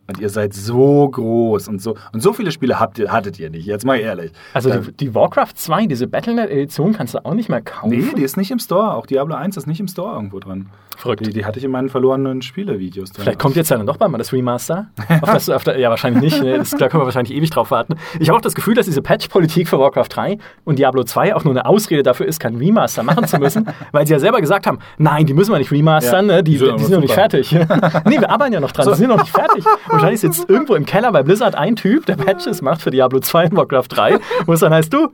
Und 0.09 0.21
ihr 0.21 0.31
seid 0.31 0.55
so 0.55 1.07
groß 1.11 1.69
und 1.69 1.83
so. 1.83 1.95
Und 2.15 2.23
so 2.23 2.33
viele 2.33 2.51
Spiele 2.51 2.81
habt 2.81 2.99
ihr, 2.99 3.13
hattet 3.13 3.39
ihr 3.39 3.51
nicht, 3.51 3.67
jetzt 3.67 3.85
mal 3.85 3.97
ehrlich. 3.97 4.33
Also 4.55 4.71
die, 4.71 4.93
die 4.93 5.15
Warcraft 5.15 5.53
2, 5.55 5.85
diese 5.87 6.07
Battlenet-Edition 6.07 6.95
kannst 6.95 7.13
du 7.13 7.23
auch 7.27 7.35
nicht 7.35 7.51
mehr 7.51 7.61
kaufen. 7.61 7.91
Nee, 7.91 8.05
die 8.17 8.23
ist 8.23 8.39
nicht 8.39 8.51
im 8.51 8.59
Store. 8.59 8.95
Auch 8.95 9.05
Diablo 9.05 9.35
1 9.35 9.59
ist 9.59 9.67
nicht 9.67 9.81
im 9.81 9.87
Store 9.89 10.15
irgendwo 10.15 10.39
drin. 10.41 10.69
Verrückt. 10.97 11.25
Die, 11.27 11.33
die 11.33 11.45
hatte 11.45 11.59
ich 11.59 11.65
in 11.65 11.71
meinen 11.71 11.91
verlorenen 11.91 12.41
Spielevideos 12.43 13.13
drin. 13.13 13.23
Vielleicht 13.23 13.39
kommt 13.39 13.55
jetzt 13.55 13.69
ja 13.71 13.77
dann 13.77 13.87
doch 13.87 13.99
bald 13.99 14.11
mal 14.11 14.19
das 14.19 14.33
Remaster. 14.33 14.89
auf 15.21 15.31
das, 15.31 15.49
auf 15.51 15.63
der, 15.63 15.79
ja, 15.79 15.91
wahrscheinlich 15.91 16.23
nicht. 16.23 16.43
Ne? 16.43 16.59
Das, 16.59 16.71
da 16.71 16.89
können 16.89 17.03
wir 17.03 17.05
wahrscheinlich 17.05 17.37
ewig 17.37 17.51
drauf 17.51 17.71
warten. 17.71 17.95
Ich 18.19 18.31
habe 18.31 18.37
auch 18.39 18.43
das 18.43 18.55
Gefühl, 18.55 18.75
dass 18.75 18.87
diese 18.87 19.03
Patch-Politik 19.03 19.69
für 19.69 19.79
Warcraft 19.79 20.09
3 20.09 20.39
und 20.65 20.79
Diablo 20.79 21.05
2 21.05 21.37
auch 21.37 21.45
nur 21.45 21.53
eine 21.53 21.67
Ausrede 21.67 22.03
dafür 22.03 22.27
ist, 22.27 22.41
kein 22.41 22.57
Remaster 22.57 23.03
machen 23.03 23.27
zu 23.29 23.39
müssen, 23.39 23.69
weil 23.93 24.07
sie 24.07 24.15
ja 24.15 24.19
selber 24.19 24.41
gesagt 24.41 24.67
haben, 24.67 24.79
nein, 24.97 25.27
die 25.27 25.35
müssen 25.35 25.53
wir 25.53 25.59
nicht 25.59 25.71
remastern, 25.71 26.29
Ja. 26.31 26.37
ne? 26.37 26.43
die, 26.43 26.53
Die 26.53 26.59
sind 26.59 26.81
die 26.81 26.85
sind 26.85 26.95
noch 26.95 27.01
nicht 27.03 27.15
fertig. 27.15 27.53
nee, 28.07 28.19
wir 28.19 28.31
arbeiten 28.31 28.55
ja 28.55 28.61
noch 28.61 28.73
dran, 28.73 28.89
die 28.89 28.95
sind 28.97 29.09
noch 29.09 29.19
nicht 29.21 29.31
fertig. 29.31 29.65
Wahrscheinlich 29.99 30.21
sitzt 30.21 30.49
irgendwo 30.49 30.75
im 30.75 30.87
Keller 30.87 31.13
bei 31.13 31.23
Blizzard 31.23 31.55
ein 31.55 31.77
Typ, 31.77 32.07
der 32.07 32.17
Patches 32.17 32.63
macht 32.63 32.83
für 32.83 32.91
Diablo 32.91 33.21
2 33.21 33.45
und 33.51 33.57
Warcraft 33.57 33.89
3, 33.89 34.19
wo 34.47 34.53
es 34.53 34.61
dann 34.61 34.73
heißt, 34.73 34.93
du, 34.93 35.13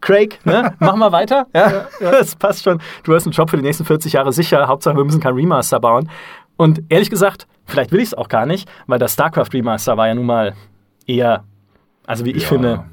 Craig, 0.00 0.38
ne? 0.44 0.74
mach 0.80 0.96
mal 0.96 1.12
weiter. 1.12 1.46
Ja, 1.54 1.70
ja, 1.70 1.86
ja. 2.00 2.10
Das 2.10 2.36
passt 2.36 2.62
schon. 2.64 2.80
Du 3.04 3.14
hast 3.14 3.24
einen 3.26 3.32
Job 3.32 3.48
für 3.50 3.56
die 3.56 3.62
nächsten 3.62 3.84
40 3.84 4.12
Jahre 4.12 4.32
sicher. 4.32 4.66
Hauptsache, 4.68 4.96
wir 4.96 5.04
müssen 5.04 5.20
kein 5.20 5.34
Remaster 5.34 5.80
bauen. 5.80 6.10
Und 6.56 6.82
ehrlich 6.90 7.10
gesagt, 7.10 7.46
vielleicht 7.64 7.90
will 7.90 8.00
ich 8.00 8.08
es 8.08 8.14
auch 8.14 8.28
gar 8.28 8.44
nicht, 8.46 8.68
weil 8.86 8.98
das 8.98 9.14
StarCraft 9.14 9.48
Remaster 9.54 9.96
war 9.96 10.06
ja 10.08 10.14
nun 10.14 10.26
mal 10.26 10.54
eher, 11.06 11.44
also 12.06 12.24
wie 12.24 12.30
ich 12.32 12.42
Ja. 12.44 12.48
finde, 12.48 12.84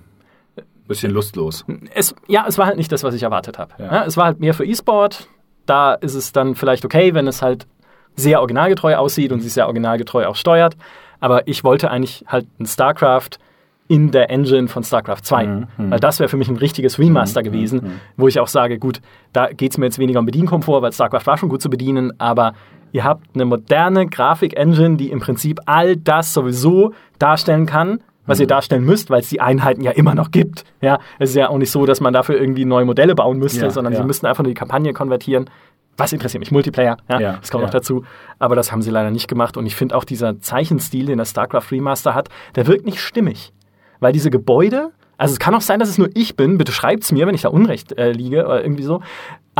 Bisschen 0.87 1.11
lustlos. 1.11 1.63
es, 1.93 2.15
ja, 2.27 2.43
es 2.47 2.57
war 2.57 2.65
halt 2.65 2.75
nicht 2.77 2.91
das, 2.91 3.03
was 3.03 3.13
ich 3.13 3.23
erwartet 3.23 3.59
habe. 3.59 3.71
Ja. 3.77 3.85
Ja. 3.85 4.05
es 4.05 4.17
war 4.17 4.25
halt 4.25 4.39
mehr 4.39 4.53
für 4.53 4.65
E-Sport. 4.65 5.27
Da 5.65 5.93
ist 5.93 6.15
es 6.15 6.31
dann 6.33 6.55
vielleicht 6.55 6.83
okay, 6.85 7.13
wenn 7.13 7.27
es 7.27 7.41
halt 7.41 7.67
sehr 8.15 8.39
originalgetreu 8.39 8.95
aussieht 8.95 9.31
und 9.31 9.39
sich 9.41 9.53
sehr 9.53 9.65
originalgetreu 9.67 10.25
auch 10.27 10.35
steuert. 10.35 10.75
Aber 11.21 11.47
ich 11.47 11.63
wollte 11.63 11.89
eigentlich 11.89 12.25
halt 12.27 12.47
ein 12.59 12.65
StarCraft 12.65 13.39
in 13.87 14.11
der 14.11 14.29
Engine 14.29 14.67
von 14.67 14.83
StarCraft 14.83 15.21
2. 15.23 15.45
Mhm, 15.47 15.67
Weil 15.77 15.99
das 15.99 16.19
wäre 16.19 16.29
für 16.29 16.37
mich 16.37 16.49
ein 16.49 16.55
richtiges 16.57 16.97
Remaster 16.97 17.43
gewesen, 17.43 17.99
wo 18.17 18.27
ich 18.27 18.39
auch 18.39 18.47
sage, 18.47 18.79
gut, 18.79 19.01
da 19.33 19.47
geht 19.51 19.71
es 19.71 19.77
mir 19.77 19.85
jetzt 19.85 19.99
weniger 19.99 20.19
um 20.19 20.25
Bedienkomfort, 20.25 20.81
weil 20.81 20.91
StarCraft 20.93 21.25
war 21.25 21.37
schon 21.37 21.49
gut 21.49 21.61
zu 21.61 21.69
bedienen, 21.69 22.13
aber 22.17 22.53
ihr 22.93 23.03
habt 23.03 23.27
eine 23.33 23.45
moderne 23.45 24.07
Grafik-Engine, 24.07 24.97
die 24.97 25.11
im 25.11 25.19
Prinzip 25.19 25.59
all 25.65 25.97
das 25.97 26.33
sowieso 26.33 26.93
darstellen 27.19 27.65
kann, 27.65 27.99
was 28.25 28.39
ihr 28.39 28.47
darstellen 28.47 28.85
müsst, 28.85 29.09
weil 29.09 29.19
es 29.21 29.29
die 29.29 29.41
Einheiten 29.41 29.81
ja 29.83 29.91
immer 29.91 30.15
noch 30.15 30.31
gibt. 30.31 30.63
Ja, 30.79 30.99
es 31.19 31.31
ist 31.31 31.35
ja 31.35 31.49
auch 31.49 31.57
nicht 31.57 31.71
so, 31.71 31.85
dass 31.85 31.99
man 31.99 32.13
dafür 32.13 32.39
irgendwie 32.39 32.63
neue 32.65 32.85
Modelle 32.85 33.13
bauen 33.13 33.39
müsste, 33.39 33.61
Ja, 33.65 33.69
sondern 33.71 33.93
ja. 33.93 33.99
sie 33.99 34.05
müssten 34.05 34.25
einfach 34.25 34.43
nur 34.43 34.51
die 34.51 34.57
Kampagne 34.57 34.93
konvertieren. 34.93 35.49
Was 35.97 36.13
interessiert 36.13 36.39
mich? 36.39 36.51
Multiplayer, 36.51 36.97
ja, 37.09 37.19
Ja, 37.19 37.37
das 37.37 37.51
kommt 37.51 37.61
ja. 37.61 37.67
noch 37.67 37.73
dazu. 37.73 38.03
Aber 38.39 38.55
das 38.55 38.71
haben 38.71 38.81
sie 38.81 38.89
leider 38.89 39.11
nicht 39.11 39.27
gemacht. 39.27 39.57
Und 39.57 39.65
ich 39.65 39.75
finde 39.75 39.95
auch 39.95 40.03
dieser 40.03 40.39
Zeichenstil, 40.39 41.05
den 41.05 41.17
der 41.17 41.25
StarCraft 41.25 41.71
Remaster 41.71 42.15
hat, 42.15 42.29
der 42.55 42.67
wirkt 42.67 42.85
nicht 42.85 42.99
stimmig. 42.99 43.53
Weil 43.99 44.13
diese 44.13 44.31
Gebäude, 44.31 44.91
also 45.17 45.33
es 45.33 45.39
kann 45.39 45.53
auch 45.53 45.61
sein, 45.61 45.79
dass 45.79 45.89
es 45.89 45.97
nur 45.97 46.09
ich 46.15 46.35
bin, 46.35 46.57
bitte 46.57 46.71
schreibt's 46.71 47.11
mir, 47.11 47.27
wenn 47.27 47.35
ich 47.35 47.43
da 47.43 47.49
unrecht 47.49 47.97
äh, 47.97 48.11
liege 48.11 48.45
oder 48.45 48.63
irgendwie 48.63 48.83
so. 48.83 49.01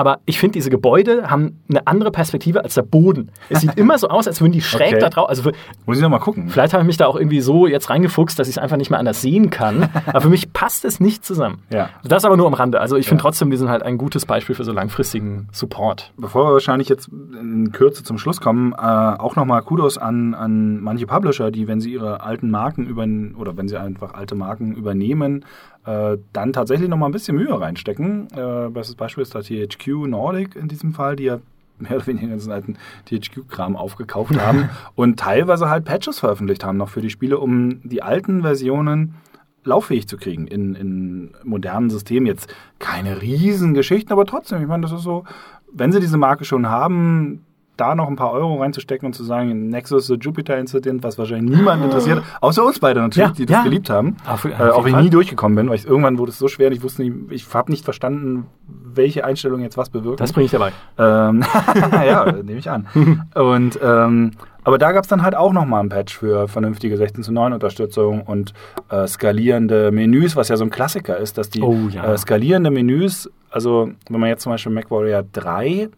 Aber 0.02 0.18
ich 0.26 0.39
finde, 0.39 0.54
diese 0.54 0.72
Gebäude 0.72 1.30
haben 1.30 1.62
eine 1.70 1.86
andere 1.86 2.10
Perspektive 2.10 2.64
als 2.64 2.74
der 2.74 2.82
Boden. 2.82 3.30
Es 3.49 3.62
sieht 3.62 3.78
immer 3.78 3.99
so 3.99 4.08
aus, 4.08 4.26
als 4.28 4.41
würden 4.41 4.52
die 4.52 4.62
schräg 4.62 4.93
Okay. 4.93 4.99
da 4.99 5.10
drauf. 5.10 5.30
Also 5.30 5.52
Muss 5.86 5.97
ich 5.97 6.02
noch 6.02 6.10
mal 6.10 6.18
gucken. 6.18 6.49
vielleicht 6.49 6.74
habe 6.74 6.82
ich 6.82 6.88
mich 6.88 6.97
da 6.97 7.06
auch 7.06 7.16
irgendwie 7.16 7.39
so 7.39 7.68
jetzt 7.68 7.91
reingefuchst, 7.91 8.39
dass 8.39 8.47
ich 8.47 8.56
es 8.56 8.58
einfach 8.58 8.78
nicht 8.78 8.89
mehr 8.89 8.97
anders 8.97 9.22
sehen 9.22 9.52
kann. 9.52 9.89
aber 10.08 10.22
für 10.22 10.30
mich 10.30 10.54
passt 10.54 10.86
es 10.86 10.99
nicht 10.99 11.24
zusammen. 11.24 11.60
Ja. 11.72 11.89
Das 12.04 12.26
aber 12.26 12.36
nur 12.36 12.47
am 12.47 12.56
Rande. 12.56 12.80
Also 12.82 12.95
ich 12.97 13.06
finde 13.08 13.20
Ja. 13.22 13.26
trotzdem, 13.30 13.52
wir 13.52 13.60
sind 13.60 13.70
halt 13.70 13.84
ein 13.84 13.99
gutes 13.99 14.26
Beispiel 14.26 14.56
für 14.56 14.64
so 14.64 14.72
langfristigen 14.72 15.47
Support. 15.52 16.14
Bevor 16.18 16.47
wir 16.47 16.54
wahrscheinlich 16.54 16.89
jetzt 16.89 17.08
in 17.10 17.72
Kürze 17.72 18.04
zum 18.04 18.18
Schluss 18.18 18.41
kommen, 18.41 18.74
äh, 18.74 18.78
auch 18.78 19.36
nochmal 19.36 19.62
Kudos 19.62 19.99
an, 19.99 20.34
an 20.34 20.82
manche 20.82 21.06
Publisher, 21.06 21.52
die, 21.52 21.68
wenn 21.68 21.80
sie 21.80 21.93
ihre 21.93 22.22
alten 22.24 22.49
Marken 22.49 22.88
über 22.88 23.06
oder 23.39 23.56
wenn 23.58 23.68
sie 23.68 23.78
einfach 23.78 24.16
alte 24.16 24.34
Marken 24.34 24.74
übernehmen, 24.74 25.45
äh, 25.86 26.18
dann 26.34 26.54
tatsächlich 26.54 26.90
nochmal 26.90 27.10
ein 27.10 27.14
bisschen 27.14 27.38
Mühe 27.38 27.60
reinstecken. 27.60 28.28
Äh, 28.36 28.70
bestes 28.70 28.96
Beispiel 28.96 29.24
ist 29.24 29.34
da 29.34 29.42
THQ 29.42 30.08
Nordic 30.08 30.56
in 30.56 30.68
diesem 30.68 30.94
Fall, 30.94 31.16
die 31.16 31.24
ja 31.24 31.40
mehr 31.80 31.96
oder 31.96 32.08
weniger 32.08 32.28
den 32.28 32.32
ganzen 32.32 32.52
alten 32.52 32.78
THQ-Kram 33.06 33.76
aufgekauft 33.76 34.40
haben 34.40 34.70
und 34.96 35.20
teilweise 35.20 35.70
halt 35.70 35.86
Patches 35.86 36.20
veröffentlicht 36.20 36.64
haben 36.64 36.78
noch 36.78 36.90
für 36.90 37.02
die 37.02 37.10
Spiele, 37.10 37.40
um 37.40 37.82
die 37.84 38.04
alten 38.04 38.42
Versionen 38.42 39.16
lauffähig 39.64 40.08
zu 40.08 40.18
kriegen 40.18 40.48
in, 40.48 40.76
in 40.76 41.32
modernen 41.44 41.90
Systemen. 41.90 42.28
Jetzt 42.28 42.54
keine 42.80 43.22
Riesengeschichten, 43.22 44.12
aber 44.12 44.26
trotzdem, 44.26 44.62
ich 44.62 44.68
meine, 44.68 44.84
das 44.84 44.92
ist 44.92 45.04
so, 45.04 45.24
wenn 45.72 45.92
sie 45.92 46.00
diese 46.00 46.18
Marke 46.18 46.46
schon 46.46 46.68
haben, 46.68 47.46
da 47.82 47.96
noch 47.96 48.08
ein 48.08 48.16
paar 48.16 48.32
Euro 48.32 48.62
reinzustecken 48.62 49.06
und 49.08 49.14
zu 49.14 49.24
sagen, 49.24 49.70
Nexus 49.70 50.08
the 50.08 50.14
Jupiter 50.16 50.58
Incident, 50.58 51.04
was 51.04 51.18
wahrscheinlich 51.18 51.58
niemand 51.58 51.84
interessiert, 51.84 52.22
außer 52.40 52.64
uns 52.64 52.80
beide 52.80 53.02
natürlich, 53.02 53.30
Ja, 53.30 53.34
die 53.36 53.46
das 53.46 53.58
ja. 53.58 53.64
geliebt 53.64 53.90
haben. 53.90 54.16
Auf- 54.26 54.46
auf 54.46 54.52
äh, 54.60 54.64
auch 54.70 54.86
wenn 54.86 54.96
ich 54.96 55.02
nie 55.02 55.10
durchgekommen 55.10 55.56
bin, 55.56 55.68
weil 55.70 55.76
ich, 55.76 55.86
irgendwann 55.86 56.18
wurde 56.18 56.32
es 56.32 56.38
so 56.40 56.48
schwer 56.48 56.68
und 56.68 56.74
ich 56.74 56.84
wusste 56.84 57.02
nicht, 57.04 57.16
ich 57.32 57.54
habe 57.54 57.72
nicht 57.72 57.84
verstanden, 57.84 58.46
welche 58.68 59.26
Einstellung 59.26 59.62
jetzt 59.62 59.78
was 59.78 59.90
bewirkt. 59.90 60.20
Das 60.22 60.32
bringe 60.34 60.46
ich 60.46 60.52
dabei. 60.52 60.72
Ähm, 60.98 61.44
ja, 61.92 62.32
nehme 62.32 62.60
ich 62.60 62.70
an. 62.70 62.88
Und 63.36 63.80
ähm, 63.84 64.32
aber 64.64 64.78
da 64.78 64.92
gab 64.92 65.04
es 65.04 65.08
dann 65.10 65.24
halt 65.24 65.34
auch 65.36 65.54
nochmal 65.54 65.82
ein 65.84 65.90
Patch 65.90 66.16
für 66.16 66.48
vernünftige 66.48 66.96
16 66.96 67.24
zu 67.24 67.32
9 67.34 67.52
Unterstützung 67.54 68.22
und 68.22 68.54
äh, 68.90 69.08
skalierende 69.08 69.92
Menüs, 69.92 70.36
was 70.36 70.50
ja 70.50 70.56
so 70.58 70.64
ein 70.64 70.70
Klassiker 70.70 71.18
ist, 71.18 71.40
dass 71.40 71.50
die 71.50 71.62
Oh, 71.64 71.88
ja. 71.92 72.14
äh, 72.14 72.18
skalierende 72.18 72.70
Menüs, 72.70 73.28
also 73.50 73.90
wenn 74.10 74.20
man 74.20 74.30
jetzt 74.30 74.44
zum 74.44 74.52
Beispiel 74.52 74.72
MacWarrior 74.72 75.24
3 75.34 75.90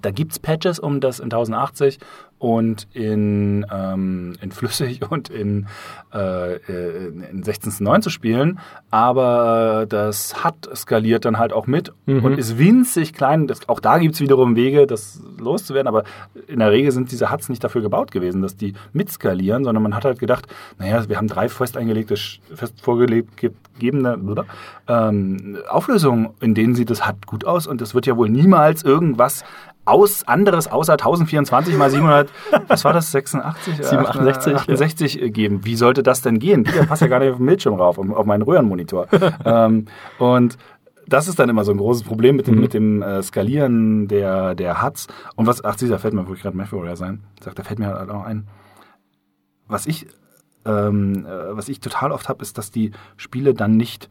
da 0.00 0.10
gibt's 0.10 0.38
Patches, 0.38 0.78
um 0.78 1.00
das 1.00 1.18
in 1.20 1.26
1080 1.26 1.98
und 2.38 2.88
in, 2.92 3.64
ähm, 3.72 4.32
in 4.40 4.50
Flüssig 4.50 5.00
und 5.10 5.28
in, 5.28 5.68
äh, 6.12 6.56
in 7.30 7.42
16 7.44 7.70
zu 7.70 7.84
9 7.84 8.02
zu 8.02 8.10
spielen. 8.10 8.58
Aber 8.90 9.86
das 9.88 10.42
hat 10.42 10.68
skaliert 10.74 11.24
dann 11.24 11.38
halt 11.38 11.52
auch 11.52 11.66
mit 11.68 11.92
Mhm. 12.06 12.24
und 12.24 12.38
ist 12.38 12.58
winzig 12.58 13.12
klein. 13.14 13.46
Das, 13.46 13.68
auch 13.68 13.78
da 13.78 13.98
gibt's 13.98 14.18
wiederum 14.20 14.56
Wege, 14.56 14.86
das 14.88 15.20
loszuwerden. 15.38 15.86
Aber 15.86 16.02
in 16.48 16.58
der 16.58 16.72
Regel 16.72 16.90
sind 16.90 17.12
diese 17.12 17.30
Huts 17.30 17.48
nicht 17.48 17.62
dafür 17.62 17.80
gebaut 17.80 18.10
gewesen, 18.10 18.42
dass 18.42 18.56
die 18.56 18.74
mitskalieren, 18.92 19.62
sondern 19.62 19.82
man 19.82 19.94
hat 19.94 20.04
halt 20.04 20.18
gedacht, 20.18 20.46
naja, 20.78 21.08
wir 21.08 21.16
haben 21.18 21.28
drei 21.28 21.48
fest 21.48 21.76
eingelegte, 21.76 22.16
fest 22.16 22.80
vorgegebene 22.82 24.18
oder, 24.18 24.46
ähm, 24.88 25.58
Auflösungen, 25.68 26.30
in 26.40 26.54
denen 26.54 26.74
sieht 26.74 26.90
das 26.90 27.06
Hut 27.06 27.26
gut 27.26 27.44
aus 27.44 27.66
und 27.68 27.80
es 27.82 27.94
wird 27.94 28.06
ja 28.06 28.16
wohl 28.16 28.28
niemals 28.28 28.82
irgendwas 28.82 29.44
aus 29.84 30.26
anderes 30.28 30.68
außer 30.68 30.92
1024 30.92 31.76
mal 31.76 31.90
700, 31.90 32.30
was 32.68 32.84
war 32.84 32.92
das, 32.92 33.10
86? 33.10 33.80
äh, 33.80 33.82
768, 33.82 34.54
68 34.54 35.22
äh, 35.22 35.30
geben. 35.30 35.64
Wie 35.64 35.76
sollte 35.76 36.02
das 36.02 36.22
denn 36.22 36.38
gehen? 36.38 36.64
Der 36.64 36.84
passt 36.84 37.02
ja 37.02 37.08
gar 37.08 37.18
nicht 37.18 37.30
auf 37.30 37.38
den 37.38 37.46
Bildschirm 37.46 37.74
rauf, 37.74 37.98
auf, 37.98 38.26
meinen 38.26 38.42
Röhrenmonitor. 38.42 39.08
ähm, 39.44 39.86
und 40.18 40.56
das 41.06 41.28
ist 41.28 41.38
dann 41.38 41.48
immer 41.48 41.64
so 41.64 41.72
ein 41.72 41.78
großes 41.78 42.04
Problem 42.04 42.36
mit 42.36 42.46
dem, 42.46 42.60
mit 42.60 42.74
dem 42.74 43.02
äh, 43.02 43.22
Skalieren 43.22 44.06
der, 44.06 44.54
der 44.54 44.82
Huts. 44.82 45.08
Und 45.34 45.46
was, 45.46 45.64
ach, 45.64 45.76
dieser 45.76 45.98
fällt 45.98 46.14
mir, 46.14 46.28
wo 46.28 46.34
ich 46.34 46.42
gerade 46.42 46.56
MacWarrior 46.56 46.96
sein, 46.96 47.24
sagt, 47.42 47.58
da 47.58 47.64
fällt 47.64 47.78
mir 47.78 47.88
halt 47.88 48.10
auch 48.10 48.24
ein. 48.24 48.46
Was 49.66 49.86
ich, 49.86 50.06
ähm, 50.64 51.26
äh, 51.26 51.56
was 51.56 51.68
ich 51.68 51.80
total 51.80 52.12
oft 52.12 52.28
habe, 52.28 52.42
ist, 52.42 52.56
dass 52.56 52.70
die 52.70 52.92
Spiele 53.16 53.52
dann 53.52 53.76
nicht 53.76 54.08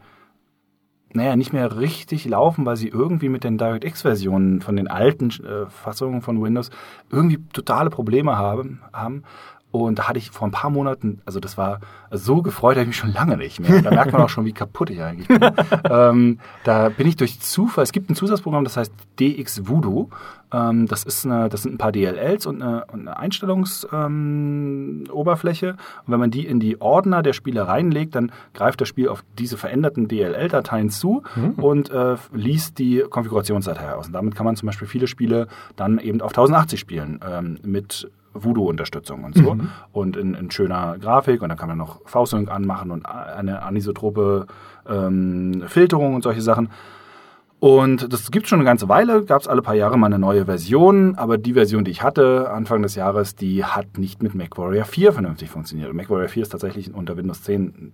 naja, 1.14 1.36
nicht 1.36 1.53
mehr 1.53 1.78
richtig 1.78 2.26
laufen, 2.26 2.66
weil 2.66 2.78
sie 2.78 2.88
irgendwie 2.88 3.30
mit 3.30 3.43
den 3.43 3.57
DirectX-Versionen 3.57 4.62
von 4.62 4.76
den 4.76 4.88
alten 4.88 5.30
äh, 5.30 5.70
Fassungen 5.70 6.22
von 6.22 6.41
Windows 6.41 6.70
irgendwie 7.12 7.39
totale 7.53 7.89
Probleme 7.89 8.38
haben. 8.38 8.82
haben. 8.93 9.24
Und 9.72 10.00
da 10.00 10.10
hatte 10.10 10.20
ich 10.20 10.32
vor 10.32 10.48
ein 10.48 10.52
paar 10.52 10.70
Monaten, 10.70 11.22
also 11.26 11.40
das 11.40 11.58
war 11.58 11.80
so 12.12 12.42
gefreut, 12.42 12.76
habe 12.76 12.82
ich 12.82 12.88
mich 12.88 12.98
schon 12.98 13.14
lange 13.14 13.38
nicht 13.38 13.60
mehr. 13.60 13.82
Da 13.82 13.90
merkt 13.90 14.12
man 14.12 14.22
auch 14.22 14.30
schon, 14.30 14.46
wie 14.46 14.52
kaputt 14.52 14.90
ich 14.90 15.02
eigentlich 15.02 15.28
bin. 15.28 15.40
ähm, 15.90 16.40
da 16.64 16.90
bin 16.90 17.08
ich 17.08 17.16
durch 17.16 17.40
Zufall, 17.40 17.84
es 17.84 17.94
gibt 17.94 18.10
ein 18.10 18.16
Zusatzprogramm, 18.16 18.66
das 18.66 18.78
heißt 18.78 18.92
DX 19.20 19.68
Voodoo. 19.68 20.10
Ähm, 20.54 20.88
das, 20.88 21.04
ist 21.04 21.26
eine, 21.26 21.48
das 21.48 21.62
sind 21.64 21.76
ein 21.76 21.78
paar 21.78 21.94
DLLs 21.94 22.46
und 22.46 22.62
eine, 22.62 22.90
eine 22.90 23.18
Einstellungsoberfläche. 23.18 25.68
Ähm, 25.68 25.76
und 26.06 26.12
wenn 26.12 26.20
man 26.20 26.32
die 26.32 26.46
in 26.46 26.60
die 26.60 26.82
Ordner 26.82 27.24
der 27.24 27.32
Spiele 27.34 27.68
reinlegt, 27.68 28.16
dann 28.16 28.32
greift 28.54 28.82
das 28.82 28.90
Spiel 28.90 29.08
auf 29.08 29.24
diese 29.40 29.58
veränderten 29.58 30.10
DLL-Dateien 30.10 30.90
zu 30.90 31.24
und 31.58 31.90
äh, 31.90 32.18
liest 32.34 32.80
die 32.80 33.06
Konfigurationsdatei 33.10 33.94
aus. 33.94 34.08
Und 34.08 34.14
damit 34.14 34.36
kann 34.36 34.46
man 34.46 34.58
zum 34.58 34.68
Beispiel 34.68 34.88
viele 34.88 35.08
Spiele 35.08 35.48
dann 35.78 36.00
eben 36.00 36.22
auf 36.22 36.32
1080 36.32 36.80
spielen 36.80 37.20
ähm, 37.26 37.58
mit 37.64 38.10
Voodoo-Unterstützung 38.34 39.24
und 39.24 39.36
so. 39.36 39.58
Und 39.92 40.16
in, 40.18 40.34
in 40.34 40.52
schöner 40.52 40.98
Grafik 41.00 41.42
und 41.42 41.50
dann 41.50 41.58
kann 41.58 41.70
man 41.70 41.78
noch 41.78 42.02
V-Sync 42.06 42.50
anmachen 42.50 42.92
und 42.92 43.06
eine 43.06 43.62
anisotrope 43.64 44.48
ähm, 44.88 45.64
Filterung 45.68 46.16
und 46.16 46.24
solche 46.24 46.42
Sachen. 46.42 46.70
Und 47.60 48.12
das 48.12 48.32
gibt 48.32 48.48
schon 48.48 48.58
eine 48.60 48.66
ganze 48.66 48.90
Weile, 48.90 49.24
gab 49.24 49.42
es 49.42 49.48
alle 49.48 49.62
paar 49.62 49.76
Jahre 49.76 49.96
mal 49.96 50.08
eine 50.08 50.18
neue 50.18 50.46
Version, 50.46 51.14
aber 51.16 51.38
die 51.38 51.54
Version, 51.54 51.86
die 51.86 51.92
ich 51.92 52.02
hatte 52.02 52.50
Anfang 52.50 52.82
des 52.82 52.96
Jahres, 52.96 53.36
die 53.36 53.64
hat 53.64 54.00
nicht 54.00 54.24
mit 54.24 54.34
MacWarrior 54.34 54.84
4 54.84 55.14
vernünftig 55.14 55.52
funktioniert. 55.52 55.90
Und 55.92 55.96
MacWarrior 55.96 56.28
4 56.28 56.42
ist 56.42 56.50
tatsächlich 56.50 56.92
unter 56.92 57.18
Windows 57.18 57.44
10 57.44 57.94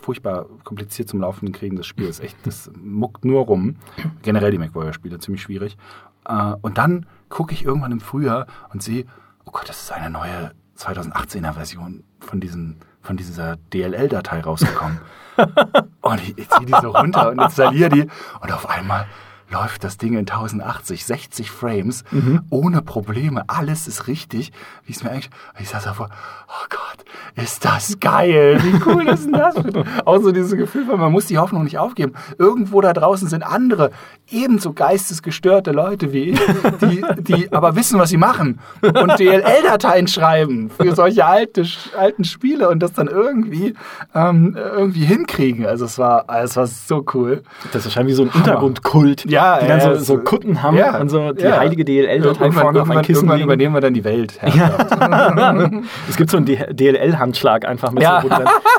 furchtbar 0.00 0.46
kompliziert 0.62 1.08
zum 1.08 1.20
Laufen 1.20 1.50
kriegen. 1.50 1.76
Das 1.76 1.86
Spiel 1.86 2.06
ist 2.06 2.20
echt, 2.22 2.36
das 2.46 2.70
muckt 2.80 3.24
nur 3.24 3.40
rum. 3.46 3.74
Generell 4.22 4.52
die 4.52 4.58
MacWarrior-Spiele 4.58 5.18
ziemlich 5.18 5.42
schwierig. 5.42 5.76
Äh, 6.24 6.54
Und 6.60 6.78
dann 6.78 7.06
gucke 7.28 7.52
ich 7.52 7.64
irgendwann 7.64 7.90
im 7.90 8.00
Frühjahr 8.00 8.46
und 8.72 8.84
sehe, 8.84 9.04
oh 9.48 9.50
Gott, 9.50 9.68
das 9.68 9.82
ist 9.82 9.92
eine 9.92 10.10
neue 10.10 10.52
2018er 10.76 11.54
Version 11.54 12.04
von, 12.20 12.38
diesen, 12.38 12.80
von 13.00 13.16
dieser 13.16 13.56
DLL-Datei 13.72 14.40
rausgekommen. 14.40 15.00
und 16.02 16.20
ich, 16.20 16.36
ich 16.36 16.50
ziehe 16.50 16.66
die 16.66 16.74
so 16.82 16.90
runter 16.90 17.30
und 17.30 17.40
installiere 17.40 17.88
die 17.88 18.06
und 18.40 18.52
auf 18.52 18.68
einmal 18.68 19.06
läuft 19.50 19.84
das 19.84 19.96
Ding 19.96 20.12
in 20.12 20.20
1080, 20.20 21.04
60 21.04 21.50
Frames, 21.50 22.04
ohne 22.50 22.82
Probleme, 22.82 23.44
alles 23.46 23.88
ist 23.88 24.06
richtig, 24.06 24.52
wie 24.84 24.92
es 24.92 25.02
mir 25.02 25.10
eigentlich, 25.10 25.30
ich 25.58 25.68
saß 25.68 25.84
davor, 25.84 26.10
oh 26.48 26.66
Gott, 26.68 27.04
ist 27.42 27.64
das 27.64 27.98
geil. 28.00 28.58
Wie 28.62 28.80
cool 28.86 29.06
ist 29.08 29.24
denn 29.24 29.32
das? 29.32 29.56
Auch 30.04 30.18
so 30.20 30.32
dieses 30.32 30.56
Gefühl 30.56 30.86
von, 30.86 30.98
man 31.00 31.12
muss 31.12 31.26
die 31.26 31.38
Hoffnung 31.38 31.64
nicht 31.64 31.78
aufgeben. 31.78 32.12
Irgendwo 32.38 32.80
da 32.80 32.92
draußen 32.92 33.28
sind 33.28 33.42
andere, 33.42 33.90
ebenso 34.30 34.72
geistesgestörte 34.72 35.72
Leute 35.72 36.12
wie 36.12 36.30
ich, 36.30 36.40
die, 36.80 37.04
die 37.20 37.52
aber 37.52 37.76
wissen, 37.76 37.98
was 37.98 38.10
sie 38.10 38.16
machen 38.16 38.60
und 38.82 39.18
DLL-Dateien 39.18 40.08
schreiben 40.08 40.70
für 40.70 40.94
solche 40.94 41.24
alte, 41.24 41.64
alten 41.96 42.24
Spiele 42.24 42.68
und 42.68 42.80
das 42.80 42.92
dann 42.92 43.08
irgendwie, 43.08 43.74
ähm, 44.14 44.56
irgendwie 44.56 45.04
hinkriegen. 45.04 45.66
Also 45.66 45.84
es 45.84 45.98
war, 45.98 46.26
es 46.42 46.56
war 46.56 46.66
so 46.66 47.04
cool. 47.14 47.42
Das 47.72 47.82
ist 47.82 47.86
wahrscheinlich 47.86 48.12
wie 48.12 48.16
so 48.16 48.22
ein 48.24 48.30
Untergrundkult, 48.30 49.24
Ja, 49.30 49.37
die 49.60 49.66
dann 49.68 49.78
ja, 49.80 49.94
so, 49.94 50.16
so 50.16 50.18
Kutten 50.18 50.62
haben 50.62 50.76
ja, 50.76 50.98
und 51.00 51.08
so 51.08 51.32
die 51.32 51.44
ja. 51.44 51.58
heilige 51.58 51.84
DLL-Datei 51.84 52.52
vorne 52.52 52.82
auf 52.82 52.90
ein 52.90 53.02
Kissen 53.02 53.20
irgendwann 53.20 53.38
legen. 53.38 53.48
übernehmen 53.48 53.74
wir 53.74 53.80
dann 53.80 53.94
die 53.94 54.04
Welt. 54.04 54.38
es 56.08 56.16
gibt 56.16 56.30
so 56.30 56.36
einen 56.36 56.46
DLL-Handschlag 56.46 57.66
einfach 57.66 57.92
mit, 57.92 58.02
Ja. 58.02 58.22
so, 58.22 58.28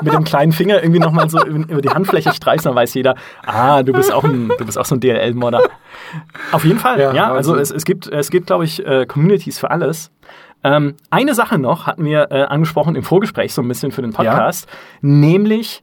mit 0.02 0.12
dem 0.12 0.24
kleinen 0.24 0.52
Finger 0.52 0.82
irgendwie 0.82 1.00
nochmal 1.00 1.28
so 1.28 1.44
über 1.44 1.82
die 1.82 1.90
Handfläche 1.90 2.32
streichst, 2.32 2.66
dann 2.66 2.74
weiß 2.74 2.94
jeder, 2.94 3.14
ah, 3.44 3.82
du 3.82 3.92
bist 3.92 4.12
auch 4.12 4.24
ein, 4.24 4.50
du 4.58 4.64
bist 4.64 4.78
auch 4.78 4.84
so 4.86 4.94
ein 4.96 5.00
DLL-Modder. 5.00 5.62
Auf 6.52 6.64
jeden 6.64 6.78
Fall, 6.78 7.00
ja. 7.00 7.12
Ja, 7.12 7.32
also 7.32 7.52
also- 7.52 7.62
es, 7.62 7.70
es 7.70 7.84
gibt, 7.84 8.06
es 8.06 8.30
gibt, 8.30 8.46
glaube 8.46 8.64
ich, 8.64 8.84
äh, 8.86 9.06
Communities 9.06 9.58
für 9.58 9.70
alles. 9.70 10.10
Ähm, 10.62 10.96
eine 11.08 11.34
Sache 11.34 11.58
noch 11.58 11.86
hatten 11.86 12.04
wir 12.04 12.28
äh, 12.30 12.42
angesprochen 12.42 12.94
im 12.94 13.02
Vorgespräch 13.02 13.54
so 13.54 13.62
ein 13.62 13.68
bisschen 13.68 13.92
für 13.92 14.02
den 14.02 14.12
Podcast, 14.12 14.68
nämlich 15.00 15.82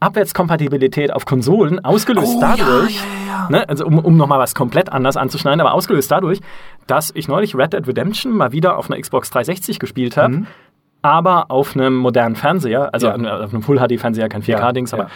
Abwärtskompatibilität 0.00 1.12
auf 1.12 1.24
Konsolen, 1.26 1.84
ausgelöst 1.84 2.34
Oh, 2.36 2.40
dadurch, 2.40 2.96
ja, 2.96 3.02
ja, 3.26 3.42
ja. 3.42 3.48
Ne, 3.50 3.68
also 3.68 3.86
um, 3.86 3.98
um 3.98 4.16
nochmal 4.16 4.38
was 4.38 4.54
komplett 4.54 4.90
anders 4.92 5.16
anzuschneiden, 5.16 5.60
aber 5.60 5.72
ausgelöst 5.74 6.10
dadurch, 6.10 6.40
dass 6.86 7.10
ich 7.14 7.28
neulich 7.28 7.54
Red 7.54 7.72
Dead 7.72 7.86
Redemption 7.86 8.32
mal 8.32 8.52
wieder 8.52 8.76
auf 8.76 8.90
einer 8.90 9.00
Xbox 9.00 9.30
360 9.30 9.78
gespielt 9.78 10.16
habe, 10.16 10.42
aber 11.02 11.50
auf 11.50 11.74
einem 11.74 11.94
modernen 11.96 12.36
Fernseher, 12.36 12.92
also 12.92 13.10
Mhm. 13.10 13.24
Ja. 13.24 13.40
auf 13.40 13.52
einem 13.52 13.62
Full-HD-Fernseher, 13.62 14.28
kein 14.28 14.42
4K-Dings, 14.42 14.92
aber 14.94 15.08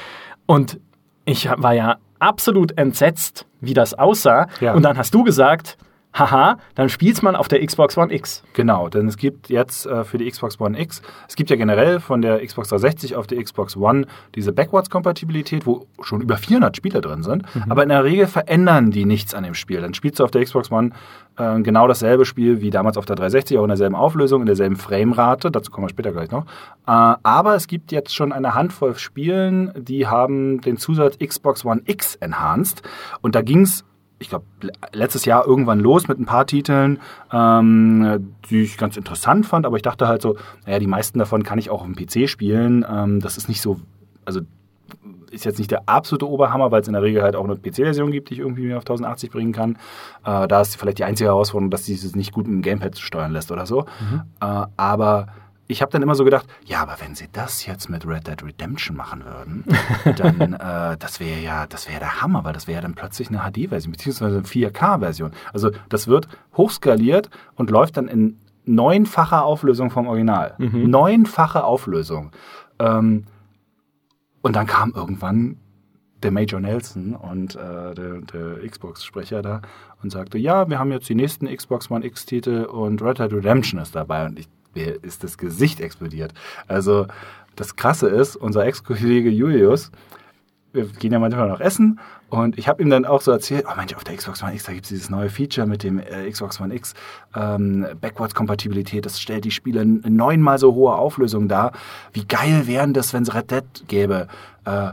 und 0.46 0.80
ich 1.24 1.48
war 1.56 1.72
ja 1.74 1.96
absolut 2.18 2.76
entsetzt, 2.78 3.46
wie 3.60 3.74
das 3.74 3.94
aussah. 3.94 4.46
Und 4.74 4.82
dann 4.82 4.96
hast 4.98 5.12
du 5.14 5.22
gesagt, 5.24 5.76
haha, 6.14 6.58
dann 6.74 6.88
spielt's 6.88 7.22
man 7.22 7.36
auf 7.36 7.48
der 7.48 7.64
Xbox 7.64 7.96
One 7.96 8.12
X. 8.12 8.42
Genau, 8.52 8.88
denn 8.88 9.08
es 9.08 9.16
gibt 9.16 9.48
jetzt 9.48 9.86
äh, 9.86 10.04
für 10.04 10.18
die 10.18 10.30
Xbox 10.30 10.60
One 10.60 10.78
X, 10.78 11.02
es 11.28 11.36
gibt 11.36 11.50
ja 11.50 11.56
generell 11.56 12.00
von 12.00 12.22
der 12.22 12.44
Xbox 12.44 12.68
360 12.68 13.16
auf 13.16 13.26
die 13.26 13.42
Xbox 13.42 13.76
One 13.76 14.06
diese 14.34 14.52
Backwards-Kompatibilität, 14.52 15.66
wo 15.66 15.86
schon 16.02 16.20
über 16.20 16.36
400 16.36 16.76
Spiele 16.76 17.00
drin 17.00 17.22
sind, 17.22 17.44
aber 17.68 17.82
in 17.82 17.88
der 17.88 18.04
Regel 18.04 18.26
verändern 18.26 18.90
die 18.90 19.04
nichts 19.04 19.34
an 19.34 19.44
dem 19.44 19.54
Spiel. 19.54 19.80
Dann 19.80 19.94
spielst 19.94 20.20
du 20.20 20.24
auf 20.24 20.30
der 20.30 20.44
Xbox 20.44 20.70
One 20.70 20.90
äh, 21.36 21.60
genau 21.62 21.88
dasselbe 21.88 22.24
Spiel 22.24 22.60
wie 22.60 22.70
damals 22.70 22.96
auf 22.96 23.06
der 23.06 23.16
360, 23.16 23.58
auch 23.58 23.62
in 23.62 23.68
derselben 23.68 23.94
Auflösung, 23.94 24.42
in 24.42 24.46
derselben 24.46 24.76
Framerate, 24.76 25.50
dazu 25.50 25.70
kommen 25.70 25.86
wir 25.86 25.90
später 25.90 26.12
gleich 26.12 26.30
noch. 26.30 26.44
Äh, 26.86 27.14
aber 27.22 27.54
es 27.54 27.66
gibt 27.66 27.92
jetzt 27.92 28.14
schon 28.14 28.32
eine 28.32 28.54
Handvoll 28.54 28.96
Spielen, 28.96 29.72
die 29.76 30.06
haben 30.06 30.60
den 30.60 30.76
Zusatz 30.76 31.18
Xbox 31.18 31.64
One 31.64 31.82
X 31.86 32.16
enhanced 32.16 32.82
und 33.22 33.34
da 33.34 33.42
ging's 33.42 33.84
ich 34.22 34.30
glaube, 34.30 34.46
letztes 34.92 35.24
Jahr 35.24 35.46
irgendwann 35.46 35.80
los 35.80 36.08
mit 36.08 36.18
ein 36.18 36.26
paar 36.26 36.46
Titeln, 36.46 36.98
ähm, 37.32 38.34
die 38.48 38.62
ich 38.62 38.78
ganz 38.78 38.96
interessant 38.96 39.46
fand, 39.46 39.66
aber 39.66 39.76
ich 39.76 39.82
dachte 39.82 40.08
halt 40.08 40.22
so, 40.22 40.36
naja, 40.64 40.78
die 40.78 40.86
meisten 40.86 41.18
davon 41.18 41.42
kann 41.42 41.58
ich 41.58 41.70
auch 41.70 41.82
auf 41.82 41.86
dem 41.86 41.96
PC 41.96 42.28
spielen. 42.28 42.86
Ähm, 42.88 43.20
das 43.20 43.36
ist 43.36 43.48
nicht 43.48 43.60
so, 43.60 43.80
also 44.24 44.40
ist 45.30 45.44
jetzt 45.44 45.58
nicht 45.58 45.70
der 45.70 45.82
absolute 45.86 46.28
Oberhammer, 46.28 46.70
weil 46.70 46.82
es 46.82 46.86
in 46.86 46.92
der 46.92 47.02
Regel 47.02 47.22
halt 47.22 47.36
auch 47.36 47.44
eine 47.44 47.56
PC-Version 47.56 48.10
gibt, 48.12 48.28
die 48.30 48.34
ich 48.34 48.40
irgendwie 48.40 48.66
mir 48.66 48.76
auf 48.76 48.82
1080 48.82 49.30
bringen 49.30 49.52
kann. 49.52 49.76
Äh, 50.24 50.46
da 50.46 50.60
ist 50.60 50.76
vielleicht 50.76 50.98
die 50.98 51.04
einzige 51.04 51.30
Herausforderung, 51.30 51.70
dass 51.70 51.84
dieses 51.84 52.14
nicht 52.14 52.32
gut 52.32 52.46
mit 52.46 52.54
dem 52.54 52.62
Gamepad 52.62 52.98
steuern 52.98 53.32
lässt 53.32 53.50
oder 53.50 53.66
so. 53.66 53.86
Äh, 54.40 54.66
aber 54.76 55.28
ich 55.72 55.82
habe 55.82 55.90
dann 55.90 56.02
immer 56.02 56.14
so 56.14 56.24
gedacht, 56.24 56.46
ja, 56.64 56.82
aber 56.82 56.96
wenn 57.00 57.14
sie 57.14 57.28
das 57.32 57.66
jetzt 57.66 57.88
mit 57.88 58.06
Red 58.06 58.28
Dead 58.28 58.42
Redemption 58.42 58.96
machen 58.96 59.24
würden, 59.24 59.64
dann 60.16 60.52
äh, 60.52 60.96
das 60.98 61.18
wäre 61.18 61.40
ja, 61.40 61.66
das 61.66 61.88
wäre 61.88 61.98
der 61.98 62.22
Hammer, 62.22 62.44
weil 62.44 62.52
das 62.52 62.66
wäre 62.66 62.82
dann 62.82 62.94
plötzlich 62.94 63.28
eine 63.28 63.38
HD-Version 63.38 63.92
beziehungsweise 63.92 64.36
eine 64.36 64.46
4K-Version. 64.46 65.32
Also 65.52 65.70
das 65.88 66.06
wird 66.06 66.28
hochskaliert 66.56 67.30
und 67.56 67.70
läuft 67.70 67.96
dann 67.96 68.08
in 68.08 68.38
neunfacher 68.64 69.44
Auflösung 69.44 69.90
vom 69.90 70.06
Original. 70.06 70.54
Neunfache 70.58 71.64
Auflösung. 71.64 72.30
Ähm, 72.78 73.24
und 74.42 74.56
dann 74.56 74.66
kam 74.66 74.92
irgendwann 74.94 75.56
der 76.22 76.30
Major 76.30 76.60
Nelson 76.60 77.14
und 77.14 77.56
äh, 77.56 77.94
der, 77.94 78.20
der 78.20 78.68
Xbox-Sprecher 78.68 79.42
da 79.42 79.62
und 80.02 80.10
sagte, 80.10 80.38
ja, 80.38 80.68
wir 80.68 80.78
haben 80.78 80.92
jetzt 80.92 81.08
die 81.08 81.14
nächsten 81.14 81.46
Xbox 81.46 81.90
One 81.90 82.04
X-Titel 82.04 82.64
und 82.64 83.02
Red 83.02 83.18
Dead 83.18 83.32
Redemption 83.32 83.80
ist 83.80 83.94
dabei. 83.94 84.26
Und 84.26 84.38
ich, 84.38 84.48
mir 84.74 85.02
ist 85.02 85.24
das 85.24 85.38
Gesicht 85.38 85.80
explodiert. 85.80 86.32
Also 86.68 87.06
das 87.56 87.76
Krasse 87.76 88.08
ist, 88.08 88.36
unser 88.36 88.64
Ex-Kollege 88.64 89.30
Julius, 89.30 89.90
wir 90.72 90.86
gehen 90.86 91.12
ja 91.12 91.18
manchmal 91.18 91.48
noch 91.48 91.60
essen 91.60 92.00
und 92.30 92.58
ich 92.58 92.66
habe 92.66 92.82
ihm 92.82 92.88
dann 92.88 93.04
auch 93.04 93.20
so 93.20 93.30
erzählt, 93.30 93.66
oh 93.70 93.76
Mensch, 93.76 93.94
auf 93.94 94.04
der 94.04 94.16
Xbox 94.16 94.42
One 94.42 94.54
X, 94.54 94.64
da 94.64 94.72
gibt 94.72 94.86
es 94.86 94.88
dieses 94.88 95.10
neue 95.10 95.28
Feature 95.28 95.66
mit 95.66 95.82
dem 95.82 95.98
äh, 95.98 96.30
Xbox 96.30 96.60
One 96.60 96.74
X, 96.74 96.94
ähm, 97.36 97.86
Backwards-Kompatibilität, 98.00 99.04
das 99.04 99.20
stellt 99.20 99.44
die 99.44 99.50
Spiele 99.50 99.84
neunmal 99.84 100.56
so 100.58 100.74
hohe 100.74 100.94
Auflösung 100.94 101.48
dar. 101.48 101.72
Wie 102.14 102.24
geil 102.24 102.66
wären 102.66 102.94
das, 102.94 103.12
wenn 103.12 103.24
es 103.24 103.34
Red 103.34 103.50
Dead 103.50 103.64
gäbe? 103.86 104.28
Äh, 104.64 104.92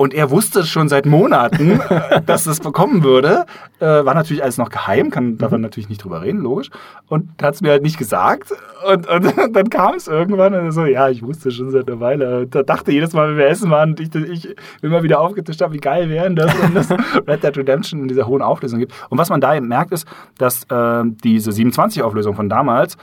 und 0.00 0.14
er 0.14 0.30
wusste 0.30 0.64
schon 0.64 0.88
seit 0.88 1.04
Monaten, 1.04 1.78
äh, 1.90 2.22
dass 2.22 2.44
das 2.44 2.60
bekommen 2.60 3.04
würde. 3.04 3.44
Äh, 3.80 3.84
war 3.84 4.14
natürlich 4.14 4.42
alles 4.42 4.56
noch 4.56 4.70
geheim, 4.70 5.10
kann 5.10 5.36
darf 5.36 5.50
man 5.50 5.60
natürlich 5.60 5.90
nicht 5.90 6.02
drüber 6.02 6.22
reden, 6.22 6.40
logisch. 6.40 6.70
Und 7.08 7.42
hat 7.42 7.56
es 7.56 7.60
mir 7.60 7.68
halt 7.68 7.82
nicht 7.82 7.98
gesagt. 7.98 8.50
Und, 8.90 9.06
und 9.06 9.34
dann 9.54 9.68
kam 9.68 9.96
es 9.96 10.08
irgendwann 10.08 10.54
und 10.54 10.72
so, 10.72 10.86
ja, 10.86 11.10
ich 11.10 11.22
wusste 11.22 11.50
schon 11.50 11.70
seit 11.70 11.86
einer 11.86 12.00
Weile. 12.00 12.38
Und 12.38 12.54
da 12.54 12.62
dachte 12.62 12.92
jedes 12.92 13.12
Mal, 13.12 13.28
wenn 13.28 13.36
wir 13.36 13.48
essen 13.48 13.70
waren 13.70 13.90
und 13.90 14.00
ich, 14.00 14.14
ich 14.14 14.56
immer 14.80 15.02
wieder 15.02 15.20
aufgetischt 15.20 15.60
habe, 15.60 15.74
wie 15.74 15.80
geil 15.80 16.08
wären 16.08 16.34
das, 16.34 16.50
wenn 16.62 16.72
das 16.72 16.90
Red 17.28 17.44
Dead 17.44 17.58
Redemption 17.58 18.00
in 18.00 18.08
dieser 18.08 18.26
hohen 18.26 18.40
Auflösung 18.40 18.78
gibt. 18.78 18.94
Und 19.10 19.18
was 19.18 19.28
man 19.28 19.42
da 19.42 19.54
eben 19.54 19.68
merkt, 19.68 19.92
ist, 19.92 20.06
dass 20.38 20.64
äh, 20.70 21.02
diese 21.22 21.50
27-Auflösung 21.50 22.36
von 22.36 22.48
damals 22.48 22.96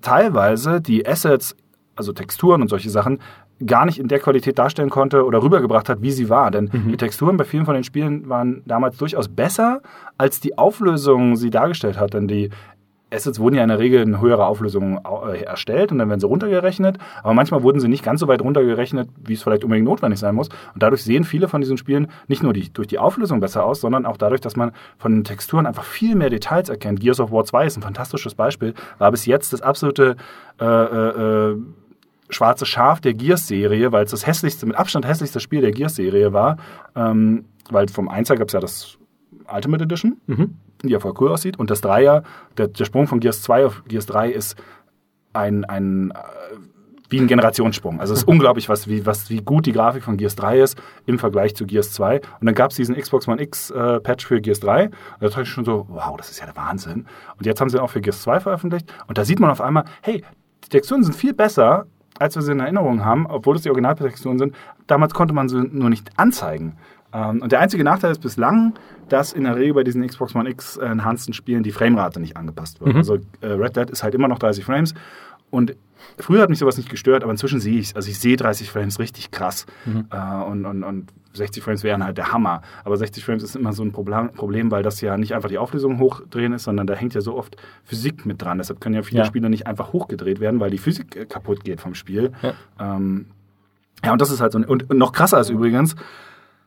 teilweise 0.00 0.80
die 0.80 1.06
Assets, 1.06 1.54
also 1.94 2.14
Texturen 2.14 2.62
und 2.62 2.68
solche 2.68 2.88
Sachen, 2.88 3.18
gar 3.66 3.84
nicht 3.84 3.98
in 3.98 4.08
der 4.08 4.18
Qualität 4.18 4.58
darstellen 4.58 4.90
konnte 4.90 5.24
oder 5.24 5.42
rübergebracht 5.42 5.88
hat, 5.88 6.02
wie 6.02 6.10
sie 6.10 6.28
war. 6.28 6.50
Denn 6.50 6.70
die 6.72 6.96
Texturen 6.96 7.36
bei 7.36 7.44
vielen 7.44 7.64
von 7.64 7.74
den 7.74 7.84
Spielen 7.84 8.28
waren 8.28 8.62
damals 8.66 8.96
durchaus 8.96 9.28
besser, 9.28 9.82
als 10.18 10.40
die 10.40 10.58
Auflösung 10.58 11.36
sie 11.36 11.50
dargestellt 11.50 11.98
hat. 11.98 12.14
Denn 12.14 12.28
die 12.28 12.50
Assets 13.12 13.38
wurden 13.38 13.54
ja 13.54 13.62
in 13.62 13.68
der 13.68 13.78
Regel 13.78 14.02
in 14.02 14.20
höherer 14.20 14.46
Auflösung 14.46 15.00
äh, 15.04 15.42
erstellt 15.42 15.92
und 15.92 15.98
dann 15.98 16.08
werden 16.08 16.20
sie 16.20 16.26
runtergerechnet. 16.26 16.98
Aber 17.22 17.34
manchmal 17.34 17.62
wurden 17.62 17.80
sie 17.80 17.88
nicht 17.88 18.04
ganz 18.04 18.20
so 18.20 18.28
weit 18.28 18.42
runtergerechnet, 18.42 19.08
wie 19.24 19.34
es 19.34 19.42
vielleicht 19.42 19.64
unbedingt 19.64 19.86
notwendig 19.86 20.18
sein 20.18 20.34
muss. 20.34 20.48
Und 20.48 20.82
dadurch 20.82 21.04
sehen 21.04 21.24
viele 21.24 21.48
von 21.48 21.60
diesen 21.60 21.76
Spielen 21.76 22.08
nicht 22.28 22.42
nur 22.42 22.52
die, 22.52 22.72
durch 22.72 22.88
die 22.88 22.98
Auflösung 22.98 23.40
besser 23.40 23.64
aus, 23.64 23.80
sondern 23.80 24.06
auch 24.06 24.16
dadurch, 24.16 24.40
dass 24.40 24.56
man 24.56 24.72
von 24.98 25.12
den 25.12 25.24
Texturen 25.24 25.66
einfach 25.66 25.84
viel 25.84 26.14
mehr 26.14 26.30
Details 26.30 26.68
erkennt. 26.68 27.00
Gears 27.00 27.20
of 27.20 27.30
War 27.30 27.44
2 27.44 27.66
ist 27.66 27.76
ein 27.76 27.82
fantastisches 27.82 28.34
Beispiel. 28.34 28.74
War 28.98 29.10
bis 29.10 29.26
jetzt 29.26 29.52
das 29.52 29.62
absolute 29.62 30.16
äh, 30.60 30.64
äh, 30.64 31.50
äh, 31.50 31.56
schwarze 32.32 32.66
Schaf 32.66 33.00
der 33.00 33.14
Gears-Serie, 33.14 33.92
weil 33.92 34.04
es 34.04 34.10
das 34.10 34.26
hässlichste, 34.26 34.66
mit 34.66 34.76
Abstand 34.76 35.06
hässlichste 35.06 35.40
Spiel 35.40 35.60
der 35.60 35.72
Gears-Serie 35.72 36.32
war. 36.32 36.56
Ähm, 36.96 37.44
weil 37.70 37.88
vom 37.88 38.08
Einser 38.08 38.36
gab 38.36 38.48
es 38.48 38.52
ja 38.52 38.60
das 38.60 38.98
Ultimate 39.52 39.84
Edition, 39.84 40.20
die 40.82 40.88
ja 40.88 41.00
voll 41.00 41.14
cool 41.20 41.28
aussieht. 41.28 41.58
Und 41.58 41.70
das 41.70 41.80
Dreier, 41.80 42.22
der, 42.56 42.68
der 42.68 42.84
Sprung 42.84 43.06
von 43.06 43.20
Gears 43.20 43.42
2 43.42 43.66
auf 43.66 43.84
Gears 43.86 44.06
3 44.06 44.30
ist 44.30 44.56
ein, 45.32 45.64
ein 45.64 46.10
äh, 46.10 46.14
wie 47.08 47.20
ein 47.20 47.26
Generationssprung. 47.26 48.00
Also 48.00 48.14
es 48.14 48.20
ist 48.20 48.28
unglaublich, 48.28 48.68
was, 48.68 48.88
wie, 48.88 49.06
was, 49.06 49.30
wie 49.30 49.38
gut 49.38 49.66
die 49.66 49.72
Grafik 49.72 50.02
von 50.02 50.16
Gears 50.16 50.34
3 50.36 50.60
ist 50.60 50.78
im 51.06 51.18
Vergleich 51.18 51.54
zu 51.54 51.66
Gears 51.66 51.92
2. 51.92 52.20
Und 52.40 52.46
dann 52.46 52.54
gab 52.54 52.70
es 52.70 52.76
diesen 52.76 52.96
Xbox 52.96 53.28
One 53.28 53.40
X 53.40 53.70
äh, 53.70 54.00
Patch 54.00 54.26
für 54.26 54.40
Gears 54.40 54.60
3. 54.60 54.86
Und 54.86 54.92
da 55.20 55.28
dachte 55.28 55.42
ich 55.42 55.48
schon 55.48 55.64
so, 55.64 55.86
wow, 55.88 56.16
das 56.16 56.30
ist 56.30 56.40
ja 56.40 56.46
der 56.46 56.56
Wahnsinn. 56.56 57.06
Und 57.36 57.46
jetzt 57.46 57.60
haben 57.60 57.68
sie 57.68 57.80
auch 57.80 57.90
für 57.90 58.00
Gears 58.00 58.22
2 58.22 58.40
veröffentlicht. 58.40 58.92
Und 59.06 59.18
da 59.18 59.24
sieht 59.24 59.40
man 59.40 59.50
auf 59.50 59.60
einmal, 59.60 59.84
hey, 60.00 60.24
die 60.64 60.68
Texturen 60.68 61.02
sind 61.02 61.14
viel 61.14 61.34
besser, 61.34 61.86
als 62.18 62.34
wir 62.34 62.42
sie 62.42 62.52
in 62.52 62.60
Erinnerung 62.60 63.04
haben, 63.04 63.26
obwohl 63.26 63.56
es 63.56 63.62
die 63.62 63.70
Originaltexturen 63.70 64.38
sind. 64.38 64.54
Damals 64.86 65.14
konnte 65.14 65.34
man 65.34 65.48
sie 65.48 65.60
nur 65.60 65.90
nicht 65.90 66.10
anzeigen. 66.18 66.76
Ähm, 67.12 67.42
und 67.42 67.52
der 67.52 67.60
einzige 67.60 67.84
Nachteil 67.84 68.12
ist 68.12 68.20
bislang, 68.20 68.74
dass 69.08 69.32
in 69.32 69.44
der 69.44 69.56
Regel 69.56 69.74
bei 69.74 69.84
diesen 69.84 70.06
Xbox 70.06 70.34
One 70.34 70.48
X 70.48 70.76
enhanceden 70.76 71.34
Spielen 71.34 71.62
die 71.62 71.72
Framerate 71.72 72.20
nicht 72.20 72.36
angepasst 72.36 72.80
wird. 72.80 72.96
Also 72.96 73.18
äh, 73.40 73.46
Red 73.46 73.76
Dead 73.76 73.90
ist 73.90 74.02
halt 74.02 74.14
immer 74.14 74.28
noch 74.28 74.38
30 74.38 74.64
Frames. 74.64 74.94
Und 75.50 75.76
früher 76.18 76.42
hat 76.42 76.50
mich 76.50 76.58
sowas 76.58 76.76
nicht 76.76 76.88
gestört, 76.90 77.22
aber 77.22 77.32
inzwischen 77.32 77.60
sehe 77.60 77.78
ich 77.78 77.88
es. 77.88 77.96
Also 77.96 78.10
ich 78.10 78.18
sehe 78.18 78.36
30 78.36 78.70
Frames 78.70 78.98
richtig 78.98 79.30
krass. 79.30 79.66
Äh, 80.10 80.16
und, 80.44 80.64
und, 80.66 80.84
und 80.84 81.12
60 81.34 81.62
Frames 81.62 81.82
wären 81.82 82.04
halt 82.04 82.18
der 82.18 82.32
Hammer. 82.32 82.62
Aber 82.84 82.96
60 82.96 83.24
Frames 83.24 83.42
ist 83.42 83.56
immer 83.56 83.72
so 83.72 83.82
ein 83.82 83.92
Problem, 83.92 84.70
weil 84.70 84.82
das 84.82 85.00
ja 85.00 85.16
nicht 85.16 85.34
einfach 85.34 85.48
die 85.48 85.58
Auflösung 85.58 85.98
hochdrehen 85.98 86.52
ist, 86.52 86.64
sondern 86.64 86.86
da 86.86 86.94
hängt 86.94 87.14
ja 87.14 87.20
so 87.20 87.36
oft 87.36 87.56
Physik 87.84 88.26
mit 88.26 88.42
dran. 88.42 88.58
Deshalb 88.58 88.80
können 88.80 88.94
ja 88.94 89.02
viele 89.02 89.20
Ja. 89.20 89.24
Spiele 89.24 89.48
nicht 89.48 89.66
einfach 89.66 89.92
hochgedreht 89.92 90.40
werden, 90.40 90.60
weil 90.60 90.70
die 90.70 90.78
Physik 90.78 91.16
äh, 91.16 91.24
kaputt 91.26 91.64
geht 91.64 91.80
vom 91.80 91.94
Spiel. 91.94 92.32
Ja. 92.42 92.54
Ähm, 92.78 93.26
ja, 94.04 94.12
und 94.12 94.20
das 94.20 94.30
ist 94.30 94.40
halt 94.40 94.52
so. 94.52 94.58
ein- 94.58 94.64
Und, 94.64 94.90
und 94.90 94.98
noch 94.98 95.12
krasser 95.12 95.40
ist 95.40 95.48
übrigens, 95.50 95.94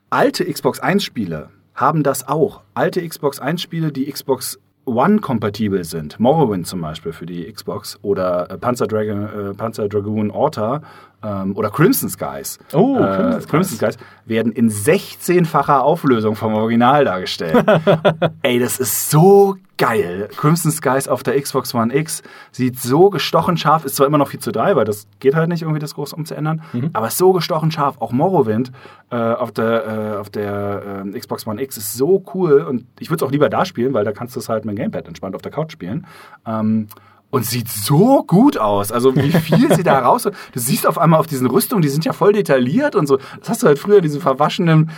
alte 0.10 0.46
Xbox 0.52 0.80
1 0.80 1.04
Spiele 1.04 1.50
haben 1.74 2.04
das 2.04 2.28
auch. 2.28 2.62
Alte 2.74 3.06
Xbox 3.08 3.40
1 3.40 3.62
Spiele, 3.62 3.92
die 3.92 4.10
Xbox 4.10 4.60
One-kompatibel 4.86 5.84
sind, 5.84 6.20
Morrowind 6.20 6.68
zum 6.68 6.82
Beispiel 6.82 7.12
für 7.12 7.26
die 7.26 7.52
Xbox 7.52 7.98
oder 8.04 8.50
äh, 8.52 8.58
Panzer, 8.58 8.88
Dragon, 8.88 9.24
äh, 9.24 9.54
Panzer 9.54 9.90
Dragoon 9.90 10.30
Orta 10.30 10.82
ähm, 11.26 11.56
oder 11.56 11.70
Crimson 11.70 12.10
Skies. 12.10 12.60
Oh, 12.74 12.98
äh, 12.98 13.00
Crimson 13.00 13.42
Skies. 13.42 13.48
Crimson 13.48 13.78
Skies 13.78 13.98
werden 14.26 14.52
in 14.52 14.70
16-facher 14.70 15.82
Auflösung 15.82 16.36
vom 16.36 16.54
Original 16.54 17.06
dargestellt. 17.06 17.66
Ey, 18.42 18.60
das 18.60 18.80
ist 18.80 19.10
so 19.10 19.56
geil. 19.78 20.30
Crimson 20.36 20.72
Skies 20.72 21.08
auf 21.08 21.24
der 21.24 21.40
Xbox 21.40 21.74
One 21.74 21.94
X 21.94 22.24
sieht 22.52 22.80
so 22.80 23.10
gestochen 23.10 23.58
scharf, 23.58 23.86
ist 23.86 23.96
zwar 23.96 24.08
immer 24.08 24.18
noch 24.18 24.30
viel 24.30 24.40
zu 24.40 24.52
3, 24.52 24.76
weil 24.76 24.86
das 24.86 25.08
geht 25.20 25.36
halt 25.36 25.50
nicht 25.50 25.64
irgendwie 25.64 25.80
das 25.80 25.96
groß 25.96 26.14
umzuändern, 26.14 26.62
aber 26.94 27.08
ist 27.08 27.18
so 27.18 27.34
gestochen 27.34 27.72
scharf. 27.72 27.98
Auch 28.00 28.12
Morrowind 28.12 28.72
äh, 29.10 29.16
auf 29.16 29.52
der, 29.52 29.86
äh, 29.86 30.18
auf 30.18 30.30
der 30.30 31.04
äh, 31.14 31.20
Xbox 31.20 31.46
One 31.46 31.62
X 31.62 31.78
ist 31.78 31.94
so 31.94 32.24
cool 32.34 32.62
und 32.62 32.86
ich 33.00 33.10
würde 33.10 33.24
es 33.24 33.28
auch 33.28 33.32
lieber 33.32 33.50
da 33.50 33.66
spielen, 33.66 33.94
weil 33.94 34.06
da 34.06 34.12
kannst 34.12 34.36
du 34.36 34.40
es 34.40 34.50
halt 34.50 34.66
mit 34.66 34.76
dem 34.76 34.78
Gamepad 34.78 35.08
entspannt 35.08 35.36
auf 35.36 35.42
der 35.42 35.52
Couch 35.52 35.72
spielen. 35.72 36.08
Ähm, 36.46 36.88
und 37.30 37.46
sieht 37.46 37.70
so 37.70 38.24
gut 38.24 38.58
aus. 38.58 38.92
Also 38.92 39.16
wie 39.16 39.32
viel 39.32 39.74
sie 39.76 39.84
da 39.84 40.00
raus. 40.06 40.24
Du 40.24 40.60
siehst 40.60 40.88
auf 40.88 40.98
einmal 40.98 41.20
auf 41.20 41.28
diesen 41.28 41.48
Rüstungen, 41.48 41.82
die 41.82 41.90
sind 41.90 42.06
ja 42.06 42.14
voll 42.14 42.34
detailliert 42.34 42.96
und 42.96 43.08
so. 43.08 43.18
Das 43.40 43.50
hast 43.50 43.64
du 43.64 43.68
halt 43.68 43.80
früher 43.80 43.98
in 43.98 44.04
diesem 44.04 44.22
verwaschenen 44.22 44.92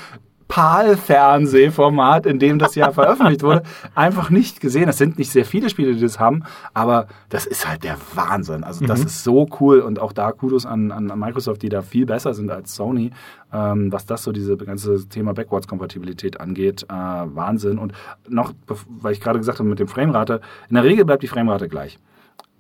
PAL-Fernsehformat, 0.48 2.26
in 2.26 2.40
dem 2.40 2.60
das 2.60 2.76
ja 2.76 2.92
veröffentlicht 2.94 3.44
wurde, 3.44 3.64
einfach 3.96 4.30
nicht 4.30 4.60
gesehen. 4.60 4.88
Das 4.88 4.98
sind 4.98 5.18
nicht 5.18 5.32
sehr 5.32 5.46
viele 5.46 5.70
Spiele, 5.70 5.94
die 5.94 6.02
das 6.02 6.20
haben, 6.20 6.44
aber 6.74 7.08
das 7.30 7.46
ist 7.46 7.68
halt 7.68 7.84
der 7.84 7.98
Wahnsinn. 8.16 8.64
Also 8.64 8.86
das 8.86 9.02
ist 9.02 9.24
so 9.24 9.48
cool 9.60 9.80
und 9.80 10.00
auch 10.00 10.14
da 10.14 10.32
Kudos 10.32 10.66
an, 10.66 10.92
an 10.92 11.08
Microsoft, 11.20 11.62
die 11.62 11.70
da 11.70 11.82
viel 11.82 12.06
besser 12.06 12.34
sind 12.34 12.50
als 12.50 12.76
Sony, 12.76 13.12
ähm, 13.54 13.92
was 13.92 14.06
das 14.06 14.24
so 14.24 14.32
diese 14.32 14.58
ganze 14.58 15.08
Thema 15.10 15.34
Backwards-Kompatibilität 15.34 16.40
angeht. 16.40 16.84
Äh, 16.84 16.94
Wahnsinn. 16.94 17.78
Und 17.78 17.94
noch, 18.28 18.54
weil 18.88 19.14
ich 19.14 19.22
gerade 19.22 19.40
gesagt 19.40 19.60
habe 19.60 19.70
mit 19.70 19.80
dem 19.80 19.88
Framerate, 19.88 20.42
in 20.70 20.76
der 20.76 20.84
Regel 20.84 21.06
bleibt 21.06 21.24
die 21.24 21.28
Framerate 21.28 21.68
gleich. 21.68 22.00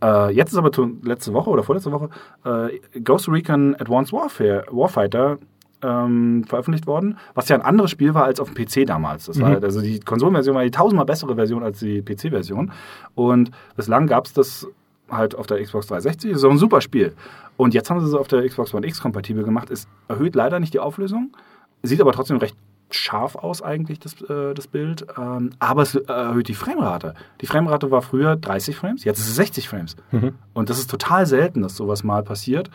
Äh, 0.03 0.31
jetzt 0.33 0.51
ist 0.51 0.57
aber 0.57 0.71
letzte 1.03 1.33
Woche 1.33 1.49
oder 1.49 1.63
vorletzte 1.63 1.91
Woche 1.91 2.09
äh, 2.45 2.99
Ghost 2.99 3.27
Recon 3.29 3.75
Advanced 3.75 4.13
Warfare, 4.13 4.65
Warfighter 4.69 5.39
ähm, 5.81 6.43
veröffentlicht 6.47 6.87
worden, 6.87 7.17
was 7.33 7.49
ja 7.49 7.55
ein 7.55 7.61
anderes 7.61 7.91
Spiel 7.91 8.13
war 8.13 8.23
als 8.25 8.39
auf 8.39 8.51
dem 8.51 8.65
PC 8.65 8.85
damals. 8.87 9.25
Das 9.25 9.39
war, 9.39 9.61
also 9.61 9.81
die 9.81 9.99
Konsolenversion 9.99 10.55
war 10.55 10.63
die 10.63 10.71
tausendmal 10.71 11.05
bessere 11.05 11.35
Version 11.35 11.63
als 11.63 11.79
die 11.79 12.01
PC-Version. 12.01 12.71
Und 13.15 13.51
bislang 13.75 14.07
gab 14.07 14.25
es 14.25 14.33
das 14.33 14.67
halt 15.09 15.35
auf 15.35 15.47
der 15.47 15.61
Xbox 15.61 15.87
360. 15.87 16.31
Das 16.31 16.39
ist 16.39 16.45
auch 16.45 16.51
ein 16.51 16.57
super 16.57 16.81
Spiel. 16.81 17.13
Und 17.57 17.73
jetzt 17.73 17.89
haben 17.89 17.99
sie 17.99 18.07
es 18.07 18.13
auf 18.13 18.27
der 18.27 18.47
Xbox 18.47 18.73
One 18.73 18.87
X 18.87 19.01
kompatibel 19.01 19.43
gemacht. 19.43 19.69
Es 19.69 19.87
erhöht 20.07 20.35
leider 20.35 20.59
nicht 20.59 20.73
die 20.73 20.79
Auflösung, 20.79 21.31
sieht 21.83 22.01
aber 22.01 22.11
trotzdem 22.11 22.37
recht 22.37 22.55
scharf 22.89 23.35
aus 23.35 23.61
eigentlich, 23.61 23.99
das, 23.99 24.21
äh, 24.21 24.53
das 24.53 24.67
Bild. 24.67 25.05
Ähm, 25.17 25.51
aber 25.59 25.81
es 25.81 25.95
erhöht 25.95 26.47
die 26.47 26.53
Framerate. 26.53 27.13
Die 27.41 27.47
Framerate 27.47 27.91
war 27.91 28.01
früher 28.01 28.35
30 28.35 28.75
Frames, 28.75 29.03
jetzt 29.03 29.19
ist 29.19 29.27
es 29.29 29.35
60 29.35 29.67
Frames. 29.67 29.95
Und 30.53 30.69
das 30.69 30.79
ist 30.79 30.89
total 30.89 31.25
selten, 31.25 31.61
dass 31.61 31.75
sowas 31.75 32.03
mal 32.03 32.23
passiert. 32.23 32.69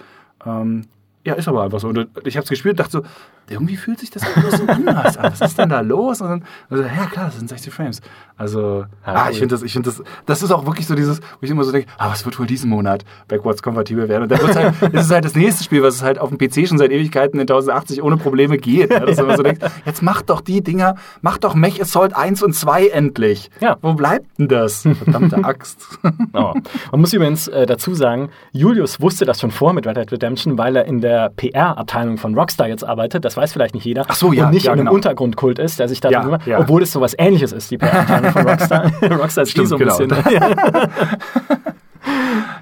Ähm, 0.45 0.83
ja, 1.25 1.35
ist 1.35 1.49
aber 1.49 1.63
einfach 1.63 1.81
so. 1.81 1.89
Und 1.89 2.09
ich 2.25 2.37
habe 2.37 2.45
es 2.45 2.51
gespielt 2.51 2.73
und 2.73 2.81
dachte 2.81 2.93
so, 2.93 3.03
irgendwie 3.49 3.77
fühlt 3.77 4.01
sich 4.01 4.11
das 4.11 4.23
so 4.23 4.67
anders 4.67 5.17
an. 5.17 5.33
Was 5.33 5.41
ist 5.41 5.59
denn 5.59 5.69
da 5.69 5.81
los? 5.81 6.21
Und 6.21 6.29
dann, 6.29 6.45
also, 6.71 6.83
ja 6.83 7.07
klar, 7.07 7.27
das 7.27 7.39
sind 7.39 7.49
60 7.49 7.73
Frames. 7.73 8.01
Also, 8.37 8.87
ah, 9.05 9.29
ich 9.31 9.39
finde 9.39 9.55
das, 9.55 9.63
ich 9.63 9.73
finde 9.73 9.91
das, 9.91 10.03
das 10.27 10.43
ist 10.43 10.51
auch 10.51 10.67
wirklich 10.67 10.87
so 10.87 10.95
dieses, 10.95 11.21
wo 11.21 11.39
ich 11.43 11.51
immer 11.51 11.65
so 11.65 11.73
denke, 11.73 11.89
ah, 11.99 12.11
was 12.11 12.25
wird 12.25 12.39
wohl 12.39 12.47
diesen 12.47 12.71
Monat 12.71 13.05
backwards 13.29 13.63
kompatibel 13.63 14.09
werden? 14.09 14.25
Und 14.25 14.33
dann 14.33 14.41
wird's 14.41 14.57
halt, 14.57 14.75
das 14.95 15.07
ist 15.07 15.13
halt 15.13 15.25
das 15.25 15.35
nächste 15.35 15.65
Spiel, 15.65 15.83
was 15.83 15.97
es 15.97 16.03
halt 16.03 16.19
auf 16.19 16.31
dem 16.31 16.39
PC 16.39 16.67
schon 16.67 16.79
seit 16.79 16.91
Ewigkeiten 16.91 17.39
in 17.39 17.43
1080 17.43 18.03
ohne 18.03 18.17
Probleme 18.17 18.59
geht. 18.59 18.91
Ja, 18.91 19.01
dass 19.01 19.19
man 19.19 19.37
so 19.37 19.43
denkt, 19.43 19.63
jetzt 19.85 20.03
macht 20.03 20.31
doch 20.31 20.41
die 20.41 20.63
Dinger, 20.63 20.97
macht 21.21 21.45
doch 21.45 21.55
Mech 21.55 21.81
Assault 21.81 22.17
1 22.17 22.43
und 22.43 22.55
2 22.55 22.89
endlich. 22.89 23.51
Ja. 23.61 23.77
Wo 23.81 23.95
bleibt 23.95 24.27
denn 24.39 24.49
das? 24.49 24.83
Verdammte 24.83 25.37
Axt. 25.45 25.99
Oh. 26.33 26.55
Man 26.91 27.01
muss 27.01 27.13
übrigens 27.13 27.49
äh, 27.49 27.67
dazu 27.67 27.95
sagen, 27.95 28.31
Julius 28.53 29.01
wusste 29.01 29.25
das 29.25 29.41
schon 29.41 29.51
vor 29.51 29.73
mit 29.73 29.87
Red 29.87 29.97
Dead 29.97 30.11
Redemption, 30.13 30.59
weil 30.59 30.77
er 30.77 30.85
in 30.87 31.01
der 31.01 31.31
PR-Abteilung 31.31 32.19
von 32.19 32.35
Rockstar 32.35 32.69
jetzt 32.69 32.85
arbeitet. 32.85 33.25
Das 33.25 33.32
weiß 33.37 33.53
vielleicht 33.53 33.75
nicht 33.75 33.85
jeder. 33.85 34.05
Ach 34.09 34.15
so, 34.15 34.33
ja, 34.33 34.47
Und 34.47 34.53
nicht 34.55 34.65
ja, 34.67 34.73
in 34.73 34.79
einem 34.79 34.87
genau. 34.87 34.95
Untergrundkult 34.97 35.59
ist, 35.59 35.79
der 35.79 35.89
sich 35.89 36.01
da 36.01 36.11
Ja, 36.11 36.23
drüber, 36.23 36.39
ja. 36.47 36.59
obwohl 36.59 36.83
es 36.83 36.93
sowas 36.93 37.15
ähnliches 37.19 37.53
ist, 37.53 37.71
die 37.71 37.79
PR-Abteilung 37.79 38.33
von 38.33 38.47
Rockstar. 38.49 38.93
Rockstar 39.03 39.43
ist 39.45 39.49
eh 39.51 39.53
Stimmt, 39.53 39.69
so 39.69 39.77
ein 39.77 39.79
genau. 39.79 39.97
bisschen. 39.99 40.57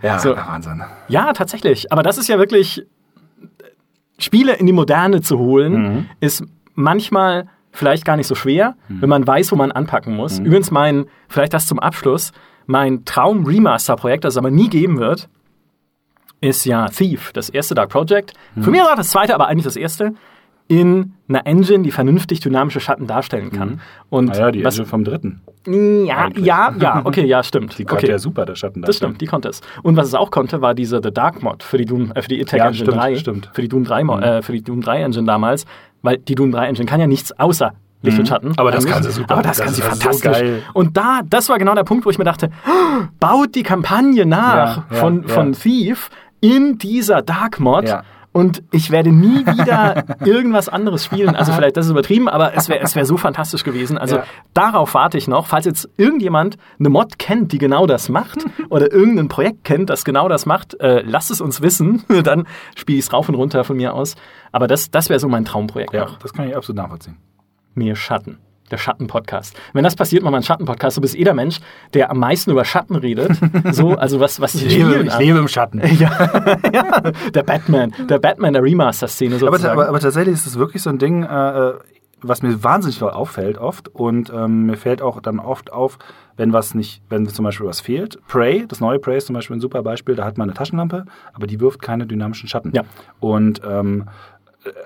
Ja, 0.03 0.19
So. 0.19 0.37
Wahnsinn. 0.37 0.83
Ja, 1.09 1.33
tatsächlich. 1.33 1.91
Aber 1.93 2.03
das 2.03 2.19
ist 2.19 2.29
ja 2.29 2.39
wirklich, 2.39 2.85
Spiele 4.19 4.55
in 4.55 4.67
die 4.67 4.73
Moderne 4.73 5.21
zu 5.23 5.39
holen, 5.39 5.73
Mhm. 5.83 6.07
ist 6.21 6.45
manchmal 6.75 7.49
vielleicht 7.73 8.05
gar 8.05 8.17
nicht 8.17 8.27
so 8.27 8.35
schwer, 8.35 8.75
Mhm. 8.89 9.03
wenn 9.03 9.09
man 9.09 9.27
weiß, 9.27 9.53
wo 9.53 9.57
man 9.57 9.73
anpacken 9.73 10.15
muss. 10.17 10.39
Übrigens 10.39 10.71
mein, 10.71 11.07
vielleicht 11.29 11.55
das 11.55 11.67
zum 11.67 11.79
Abschluss, 11.79 12.33
mein 12.67 13.05
Traum-Remaster-Projekt, 13.05 14.25
das 14.25 14.35
es 14.35 14.39
aber 14.39 14.51
nie 14.51 14.69
geben 14.69 14.99
wird, 14.99 15.29
ist 16.41 16.65
ja 16.65 16.87
Thief, 16.89 17.33
das 17.33 17.49
erste 17.51 17.75
Dark 17.75 17.91
Project. 17.91 18.33
Mhm. 18.55 18.63
Für 18.63 18.71
mich 18.71 18.81
war 18.81 18.97
das 18.97 19.09
zweite, 19.11 19.35
aber 19.35 19.49
eigentlich 19.49 19.65
das 19.65 19.77
erste, 19.77 20.15
in 20.71 21.15
einer 21.29 21.47
Engine, 21.49 21.83
die 21.83 21.91
vernünftig 21.91 22.39
dynamische 22.39 22.79
Schatten 22.79 23.09
darstellen 23.09 23.51
kann. 23.51 23.81
Und 24.09 24.27
Naja, 24.29 24.47
Mhm. 24.49 24.53
die 24.53 24.65
was, 24.65 24.75
Engine 24.75 24.87
vom 24.89 25.03
dritten. 25.05 25.41
ja, 25.67 26.17
eigentlich. 26.17 26.47
ja, 26.47 26.73
ja, 26.81 27.01
okay, 27.05 27.27
ja, 27.27 27.43
stimmt. 27.43 27.77
Die 27.77 27.85
konnte 27.85 28.05
okay. 28.05 28.13
ja 28.13 28.19
super, 28.21 28.47
der 28.47 28.55
Schatten. 28.55 28.83
Das 28.83 28.97
stimmt, 28.97 29.21
die 29.21 29.27
konnte 29.27 29.49
es. 29.49 29.63
Und 29.83 29.97
was 29.97 30.07
es 30.07 30.15
auch 30.15 30.31
konnte, 30.31 30.63
war 30.63 30.75
diese 30.75 31.01
The 31.03 31.11
Dark 31.13 31.43
Mod 31.43 31.65
für 31.65 31.77
die 31.77 31.87
Doom, 31.87 32.13
äh, 32.15 32.23
für 32.23 32.29
die 32.29 32.41
Attack 32.41 32.59
Ja, 32.61 32.67
Engine 32.69 32.85
stimmt, 32.87 32.97
3. 33.03 33.17
stimmt. 33.17 33.47
Mhm. 33.49 33.55
Für 33.55 33.63
die 33.63 33.69
Doom 33.69 33.83
3, 33.85 34.05
Mo- 34.05 34.19
äh, 34.21 34.43
für 34.43 34.53
die 34.53 34.63
Doom 34.63 34.81
3 34.81 35.03
Engine 35.03 35.27
damals, 35.27 35.67
weil 36.03 36.19
die 36.19 36.37
Doom 36.37 36.53
3 36.53 36.69
Engine 36.69 36.87
kann 36.87 37.01
ja 37.01 37.09
nichts 37.09 37.33
außer 37.39 37.73
Licht 38.03 38.19
und 38.21 38.29
Schatten. 38.29 38.49
Mhm. 38.51 38.55
Aber 38.57 38.71
das 38.71 38.87
kann 38.87 39.03
sie 39.03 39.11
super. 39.11 39.33
Aber 39.35 39.43
das, 39.43 39.57
Das 39.59 39.67
kann 39.67 39.75
sie 39.75 39.83
so 39.83 39.89
fantastisch. 39.89 40.23
geil. 40.33 40.63
Und 40.73 40.97
da, 40.97 41.21
das 41.29 41.49
war 41.49 41.59
genau 41.59 41.75
der 41.75 41.85
Punkt, 41.85 42.07
wo 42.07 42.11
ich 42.11 42.17
mir 42.19 42.25
dachte, 42.25 42.49
"Oh, 42.67 43.05
baut 43.19 43.55
die 43.57 43.63
Kampagne 43.65 44.25
nach 44.25 44.77
Ja, 44.77 44.85
ja, 44.91 44.97
von, 45.01 45.23
ja. 45.23 45.29
von 45.29 45.53
Thief 45.53 46.11
in 46.41 46.79
dieser 46.79 47.21
Dark 47.23 47.59
Mod. 47.61 47.89
Ja. 47.89 48.05
Und 48.33 48.63
ich 48.71 48.93
werde 48.93 49.11
nie 49.11 49.45
wieder 49.45 50.05
irgendwas 50.25 50.69
anderes 50.69 51.05
spielen. 51.05 51.35
Also 51.35 51.53
vielleicht, 51.53 51.77
das 51.77 51.87
ist 51.87 51.91
übertrieben, 51.91 52.29
aber 52.29 52.55
es 52.55 52.69
wäre 52.69 52.81
es 52.81 52.95
wär 52.95 53.05
so 53.05 53.17
fantastisch 53.17 53.65
gewesen. 53.65 53.99
Also 53.99 54.17
Ja. 54.19 54.25
darauf 54.55 54.95
warte 54.95 55.19
ich 55.19 55.27
noch. 55.27 55.47
Falls 55.49 55.65
jetzt 55.67 55.89
irgendjemand 55.97 56.57
eine 56.79 56.91
Mod 56.91 57.19
kennt, 57.19 57.51
die 57.51 57.59
genau 57.59 57.87
das 57.87 58.09
macht, 58.09 58.39
oder 58.71 58.93
irgendein 58.93 59.27
Projekt 59.29 59.65
kennt, 59.65 59.91
das 59.91 60.05
genau 60.05 60.29
das 60.29 60.47
macht, 60.47 60.79
äh, 60.81 61.03
lasst 61.03 61.33
es 61.33 61.41
uns 61.41 61.61
wissen. 61.61 62.05
Dann 62.23 62.47
spiele 62.77 62.99
ich 63.01 63.07
es 63.07 63.13
rauf 63.13 63.29
und 63.29 63.35
runter 63.35 63.65
von 63.65 63.77
mir 63.77 63.95
aus. 63.95 64.15
Aber 64.53 64.69
das, 64.69 64.93
das 64.93 65.09
wäre 65.09 65.19
so 65.19 65.29
mein 65.29 65.45
Traumprojekt 65.45 65.93
Ja, 65.93 66.05
noch. 66.05 66.19
das 66.19 66.33
kann 66.33 66.49
ich 66.49 66.57
absolut 66.57 66.77
nachvollziehen. 66.83 67.17
Mehr 67.75 67.97
Schatten. 67.97 68.39
Der 68.71 68.79
Schatten-Podcast. 68.79 69.57
Wenn 69.73 69.85
das 69.85 69.97
passiert, 69.97 70.23
mach 70.23 70.31
mal 70.31 70.39
einen 70.39 70.45
Schatten-Podcast. 70.45 70.97
Du 70.97 71.01
bist 71.01 71.17
eh 71.17 71.25
der 71.25 71.35
Mensch, 71.35 71.61
der 71.95 72.11
am 72.11 72.19
meisten 72.19 72.51
über 72.51 72.65
Schatten 72.65 72.97
redet. 72.97 73.33
So, 73.73 73.95
also 73.95 74.21
was, 74.21 74.41
was 74.41 74.55
Ich 74.55 74.77
lebe, 74.77 75.05
ich 75.05 75.19
lebe 75.19 75.39
im 75.39 75.49
Schatten. 75.49 75.81
ja, 75.99 76.11
ja, 76.73 77.01
der 77.35 77.43
Batman, 77.43 77.93
der 78.09 78.19
Batman 78.19 78.53
der 78.53 78.63
Remaster-Szene 78.63 79.37
Aber, 79.37 79.47
sozusagen. 79.47 79.73
aber, 79.79 79.89
aber 79.89 80.01
tatsächlich 80.01 80.35
ist 80.35 80.47
es 80.47 80.59
wirklich 80.59 80.83
so 80.83 80.91
ein 80.91 80.99
Ding, 80.99 81.23
äh, 81.23 81.73
was 82.23 82.43
mir 82.43 82.63
wahnsinnig 82.63 83.03
auffällt 83.03 83.59
oft. 83.59 83.89
Und 83.89 84.31
ähm, 84.35 84.67
mir 84.67 84.77
fällt 84.77 85.03
auch 85.03 85.21
dann 85.21 85.39
oft 85.39 85.73
auf, 85.73 85.99
wenn 86.37 86.53
was 86.53 86.75
nicht, 86.75 87.03
wenn 87.09 87.27
zum 87.29 87.45
Beispiel 87.45 87.67
was 87.67 87.81
fehlt. 87.81 88.19
Prey, 88.27 88.67
das 88.67 88.81
neue 88.81 88.99
Prey 88.99 89.19
ist 89.19 89.27
zum 89.27 89.35
Beispiel 89.35 89.57
ein 89.57 89.61
super 89.61 89.83
Beispiel. 89.83 90.15
Da 90.15 90.25
hat 90.25 90.39
man 90.39 90.49
eine 90.49 90.55
Taschenlampe, 90.57 91.05
aber 91.33 91.47
die 91.47 91.61
wirft 91.61 91.83
keine 91.83 92.07
dynamischen 92.07 92.49
Schatten. 92.49 92.73
Ja. 92.75 92.83
Und 93.21 93.61
ähm, 93.65 94.07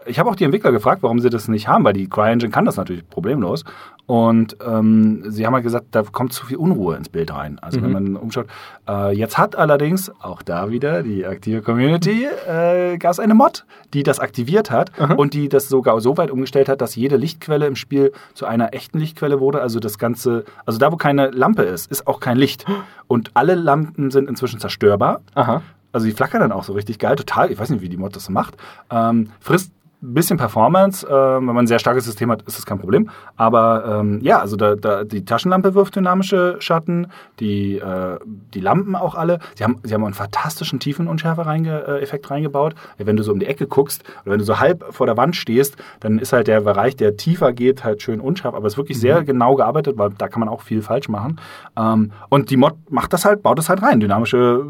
ich 0.07 0.18
habe 0.18 0.31
auch 0.31 0.37
die 0.37 0.45
Entwickler 0.45 0.72
gefragt, 0.72 1.03
warum 1.03 1.18
sie 1.18 1.31
das 1.31 1.49
nicht 1.49 1.68
haben, 1.68 1.85
weil 1.85 1.93
die 1.93 2.09
CryEngine 2.09 2.51
kann 2.51 2.64
das 2.64 2.77
natürlich 2.77 3.09
problemlos. 3.09 3.64
Und 4.07 4.57
ähm, 4.64 5.22
sie 5.31 5.47
haben 5.47 5.55
halt 5.55 5.64
gesagt, 5.64 5.87
da 5.93 6.03
kommt 6.03 6.35
zu 6.35 6.45
viel 6.45 6.59
Unruhe 6.59 6.95
ins 6.97 7.09
Bild 7.09 7.33
rein. 7.33 7.59
Also 7.61 7.81
wenn 7.81 7.91
man 7.91 8.16
umschaut. 8.16 8.47
Äh, 8.87 9.16
jetzt 9.16 9.39
hat 9.39 9.57
allerdings 9.57 10.12
auch 10.20 10.43
da 10.43 10.68
wieder 10.70 11.03
die 11.03 11.25
aktive 11.25 11.62
Community 11.62 12.27
äh, 12.47 12.99
gab 12.99 13.12
es 13.12 13.18
eine 13.18 13.35
Mod, 13.35 13.64
die 13.95 14.03
das 14.03 14.20
aktiviert 14.20 14.70
hat 14.70 14.91
und 15.16 15.33
die 15.33 15.49
das 15.49 15.68
sogar 15.68 15.99
so 16.03 16.18
weit 16.18 16.31
umgestellt 16.31 16.68
hat, 16.68 16.83
dass 16.83 16.97
jede 16.97 17.16
Lichtquelle 17.16 17.66
im 17.66 17.77
Spiel 17.77 18.12
zu 18.35 18.45
einer 18.45 18.75
echten 18.75 18.99
Lichtquelle 18.99 19.41
wurde. 19.41 19.62
Also 19.62 19.81
das 19.81 19.99
Ganze, 19.99 20.45
also 20.66 20.79
da 20.79 20.93
wo 20.93 20.97
keine 20.97 21.31
Lampe 21.31 21.62
ist, 21.62 21.91
ist 21.91 22.07
auch 22.07 22.20
kein 22.20 22.37
Licht. 22.37 22.66
Und 23.07 23.31
alle 23.33 23.55
Lampen 23.55 24.11
sind 24.11 24.29
inzwischen 24.29 24.61
zerstörbar. 24.61 25.22
Aha. 25.35 25.62
Also 25.95 26.07
die 26.07 26.13
flackern 26.13 26.41
dann 26.41 26.53
auch 26.53 26.65
so 26.65 26.73
richtig 26.73 26.99
geil, 26.99 27.15
total. 27.15 27.53
Ich 27.53 27.59
weiß 27.59 27.71
nicht, 27.71 27.81
wie 27.81 27.89
die 27.89 27.97
Mod 27.97 28.16
das 28.16 28.25
so 28.25 28.33
macht. 28.33 28.57
Ähm, 28.91 29.31
frisst 29.41 29.73
ein 30.05 30.15
bisschen 30.15 30.37
Performance. 30.37 31.07
Ähm, 31.09 31.49
wenn 31.49 31.55
man 31.55 31.65
ein 31.65 31.66
sehr 31.66 31.79
starkes 31.79 32.05
System 32.05 32.31
hat, 32.31 32.43
ist 32.43 32.59
das 32.59 32.66
kein 32.66 32.79
Problem. 32.79 33.11
Aber 33.37 34.01
ähm, 34.01 34.21
ja, 34.23 34.41
also 34.41 34.57
da, 34.57 34.75
da, 34.75 35.05
die 35.05 35.25
Taschenlampe 35.25 35.75
wirft 35.75 35.97
dynamische 35.97 36.57
Schatten, 36.59 37.07
die, 37.41 37.79
äh, 37.79 38.19
die 38.25 38.61
Lampen 38.61 38.95
auch 38.95 39.15
alle. 39.15 39.39
Sie 39.55 39.65
haben, 39.65 39.79
sie 39.83 39.95
haben 39.95 40.05
einen 40.05 40.15
fantastischen 40.15 40.79
Tiefenunschärfe 40.79 41.47
reinge, 41.47 41.85
äh, 41.87 42.03
Effekt 42.03 42.31
reingebaut. 42.31 42.75
Wenn 42.99 43.16
du 43.16 43.23
so 43.23 43.33
um 43.33 43.41
die 43.41 43.47
Ecke 43.47 43.66
guckst 43.66 44.05
oder 44.23 44.33
wenn 44.33 44.39
du 44.39 44.45
so 44.45 44.59
halb 44.59 44.85
vor 44.93 45.07
der 45.07 45.16
Wand 45.16 45.37
stehst, 45.37 45.77
dann 46.01 46.19
ist 46.19 46.33
halt 46.33 46.49
der 46.49 46.61
Bereich, 46.62 46.97
der 46.97 47.16
tiefer 47.16 47.53
geht, 47.53 47.85
halt 47.85 48.03
schön 48.03 48.21
unscharf. 48.21 48.55
Aber 48.55 48.66
es 48.66 48.75
ist 48.75 48.79
wirklich 48.79 49.01
sehr 49.01 49.25
genau 49.25 49.55
gearbeitet, 49.55 49.97
weil 49.97 50.11
da 50.11 50.29
kann 50.29 50.41
man 50.41 50.49
auch 50.49 50.61
viel 50.61 50.83
falsch 50.83 51.09
machen. 51.09 51.41
Ähm, 51.77 52.12
und 52.29 52.51
die 52.51 52.57
Mod 52.57 52.75
macht 52.91 53.12
das 53.12 53.25
halt, 53.25 53.43
baut 53.43 53.59
das 53.59 53.69
halt 53.69 53.83
rein. 53.83 54.01
Dynamische 54.01 54.65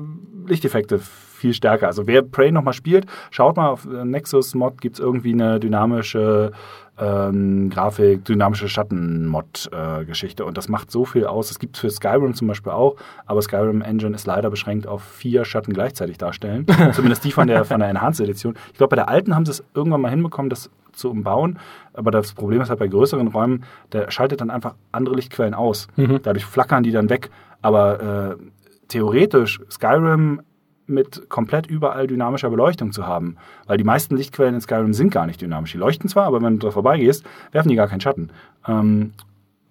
Lichteffekte 0.47 0.99
viel 0.99 1.53
stärker. 1.53 1.87
Also 1.87 2.07
wer 2.07 2.23
Prey 2.23 2.51
nochmal 2.51 2.73
spielt, 2.73 3.07
schaut 3.31 3.57
mal 3.57 3.69
auf 3.69 3.87
äh, 3.87 4.05
Nexus 4.05 4.55
Mod 4.55 4.81
gibt 4.81 4.97
es 4.97 5.01
irgendwie 5.01 5.33
eine 5.33 5.61
dynamische 5.61 6.53
ähm, 6.99 7.71
Grafik, 7.71 8.25
dynamische 8.25 8.69
Schatten-Mod-Geschichte. 8.69 10.45
und 10.45 10.57
das 10.57 10.69
macht 10.69 10.91
so 10.91 11.05
viel 11.05 11.27
aus. 11.27 11.51
Es 11.51 11.59
gibt 11.59 11.77
für 11.77 11.91
Skyrim 11.91 12.35
zum 12.35 12.49
Beispiel 12.49 12.73
auch, 12.73 12.97
aber 13.27 13.43
Skyrim 13.43 13.83
Engine 13.83 14.15
ist 14.15 14.27
leider 14.27 14.49
beschränkt 14.49 14.87
auf 14.87 15.03
vier 15.03 15.45
Schatten 15.45 15.73
gleichzeitig 15.73 16.19
darstellen. 16.19 16.66
Zumindest 16.93 17.25
die 17.25 17.33
von 17.33 17.49
der, 17.49 17.65
von 17.65 17.81
der 17.81 17.89
Enhanced 17.89 18.25
Edition. 18.25 18.55
Ich 18.73 18.79
glaube, 18.79 18.91
bei 18.91 18.97
der 18.97 19.09
alten 19.09 19.35
haben 19.35 19.45
sie 19.45 19.53
es 19.53 19.65
irgendwann 19.75 20.01
mal 20.01 20.11
hinbekommen, 20.11 20.51
das 20.51 20.71
zu 20.93 21.11
umbauen. 21.11 21.59
Aber 21.93 22.12
das 22.12 22.33
Problem 22.33 22.61
ist 22.61 22.71
halt 22.71 22.79
bei 22.79 22.87
größeren 22.87 23.29
Räumen, 23.29 23.65
der 23.93 24.11
schaltet 24.12 24.41
dann 24.41 24.51
einfach 24.51 24.75
andere 24.93 25.16
Lichtquellen 25.16 25.55
aus. 25.55 25.89
Mhm. 25.97 26.21
Dadurch 26.23 26.45
flackern 26.45 26.85
die 26.85 26.93
dann 26.93 27.11
weg. 27.11 27.31
Aber 27.62 28.37
äh, 28.39 28.45
theoretisch 28.89 29.61
Skyrim 29.70 30.43
mit 30.86 31.28
komplett 31.31 31.66
überall 31.66 32.06
dynamischer 32.06 32.51
Beleuchtung 32.51 32.93
zu 32.93 33.06
haben. 33.06 33.36
Weil 33.66 33.78
die 33.78 33.85
meisten 33.85 34.16
Lichtquellen 34.16 34.55
in 34.55 34.61
Skyrim 34.61 34.93
sind 34.93 35.11
gar 35.11 35.27
nicht 35.27 35.40
dynamisch. 35.40 35.73
Die 35.73 35.78
leuchten 35.78 36.09
zwar, 36.09 36.27
aber 36.27 36.43
wenn 36.43 36.59
du 36.59 36.66
da 36.66 36.70
vorbeigehst, 36.73 37.24
werfen 37.52 37.69
die 37.69 37.74
gar 37.74 37.89
keinen 37.89 38.01
Schatten. 38.01 38.31
Ähm, 38.66 39.12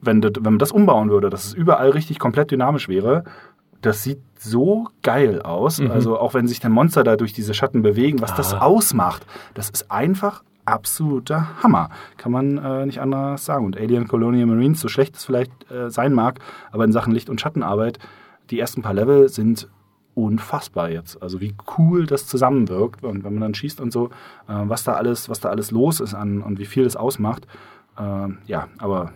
wenn, 0.02 0.22
das, 0.22 0.34
wenn 0.36 0.54
man 0.54 0.60
das 0.60 0.72
umbauen 0.72 1.10
würde, 1.10 1.30
dass 1.30 1.46
es 1.46 1.54
überall 1.54 1.90
richtig 1.90 2.20
komplett 2.20 2.52
dynamisch 2.52 2.90
wäre, 2.90 3.24
das 3.82 4.02
sieht 4.04 4.20
so 4.40 4.88
geil 5.02 5.42
aus. 5.42 5.80
Mhm. 5.80 5.92
Also 5.92 6.18
auch 6.18 6.34
wenn 6.34 6.48
sich 6.48 6.60
der 6.60 6.70
Monster 6.70 7.04
da 7.04 7.16
durch 7.16 7.34
diese 7.34 7.54
Schatten 7.54 7.82
bewegen, 7.82 8.22
was 8.22 8.32
ah. 8.32 8.38
das 8.38 8.54
ausmacht, 8.54 9.26
das 9.54 9.70
ist 9.70 9.92
einfach 9.92 10.44
absoluter 10.66 11.62
Hammer. 11.62 11.90
Kann 12.18 12.32
man 12.32 12.58
äh, 12.58 12.86
nicht 12.86 13.02
anders 13.02 13.46
sagen. 13.46 13.66
Und 13.66 13.78
Alien 13.78 14.08
Colonial 14.08 14.46
Marines, 14.46 14.80
so 14.80 14.88
schlecht 14.88 15.16
es 15.16 15.26
vielleicht 15.26 15.52
äh, 15.70 15.90
sein 15.90 16.14
mag, 16.14 16.40
aber 16.72 16.86
in 16.86 16.92
Sachen 16.92 17.14
Licht- 17.14 17.30
und 17.30 17.42
Schattenarbeit, 17.42 18.00
die 18.54 18.60
ersten 18.60 18.84
paar 18.84 18.94
Level 18.94 19.30
sind 19.30 19.68
unfassbar 20.14 20.92
jetzt. 20.92 21.20
Also 21.24 21.42
wie 21.42 21.56
cool 21.76 22.06
das 22.06 22.28
zusammenwirkt 22.28 23.04
und 23.04 23.24
wenn 23.24 23.34
man 23.34 23.42
dann 23.42 23.56
schießt 23.56 23.82
und 23.82 23.92
so, 23.92 24.12
äh, 24.48 24.54
was 24.66 24.84
da 24.84 24.94
alles, 24.94 25.28
was 25.28 25.40
da 25.40 25.50
alles 25.50 25.72
los 25.72 26.00
ist 26.00 26.14
an, 26.14 26.44
und 26.44 26.60
wie 26.60 26.66
viel 26.66 26.84
das 26.84 26.96
ausmacht. 26.96 27.48
Äh, 27.98 28.28
ja, 28.46 28.68
aber 28.78 29.12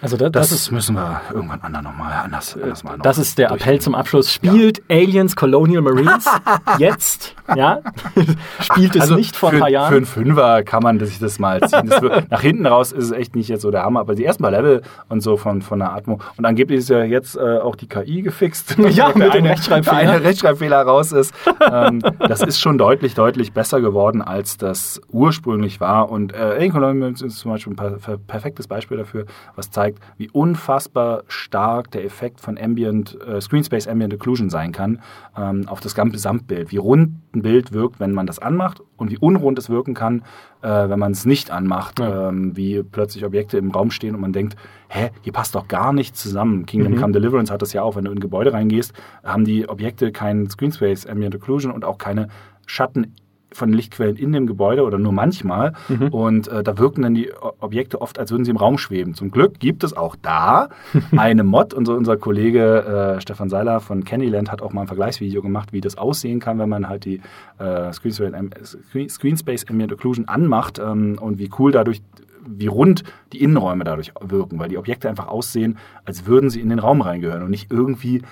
also 0.00 0.16
das, 0.16 0.30
das, 0.30 0.50
das, 0.50 0.70
müssen 0.70 0.94
wir 0.94 1.20
irgendwann 1.34 1.60
anderen 1.60 1.86
nochmal 1.86 2.12
anders, 2.24 2.54
anders 2.54 2.84
mal 2.84 2.96
noch 2.96 3.02
Das 3.02 3.18
ist 3.18 3.36
der 3.36 3.50
Appell 3.50 3.80
zum 3.80 3.96
Abschluss. 3.96 4.32
Spielt 4.32 4.78
ja. 4.88 4.96
Aliens 4.96 5.34
Colonial 5.34 5.82
Marines 5.82 6.24
jetzt? 6.78 7.34
Ja? 7.56 7.80
Spielt 8.60 8.94
es 8.94 9.02
also 9.02 9.16
nicht 9.16 9.34
vor 9.34 9.50
ein 9.50 9.58
paar 9.58 9.68
Jahren? 9.68 9.88
Für 9.88 9.96
einen 9.96 10.06
Fünfer 10.06 10.62
kann 10.62 10.84
man 10.84 11.00
sich 11.00 11.18
das 11.18 11.40
mal 11.40 11.60
ziehen. 11.62 11.88
Das 11.88 12.00
wird, 12.00 12.30
nach 12.30 12.40
hinten 12.40 12.66
raus 12.66 12.92
ist 12.92 13.06
es 13.06 13.10
echt 13.10 13.34
nicht 13.34 13.48
jetzt 13.48 13.62
so 13.62 13.72
der 13.72 13.82
Hammer, 13.82 14.00
aber 14.00 14.14
die 14.14 14.24
ersten 14.24 14.42
paar 14.42 14.52
Level 14.52 14.82
und 15.08 15.20
so 15.20 15.36
von, 15.36 15.62
von 15.62 15.80
der 15.80 15.92
Atmo. 15.92 16.20
Und 16.36 16.44
angeblich 16.44 16.78
ist 16.78 16.90
ja 16.90 17.02
jetzt 17.02 17.36
äh, 17.36 17.58
auch 17.58 17.74
die 17.74 17.88
KI 17.88 18.22
gefixt. 18.22 18.76
Ja, 18.90 19.10
mit 19.14 19.34
dem 19.34 19.46
Rechtschreibfehler. 19.46 19.96
eine 19.96 20.22
Rechtschreibfehler 20.22 20.80
raus 20.80 21.12
ist. 21.12 21.34
ähm, 21.72 22.00
das 22.20 22.42
ist 22.42 22.60
schon 22.60 22.78
deutlich, 22.78 23.14
deutlich 23.14 23.52
besser 23.52 23.80
geworden, 23.80 24.22
als 24.22 24.56
das 24.56 25.00
ursprünglich 25.10 25.80
war. 25.80 26.10
Und 26.10 26.32
äh, 26.32 26.36
Alien 26.36 26.72
Colonial 26.72 26.94
Marines 26.94 27.22
ist 27.22 27.38
zum 27.38 27.50
Beispiel 27.52 27.74
ein 27.76 28.20
perfektes 28.26 28.68
Beispiel 28.68 28.96
dafür, 28.96 29.26
was 29.56 29.70
zeigt, 29.70 29.87
zeigt, 29.88 30.00
wie 30.16 30.28
unfassbar 30.30 31.22
stark 31.28 31.90
der 31.90 32.04
Effekt 32.04 32.40
von 32.40 32.58
Ambient, 32.58 33.18
äh, 33.26 33.40
Screenspace 33.40 33.88
Ambient 33.88 34.14
Occlusion 34.14 34.50
sein 34.50 34.72
kann 34.72 35.00
ähm, 35.36 35.68
auf 35.68 35.80
das 35.80 35.94
Gesamtbild. 35.94 36.70
Wie 36.70 36.76
rund 36.76 37.16
ein 37.34 37.42
Bild 37.42 37.72
wirkt, 37.72 38.00
wenn 38.00 38.12
man 38.12 38.26
das 38.26 38.38
anmacht 38.38 38.82
und 38.96 39.10
wie 39.10 39.18
unrund 39.18 39.58
es 39.58 39.70
wirken 39.70 39.94
kann, 39.94 40.22
äh, 40.62 40.88
wenn 40.88 40.98
man 40.98 41.12
es 41.12 41.24
nicht 41.24 41.50
anmacht. 41.50 42.00
Ja. 42.00 42.28
Ähm, 42.28 42.56
wie 42.56 42.82
plötzlich 42.82 43.24
Objekte 43.24 43.58
im 43.58 43.70
Raum 43.70 43.90
stehen 43.90 44.14
und 44.14 44.20
man 44.20 44.32
denkt, 44.32 44.56
hä, 44.88 45.10
hier 45.22 45.32
passt 45.32 45.54
doch 45.54 45.68
gar 45.68 45.92
nichts 45.92 46.20
zusammen. 46.20 46.66
Kingdom 46.66 46.92
mhm. 46.92 47.00
Come 47.00 47.12
Deliverance 47.12 47.52
hat 47.52 47.62
das 47.62 47.72
ja 47.72 47.82
auch, 47.82 47.96
wenn 47.96 48.04
du 48.04 48.10
in 48.10 48.18
ein 48.18 48.20
Gebäude 48.20 48.52
reingehst, 48.52 48.92
haben 49.24 49.44
die 49.44 49.68
Objekte 49.68 50.12
keinen 50.12 50.48
Screenspace 50.48 51.06
Ambient 51.06 51.34
Occlusion 51.34 51.72
und 51.72 51.84
auch 51.84 51.98
keine 51.98 52.28
Schatten 52.66 53.14
von 53.52 53.72
Lichtquellen 53.72 54.16
in 54.16 54.32
dem 54.32 54.46
Gebäude 54.46 54.84
oder 54.84 54.98
nur 54.98 55.12
manchmal. 55.12 55.72
Mhm. 55.88 56.08
Und 56.08 56.48
äh, 56.48 56.62
da 56.62 56.78
wirken 56.78 57.02
dann 57.02 57.14
die 57.14 57.30
Objekte 57.60 58.00
oft, 58.00 58.18
als 58.18 58.30
würden 58.30 58.44
sie 58.44 58.50
im 58.50 58.56
Raum 58.56 58.78
schweben. 58.78 59.14
Zum 59.14 59.30
Glück 59.30 59.58
gibt 59.58 59.84
es 59.84 59.96
auch 59.96 60.16
da 60.20 60.68
eine 61.16 61.44
Mod. 61.44 61.74
Und 61.74 61.86
so 61.86 61.94
unser 61.94 62.16
Kollege 62.16 63.16
äh, 63.16 63.20
Stefan 63.20 63.48
Seiler 63.48 63.80
von 63.80 64.04
Candyland 64.04 64.52
hat 64.52 64.62
auch 64.62 64.72
mal 64.72 64.82
ein 64.82 64.86
Vergleichsvideo 64.86 65.42
gemacht, 65.42 65.72
wie 65.72 65.80
das 65.80 65.96
aussehen 65.96 66.40
kann, 66.40 66.58
wenn 66.58 66.68
man 66.68 66.88
halt 66.88 67.04
die 67.04 67.20
äh, 67.58 67.92
Screenspace 67.92 69.66
Ambient 69.68 69.92
Occlusion 69.92 70.28
anmacht 70.28 70.78
ähm, 70.78 71.18
und 71.20 71.38
wie 71.38 71.50
cool 71.58 71.72
dadurch 71.72 72.02
wie 72.50 72.66
rund 72.66 73.04
die 73.32 73.42
Innenräume 73.42 73.84
dadurch 73.84 74.12
wirken, 74.20 74.58
weil 74.58 74.70
die 74.70 74.78
Objekte 74.78 75.08
einfach 75.08 75.28
aussehen, 75.28 75.76
als 76.06 76.24
würden 76.24 76.48
sie 76.48 76.60
in 76.60 76.70
den 76.70 76.78
Raum 76.78 77.02
reingehören 77.02 77.42
und 77.42 77.50
nicht 77.50 77.70
irgendwie 77.70 78.22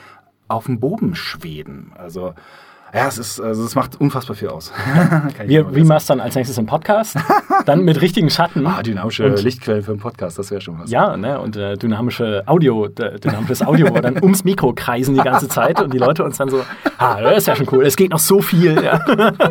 auf 0.48 0.66
dem 0.66 0.80
Boden 0.80 1.14
schweben. 1.14 1.92
Also 1.96 2.34
ja, 2.94 3.08
es 3.08 3.18
ist, 3.18 3.40
also 3.40 3.64
es 3.64 3.74
macht 3.74 4.00
unfassbar 4.00 4.36
viel 4.36 4.48
aus. 4.48 4.72
Wir 5.44 5.66
remastern 5.70 6.20
als 6.20 6.34
nächstes 6.36 6.56
einen 6.56 6.68
Podcast, 6.68 7.16
dann 7.66 7.84
mit 7.84 8.00
richtigen 8.00 8.30
Schatten. 8.30 8.66
Ah, 8.66 8.82
dynamische 8.82 9.26
und, 9.26 9.42
Lichtquellen 9.42 9.82
für 9.82 9.90
einen 9.90 10.00
Podcast, 10.00 10.38
das 10.38 10.50
wäre 10.50 10.60
schon 10.60 10.78
was. 10.78 10.90
Ja, 10.90 11.16
ne, 11.16 11.40
und 11.40 11.56
äh, 11.56 11.76
dynamische 11.76 12.44
Audio, 12.46 12.86
dynamisches 12.86 13.62
Audio, 13.62 13.90
wo 13.90 14.00
dann 14.00 14.22
ums 14.22 14.44
Mikro 14.44 14.72
kreisen 14.72 15.14
die 15.14 15.20
ganze 15.20 15.48
Zeit 15.48 15.80
und 15.80 15.92
die 15.92 15.98
Leute 15.98 16.22
uns 16.22 16.36
dann 16.36 16.48
so, 16.48 16.64
ah, 16.98 17.20
das 17.20 17.38
ist 17.38 17.46
ja 17.48 17.56
schon 17.56 17.66
cool, 17.72 17.84
es 17.84 17.96
geht 17.96 18.12
noch 18.12 18.20
so 18.20 18.40
viel. 18.40 18.82
Ja. 18.82 19.04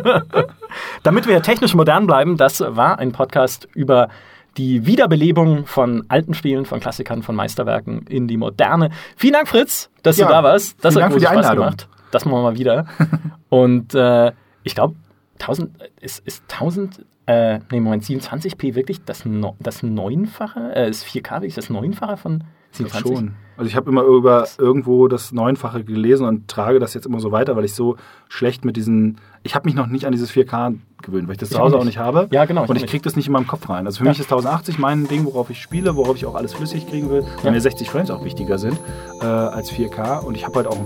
Damit 1.02 1.28
wir 1.28 1.42
technisch 1.42 1.74
modern 1.74 2.06
bleiben, 2.06 2.36
das 2.36 2.60
war 2.60 2.98
ein 2.98 3.12
Podcast 3.12 3.68
über 3.74 4.08
die 4.56 4.86
Wiederbelebung 4.86 5.66
von 5.66 6.04
alten 6.08 6.32
Spielen, 6.32 6.64
von 6.64 6.80
Klassikern, 6.80 7.22
von 7.22 7.36
Meisterwerken 7.36 8.06
in 8.08 8.26
die 8.26 8.38
Moderne. 8.38 8.90
Vielen 9.14 9.34
Dank, 9.34 9.48
Fritz, 9.48 9.90
dass 10.02 10.16
ja, 10.16 10.26
du 10.26 10.32
da 10.32 10.42
warst. 10.42 10.82
Das 10.82 10.94
hat 10.94 11.02
Dank 11.02 11.12
für 11.12 11.18
die 11.18 11.26
Spaß 11.26 11.36
Einladung. 11.36 11.64
gemacht 11.64 11.88
das 12.10 12.24
machen 12.24 12.38
wir 12.38 12.42
mal 12.42 12.58
wieder. 12.58 12.86
Und 13.48 13.94
äh, 13.94 14.32
ich 14.62 14.74
glaube, 14.74 14.94
1000 15.40 15.70
ist, 16.00 16.26
ist 16.26 16.42
1000, 16.52 17.04
äh, 17.26 17.58
nee, 17.70 17.80
Moment, 17.80 18.04
27p 18.04 18.74
wirklich 18.74 19.04
das, 19.04 19.24
no, 19.24 19.56
das 19.60 19.82
Neunfache? 19.82 20.74
Äh, 20.74 20.90
ist 20.90 21.04
4K 21.04 21.36
wirklich 21.36 21.54
das 21.54 21.70
Neunfache 21.70 22.16
von 22.16 22.44
27? 22.72 23.12
Ich 23.12 23.18
schon. 23.18 23.34
Also 23.56 23.68
ich 23.70 23.76
habe 23.76 23.90
immer 23.90 24.02
über 24.02 24.40
das 24.40 24.58
irgendwo 24.58 25.08
das 25.08 25.32
Neunfache 25.32 25.82
gelesen 25.82 26.26
und 26.26 26.46
trage 26.46 26.78
das 26.78 26.92
jetzt 26.92 27.06
immer 27.06 27.20
so 27.20 27.32
weiter, 27.32 27.56
weil 27.56 27.64
ich 27.64 27.74
so 27.74 27.96
schlecht 28.28 28.64
mit 28.66 28.76
diesen. 28.76 29.18
Ich 29.44 29.54
habe 29.54 29.66
mich 29.66 29.74
noch 29.74 29.86
nicht 29.86 30.04
an 30.04 30.12
dieses 30.12 30.30
4K 30.30 30.76
gewöhnt, 31.02 31.26
weil 31.26 31.32
ich 31.32 31.38
das 31.38 31.50
zu 31.50 31.58
Hause 31.58 31.78
auch 31.78 31.84
nicht 31.84 31.98
habe. 31.98 32.28
Ja, 32.32 32.44
genau. 32.44 32.66
Und 32.66 32.76
ich 32.76 32.86
kriege 32.86 33.02
das 33.02 33.16
nicht 33.16 33.28
in 33.28 33.32
meinem 33.32 33.46
Kopf 33.46 33.68
rein. 33.70 33.86
Also 33.86 33.98
für 33.98 34.04
ja. 34.04 34.10
mich 34.10 34.20
ist 34.20 34.26
1080 34.26 34.78
mein 34.78 35.08
Ding, 35.08 35.24
worauf 35.24 35.48
ich 35.48 35.62
spiele, 35.62 35.96
worauf 35.96 36.16
ich 36.16 36.26
auch 36.26 36.34
alles 36.34 36.52
flüssig 36.52 36.86
kriegen 36.86 37.08
will, 37.08 37.22
weil 37.22 37.46
ja. 37.46 37.50
mir 37.52 37.60
60 37.60 37.88
Frames 37.88 38.10
auch 38.10 38.24
wichtiger 38.24 38.58
sind 38.58 38.78
äh, 39.22 39.24
als 39.24 39.72
4K. 39.72 40.20
Und 40.20 40.34
ich 40.34 40.44
habe 40.44 40.56
halt 40.56 40.66
auch 40.66 40.76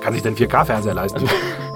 kann 0.00 0.12
sich 0.12 0.22
denn 0.22 0.36
4K-Fernseher 0.36 0.94
leisten? 0.94 1.24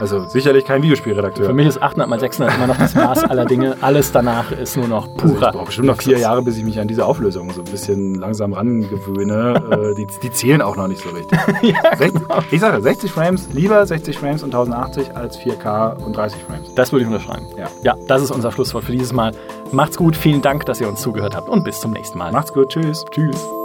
Also 0.01 0.27
sicherlich 0.29 0.65
kein 0.65 0.83
Videospielredakteur. 0.83 1.47
Für 1.47 1.55
mich 1.55 1.67
ist 1.67 1.81
800 1.81 2.09
mal 2.09 2.19
600 2.19 2.57
immer 2.57 2.67
noch 2.67 2.77
das 2.77 2.95
Maß 2.95 3.25
aller 3.25 3.45
Dinge. 3.45 3.77
Alles 3.81 4.13
danach 4.13 4.51
ist 4.51 4.77
nur 4.77 4.89
noch 4.89 5.09
purer. 5.15 5.35
Also 5.35 5.47
ich 5.47 5.53
brauche 5.53 5.67
bestimmt 5.67 5.87
noch 5.87 6.03
vier 6.03 6.19
Jahre, 6.19 6.43
bis 6.43 6.57
ich 6.57 6.65
mich 6.65 6.81
an 6.81 6.89
diese 6.89 7.07
Auflösung 7.07 7.51
so 7.53 7.63
ein 7.63 7.71
bisschen 7.71 8.15
langsam 8.15 8.53
rangewöhne. 8.53 9.55
Äh, 9.71 9.95
die, 9.95 10.07
die, 10.23 10.31
zählen 10.33 10.63
auch 10.63 10.77
noch 10.77 10.89
nicht 10.89 11.03
so 11.03 11.11
richtig. 11.11 11.39
ja, 11.63 11.97
60, 11.97 12.23
genau. 12.23 12.39
Ich 12.51 12.61
sage 12.61 12.83
60 12.83 13.11
Frames, 13.11 13.49
lieber 13.53 13.87
60 13.87 14.19
Frames 14.19 14.43
und 14.43 14.55
1080 14.55 15.17
als 15.17 15.39
4K 15.39 16.03
und 16.05 16.17
30 16.17 16.43
Frames. 16.43 16.75
Das 16.75 16.93
würde 16.93 17.05
ich 17.05 17.11
unterschreiben. 17.11 17.47
Ja. 17.57 17.69
ja, 17.83 17.97
das 18.07 18.23
ist 18.23 18.31
unser 18.31 18.51
Schlusswort 18.51 18.85
für 18.85 18.93
dieses 18.93 19.13
Mal. 19.13 19.33
Macht's 19.73 19.97
gut, 19.97 20.17
vielen 20.17 20.43
Dank, 20.43 20.67
dass 20.67 20.81
ihr 20.81 20.89
uns 20.89 21.01
zugehört 21.01 21.37
habt 21.37 21.49
und 21.49 21.65
bis 21.65 21.81
zum 21.81 21.93
nächsten 21.93 22.19
Mal. 22.19 22.33
Macht's 22.33 22.53
gut, 22.53 22.69
tschüss. 22.69 23.05
Tschüss. 23.11 23.64